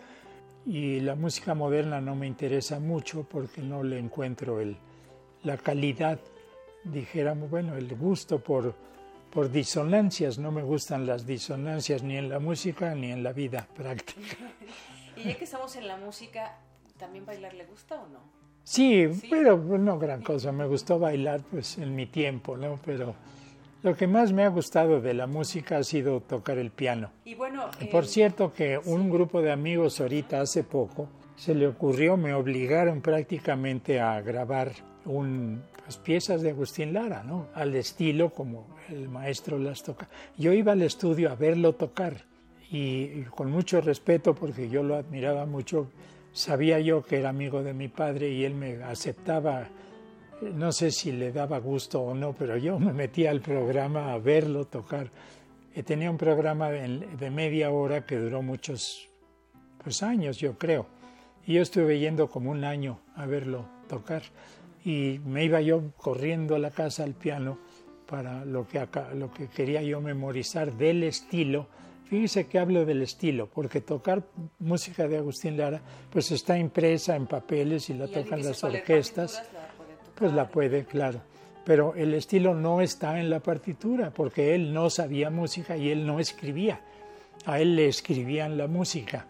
Y 0.65 0.99
la 1.01 1.15
música 1.15 1.53
moderna 1.53 2.01
no 2.01 2.15
me 2.15 2.27
interesa 2.27 2.79
mucho 2.79 3.23
porque 3.23 3.61
no 3.61 3.83
le 3.83 3.99
encuentro 3.99 4.59
el, 4.59 4.75
la 5.43 5.57
calidad, 5.57 6.19
dijéramos, 6.83 7.49
bueno, 7.49 7.75
el 7.75 7.95
gusto 7.95 8.39
por, 8.39 8.73
por 9.31 9.49
disonancias. 9.49 10.37
No 10.37 10.51
me 10.51 10.61
gustan 10.61 11.05
las 11.05 11.25
disonancias 11.25 12.03
ni 12.03 12.17
en 12.17 12.29
la 12.29 12.39
música 12.39 12.93
ni 12.93 13.11
en 13.11 13.23
la 13.23 13.33
vida 13.33 13.67
práctica. 13.75 14.37
y 15.15 15.23
ya 15.23 15.35
que 15.35 15.45
estamos 15.45 15.75
en 15.75 15.87
la 15.87 15.97
música, 15.97 16.57
¿también 16.97 17.25
bailar 17.25 17.53
le 17.53 17.65
gusta 17.65 17.95
o 17.95 18.07
no? 18.07 18.19
Sí, 18.63 19.07
pero 19.29 19.57
no 19.57 19.97
gran 19.97 20.21
cosa. 20.21 20.51
Me 20.51 20.67
gustó 20.67 20.99
bailar 20.99 21.41
pues 21.49 21.77
en 21.77 21.95
mi 21.95 22.05
tiempo, 22.05 22.57
¿no? 22.57 22.79
Pero 22.85 23.15
lo 23.83 23.95
que 23.95 24.05
más 24.05 24.31
me 24.31 24.43
ha 24.43 24.49
gustado 24.49 25.01
de 25.01 25.13
la 25.13 25.25
música 25.25 25.77
ha 25.77 25.83
sido 25.83 26.21
tocar 26.21 26.59
el 26.59 26.69
piano. 26.69 27.11
Y 27.25 27.33
bueno, 27.33 27.71
por 27.91 28.05
cierto 28.05 28.53
que 28.53 28.77
un 28.77 29.09
grupo 29.09 29.41
de 29.41 29.51
amigos 29.51 29.99
ahorita 29.99 30.41
hace 30.41 30.63
poco 30.63 31.09
se 31.35 31.55
le 31.55 31.67
ocurrió, 31.67 32.17
me 32.17 32.33
obligaron 32.33 33.01
prácticamente 33.01 33.99
a 33.99 34.21
grabar 34.21 34.71
un, 35.05 35.63
pues, 35.91 36.05
piezas 36.05 36.41
de 36.41 36.51
Agustín 36.51 36.93
Lara, 36.93 37.21
¿no? 37.21 37.47
al 37.53 37.75
estilo 37.75 38.29
como 38.29 38.65
el 38.87 39.09
maestro 39.09 39.59
las 39.59 39.83
toca. 39.83 40.07
Yo 40.37 40.53
iba 40.53 40.71
al 40.71 40.81
estudio 40.83 41.29
a 41.29 41.35
verlo 41.35 41.73
tocar 41.73 42.23
y, 42.71 43.23
con 43.23 43.51
mucho 43.51 43.81
respeto, 43.81 44.33
porque 44.33 44.69
yo 44.69 44.83
lo 44.83 44.95
admiraba 44.95 45.45
mucho, 45.45 45.91
sabía 46.31 46.79
yo 46.79 47.03
que 47.03 47.19
era 47.19 47.27
amigo 47.27 47.61
de 47.61 47.73
mi 47.73 47.89
padre 47.89 48.29
y 48.29 48.45
él 48.45 48.55
me 48.55 48.81
aceptaba, 48.83 49.67
no 50.41 50.71
sé 50.71 50.91
si 50.91 51.11
le 51.11 51.33
daba 51.33 51.59
gusto 51.59 51.99
o 51.99 52.13
no, 52.13 52.31
pero 52.31 52.55
yo 52.55 52.79
me 52.79 52.93
metía 52.93 53.31
al 53.31 53.41
programa 53.41 54.13
a 54.13 54.17
verlo 54.17 54.63
tocar. 54.63 55.11
Tenía 55.85 56.09
un 56.09 56.17
programa 56.17 56.69
de 56.69 57.29
media 57.31 57.69
hora 57.69 58.05
que 58.05 58.15
duró 58.15 58.41
muchos 58.41 59.09
pues, 59.83 60.03
años, 60.03 60.37
yo 60.37 60.57
creo. 60.57 60.87
Y 61.45 61.55
yo 61.55 61.61
estuve 61.61 61.99
yendo 61.99 62.29
como 62.29 62.51
un 62.51 62.63
año 62.63 63.01
a 63.13 63.25
verlo 63.25 63.65
tocar 63.89 64.21
y 64.83 65.19
me 65.25 65.45
iba 65.45 65.61
yo 65.61 65.91
corriendo 65.97 66.55
a 66.55 66.59
la 66.59 66.71
casa 66.71 67.03
al 67.03 67.13
piano 67.13 67.59
para 68.07 68.43
lo 68.45 68.67
que, 68.67 68.79
acá, 68.79 69.11
lo 69.13 69.31
que 69.31 69.47
quería 69.47 69.81
yo 69.81 70.01
memorizar 70.01 70.73
del 70.73 71.03
estilo. 71.03 71.67
Fíjese 72.05 72.47
que 72.47 72.59
hablo 72.59 72.83
del 72.85 73.01
estilo, 73.01 73.47
porque 73.47 73.79
tocar 73.79 74.23
música 74.59 75.07
de 75.07 75.17
Agustín 75.17 75.55
Lara 75.55 75.81
pues 76.09 76.31
está 76.31 76.57
impresa 76.57 77.15
en 77.15 77.25
papeles 77.25 77.89
y 77.89 77.93
la 77.93 78.07
tocan 78.07 78.43
las 78.43 78.63
orquestas, 78.63 79.43
pues 80.15 80.33
la 80.33 80.49
puede, 80.49 80.83
claro. 80.83 81.21
Pero 81.63 81.93
el 81.95 82.13
estilo 82.13 82.53
no 82.53 82.81
está 82.81 83.19
en 83.19 83.29
la 83.29 83.39
partitura, 83.39 84.11
porque 84.11 84.55
él 84.55 84.73
no 84.73 84.89
sabía 84.89 85.29
música 85.29 85.77
y 85.77 85.89
él 85.89 86.05
no 86.05 86.19
escribía. 86.19 86.81
A 87.45 87.59
él 87.59 87.75
le 87.75 87.87
escribían 87.87 88.57
la 88.57 88.67
música. 88.67 89.27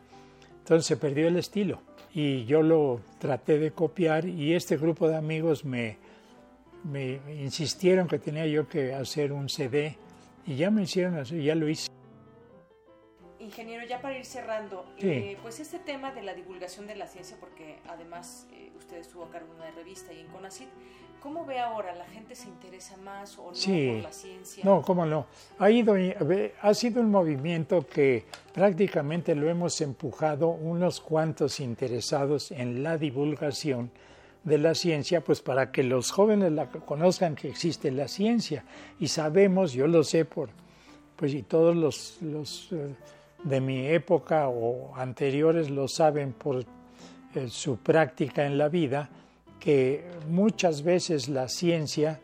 Entonces 0.60 0.88
se 0.88 0.98
perdió 0.98 1.28
el 1.28 1.38
estilo 1.38 1.82
y 2.14 2.46
yo 2.46 2.62
lo 2.62 3.02
traté 3.20 3.58
de 3.58 3.72
copiar 3.72 4.26
y 4.26 4.54
este 4.54 4.78
grupo 4.78 5.08
de 5.08 5.16
amigos 5.16 5.64
me, 5.64 5.98
me 6.84 7.20
insistieron 7.42 8.08
que 8.08 8.20
tenía 8.20 8.46
yo 8.48 8.68
que 8.68 8.94
hacer 8.94 9.32
un 9.32 9.50
CD 9.50 9.98
y 10.46 10.56
ya 10.56 10.72
me 10.72 10.84
hicieron 10.84 11.18
así, 11.18 11.44
ya 11.44 11.56
lo 11.56 11.70
hice. 11.70 11.90
Ingeniero, 13.40 13.86
ya 13.88 14.02
para 14.02 14.18
ir 14.18 14.26
cerrando, 14.26 14.86
eh, 15.00 15.36
pues 15.42 15.60
este 15.60 15.80
tema 15.80 16.12
de 16.12 16.22
la 16.22 16.36
divulgación 16.36 16.86
de 16.86 16.96
la 16.96 17.08
ciencia, 17.08 17.38
porque 17.40 17.80
además 17.88 18.48
eh, 18.54 18.72
usted 18.78 18.98
estuvo 18.98 19.24
a 19.24 19.32
cargo 19.32 19.54
de 19.56 19.62
una 19.62 19.72
revista 19.72 20.14
y 20.14 20.20
en 20.20 20.28
CONACYT, 20.28 20.70
¿Cómo 21.22 21.46
ve 21.46 21.60
ahora? 21.60 21.94
¿La 21.94 22.06
gente 22.06 22.36
se 22.36 22.48
interesa 22.48 22.98
más 22.98 23.38
o 23.38 23.52
no 23.52 23.94
por 23.94 24.04
la 24.04 24.12
ciencia? 24.12 24.66
No, 24.66 24.82
cómo 24.82 25.06
no. 25.06 25.28
Ha, 25.60 25.70
ido, 25.70 25.96
ha 26.62 26.74
sido 26.74 27.00
un 27.00 27.12
movimiento 27.12 27.86
que 27.86 28.26
prácticamente 28.52 29.36
lo 29.36 29.48
hemos 29.48 29.80
empujado 29.82 30.50
unos 30.50 31.00
cuantos 31.00 31.60
interesados 31.60 32.52
en 32.52 32.82
la 32.82 32.98
divulgación 32.98 33.92
de 34.44 34.58
la 34.58 34.74
ciencia, 34.74 35.22
pues 35.22 35.42
para 35.42 35.72
que 35.72 35.84
los 35.84 36.10
jóvenes 36.10 36.52
la, 36.54 36.70
conozcan 36.70 37.36
que 37.36 37.50
existe 37.50 37.92
la 37.92 38.08
ciencia. 38.08 38.66
Y 39.00 39.08
sabemos, 39.08 39.74
yo 39.74 39.86
lo 39.86 40.04
sé 40.04 40.26
por, 40.26 40.50
pues 41.16 41.36
y 41.36 41.44
todos 41.44 41.76
los, 41.76 42.20
los 42.24 42.72
eh, 42.72 42.96
de 43.44 43.62
mi 43.62 43.86
época 43.86 44.48
o 44.50 44.96
anteriores 44.96 45.70
lo 45.70 45.88
saben 45.88 46.34
por 46.34 46.66
eh, 47.36 47.48
su 47.48 47.78
práctica 47.78 48.46
en 48.46 48.58
la 48.58 48.70
vida, 48.70 49.10
que 49.62 50.04
muchas 50.28 50.82
veces 50.82 51.30
la 51.30 51.48
ciencia 51.48 52.20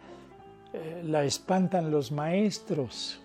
eh, 0.73 1.03
la 1.05 1.23
espantan 1.23 1.91
los 1.91 2.11
maestros, 2.11 3.21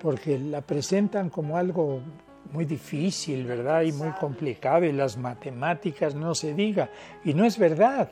porque 0.00 0.38
la 0.38 0.62
presentan 0.62 1.28
como 1.28 1.56
algo 1.56 2.00
muy 2.50 2.64
difícil, 2.64 3.44
¿verdad? 3.44 3.82
Y 3.82 3.92
muy 3.92 4.10
complicado, 4.12 4.84
y 4.86 4.92
las 4.92 5.18
matemáticas 5.18 6.14
no 6.14 6.34
se 6.34 6.54
diga. 6.54 6.90
Y 7.24 7.34
no 7.34 7.44
es 7.44 7.58
verdad, 7.58 8.10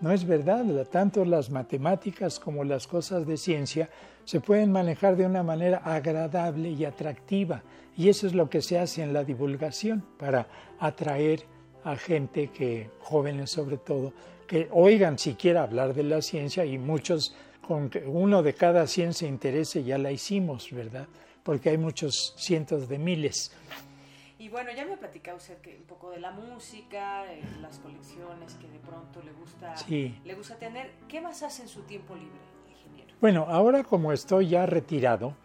no 0.00 0.10
es 0.10 0.26
verdad. 0.26 0.64
Tanto 0.90 1.24
las 1.24 1.50
matemáticas 1.50 2.40
como 2.40 2.64
las 2.64 2.86
cosas 2.86 3.26
de 3.26 3.36
ciencia 3.36 3.90
se 4.24 4.40
pueden 4.40 4.72
manejar 4.72 5.16
de 5.16 5.26
una 5.26 5.42
manera 5.42 5.78
agradable 5.84 6.70
y 6.70 6.84
atractiva. 6.86 7.62
Y 7.96 8.08
eso 8.08 8.26
es 8.26 8.34
lo 8.34 8.48
que 8.48 8.62
se 8.62 8.78
hace 8.78 9.02
en 9.02 9.12
la 9.12 9.22
divulgación 9.22 10.02
para 10.18 10.46
atraer 10.78 11.44
a 11.84 11.96
gente 11.96 12.48
que, 12.48 12.90
jóvenes 13.00 13.50
sobre 13.50 13.76
todo, 13.78 14.12
que 14.46 14.68
oigan 14.72 15.18
siquiera 15.18 15.62
hablar 15.62 15.94
de 15.94 16.02
la 16.02 16.22
ciencia 16.22 16.64
y 16.64 16.78
muchos, 16.78 17.34
con 17.66 17.88
que 17.88 18.00
uno 18.00 18.42
de 18.42 18.54
cada 18.54 18.86
cien 18.86 19.14
se 19.14 19.26
interese, 19.26 19.84
ya 19.84 19.96
la 19.98 20.10
hicimos, 20.10 20.70
¿verdad? 20.72 21.06
Porque 21.42 21.70
hay 21.70 21.78
muchos 21.78 22.34
cientos 22.36 22.88
de 22.88 22.98
miles. 22.98 23.52
Y 24.38 24.48
bueno, 24.48 24.70
ya 24.74 24.84
me 24.84 24.94
ha 24.94 24.98
platicado 24.98 25.36
usted 25.36 25.58
que 25.58 25.76
un 25.76 25.84
poco 25.84 26.10
de 26.10 26.18
la 26.18 26.32
música, 26.32 27.30
eh, 27.32 27.42
las 27.60 27.78
colecciones 27.78 28.54
que 28.54 28.68
de 28.68 28.78
pronto 28.78 29.22
le 29.22 29.32
gusta, 29.32 29.74
le 29.88 30.34
gusta 30.34 30.56
tener. 30.56 30.92
¿Qué 31.08 31.20
más 31.20 31.42
hace 31.42 31.62
en 31.62 31.68
su 31.68 31.82
tiempo 31.82 32.14
libre, 32.14 32.40
ingeniero? 32.70 33.14
Bueno, 33.20 33.44
ahora 33.48 33.84
como 33.84 34.12
estoy 34.12 34.48
ya 34.48 34.66
retirado, 34.66 35.36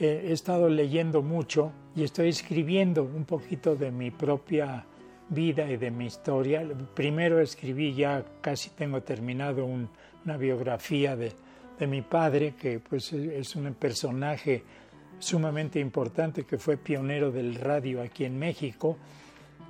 he 0.00 0.32
estado 0.32 0.68
leyendo 0.68 1.22
mucho 1.22 1.72
y 1.94 2.02
estoy 2.02 2.28
escribiendo 2.30 3.04
un 3.04 3.24
poquito 3.24 3.76
de 3.76 3.90
mi 3.90 4.10
propia 4.10 4.84
vida 5.30 5.70
y 5.70 5.76
de 5.76 5.90
mi 5.90 6.06
historia. 6.06 6.62
Primero 6.94 7.40
escribí, 7.40 7.94
ya 7.94 8.24
casi 8.40 8.70
tengo 8.70 9.02
terminado 9.02 9.64
una 9.64 10.36
biografía 10.36 11.16
de, 11.16 11.32
de, 11.78 11.86
mi 11.86 12.02
padre, 12.02 12.54
que 12.60 12.80
pues 12.80 13.12
es 13.12 13.56
un 13.56 13.72
personaje 13.74 14.62
sumamente 15.18 15.78
importante, 15.80 16.44
que 16.44 16.58
fue 16.58 16.76
pionero 16.76 17.30
del 17.30 17.54
radio 17.54 18.02
aquí 18.02 18.24
en 18.24 18.38
México 18.38 18.98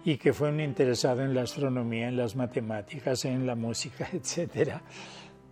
y 0.05 0.17
que 0.17 0.33
fue 0.33 0.49
un 0.49 0.61
interesado 0.61 1.23
en 1.23 1.35
la 1.35 1.43
astronomía, 1.43 2.09
en 2.09 2.17
las 2.17 2.37
matemáticas, 2.37 3.25
en 3.25 3.47
la 3.47 3.55
música, 3.55 4.09
etcétera, 4.13 4.83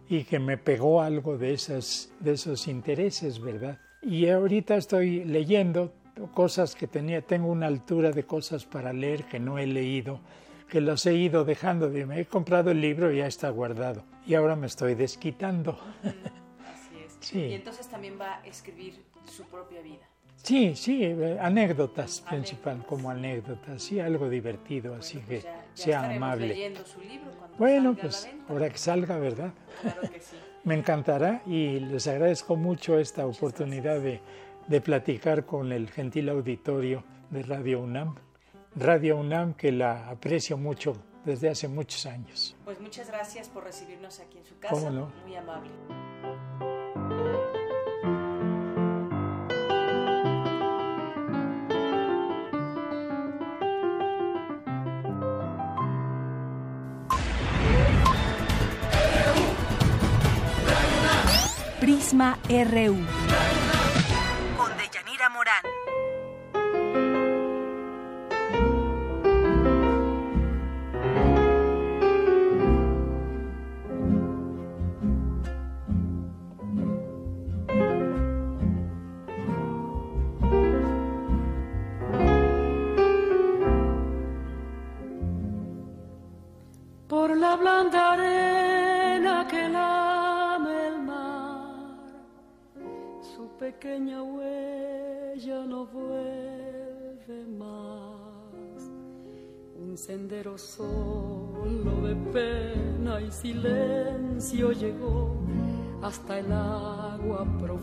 y 0.08 0.24
que 0.24 0.38
me 0.38 0.56
pegó 0.56 1.02
algo 1.02 1.36
de, 1.36 1.52
esas, 1.52 2.10
de 2.20 2.32
esos 2.32 2.66
intereses, 2.66 3.40
¿verdad? 3.40 3.78
Y 4.00 4.28
ahorita 4.28 4.76
estoy 4.76 5.24
leyendo 5.24 5.92
cosas 6.34 6.74
que 6.74 6.86
tenía, 6.86 7.22
tengo 7.22 7.48
una 7.48 7.66
altura 7.66 8.10
de 8.10 8.24
cosas 8.24 8.64
para 8.64 8.92
leer 8.92 9.24
que 9.24 9.38
no 9.38 9.58
he 9.58 9.66
leído, 9.66 10.20
que 10.68 10.80
los 10.80 11.06
he 11.06 11.14
ido 11.14 11.44
dejando. 11.44 11.88
Me 11.88 12.20
he 12.20 12.26
comprado 12.26 12.70
el 12.70 12.80
libro 12.80 13.12
y 13.12 13.18
ya 13.18 13.26
está 13.26 13.50
guardado. 13.50 14.04
Y 14.26 14.34
ahora 14.34 14.56
me 14.56 14.66
estoy 14.66 14.94
desquitando. 14.94 15.78
Así 16.02 16.98
es. 17.06 17.34
Y 17.34 17.54
entonces 17.54 17.88
también 17.88 18.18
va 18.20 18.36
a 18.36 18.46
escribir 18.46 19.02
su 19.24 19.44
propia 19.44 19.80
vida. 19.80 20.06
Sí, 20.42 20.76
sí, 20.76 21.04
eh, 21.04 21.36
anécdotas 21.40 22.20
principal, 22.20 22.84
como 22.86 23.10
anécdotas, 23.10 23.82
sí, 23.82 23.98
algo 23.98 24.30
divertido, 24.30 24.94
así 24.94 25.18
pues 25.18 25.44
que 25.44 25.50
sea 25.74 26.10
amable. 26.10 26.46
Leyendo 26.46 26.86
su 26.86 27.00
libro 27.00 27.32
bueno, 27.58 27.94
pues 27.94 28.30
ahora 28.48 28.70
que 28.70 28.78
salga, 28.78 29.18
¿verdad? 29.18 29.52
Claro 29.82 30.00
que 30.02 30.20
sí. 30.20 30.36
Me 30.64 30.74
encantará 30.74 31.42
y 31.46 31.80
les 31.80 32.06
agradezco 32.06 32.54
mucho 32.54 32.98
esta 32.98 33.26
oportunidad 33.26 34.00
de 34.00 34.20
de 34.68 34.80
platicar 34.80 35.44
con 35.44 35.72
el 35.72 35.90
gentil 35.90 36.28
auditorio 36.28 37.02
de 37.30 37.42
Radio 37.42 37.80
UNAM. 37.80 38.14
Radio 38.76 39.16
UNAM 39.16 39.54
que 39.54 39.72
la 39.72 40.10
aprecio 40.10 40.56
mucho 40.56 40.92
desde 41.24 41.48
hace 41.48 41.68
muchos 41.68 42.06
años. 42.06 42.56
Pues 42.64 42.80
muchas 42.80 43.08
gracias 43.08 43.48
por 43.48 43.64
recibirnos 43.64 44.20
aquí 44.20 44.38
en 44.38 44.44
su 44.44 44.58
casa. 44.58 44.90
Muy 44.90 45.36
amable. 45.36 45.70
Prisma 61.80 62.38
RU. 62.48 63.57
Llegó 104.78 105.36
hasta 106.02 106.38
el 106.38 106.52
agua 106.52 107.44
profunda. 107.60 107.82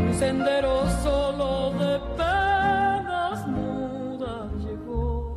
Un 0.00 0.14
sendero 0.14 0.84
solo 1.02 1.72
de 1.78 2.00
penas 2.16 3.46
mudas 3.46 4.52
llegó 4.64 5.36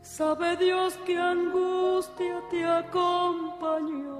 Sabe 0.02 0.56
Dios 0.58 0.98
qué 1.06 1.18
angustia 1.18 2.42
te 2.50 2.64
acompañó. 2.64 4.12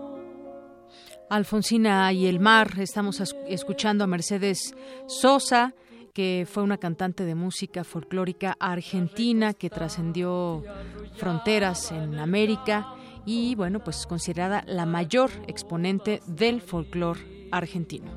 Alfonsina 1.29 2.13
y 2.13 2.27
el 2.27 2.41
mar, 2.41 2.73
estamos 2.79 3.21
escuchando 3.47 4.05
a 4.05 4.07
Mercedes 4.07 4.75
Sosa, 5.07 5.75
que 6.13 6.47
fue 6.51 6.63
una 6.63 6.79
cantante 6.79 7.25
de 7.25 7.35
música 7.35 7.85
folclórica 7.85 8.57
argentina 8.61 9.55
que 9.55 9.71
trascendió 9.71 10.63
fronteras 11.17 11.91
en 11.93 12.19
América 12.19 12.95
y, 13.25 13.55
bueno, 13.55 13.81
pues 13.81 14.07
considerada 14.07 14.63
la 14.67 14.85
mayor 14.85 15.31
exponente 15.47 16.21
del 16.27 16.61
folclor 16.61 17.19
argentino. 17.51 18.11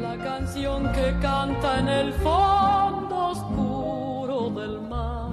La 0.00 0.16
canción 0.18 0.92
que 0.92 1.16
canta 1.20 1.80
en 1.80 1.88
el 1.88 2.12
fondo 2.12 3.30
oscuro 3.30 4.50
del 4.50 4.80
mar, 4.82 5.32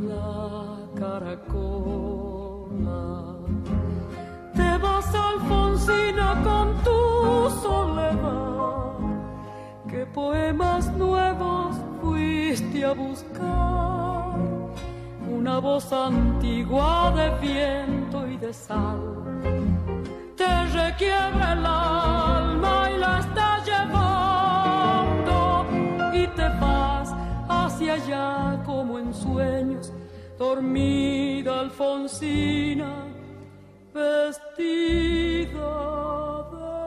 la 0.00 0.78
caracola. 0.98 2.48
Te 4.54 4.78
vas, 4.78 5.14
Alfonsina, 5.14 6.42
con 6.42 6.82
tu 6.82 7.50
soledad. 7.60 8.57
¿Qué 10.08 10.14
poemas 10.14 10.90
nuevos 10.96 11.76
fuiste 12.00 12.82
a 12.82 12.92
buscar? 12.94 14.38
Una 15.30 15.58
voz 15.58 15.92
antigua 15.92 17.12
de 17.14 17.28
viento 17.46 18.26
y 18.26 18.38
de 18.38 18.54
sal. 18.54 19.02
Te 20.34 20.66
requiebra 20.68 21.52
el 21.52 21.66
alma 21.66 22.90
y 22.90 22.96
la 22.96 23.18
está 23.18 23.62
llevando. 23.68 25.66
Y 26.14 26.26
te 26.28 26.48
vas 26.58 27.14
hacia 27.48 27.92
allá 27.94 28.62
como 28.64 28.98
en 28.98 29.12
sueños, 29.12 29.92
dormida 30.38 31.60
Alfonsina, 31.60 33.04
vestida 33.92 35.58
de 36.50 36.77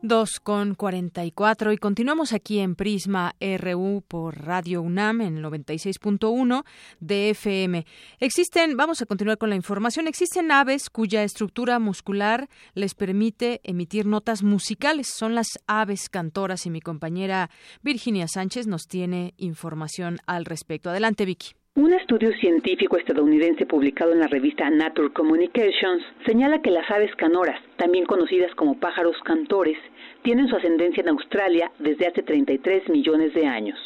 Dos 0.00 0.38
con 0.38 0.76
44 0.76 1.72
y 1.72 1.76
continuamos 1.76 2.32
aquí 2.32 2.60
en 2.60 2.76
Prisma 2.76 3.34
RU 3.40 4.04
por 4.06 4.44
Radio 4.44 4.80
UNAM 4.80 5.22
en 5.22 5.42
96.1 5.42 6.64
de 7.00 7.30
FM. 7.30 7.84
Existen, 8.20 8.76
vamos 8.76 9.02
a 9.02 9.06
continuar 9.06 9.38
con 9.38 9.50
la 9.50 9.56
información, 9.56 10.06
existen 10.06 10.52
aves 10.52 10.88
cuya 10.88 11.24
estructura 11.24 11.80
muscular 11.80 12.48
les 12.74 12.94
permite 12.94 13.60
emitir 13.64 14.06
notas 14.06 14.44
musicales. 14.44 15.08
Son 15.12 15.34
las 15.34 15.58
aves 15.66 16.08
cantoras 16.08 16.64
y 16.64 16.70
mi 16.70 16.80
compañera 16.80 17.50
Virginia 17.82 18.28
Sánchez 18.28 18.68
nos 18.68 18.86
tiene 18.86 19.34
información 19.36 20.18
al 20.26 20.44
respecto. 20.44 20.90
Adelante, 20.90 21.24
Vicky. 21.24 21.57
Un 21.78 21.92
estudio 21.92 22.32
científico 22.40 22.96
estadounidense 22.96 23.64
publicado 23.64 24.10
en 24.10 24.18
la 24.18 24.26
revista 24.26 24.68
Nature 24.68 25.12
Communications 25.12 26.02
señala 26.26 26.60
que 26.60 26.72
las 26.72 26.90
aves 26.90 27.14
canoras, 27.14 27.60
también 27.76 28.04
conocidas 28.04 28.52
como 28.56 28.80
pájaros 28.80 29.16
cantores, 29.22 29.78
tienen 30.22 30.48
su 30.48 30.56
ascendencia 30.56 31.02
en 31.02 31.10
Australia 31.10 31.70
desde 31.78 32.08
hace 32.08 32.24
33 32.24 32.88
millones 32.88 33.32
de 33.32 33.46
años. 33.46 33.78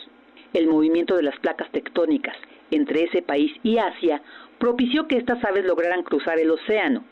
El 0.55 0.69
movimiento 0.69 1.17
de 1.17 1.23
las 1.25 1.39
placas 1.41 1.71
tectónicas 1.71 2.35
entre 2.71 3.03
ese 3.03 3.21
país 3.21 3.53
y 3.63 3.77
Asia 3.77 4.23
propició 4.59 5.07
que 5.07 5.19
estas 5.19 5.45
aves 5.45 5.67
lograran 5.67 6.03
cruzar 6.03 6.39
el 6.39 6.51
océano, 6.51 7.05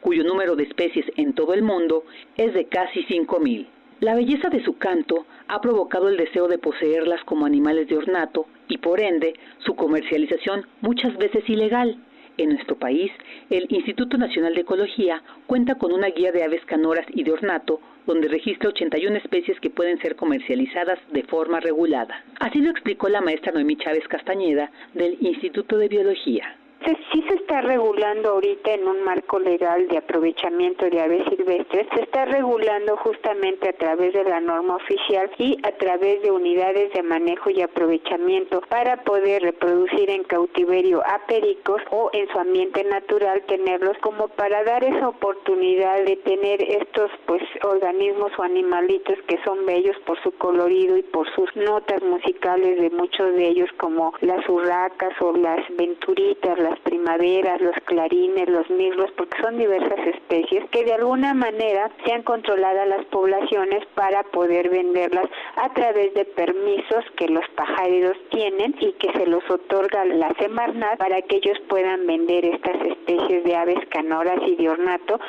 cuyo 0.00 0.22
número 0.22 0.54
de 0.54 0.62
especies 0.62 1.06
en 1.16 1.32
todo 1.32 1.52
el 1.52 1.62
mundo 1.62 2.04
es 2.36 2.54
de 2.54 2.66
casi 2.66 3.00
5.000. 3.06 3.66
La 3.98 4.14
belleza 4.14 4.50
de 4.50 4.62
su 4.62 4.78
canto 4.78 5.26
ha 5.48 5.60
provocado 5.60 6.08
el 6.08 6.16
deseo 6.16 6.46
de 6.46 6.58
poseerlas 6.58 7.24
como 7.24 7.44
animales 7.44 7.88
de 7.88 7.96
ornato 7.96 8.46
y 8.68 8.78
por 8.78 9.00
ende 9.00 9.34
su 9.58 9.74
comercialización 9.74 10.66
muchas 10.80 11.16
veces 11.16 11.48
ilegal. 11.48 11.96
En 12.36 12.50
nuestro 12.50 12.76
país, 12.76 13.10
el 13.50 13.66
Instituto 13.68 14.16
Nacional 14.16 14.54
de 14.54 14.60
Ecología 14.60 15.22
cuenta 15.46 15.74
con 15.74 15.92
una 15.92 16.06
guía 16.08 16.30
de 16.30 16.44
aves 16.44 16.64
canoras 16.66 17.04
y 17.12 17.24
de 17.24 17.32
ornato 17.32 17.80
donde 18.06 18.28
registra 18.28 18.70
81 18.70 19.16
especies 19.16 19.60
que 19.60 19.70
pueden 19.70 19.98
ser 20.00 20.16
comercializadas 20.16 20.98
de 21.12 21.24
forma 21.24 21.60
regulada. 21.60 22.24
Así 22.40 22.60
lo 22.60 22.70
explicó 22.70 23.08
la 23.08 23.20
maestra 23.20 23.52
Noemí 23.52 23.76
Chávez 23.76 24.06
Castañeda 24.08 24.70
del 24.94 25.18
Instituto 25.20 25.76
de 25.76 25.88
Biología. 25.88 26.57
Se- 26.84 26.96
Sí 27.12 27.24
se 27.26 27.34
está 27.36 27.62
regulando 27.62 28.30
ahorita 28.30 28.72
en 28.74 28.86
un 28.86 29.02
marco 29.02 29.38
legal 29.38 29.88
de 29.88 29.96
aprovechamiento 29.96 30.88
de 30.90 31.00
aves 31.00 31.22
silvestres, 31.30 31.86
se 31.94 32.02
está 32.02 32.26
regulando 32.26 32.96
justamente 32.98 33.70
a 33.70 33.72
través 33.72 34.12
de 34.12 34.24
la 34.24 34.40
norma 34.40 34.76
oficial 34.76 35.30
y 35.38 35.56
a 35.66 35.72
través 35.72 36.20
de 36.22 36.30
unidades 36.30 36.92
de 36.92 37.02
manejo 37.02 37.48
y 37.50 37.62
aprovechamiento 37.62 38.60
para 38.68 38.98
poder 39.04 39.42
reproducir 39.42 40.10
en 40.10 40.22
cautiverio 40.24 41.02
a 41.06 41.18
pericos 41.26 41.80
o 41.90 42.10
en 42.12 42.28
su 42.28 42.38
ambiente 42.38 42.84
natural 42.84 43.42
tenerlos 43.48 43.96
como 44.02 44.28
para 44.28 44.62
dar 44.64 44.84
esa 44.84 45.08
oportunidad 45.08 46.04
de 46.04 46.16
tener 46.16 46.62
estos 46.62 47.10
pues 47.26 47.42
organismos 47.62 48.30
o 48.38 48.42
animalitos 48.42 49.18
que 49.26 49.38
son 49.44 49.64
bellos 49.66 49.96
por 50.06 50.22
su 50.22 50.30
colorido 50.32 50.96
y 50.98 51.02
por 51.02 51.26
sus 51.34 51.54
notas 51.56 52.02
musicales 52.02 52.78
de 52.80 52.90
muchos 52.90 53.34
de 53.34 53.48
ellos 53.48 53.70
como 53.78 54.12
las 54.20 54.46
urracas 54.48 55.12
o 55.20 55.32
las 55.32 55.60
venturitas, 55.76 56.58
las 56.68 56.78
primaveras, 56.80 57.60
los 57.60 57.74
clarines, 57.84 58.48
los 58.48 58.68
mirlos, 58.70 59.10
porque 59.16 59.40
son 59.42 59.56
diversas 59.56 59.98
especies 60.06 60.68
que 60.70 60.84
de 60.84 60.94
alguna 60.94 61.34
manera 61.34 61.90
se 62.04 62.12
han 62.12 62.22
controlado 62.22 62.80
a 62.80 62.86
las 62.86 63.04
poblaciones 63.06 63.84
para 63.94 64.22
poder 64.24 64.68
venderlas 64.68 65.26
a 65.56 65.72
través 65.72 66.12
de 66.14 66.24
permisos 66.24 67.04
que 67.16 67.28
los 67.28 67.44
pajareros 67.56 68.16
tienen 68.30 68.74
y 68.80 68.92
que 68.92 69.12
se 69.12 69.26
los 69.26 69.48
otorga 69.50 70.04
la 70.04 70.32
Semarnat 70.38 70.98
para 70.98 71.22
que 71.22 71.36
ellos 71.36 71.58
puedan 71.68 72.06
vender 72.06 72.44
estas 72.44 72.76
especies 72.84 73.44
de 73.44 73.56
aves 73.56 73.78
canoras 73.90 74.38
y 74.46 74.56
de 74.56 74.68
ornato. 74.68 75.20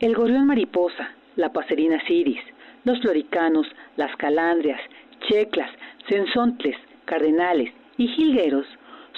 El 0.00 0.14
gorrión 0.14 0.46
mariposa, 0.46 1.10
la 1.36 1.52
paserina 1.52 2.00
ciris, 2.06 2.42
los 2.84 3.00
floricanos, 3.00 3.66
las 3.96 4.14
calandrias, 4.16 4.80
checlas, 5.28 5.70
censontles, 6.08 6.76
cardenales 7.06 7.72
y 7.96 8.08
jilgueros 8.08 8.66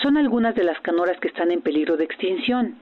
son 0.02 0.16
algunas 0.16 0.54
de 0.54 0.64
las 0.64 0.80
canoras 0.80 1.18
que 1.20 1.28
están 1.28 1.50
en 1.50 1.62
peligro 1.62 1.96
de 1.96 2.04
extinción, 2.04 2.76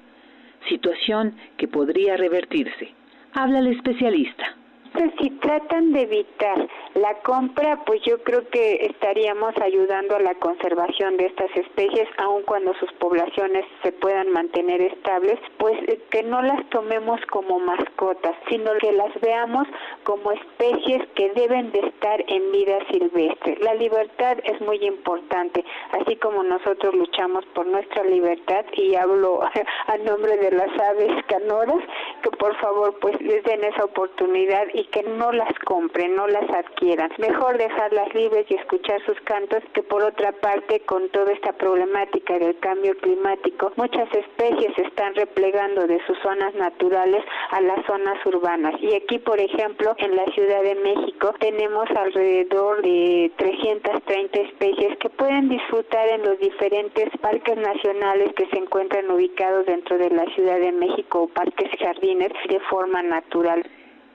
situación 0.68 1.34
que 1.56 1.68
podría 1.68 2.16
revertirse. 2.16 2.92
Habla 3.32 3.60
el 3.60 3.68
especialista. 3.68 4.56
Pues 4.94 5.10
si 5.20 5.28
tratan 5.40 5.92
de 5.92 6.02
evitar 6.02 6.68
la 6.94 7.14
compra, 7.22 7.82
pues 7.84 8.00
yo 8.02 8.22
creo 8.22 8.48
que 8.48 8.86
estaríamos 8.86 9.52
ayudando 9.60 10.14
a 10.14 10.20
la 10.20 10.36
conservación 10.36 11.16
de 11.16 11.26
estas 11.26 11.50
especies, 11.56 12.08
aun 12.18 12.44
cuando 12.44 12.72
sus 12.74 12.92
poblaciones 12.92 13.64
se 13.82 13.90
puedan 13.90 14.30
mantener 14.30 14.80
estables, 14.80 15.40
pues 15.58 15.76
eh, 15.88 16.00
que 16.10 16.22
no 16.22 16.40
las 16.42 16.64
tomemos 16.70 17.20
como 17.32 17.58
mascotas, 17.58 18.36
sino 18.48 18.70
que 18.78 18.92
las 18.92 19.12
veamos 19.20 19.66
como 20.04 20.30
especies 20.30 21.02
que 21.16 21.28
deben 21.32 21.72
de 21.72 21.80
estar 21.80 22.22
en 22.28 22.52
vida 22.52 22.78
silvestre. 22.92 23.58
La 23.62 23.74
libertad 23.74 24.38
es 24.44 24.60
muy 24.60 24.76
importante, 24.84 25.64
así 25.90 26.14
como 26.16 26.44
nosotros 26.44 26.94
luchamos 26.94 27.44
por 27.46 27.66
nuestra 27.66 28.04
libertad 28.04 28.64
y 28.74 28.94
hablo 28.94 29.40
a 29.88 29.98
nombre 29.98 30.36
de 30.36 30.52
las 30.52 30.70
aves 30.78 31.24
canoras, 31.26 31.82
que 32.22 32.30
por 32.30 32.54
favor 32.60 32.96
pues 33.00 33.20
les 33.20 33.42
den 33.42 33.64
esa 33.64 33.86
oportunidad 33.86 34.68
y 34.72 34.83
y 34.84 34.86
que 34.88 35.02
no 35.02 35.32
las 35.32 35.52
compren, 35.60 36.14
no 36.16 36.26
las 36.26 36.48
adquieran. 36.50 37.10
Mejor 37.18 37.58
dejarlas 37.58 38.14
libres 38.14 38.46
y 38.48 38.54
escuchar 38.54 39.00
sus 39.06 39.18
cantos 39.22 39.62
que 39.72 39.82
por 39.82 40.02
otra 40.02 40.32
parte 40.32 40.80
con 40.80 41.08
toda 41.10 41.32
esta 41.32 41.52
problemática 41.52 42.38
del 42.38 42.58
cambio 42.58 42.96
climático, 42.98 43.72
muchas 43.76 44.08
especies 44.14 44.74
se 44.76 44.82
están 44.82 45.14
replegando 45.14 45.86
de 45.86 46.00
sus 46.06 46.18
zonas 46.18 46.54
naturales 46.54 47.24
a 47.50 47.60
las 47.60 47.84
zonas 47.86 48.24
urbanas. 48.26 48.74
Y 48.80 48.94
aquí, 48.94 49.18
por 49.18 49.40
ejemplo, 49.40 49.94
en 49.98 50.16
la 50.16 50.26
Ciudad 50.26 50.62
de 50.62 50.74
México 50.76 51.34
tenemos 51.38 51.88
alrededor 51.90 52.82
de 52.82 53.32
330 53.36 54.40
especies 54.40 54.98
que 54.98 55.10
pueden 55.10 55.48
disfrutar 55.48 56.08
en 56.08 56.22
los 56.22 56.38
diferentes 56.38 57.08
parques 57.20 57.56
nacionales 57.56 58.32
que 58.34 58.46
se 58.48 58.58
encuentran 58.58 59.10
ubicados 59.10 59.66
dentro 59.66 59.98
de 59.98 60.10
la 60.10 60.24
Ciudad 60.34 60.58
de 60.58 60.72
México 60.72 61.22
o 61.22 61.28
parques 61.28 61.70
jardines 61.78 62.32
de 62.48 62.60
forma 62.60 63.02
natural. 63.02 63.64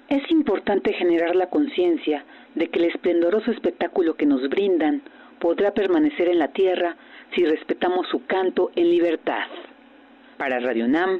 Es 0.10 0.24
importante 0.32 0.92
generar 0.94 1.36
la 1.36 1.52
conciencia 1.52 2.26
de 2.56 2.68
que 2.70 2.80
el 2.80 2.86
esplendoroso 2.86 3.52
espectáculo 3.52 4.16
que 4.16 4.26
nos 4.26 4.42
brindan 4.50 5.04
podrá 5.40 5.72
permanecer 5.72 6.28
en 6.30 6.40
la 6.40 6.52
tierra 6.52 6.98
si 7.36 7.46
respetamos 7.46 8.08
su 8.10 8.26
canto 8.26 8.72
en 8.76 8.90
libertad. 8.90 9.46
Para 10.40 10.60
Radio 10.60 10.88
Nam, 10.88 11.20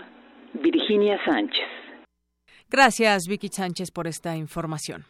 Virginia 0.54 1.20
Sánchez. 1.24 1.68
Gracias, 2.68 3.28
Vicky 3.28 3.50
Sánchez, 3.50 3.92
por 3.92 4.08
esta 4.08 4.36
información. 4.36 5.06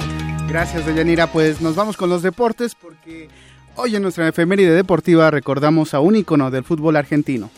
Gracias, 0.48 0.86
Deyanira. 0.86 1.26
Pues 1.26 1.60
nos 1.60 1.76
vamos 1.76 1.98
con 1.98 2.08
los 2.08 2.22
deportes 2.22 2.74
porque 2.74 3.28
hoy 3.74 3.94
en 3.94 4.02
nuestra 4.02 4.26
efeméride 4.26 4.72
deportiva 4.72 5.30
recordamos 5.30 5.92
a 5.92 6.00
un 6.00 6.16
ícono 6.16 6.50
del 6.50 6.64
fútbol 6.64 6.96
argentino. 6.96 7.50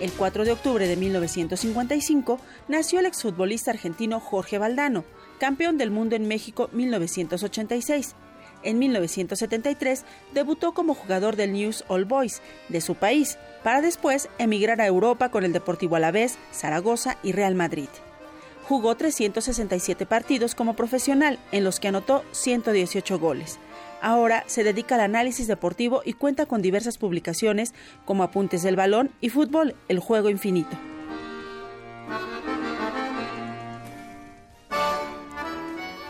El 0.00 0.12
4 0.12 0.44
de 0.44 0.52
octubre 0.52 0.88
de 0.88 0.96
1955 0.96 2.40
nació 2.68 3.00
el 3.00 3.06
exfutbolista 3.06 3.70
argentino 3.70 4.20
Jorge 4.20 4.58
Valdano, 4.58 5.04
campeón 5.38 5.76
del 5.76 5.90
mundo 5.90 6.16
en 6.16 6.28
México 6.28 6.70
1986 6.72 8.14
en 8.66 8.78
1973 8.78 10.04
debutó 10.34 10.74
como 10.74 10.94
jugador 10.94 11.36
del 11.36 11.52
News 11.52 11.84
All 11.88 12.04
Boys 12.04 12.42
de 12.68 12.80
su 12.80 12.94
país, 12.94 13.38
para 13.62 13.80
después 13.80 14.28
emigrar 14.38 14.80
a 14.80 14.86
Europa 14.86 15.30
con 15.30 15.44
el 15.44 15.52
Deportivo 15.52 15.96
Alavés, 15.96 16.38
Zaragoza 16.52 17.16
y 17.22 17.32
Real 17.32 17.54
Madrid. 17.54 17.88
Jugó 18.68 18.96
367 18.96 20.06
partidos 20.06 20.54
como 20.54 20.74
profesional, 20.74 21.38
en 21.52 21.64
los 21.64 21.78
que 21.78 21.88
anotó 21.88 22.24
118 22.32 23.18
goles. 23.18 23.58
Ahora 24.02 24.44
se 24.46 24.64
dedica 24.64 24.96
al 24.96 25.00
análisis 25.02 25.46
deportivo 25.46 26.02
y 26.04 26.12
cuenta 26.12 26.46
con 26.46 26.62
diversas 26.62 26.98
publicaciones 26.98 27.74
como 28.04 28.24
Apuntes 28.24 28.62
del 28.62 28.76
Balón 28.76 29.10
y 29.20 29.30
Fútbol, 29.30 29.74
el 29.88 30.00
juego 30.00 30.30
infinito. 30.30 30.76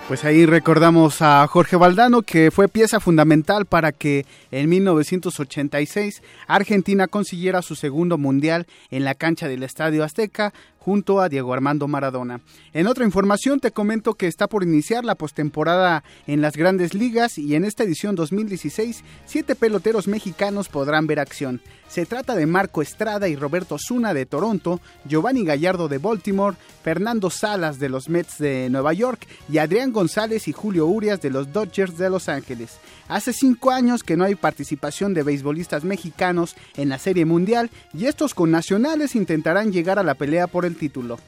Pues 0.09 0.24
ahí 0.24 0.47
recordamos 0.47 1.20
a 1.20 1.45
Jorge 1.49 1.74
Valdano, 1.74 2.23
que 2.23 2.53
fue 2.53 2.69
pieza 2.69 3.01
fundamental 3.01 3.66
para 3.66 3.91
que 3.91 4.24
en 4.53 4.69
1986 4.69 6.23
Argentina 6.47 7.09
consiguiera 7.09 7.61
su 7.61 7.74
segundo 7.74 8.16
mundial 8.16 8.69
en 8.93 9.03
la 9.03 9.16
cancha 9.16 9.49
del 9.49 9.65
Estadio 9.65 10.05
Azteca, 10.05 10.53
junto 10.78 11.20
a 11.20 11.28
Diego 11.28 11.53
Armando 11.53 11.89
Maradona. 11.89 12.41
En 12.73 12.87
otra 12.87 13.05
información 13.05 13.59
te 13.59 13.73
comento 13.73 14.15
que 14.15 14.28
está 14.28 14.47
por 14.47 14.62
iniciar 14.62 15.05
la 15.05 15.16
postemporada 15.16 16.05
en 16.28 16.41
las 16.41 16.57
grandes 16.57 16.95
ligas 16.95 17.39
y 17.39 17.57
en 17.57 17.65
esta 17.65 17.83
edición 17.83 18.15
2016 18.15 19.03
siete 19.24 19.57
peloteros 19.57 20.07
mexicanos 20.07 20.69
podrán 20.69 21.09
ver 21.09 21.19
acción. 21.19 21.61
Se 21.88 22.04
trata 22.04 22.34
de 22.34 22.46
Marco 22.46 22.82
Estrada 22.82 23.28
y 23.28 23.36
Roberto 23.36 23.76
Zuna 23.78 24.12
de 24.12 24.26
Toronto, 24.26 24.80
Giovanni 25.06 25.44
Gallardo 25.44 25.88
de 25.88 25.98
Baltimore, 25.98 26.56
Fernando 26.82 27.30
Salas 27.30 27.78
de 27.78 27.88
los 27.88 28.08
Mets 28.08 28.38
de 28.38 28.68
Nueva 28.70 28.92
York 28.92 29.26
y 29.48 29.58
Adrián 29.58 29.92
González 29.92 30.48
y 30.48 30.52
Julio 30.52 30.86
Urias 30.86 31.20
de 31.20 31.30
los 31.30 31.52
Dodgers 31.52 31.96
de 31.96 32.10
Los 32.10 32.28
Ángeles. 32.28 32.78
Hace 33.08 33.32
cinco 33.32 33.70
años 33.70 34.02
que 34.02 34.16
no 34.16 34.24
hay 34.24 34.34
participación 34.34 35.14
de 35.14 35.22
beisbolistas 35.22 35.84
mexicanos 35.84 36.56
en 36.76 36.88
la 36.88 36.98
Serie 36.98 37.24
Mundial 37.24 37.70
y 37.94 38.06
estos 38.06 38.34
connacionales 38.34 39.14
intentarán 39.14 39.72
llegar 39.72 39.98
a 39.98 40.02
la 40.02 40.14
pelea 40.14 40.48
por 40.48 40.64
el 40.64 40.76
título. 40.76 41.18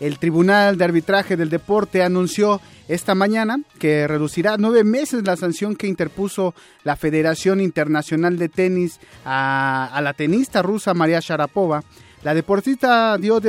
El 0.00 0.18
Tribunal 0.18 0.78
de 0.78 0.84
Arbitraje 0.84 1.36
del 1.36 1.50
Deporte 1.50 2.02
anunció 2.02 2.60
esta 2.88 3.14
mañana 3.14 3.60
que 3.78 4.08
reducirá 4.08 4.56
nueve 4.58 4.82
meses 4.82 5.22
la 5.24 5.36
sanción 5.36 5.76
que 5.76 5.86
interpuso 5.86 6.54
la 6.84 6.96
Federación 6.96 7.60
Internacional 7.60 8.38
de 8.38 8.48
Tenis 8.48 8.98
a, 9.24 9.90
a 9.92 10.00
la 10.00 10.14
tenista 10.14 10.62
rusa 10.62 10.94
María 10.94 11.20
Sharapova 11.20 11.84
la 12.22 12.34
deportista 12.34 13.16
dio, 13.16 13.40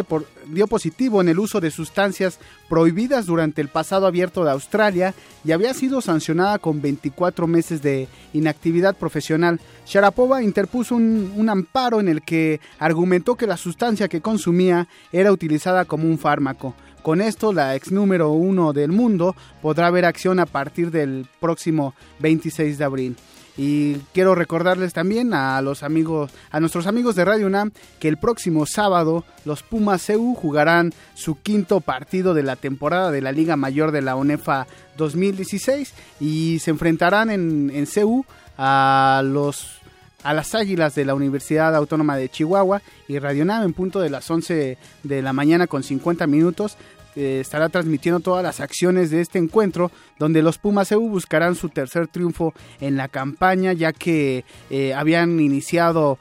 positivo 0.67 1.19
en 1.19 1.27
el 1.27 1.39
uso 1.39 1.59
de 1.59 1.71
sustancias 1.71 2.39
prohibidas 2.69 3.25
durante 3.25 3.61
el 3.61 3.67
pasado 3.67 4.07
abierto 4.07 4.45
de 4.45 4.51
Australia 4.51 5.13
y 5.43 5.51
había 5.51 5.73
sido 5.73 5.99
sancionada 5.99 6.57
con 6.57 6.81
24 6.81 7.47
meses 7.47 7.81
de 7.81 8.07
inactividad 8.31 8.95
profesional. 8.95 9.59
Sharapova 9.85 10.41
interpuso 10.41 10.95
un, 10.95 11.33
un 11.35 11.49
amparo 11.49 11.99
en 11.99 12.07
el 12.07 12.21
que 12.21 12.61
argumentó 12.79 13.35
que 13.35 13.47
la 13.47 13.57
sustancia 13.57 14.07
que 14.07 14.21
consumía 14.21 14.87
era 15.11 15.33
utilizada 15.33 15.83
como 15.83 16.07
un 16.07 16.17
fármaco. 16.17 16.73
Con 17.03 17.19
esto, 17.19 17.51
la 17.51 17.75
ex 17.75 17.91
número 17.91 18.29
uno 18.29 18.73
del 18.73 18.91
mundo 18.91 19.35
podrá 19.61 19.89
ver 19.89 20.05
acción 20.05 20.39
a 20.39 20.45
partir 20.45 20.91
del 20.91 21.27
próximo 21.39 21.93
26 22.19 22.77
de 22.77 22.83
abril. 22.85 23.17
Y 23.57 23.95
quiero 24.13 24.33
recordarles 24.35 24.93
también 24.93 25.33
a 25.33 25.61
los 25.61 25.83
amigos, 25.83 26.31
a 26.51 26.59
nuestros 26.59 26.87
amigos 26.87 27.15
de 27.15 27.25
Radio 27.25 27.47
UNAM, 27.47 27.71
que 27.99 28.07
el 28.07 28.17
próximo 28.17 28.65
sábado 28.65 29.25
los 29.45 29.63
Pumas 29.63 30.01
CEU 30.03 30.35
jugarán 30.35 30.93
su 31.15 31.39
quinto 31.41 31.81
partido 31.81 32.33
de 32.33 32.43
la 32.43 32.55
temporada 32.55 33.11
de 33.11 33.21
la 33.21 33.31
Liga 33.31 33.57
Mayor 33.57 33.91
de 33.91 34.01
la 34.01 34.15
UNEFA 34.15 34.67
2016 34.97 35.93
y 36.19 36.59
se 36.59 36.71
enfrentarán 36.71 37.29
en, 37.29 37.71
en 37.73 37.87
CEU 37.87 38.25
a 38.57 39.21
los 39.25 39.81
a 40.23 40.33
las 40.33 40.53
Águilas 40.53 40.93
de 40.93 41.03
la 41.03 41.15
Universidad 41.15 41.75
Autónoma 41.75 42.15
de 42.15 42.29
Chihuahua 42.29 42.81
y 43.07 43.17
Radio 43.17 43.43
Nam 43.43 43.63
en 43.63 43.73
punto 43.73 43.99
de 43.99 44.11
las 44.11 44.29
11 44.29 44.77
de 45.01 45.21
la 45.21 45.33
mañana 45.33 45.65
con 45.65 45.81
50 45.81 46.27
minutos 46.27 46.77
eh, 47.15 47.39
estará 47.41 47.69
transmitiendo 47.69 48.19
todas 48.19 48.43
las 48.43 48.59
acciones 48.59 49.09
de 49.11 49.21
este 49.21 49.39
encuentro, 49.39 49.91
donde 50.19 50.41
los 50.41 50.57
Pumas 50.57 50.91
EU 50.91 51.09
buscarán 51.09 51.55
su 51.55 51.69
tercer 51.69 52.07
triunfo 52.07 52.53
en 52.79 52.97
la 52.97 53.07
campaña, 53.07 53.73
ya 53.73 53.93
que 53.93 54.45
eh, 54.69 54.93
habían 54.93 55.39
iniciado 55.39 56.17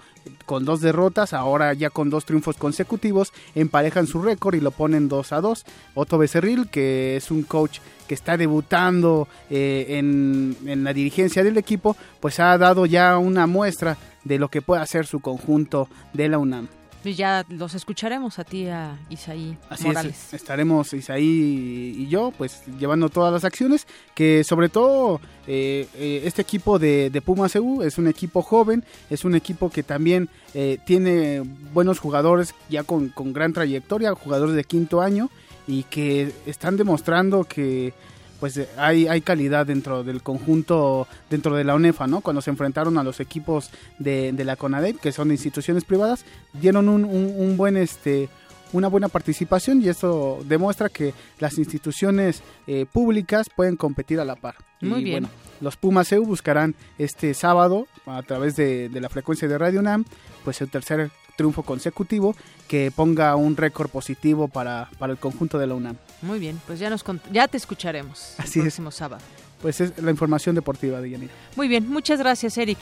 con 0.46 0.64
dos 0.64 0.80
derrotas, 0.80 1.32
ahora 1.32 1.72
ya 1.74 1.90
con 1.90 2.10
dos 2.10 2.24
triunfos 2.24 2.56
consecutivos, 2.56 3.32
emparejan 3.54 4.06
su 4.06 4.20
récord 4.22 4.54
y 4.54 4.60
lo 4.60 4.70
ponen 4.70 5.08
2 5.08 5.32
a 5.32 5.40
2. 5.40 5.64
Otto 5.94 6.18
Becerril, 6.18 6.68
que 6.68 7.16
es 7.16 7.30
un 7.30 7.42
coach 7.42 7.78
que 8.06 8.14
está 8.14 8.36
debutando 8.36 9.28
eh, 9.48 9.86
en, 9.90 10.56
en 10.66 10.84
la 10.84 10.92
dirigencia 10.92 11.44
del 11.44 11.58
equipo, 11.58 11.96
pues 12.20 12.40
ha 12.40 12.56
dado 12.58 12.86
ya 12.86 13.16
una 13.18 13.46
muestra 13.46 13.96
de 14.24 14.38
lo 14.38 14.48
que 14.48 14.62
puede 14.62 14.82
hacer 14.82 15.06
su 15.06 15.20
conjunto 15.20 15.88
de 16.12 16.28
la 16.28 16.38
UNAM. 16.38 16.79
Y 17.04 17.14
ya 17.14 17.46
los 17.48 17.74
escucharemos 17.74 18.38
a 18.38 18.44
ti, 18.44 18.66
a 18.66 18.98
Isaí 19.08 19.56
Así 19.70 19.86
Morales. 19.86 20.28
es, 20.28 20.34
estaremos 20.34 20.92
Isaí 20.92 21.94
y 21.96 22.08
yo, 22.08 22.32
pues 22.36 22.62
llevando 22.78 23.08
todas 23.08 23.32
las 23.32 23.44
acciones, 23.44 23.86
que 24.14 24.44
sobre 24.44 24.68
todo 24.68 25.20
eh, 25.46 25.88
eh, 25.94 26.22
este 26.24 26.42
equipo 26.42 26.78
de, 26.78 27.08
de 27.08 27.22
Pumas 27.22 27.54
EU 27.56 27.82
es 27.82 27.96
un 27.96 28.06
equipo 28.06 28.42
joven, 28.42 28.84
es 29.08 29.24
un 29.24 29.34
equipo 29.34 29.70
que 29.70 29.82
también 29.82 30.28
eh, 30.52 30.78
tiene 30.84 31.42
buenos 31.72 31.98
jugadores 31.98 32.54
ya 32.68 32.82
con, 32.82 33.08
con 33.08 33.32
gran 33.32 33.52
trayectoria, 33.52 34.14
jugadores 34.14 34.54
de 34.54 34.64
quinto 34.64 35.00
año 35.00 35.30
y 35.66 35.84
que 35.84 36.32
están 36.46 36.76
demostrando 36.76 37.44
que 37.44 37.94
pues 38.40 38.56
eh, 38.56 38.68
hay, 38.76 39.06
hay 39.06 39.20
calidad 39.20 39.66
dentro 39.66 40.02
del 40.02 40.22
conjunto, 40.22 41.06
dentro 41.28 41.54
de 41.54 41.64
la 41.64 41.74
UNEFA, 41.74 42.06
¿no? 42.06 42.22
Cuando 42.22 42.42
se 42.42 42.50
enfrentaron 42.50 42.98
a 42.98 43.04
los 43.04 43.20
equipos 43.20 43.70
de, 43.98 44.32
de 44.32 44.44
la 44.44 44.56
CONADEP, 44.56 44.98
que 44.98 45.12
son 45.12 45.30
instituciones 45.30 45.84
privadas, 45.84 46.24
dieron 46.54 46.88
un, 46.88 47.04
un, 47.04 47.34
un 47.36 47.56
buen, 47.56 47.76
este, 47.76 48.28
una 48.72 48.88
buena 48.88 49.08
participación 49.08 49.82
y 49.82 49.88
eso 49.88 50.40
demuestra 50.46 50.88
que 50.88 51.14
las 51.38 51.58
instituciones 51.58 52.42
eh, 52.66 52.86
públicas 52.90 53.48
pueden 53.54 53.76
competir 53.76 54.18
a 54.20 54.24
la 54.24 54.36
par. 54.36 54.69
Muy 54.80 55.00
Y, 55.00 55.04
bien. 55.04 55.22
bueno, 55.24 55.28
los 55.60 55.76
Pumas 55.76 56.10
EU 56.12 56.24
buscarán 56.24 56.74
este 56.98 57.34
sábado, 57.34 57.86
a 58.06 58.22
través 58.22 58.56
de, 58.56 58.88
de 58.88 59.00
la 59.00 59.08
frecuencia 59.08 59.46
de 59.48 59.58
Radio 59.58 59.80
UNAM, 59.80 60.04
pues 60.44 60.60
el 60.60 60.70
tercer 60.70 61.10
triunfo 61.36 61.62
consecutivo 61.62 62.34
que 62.68 62.90
ponga 62.94 63.34
un 63.36 63.56
récord 63.56 63.88
positivo 63.90 64.48
para, 64.48 64.90
para 64.98 65.12
el 65.12 65.18
conjunto 65.18 65.58
de 65.58 65.66
la 65.66 65.74
UNAM. 65.74 65.96
Muy 66.22 66.38
bien, 66.38 66.60
pues 66.66 66.78
ya 66.78 66.90
nos 66.90 67.04
ya 67.32 67.48
te 67.48 67.56
escucharemos 67.56 68.34
Así 68.38 68.58
el 68.60 68.66
es. 68.66 68.72
próximo 68.74 68.90
sábado. 68.90 69.22
Pues 69.62 69.80
es 69.80 69.96
la 70.02 70.10
información 70.10 70.54
deportiva 70.54 71.00
de 71.00 71.10
Yanira. 71.10 71.32
Muy 71.56 71.68
bien, 71.68 71.88
muchas 71.88 72.18
gracias, 72.18 72.56
Eric. 72.58 72.78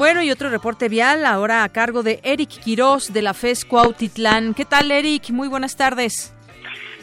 Bueno, 0.00 0.22
y 0.22 0.30
otro 0.30 0.48
reporte 0.48 0.88
vial 0.88 1.26
ahora 1.26 1.62
a 1.62 1.68
cargo 1.68 2.02
de 2.02 2.20
Eric 2.22 2.48
Quirós 2.48 3.12
de 3.12 3.20
la 3.20 3.34
FES 3.34 3.66
Cuautitlán. 3.66 4.54
¿Qué 4.54 4.64
tal, 4.64 4.90
Eric? 4.90 5.28
Muy 5.28 5.46
buenas 5.46 5.76
tardes. 5.76 6.34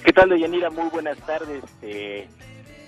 ¿Qué 0.04 0.12
tal, 0.12 0.30
Deyanira? 0.30 0.72
Muy 0.72 0.90
buenas 0.90 1.20
tardes. 1.20 1.64
Eh, 1.84 2.28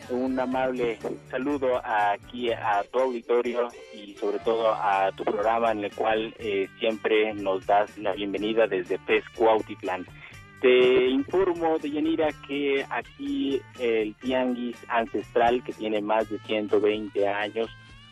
un 0.10 0.40
amable 0.40 0.98
saludo 1.30 1.80
aquí 1.86 2.52
a 2.52 2.84
tu 2.92 2.98
auditorio 2.98 3.68
y 3.94 4.16
sobre 4.16 4.40
todo 4.40 4.74
a 4.74 5.12
tu 5.16 5.24
programa 5.24 5.74
en 5.74 5.84
el 5.84 5.94
cual 5.94 6.34
eh, 6.40 6.68
siempre 6.80 7.32
nos 7.36 7.68
das 7.68 7.96
la 8.00 8.14
bienvenida 8.14 8.66
desde 8.66 8.98
PES 8.98 9.26
Cuautitlán. 9.36 10.08
Te 10.60 11.06
informo, 11.06 11.78
Deyanira, 11.78 12.30
que 12.48 12.84
aquí 12.90 13.62
el 13.78 14.16
Tianguis 14.16 14.76
Ancestral, 14.88 15.64
que 15.64 15.74
tiene 15.74 16.02
más 16.02 16.28
de 16.32 16.40
120 16.40 17.28
años, 17.28 17.70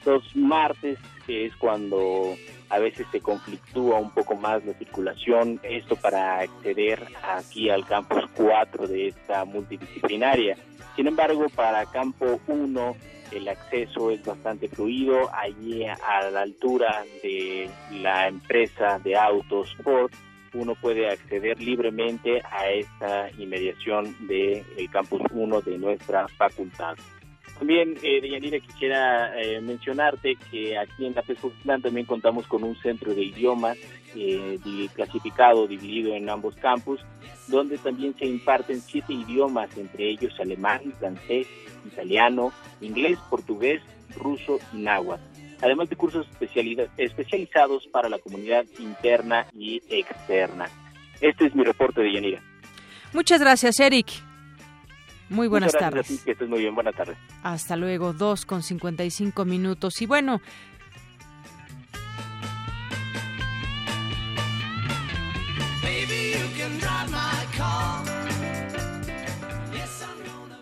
los 0.07 0.35
martes 0.38 0.97
que 1.25 1.45
es 1.45 1.55
cuando 1.57 2.34
a 2.69 2.79
veces 2.79 3.05
se 3.11 3.19
conflictúa 3.19 3.99
un 3.99 4.11
poco 4.11 4.35
más 4.35 4.65
la 4.65 4.73
circulación, 4.73 5.59
esto 5.63 5.97
para 5.97 6.39
acceder 6.39 7.05
aquí 7.23 7.69
al 7.69 7.85
campus 7.85 8.23
4 8.35 8.88
de 8.88 9.09
esta 9.09 9.43
multidisciplinaria. 9.43 10.55
Sin 10.95 11.07
embargo, 11.07 11.47
para 11.53 11.85
campo 11.85 12.39
1 12.47 12.95
el 13.34 13.49
acceso 13.49 14.09
es 14.09 14.23
bastante 14.23 14.69
fluido, 14.69 15.29
allí 15.34 15.85
a 15.85 16.31
la 16.31 16.43
altura 16.43 17.03
de 17.21 17.69
la 17.91 18.29
empresa 18.29 18.99
de 18.99 19.17
autos 19.17 19.75
Ford, 19.84 20.09
uno 20.53 20.75
puede 20.75 21.09
acceder 21.09 21.61
libremente 21.61 22.41
a 22.49 22.69
esta 22.69 23.29
inmediación 23.38 24.15
del 24.27 24.63
campus 24.89 25.21
1 25.31 25.61
de 25.61 25.77
nuestra 25.77 26.29
facultad. 26.29 26.95
También, 27.57 27.97
eh, 28.03 28.21
Deyanira, 28.21 28.59
quisiera 28.59 29.41
eh, 29.41 29.59
mencionarte 29.61 30.38
que 30.51 30.77
aquí 30.77 31.05
en 31.05 31.15
la 31.15 31.23
PESCOTLAN 31.23 31.81
también 31.81 32.05
contamos 32.05 32.45
con 32.47 32.63
un 32.63 32.75
centro 32.75 33.15
de 33.15 33.23
idiomas 33.23 33.77
eh, 34.15 34.59
clasificado, 34.93 35.67
dividido 35.67 36.13
en 36.13 36.29
ambos 36.29 36.55
campus, 36.55 36.99
donde 37.47 37.77
también 37.79 38.15
se 38.15 38.25
imparten 38.25 38.79
siete 38.79 39.13
idiomas, 39.13 39.75
entre 39.75 40.09
ellos 40.09 40.39
alemán, 40.39 40.93
francés, 40.99 41.47
italiano, 41.85 42.51
inglés, 42.79 43.17
portugués, 43.29 43.81
ruso 44.15 44.59
y 44.73 44.77
náhuatl. 44.77 45.23
Además 45.61 45.89
de 45.89 45.95
cursos 45.95 46.27
especializados 46.97 47.88
para 47.88 48.09
la 48.09 48.19
comunidad 48.19 48.65
interna 48.77 49.47
y 49.53 49.81
externa. 49.89 50.69
Este 51.19 51.47
es 51.47 51.55
mi 51.55 51.63
reporte 51.63 52.01
de 52.01 52.13
Yanira. 52.13 52.43
Muchas 53.13 53.39
gracias, 53.39 53.79
Eric. 53.79 54.26
Muy 55.29 55.47
buenas 55.47 55.73
Muchas 55.73 55.91
gracias 55.91 56.05
a 56.05 56.07
tardes. 56.07 56.07
ti, 56.19 56.25
que 56.25 56.31
estés 56.31 56.49
muy 56.49 56.59
bien. 56.59 56.73
Buenas 56.75 56.95
tardes. 56.95 57.17
Hasta 57.43 57.75
luego, 57.75 58.13
2 58.13 58.45
con 58.45 58.63
55 58.63 59.45
minutos. 59.45 60.01
Y 60.01 60.05
bueno, 60.05 60.41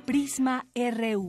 Prisma 0.05 0.65
RU. 0.75 1.27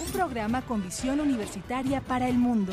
Un 0.00 0.12
programa 0.12 0.62
con 0.62 0.82
visión 0.82 1.20
universitaria 1.20 2.00
para 2.00 2.28
el 2.28 2.36
mundo. 2.36 2.72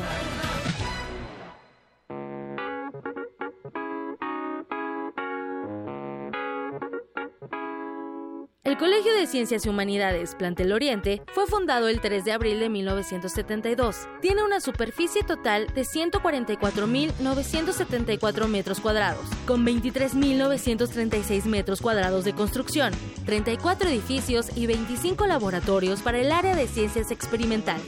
El 8.72 8.78
Colegio 8.78 9.12
de 9.12 9.26
Ciencias 9.26 9.66
y 9.66 9.68
Humanidades 9.68 10.34
Plantel 10.34 10.72
Oriente 10.72 11.20
fue 11.34 11.46
fundado 11.46 11.88
el 11.88 12.00
3 12.00 12.24
de 12.24 12.32
abril 12.32 12.58
de 12.58 12.70
1972. 12.70 14.08
Tiene 14.22 14.42
una 14.42 14.62
superficie 14.62 15.22
total 15.22 15.66
de 15.74 15.82
144.974 15.82 18.48
metros 18.48 18.80
cuadrados, 18.80 19.26
con 19.46 19.66
23.936 19.66 21.44
metros 21.44 21.82
cuadrados 21.82 22.24
de 22.24 22.32
construcción, 22.32 22.94
34 23.26 23.90
edificios 23.90 24.46
y 24.56 24.66
25 24.66 25.26
laboratorios 25.26 26.00
para 26.00 26.16
el 26.16 26.32
área 26.32 26.56
de 26.56 26.66
ciencias 26.66 27.10
experimentales. 27.10 27.84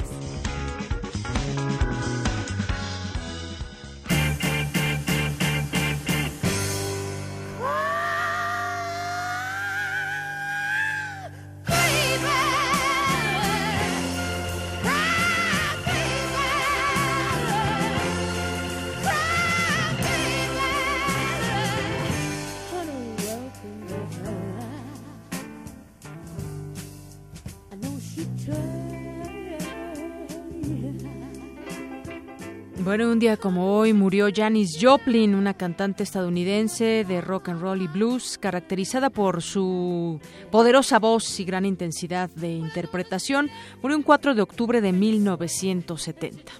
Bueno, 32.96 33.10
un 33.10 33.18
día 33.18 33.36
como 33.36 33.76
hoy 33.76 33.92
murió 33.92 34.28
Janis 34.32 34.78
Joplin, 34.80 35.34
una 35.34 35.54
cantante 35.54 36.04
estadounidense 36.04 37.04
de 37.04 37.20
rock 37.20 37.48
and 37.48 37.60
roll 37.60 37.82
y 37.82 37.88
blues, 37.88 38.38
caracterizada 38.38 39.10
por 39.10 39.42
su 39.42 40.20
poderosa 40.52 41.00
voz 41.00 41.40
y 41.40 41.44
gran 41.44 41.64
intensidad 41.64 42.30
de 42.36 42.52
interpretación. 42.52 43.50
Murió 43.82 43.96
un 43.96 44.04
4 44.04 44.36
de 44.36 44.42
octubre 44.42 44.80
de 44.80 44.92
1970. 44.92 46.52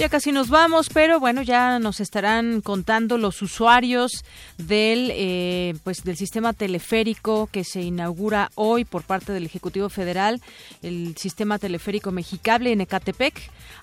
Ya 0.00 0.08
casi 0.08 0.32
nos 0.32 0.48
vamos, 0.48 0.88
pero 0.88 1.20
bueno, 1.20 1.42
ya 1.42 1.78
nos 1.78 2.00
estarán 2.00 2.62
contando 2.62 3.18
los 3.18 3.42
usuarios 3.42 4.24
del, 4.56 5.10
eh, 5.12 5.74
pues, 5.84 6.04
del 6.04 6.16
sistema 6.16 6.54
teleférico 6.54 7.50
que 7.52 7.64
se 7.64 7.82
inaugura 7.82 8.50
hoy 8.54 8.86
por 8.86 9.02
parte 9.02 9.34
del 9.34 9.44
Ejecutivo 9.44 9.90
Federal, 9.90 10.40
el 10.80 11.18
sistema 11.18 11.58
teleférico 11.58 12.12
mexicable 12.12 12.72
en 12.72 12.80
Ecatepec. 12.80 13.34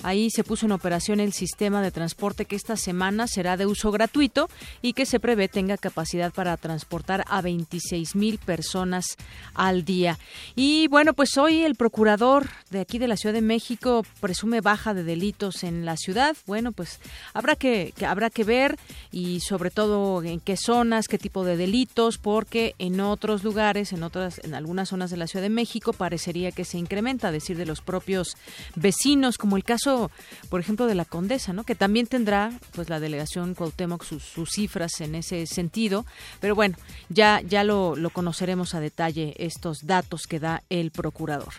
Ahí 0.02 0.32
se 0.32 0.44
puso 0.44 0.66
en 0.66 0.72
operación 0.72 1.20
el 1.20 1.34
sistema 1.34 1.84
de 1.84 1.92
transporte 1.92 2.46
que 2.46 2.56
esta 2.56 2.78
semana 2.78 3.28
será 3.28 3.56
de 3.56 3.68
uso 3.68 3.92
gratuito 3.92 4.50
y 4.82 4.94
que 4.94 5.06
se 5.06 5.20
prevé 5.20 5.50
tenga 5.50 5.78
capacidad 5.78 6.34
para 6.34 6.58
transportar 6.58 7.26
a 7.28 7.44
26 7.44 8.16
mil 8.16 8.40
personas 8.40 9.18
al 9.54 9.86
día. 9.86 10.18
Y 10.56 10.88
bueno, 10.88 11.14
pues 11.14 11.38
hoy 11.38 11.62
el 11.62 11.76
procurador 11.76 12.48
de 12.72 12.80
aquí 12.80 12.98
de 12.98 13.08
la 13.08 13.18
Ciudad 13.18 13.36
de 13.36 13.42
México 13.42 14.04
presume 14.20 14.62
baja 14.62 14.96
de 14.96 15.04
delitos 15.04 15.64
en 15.64 15.86
la 15.86 15.96
ciudad 15.96 16.07
ciudad, 16.08 16.38
bueno, 16.46 16.72
pues 16.72 17.02
habrá 17.34 17.58
que, 17.58 17.94
habrá 18.08 18.30
que 18.30 18.46
ver 18.46 18.78
y 19.12 19.42
sobre 19.42 19.72
todo 19.72 20.24
en 20.24 20.40
qué 20.40 20.56
zonas, 20.56 21.10
qué 21.10 21.18
tipo 21.18 21.44
de 21.44 21.58
delitos, 21.58 22.18
porque 22.18 22.76
en 22.80 23.02
otros 23.02 23.44
lugares, 23.44 23.92
en 23.92 24.04
otras, 24.04 24.40
en 24.46 24.54
algunas 24.54 24.88
zonas 24.88 25.12
de 25.12 25.18
la 25.18 25.28
Ciudad 25.28 25.44
de 25.44 25.50
México 25.50 25.92
parecería 25.92 26.54
que 26.54 26.64
se 26.64 26.78
incrementa, 26.78 27.30
decir 27.30 27.58
de 27.58 27.66
los 27.66 27.82
propios 27.82 28.38
vecinos, 28.76 29.38
como 29.38 29.58
el 29.58 29.66
caso, 29.66 30.10
por 30.48 30.62
ejemplo, 30.62 30.86
de 30.86 30.96
la 30.96 31.04
Condesa, 31.04 31.52
¿no? 31.52 31.66
Que 31.66 31.76
también 31.76 32.08
tendrá, 32.08 32.54
pues, 32.72 32.88
la 32.88 33.02
delegación 33.02 33.54
Cuauhtémoc 33.54 34.06
sus, 34.06 34.50
cifras 34.50 35.02
en 35.02 35.14
ese 35.16 35.46
sentido, 35.46 36.06
pero 36.40 36.56
bueno, 36.56 36.78
ya 37.10 37.42
ya 37.42 37.66
lo 37.66 37.98
conoceremos 38.14 38.76
a 38.76 38.80
detalle 38.80 39.34
estos 39.40 39.86
datos 39.86 40.26
que 40.26 40.40
da 40.40 40.64
el 40.70 40.92
procurador. 40.92 41.54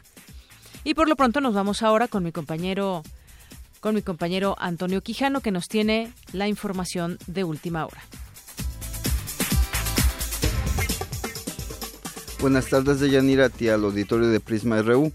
Y 0.84 0.94
por 0.94 1.06
lo 1.06 1.16
pronto 1.16 1.42
nos 1.42 1.52
vamos 1.52 1.82
ahora 1.82 2.08
con 2.08 2.24
mi 2.24 2.32
compañero 2.32 3.02
con 3.80 3.94
mi 3.94 4.02
compañero 4.02 4.56
Antonio 4.58 5.00
Quijano, 5.02 5.40
que 5.40 5.50
nos 5.50 5.68
tiene 5.68 6.12
la 6.32 6.48
información 6.48 7.18
de 7.26 7.44
última 7.44 7.86
hora. 7.86 8.00
Buenas 12.40 12.68
tardes, 12.68 13.00
de 13.00 13.10
Yanira, 13.10 13.48
tía 13.48 13.74
al 13.74 13.84
auditorio 13.84 14.28
de 14.28 14.38
Prisma 14.38 14.80
RU. 14.82 15.12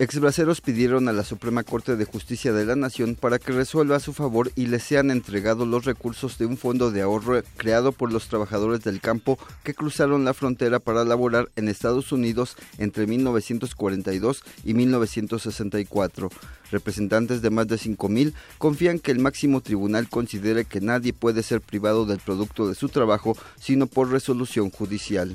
Exbraceros 0.00 0.62
pidieron 0.62 1.08
a 1.08 1.12
la 1.12 1.24
Suprema 1.24 1.62
Corte 1.62 1.94
de 1.94 2.06
Justicia 2.06 2.54
de 2.54 2.64
la 2.64 2.74
Nación 2.74 3.16
para 3.16 3.38
que 3.38 3.52
resuelva 3.52 3.96
a 3.96 4.00
su 4.00 4.14
favor 4.14 4.50
y 4.56 4.64
les 4.64 4.82
sean 4.82 5.10
entregados 5.10 5.68
los 5.68 5.84
recursos 5.84 6.38
de 6.38 6.46
un 6.46 6.56
fondo 6.56 6.90
de 6.90 7.02
ahorro 7.02 7.42
creado 7.58 7.92
por 7.92 8.10
los 8.10 8.26
trabajadores 8.28 8.82
del 8.82 9.02
campo 9.02 9.38
que 9.62 9.74
cruzaron 9.74 10.24
la 10.24 10.32
frontera 10.32 10.78
para 10.78 11.04
laborar 11.04 11.50
en 11.54 11.68
Estados 11.68 12.12
Unidos 12.12 12.56
entre 12.78 13.06
1942 13.06 14.42
y 14.64 14.72
1964. 14.72 16.30
Representantes 16.70 17.42
de 17.42 17.50
más 17.50 17.68
de 17.68 17.76
5.000 17.76 18.32
confían 18.56 19.00
que 19.00 19.10
el 19.10 19.18
máximo 19.18 19.60
tribunal 19.60 20.08
considere 20.08 20.64
que 20.64 20.80
nadie 20.80 21.12
puede 21.12 21.42
ser 21.42 21.60
privado 21.60 22.06
del 22.06 22.20
producto 22.20 22.66
de 22.66 22.74
su 22.74 22.88
trabajo 22.88 23.36
sino 23.60 23.86
por 23.86 24.10
resolución 24.10 24.70
judicial. 24.70 25.34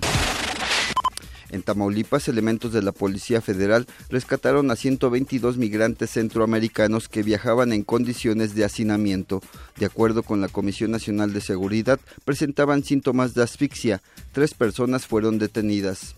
En 1.49 1.61
Tamaulipas, 1.61 2.27
elementos 2.27 2.73
de 2.73 2.81
la 2.81 2.91
Policía 2.91 3.41
Federal 3.41 3.88
rescataron 4.09 4.72
a 4.72 4.76
122 4.76 5.57
migrantes 5.57 6.11
centroamericanos 6.11 7.07
que 7.07 7.23
viajaban 7.23 7.73
en 7.73 7.84
condiciones 7.84 8.55
de 8.55 8.65
hacinamiento. 8.65 9.41
De 9.77 9.85
acuerdo 9.85 10.23
con 10.23 10.41
la 10.41 10.47
Comisión 10.47 10.91
Nacional 10.91 11.34
de 11.34 11.41
Seguridad, 11.41 11.99
presentaban 12.23 12.84
síntomas 12.84 13.34
de 13.34 13.43
asfixia. 13.43 14.01
Tres 14.31 14.53
personas 14.53 15.05
fueron 15.05 15.38
detenidas. 15.38 16.15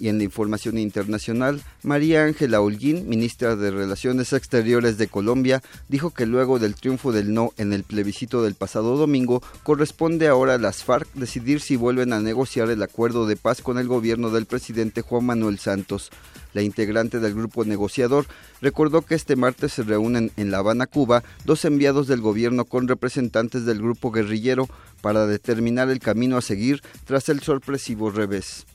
Y 0.00 0.08
en 0.08 0.18
la 0.18 0.24
información 0.24 0.78
internacional, 0.78 1.62
María 1.82 2.24
Ángela 2.24 2.60
Holguín, 2.60 3.08
ministra 3.08 3.56
de 3.56 3.70
Relaciones 3.70 4.32
Exteriores 4.32 4.96
de 4.96 5.08
Colombia, 5.08 5.62
dijo 5.88 6.10
que 6.10 6.26
luego 6.26 6.58
del 6.58 6.76
triunfo 6.76 7.10
del 7.10 7.34
no 7.34 7.52
en 7.56 7.72
el 7.72 7.82
plebiscito 7.82 8.42
del 8.42 8.54
pasado 8.54 8.96
domingo, 8.96 9.42
corresponde 9.64 10.28
ahora 10.28 10.54
a 10.54 10.58
las 10.58 10.84
FARC 10.84 11.12
decidir 11.14 11.60
si 11.60 11.76
vuelven 11.76 12.12
a 12.12 12.20
negociar 12.20 12.70
el 12.70 12.82
acuerdo 12.82 13.26
de 13.26 13.36
paz 13.36 13.60
con 13.60 13.78
el 13.78 13.88
gobierno 13.88 14.30
del 14.30 14.46
presidente 14.46 15.02
Juan 15.02 15.26
Manuel 15.26 15.58
Santos. 15.58 16.10
La 16.54 16.62
integrante 16.62 17.20
del 17.20 17.34
grupo 17.34 17.64
negociador 17.64 18.26
recordó 18.60 19.02
que 19.02 19.14
este 19.14 19.36
martes 19.36 19.72
se 19.72 19.82
reúnen 19.82 20.32
en 20.36 20.50
La 20.50 20.58
Habana, 20.58 20.86
Cuba, 20.86 21.22
dos 21.44 21.64
enviados 21.64 22.06
del 22.06 22.20
gobierno 22.20 22.64
con 22.64 22.88
representantes 22.88 23.64
del 23.64 23.78
grupo 23.78 24.10
guerrillero 24.10 24.68
para 25.02 25.26
determinar 25.26 25.90
el 25.90 26.00
camino 26.00 26.36
a 26.36 26.42
seguir 26.42 26.82
tras 27.04 27.28
el 27.28 27.40
sorpresivo 27.40 28.10
revés. 28.10 28.66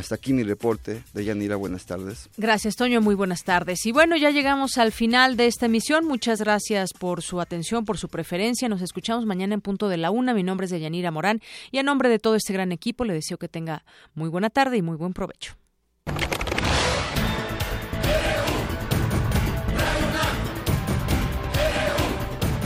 Hasta 0.00 0.14
aquí 0.14 0.32
mi 0.32 0.42
reporte. 0.42 1.02
De 1.12 1.24
Yanira, 1.26 1.56
buenas 1.56 1.84
tardes. 1.84 2.30
Gracias, 2.38 2.74
Toño. 2.74 3.02
Muy 3.02 3.14
buenas 3.14 3.44
tardes. 3.44 3.84
Y 3.84 3.92
bueno, 3.92 4.16
ya 4.16 4.30
llegamos 4.30 4.78
al 4.78 4.92
final 4.92 5.36
de 5.36 5.46
esta 5.46 5.66
emisión. 5.66 6.06
Muchas 6.06 6.40
gracias 6.40 6.94
por 6.94 7.20
su 7.20 7.38
atención, 7.38 7.84
por 7.84 7.98
su 7.98 8.08
preferencia. 8.08 8.66
Nos 8.70 8.80
escuchamos 8.80 9.26
mañana 9.26 9.52
en 9.52 9.60
punto 9.60 9.90
de 9.90 9.98
la 9.98 10.10
una. 10.10 10.32
Mi 10.32 10.42
nombre 10.42 10.64
es 10.64 10.70
de 10.70 10.80
Yanira 10.80 11.10
Morán 11.10 11.42
y 11.70 11.76
a 11.78 11.82
nombre 11.82 12.08
de 12.08 12.18
todo 12.18 12.34
este 12.34 12.54
gran 12.54 12.72
equipo 12.72 13.04
le 13.04 13.12
deseo 13.12 13.36
que 13.36 13.48
tenga 13.48 13.84
muy 14.14 14.30
buena 14.30 14.48
tarde 14.48 14.78
y 14.78 14.82
muy 14.82 14.96
buen 14.96 15.12
provecho. 15.12 15.54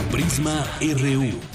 Prisma 0.09 0.65
RU. 0.79 1.54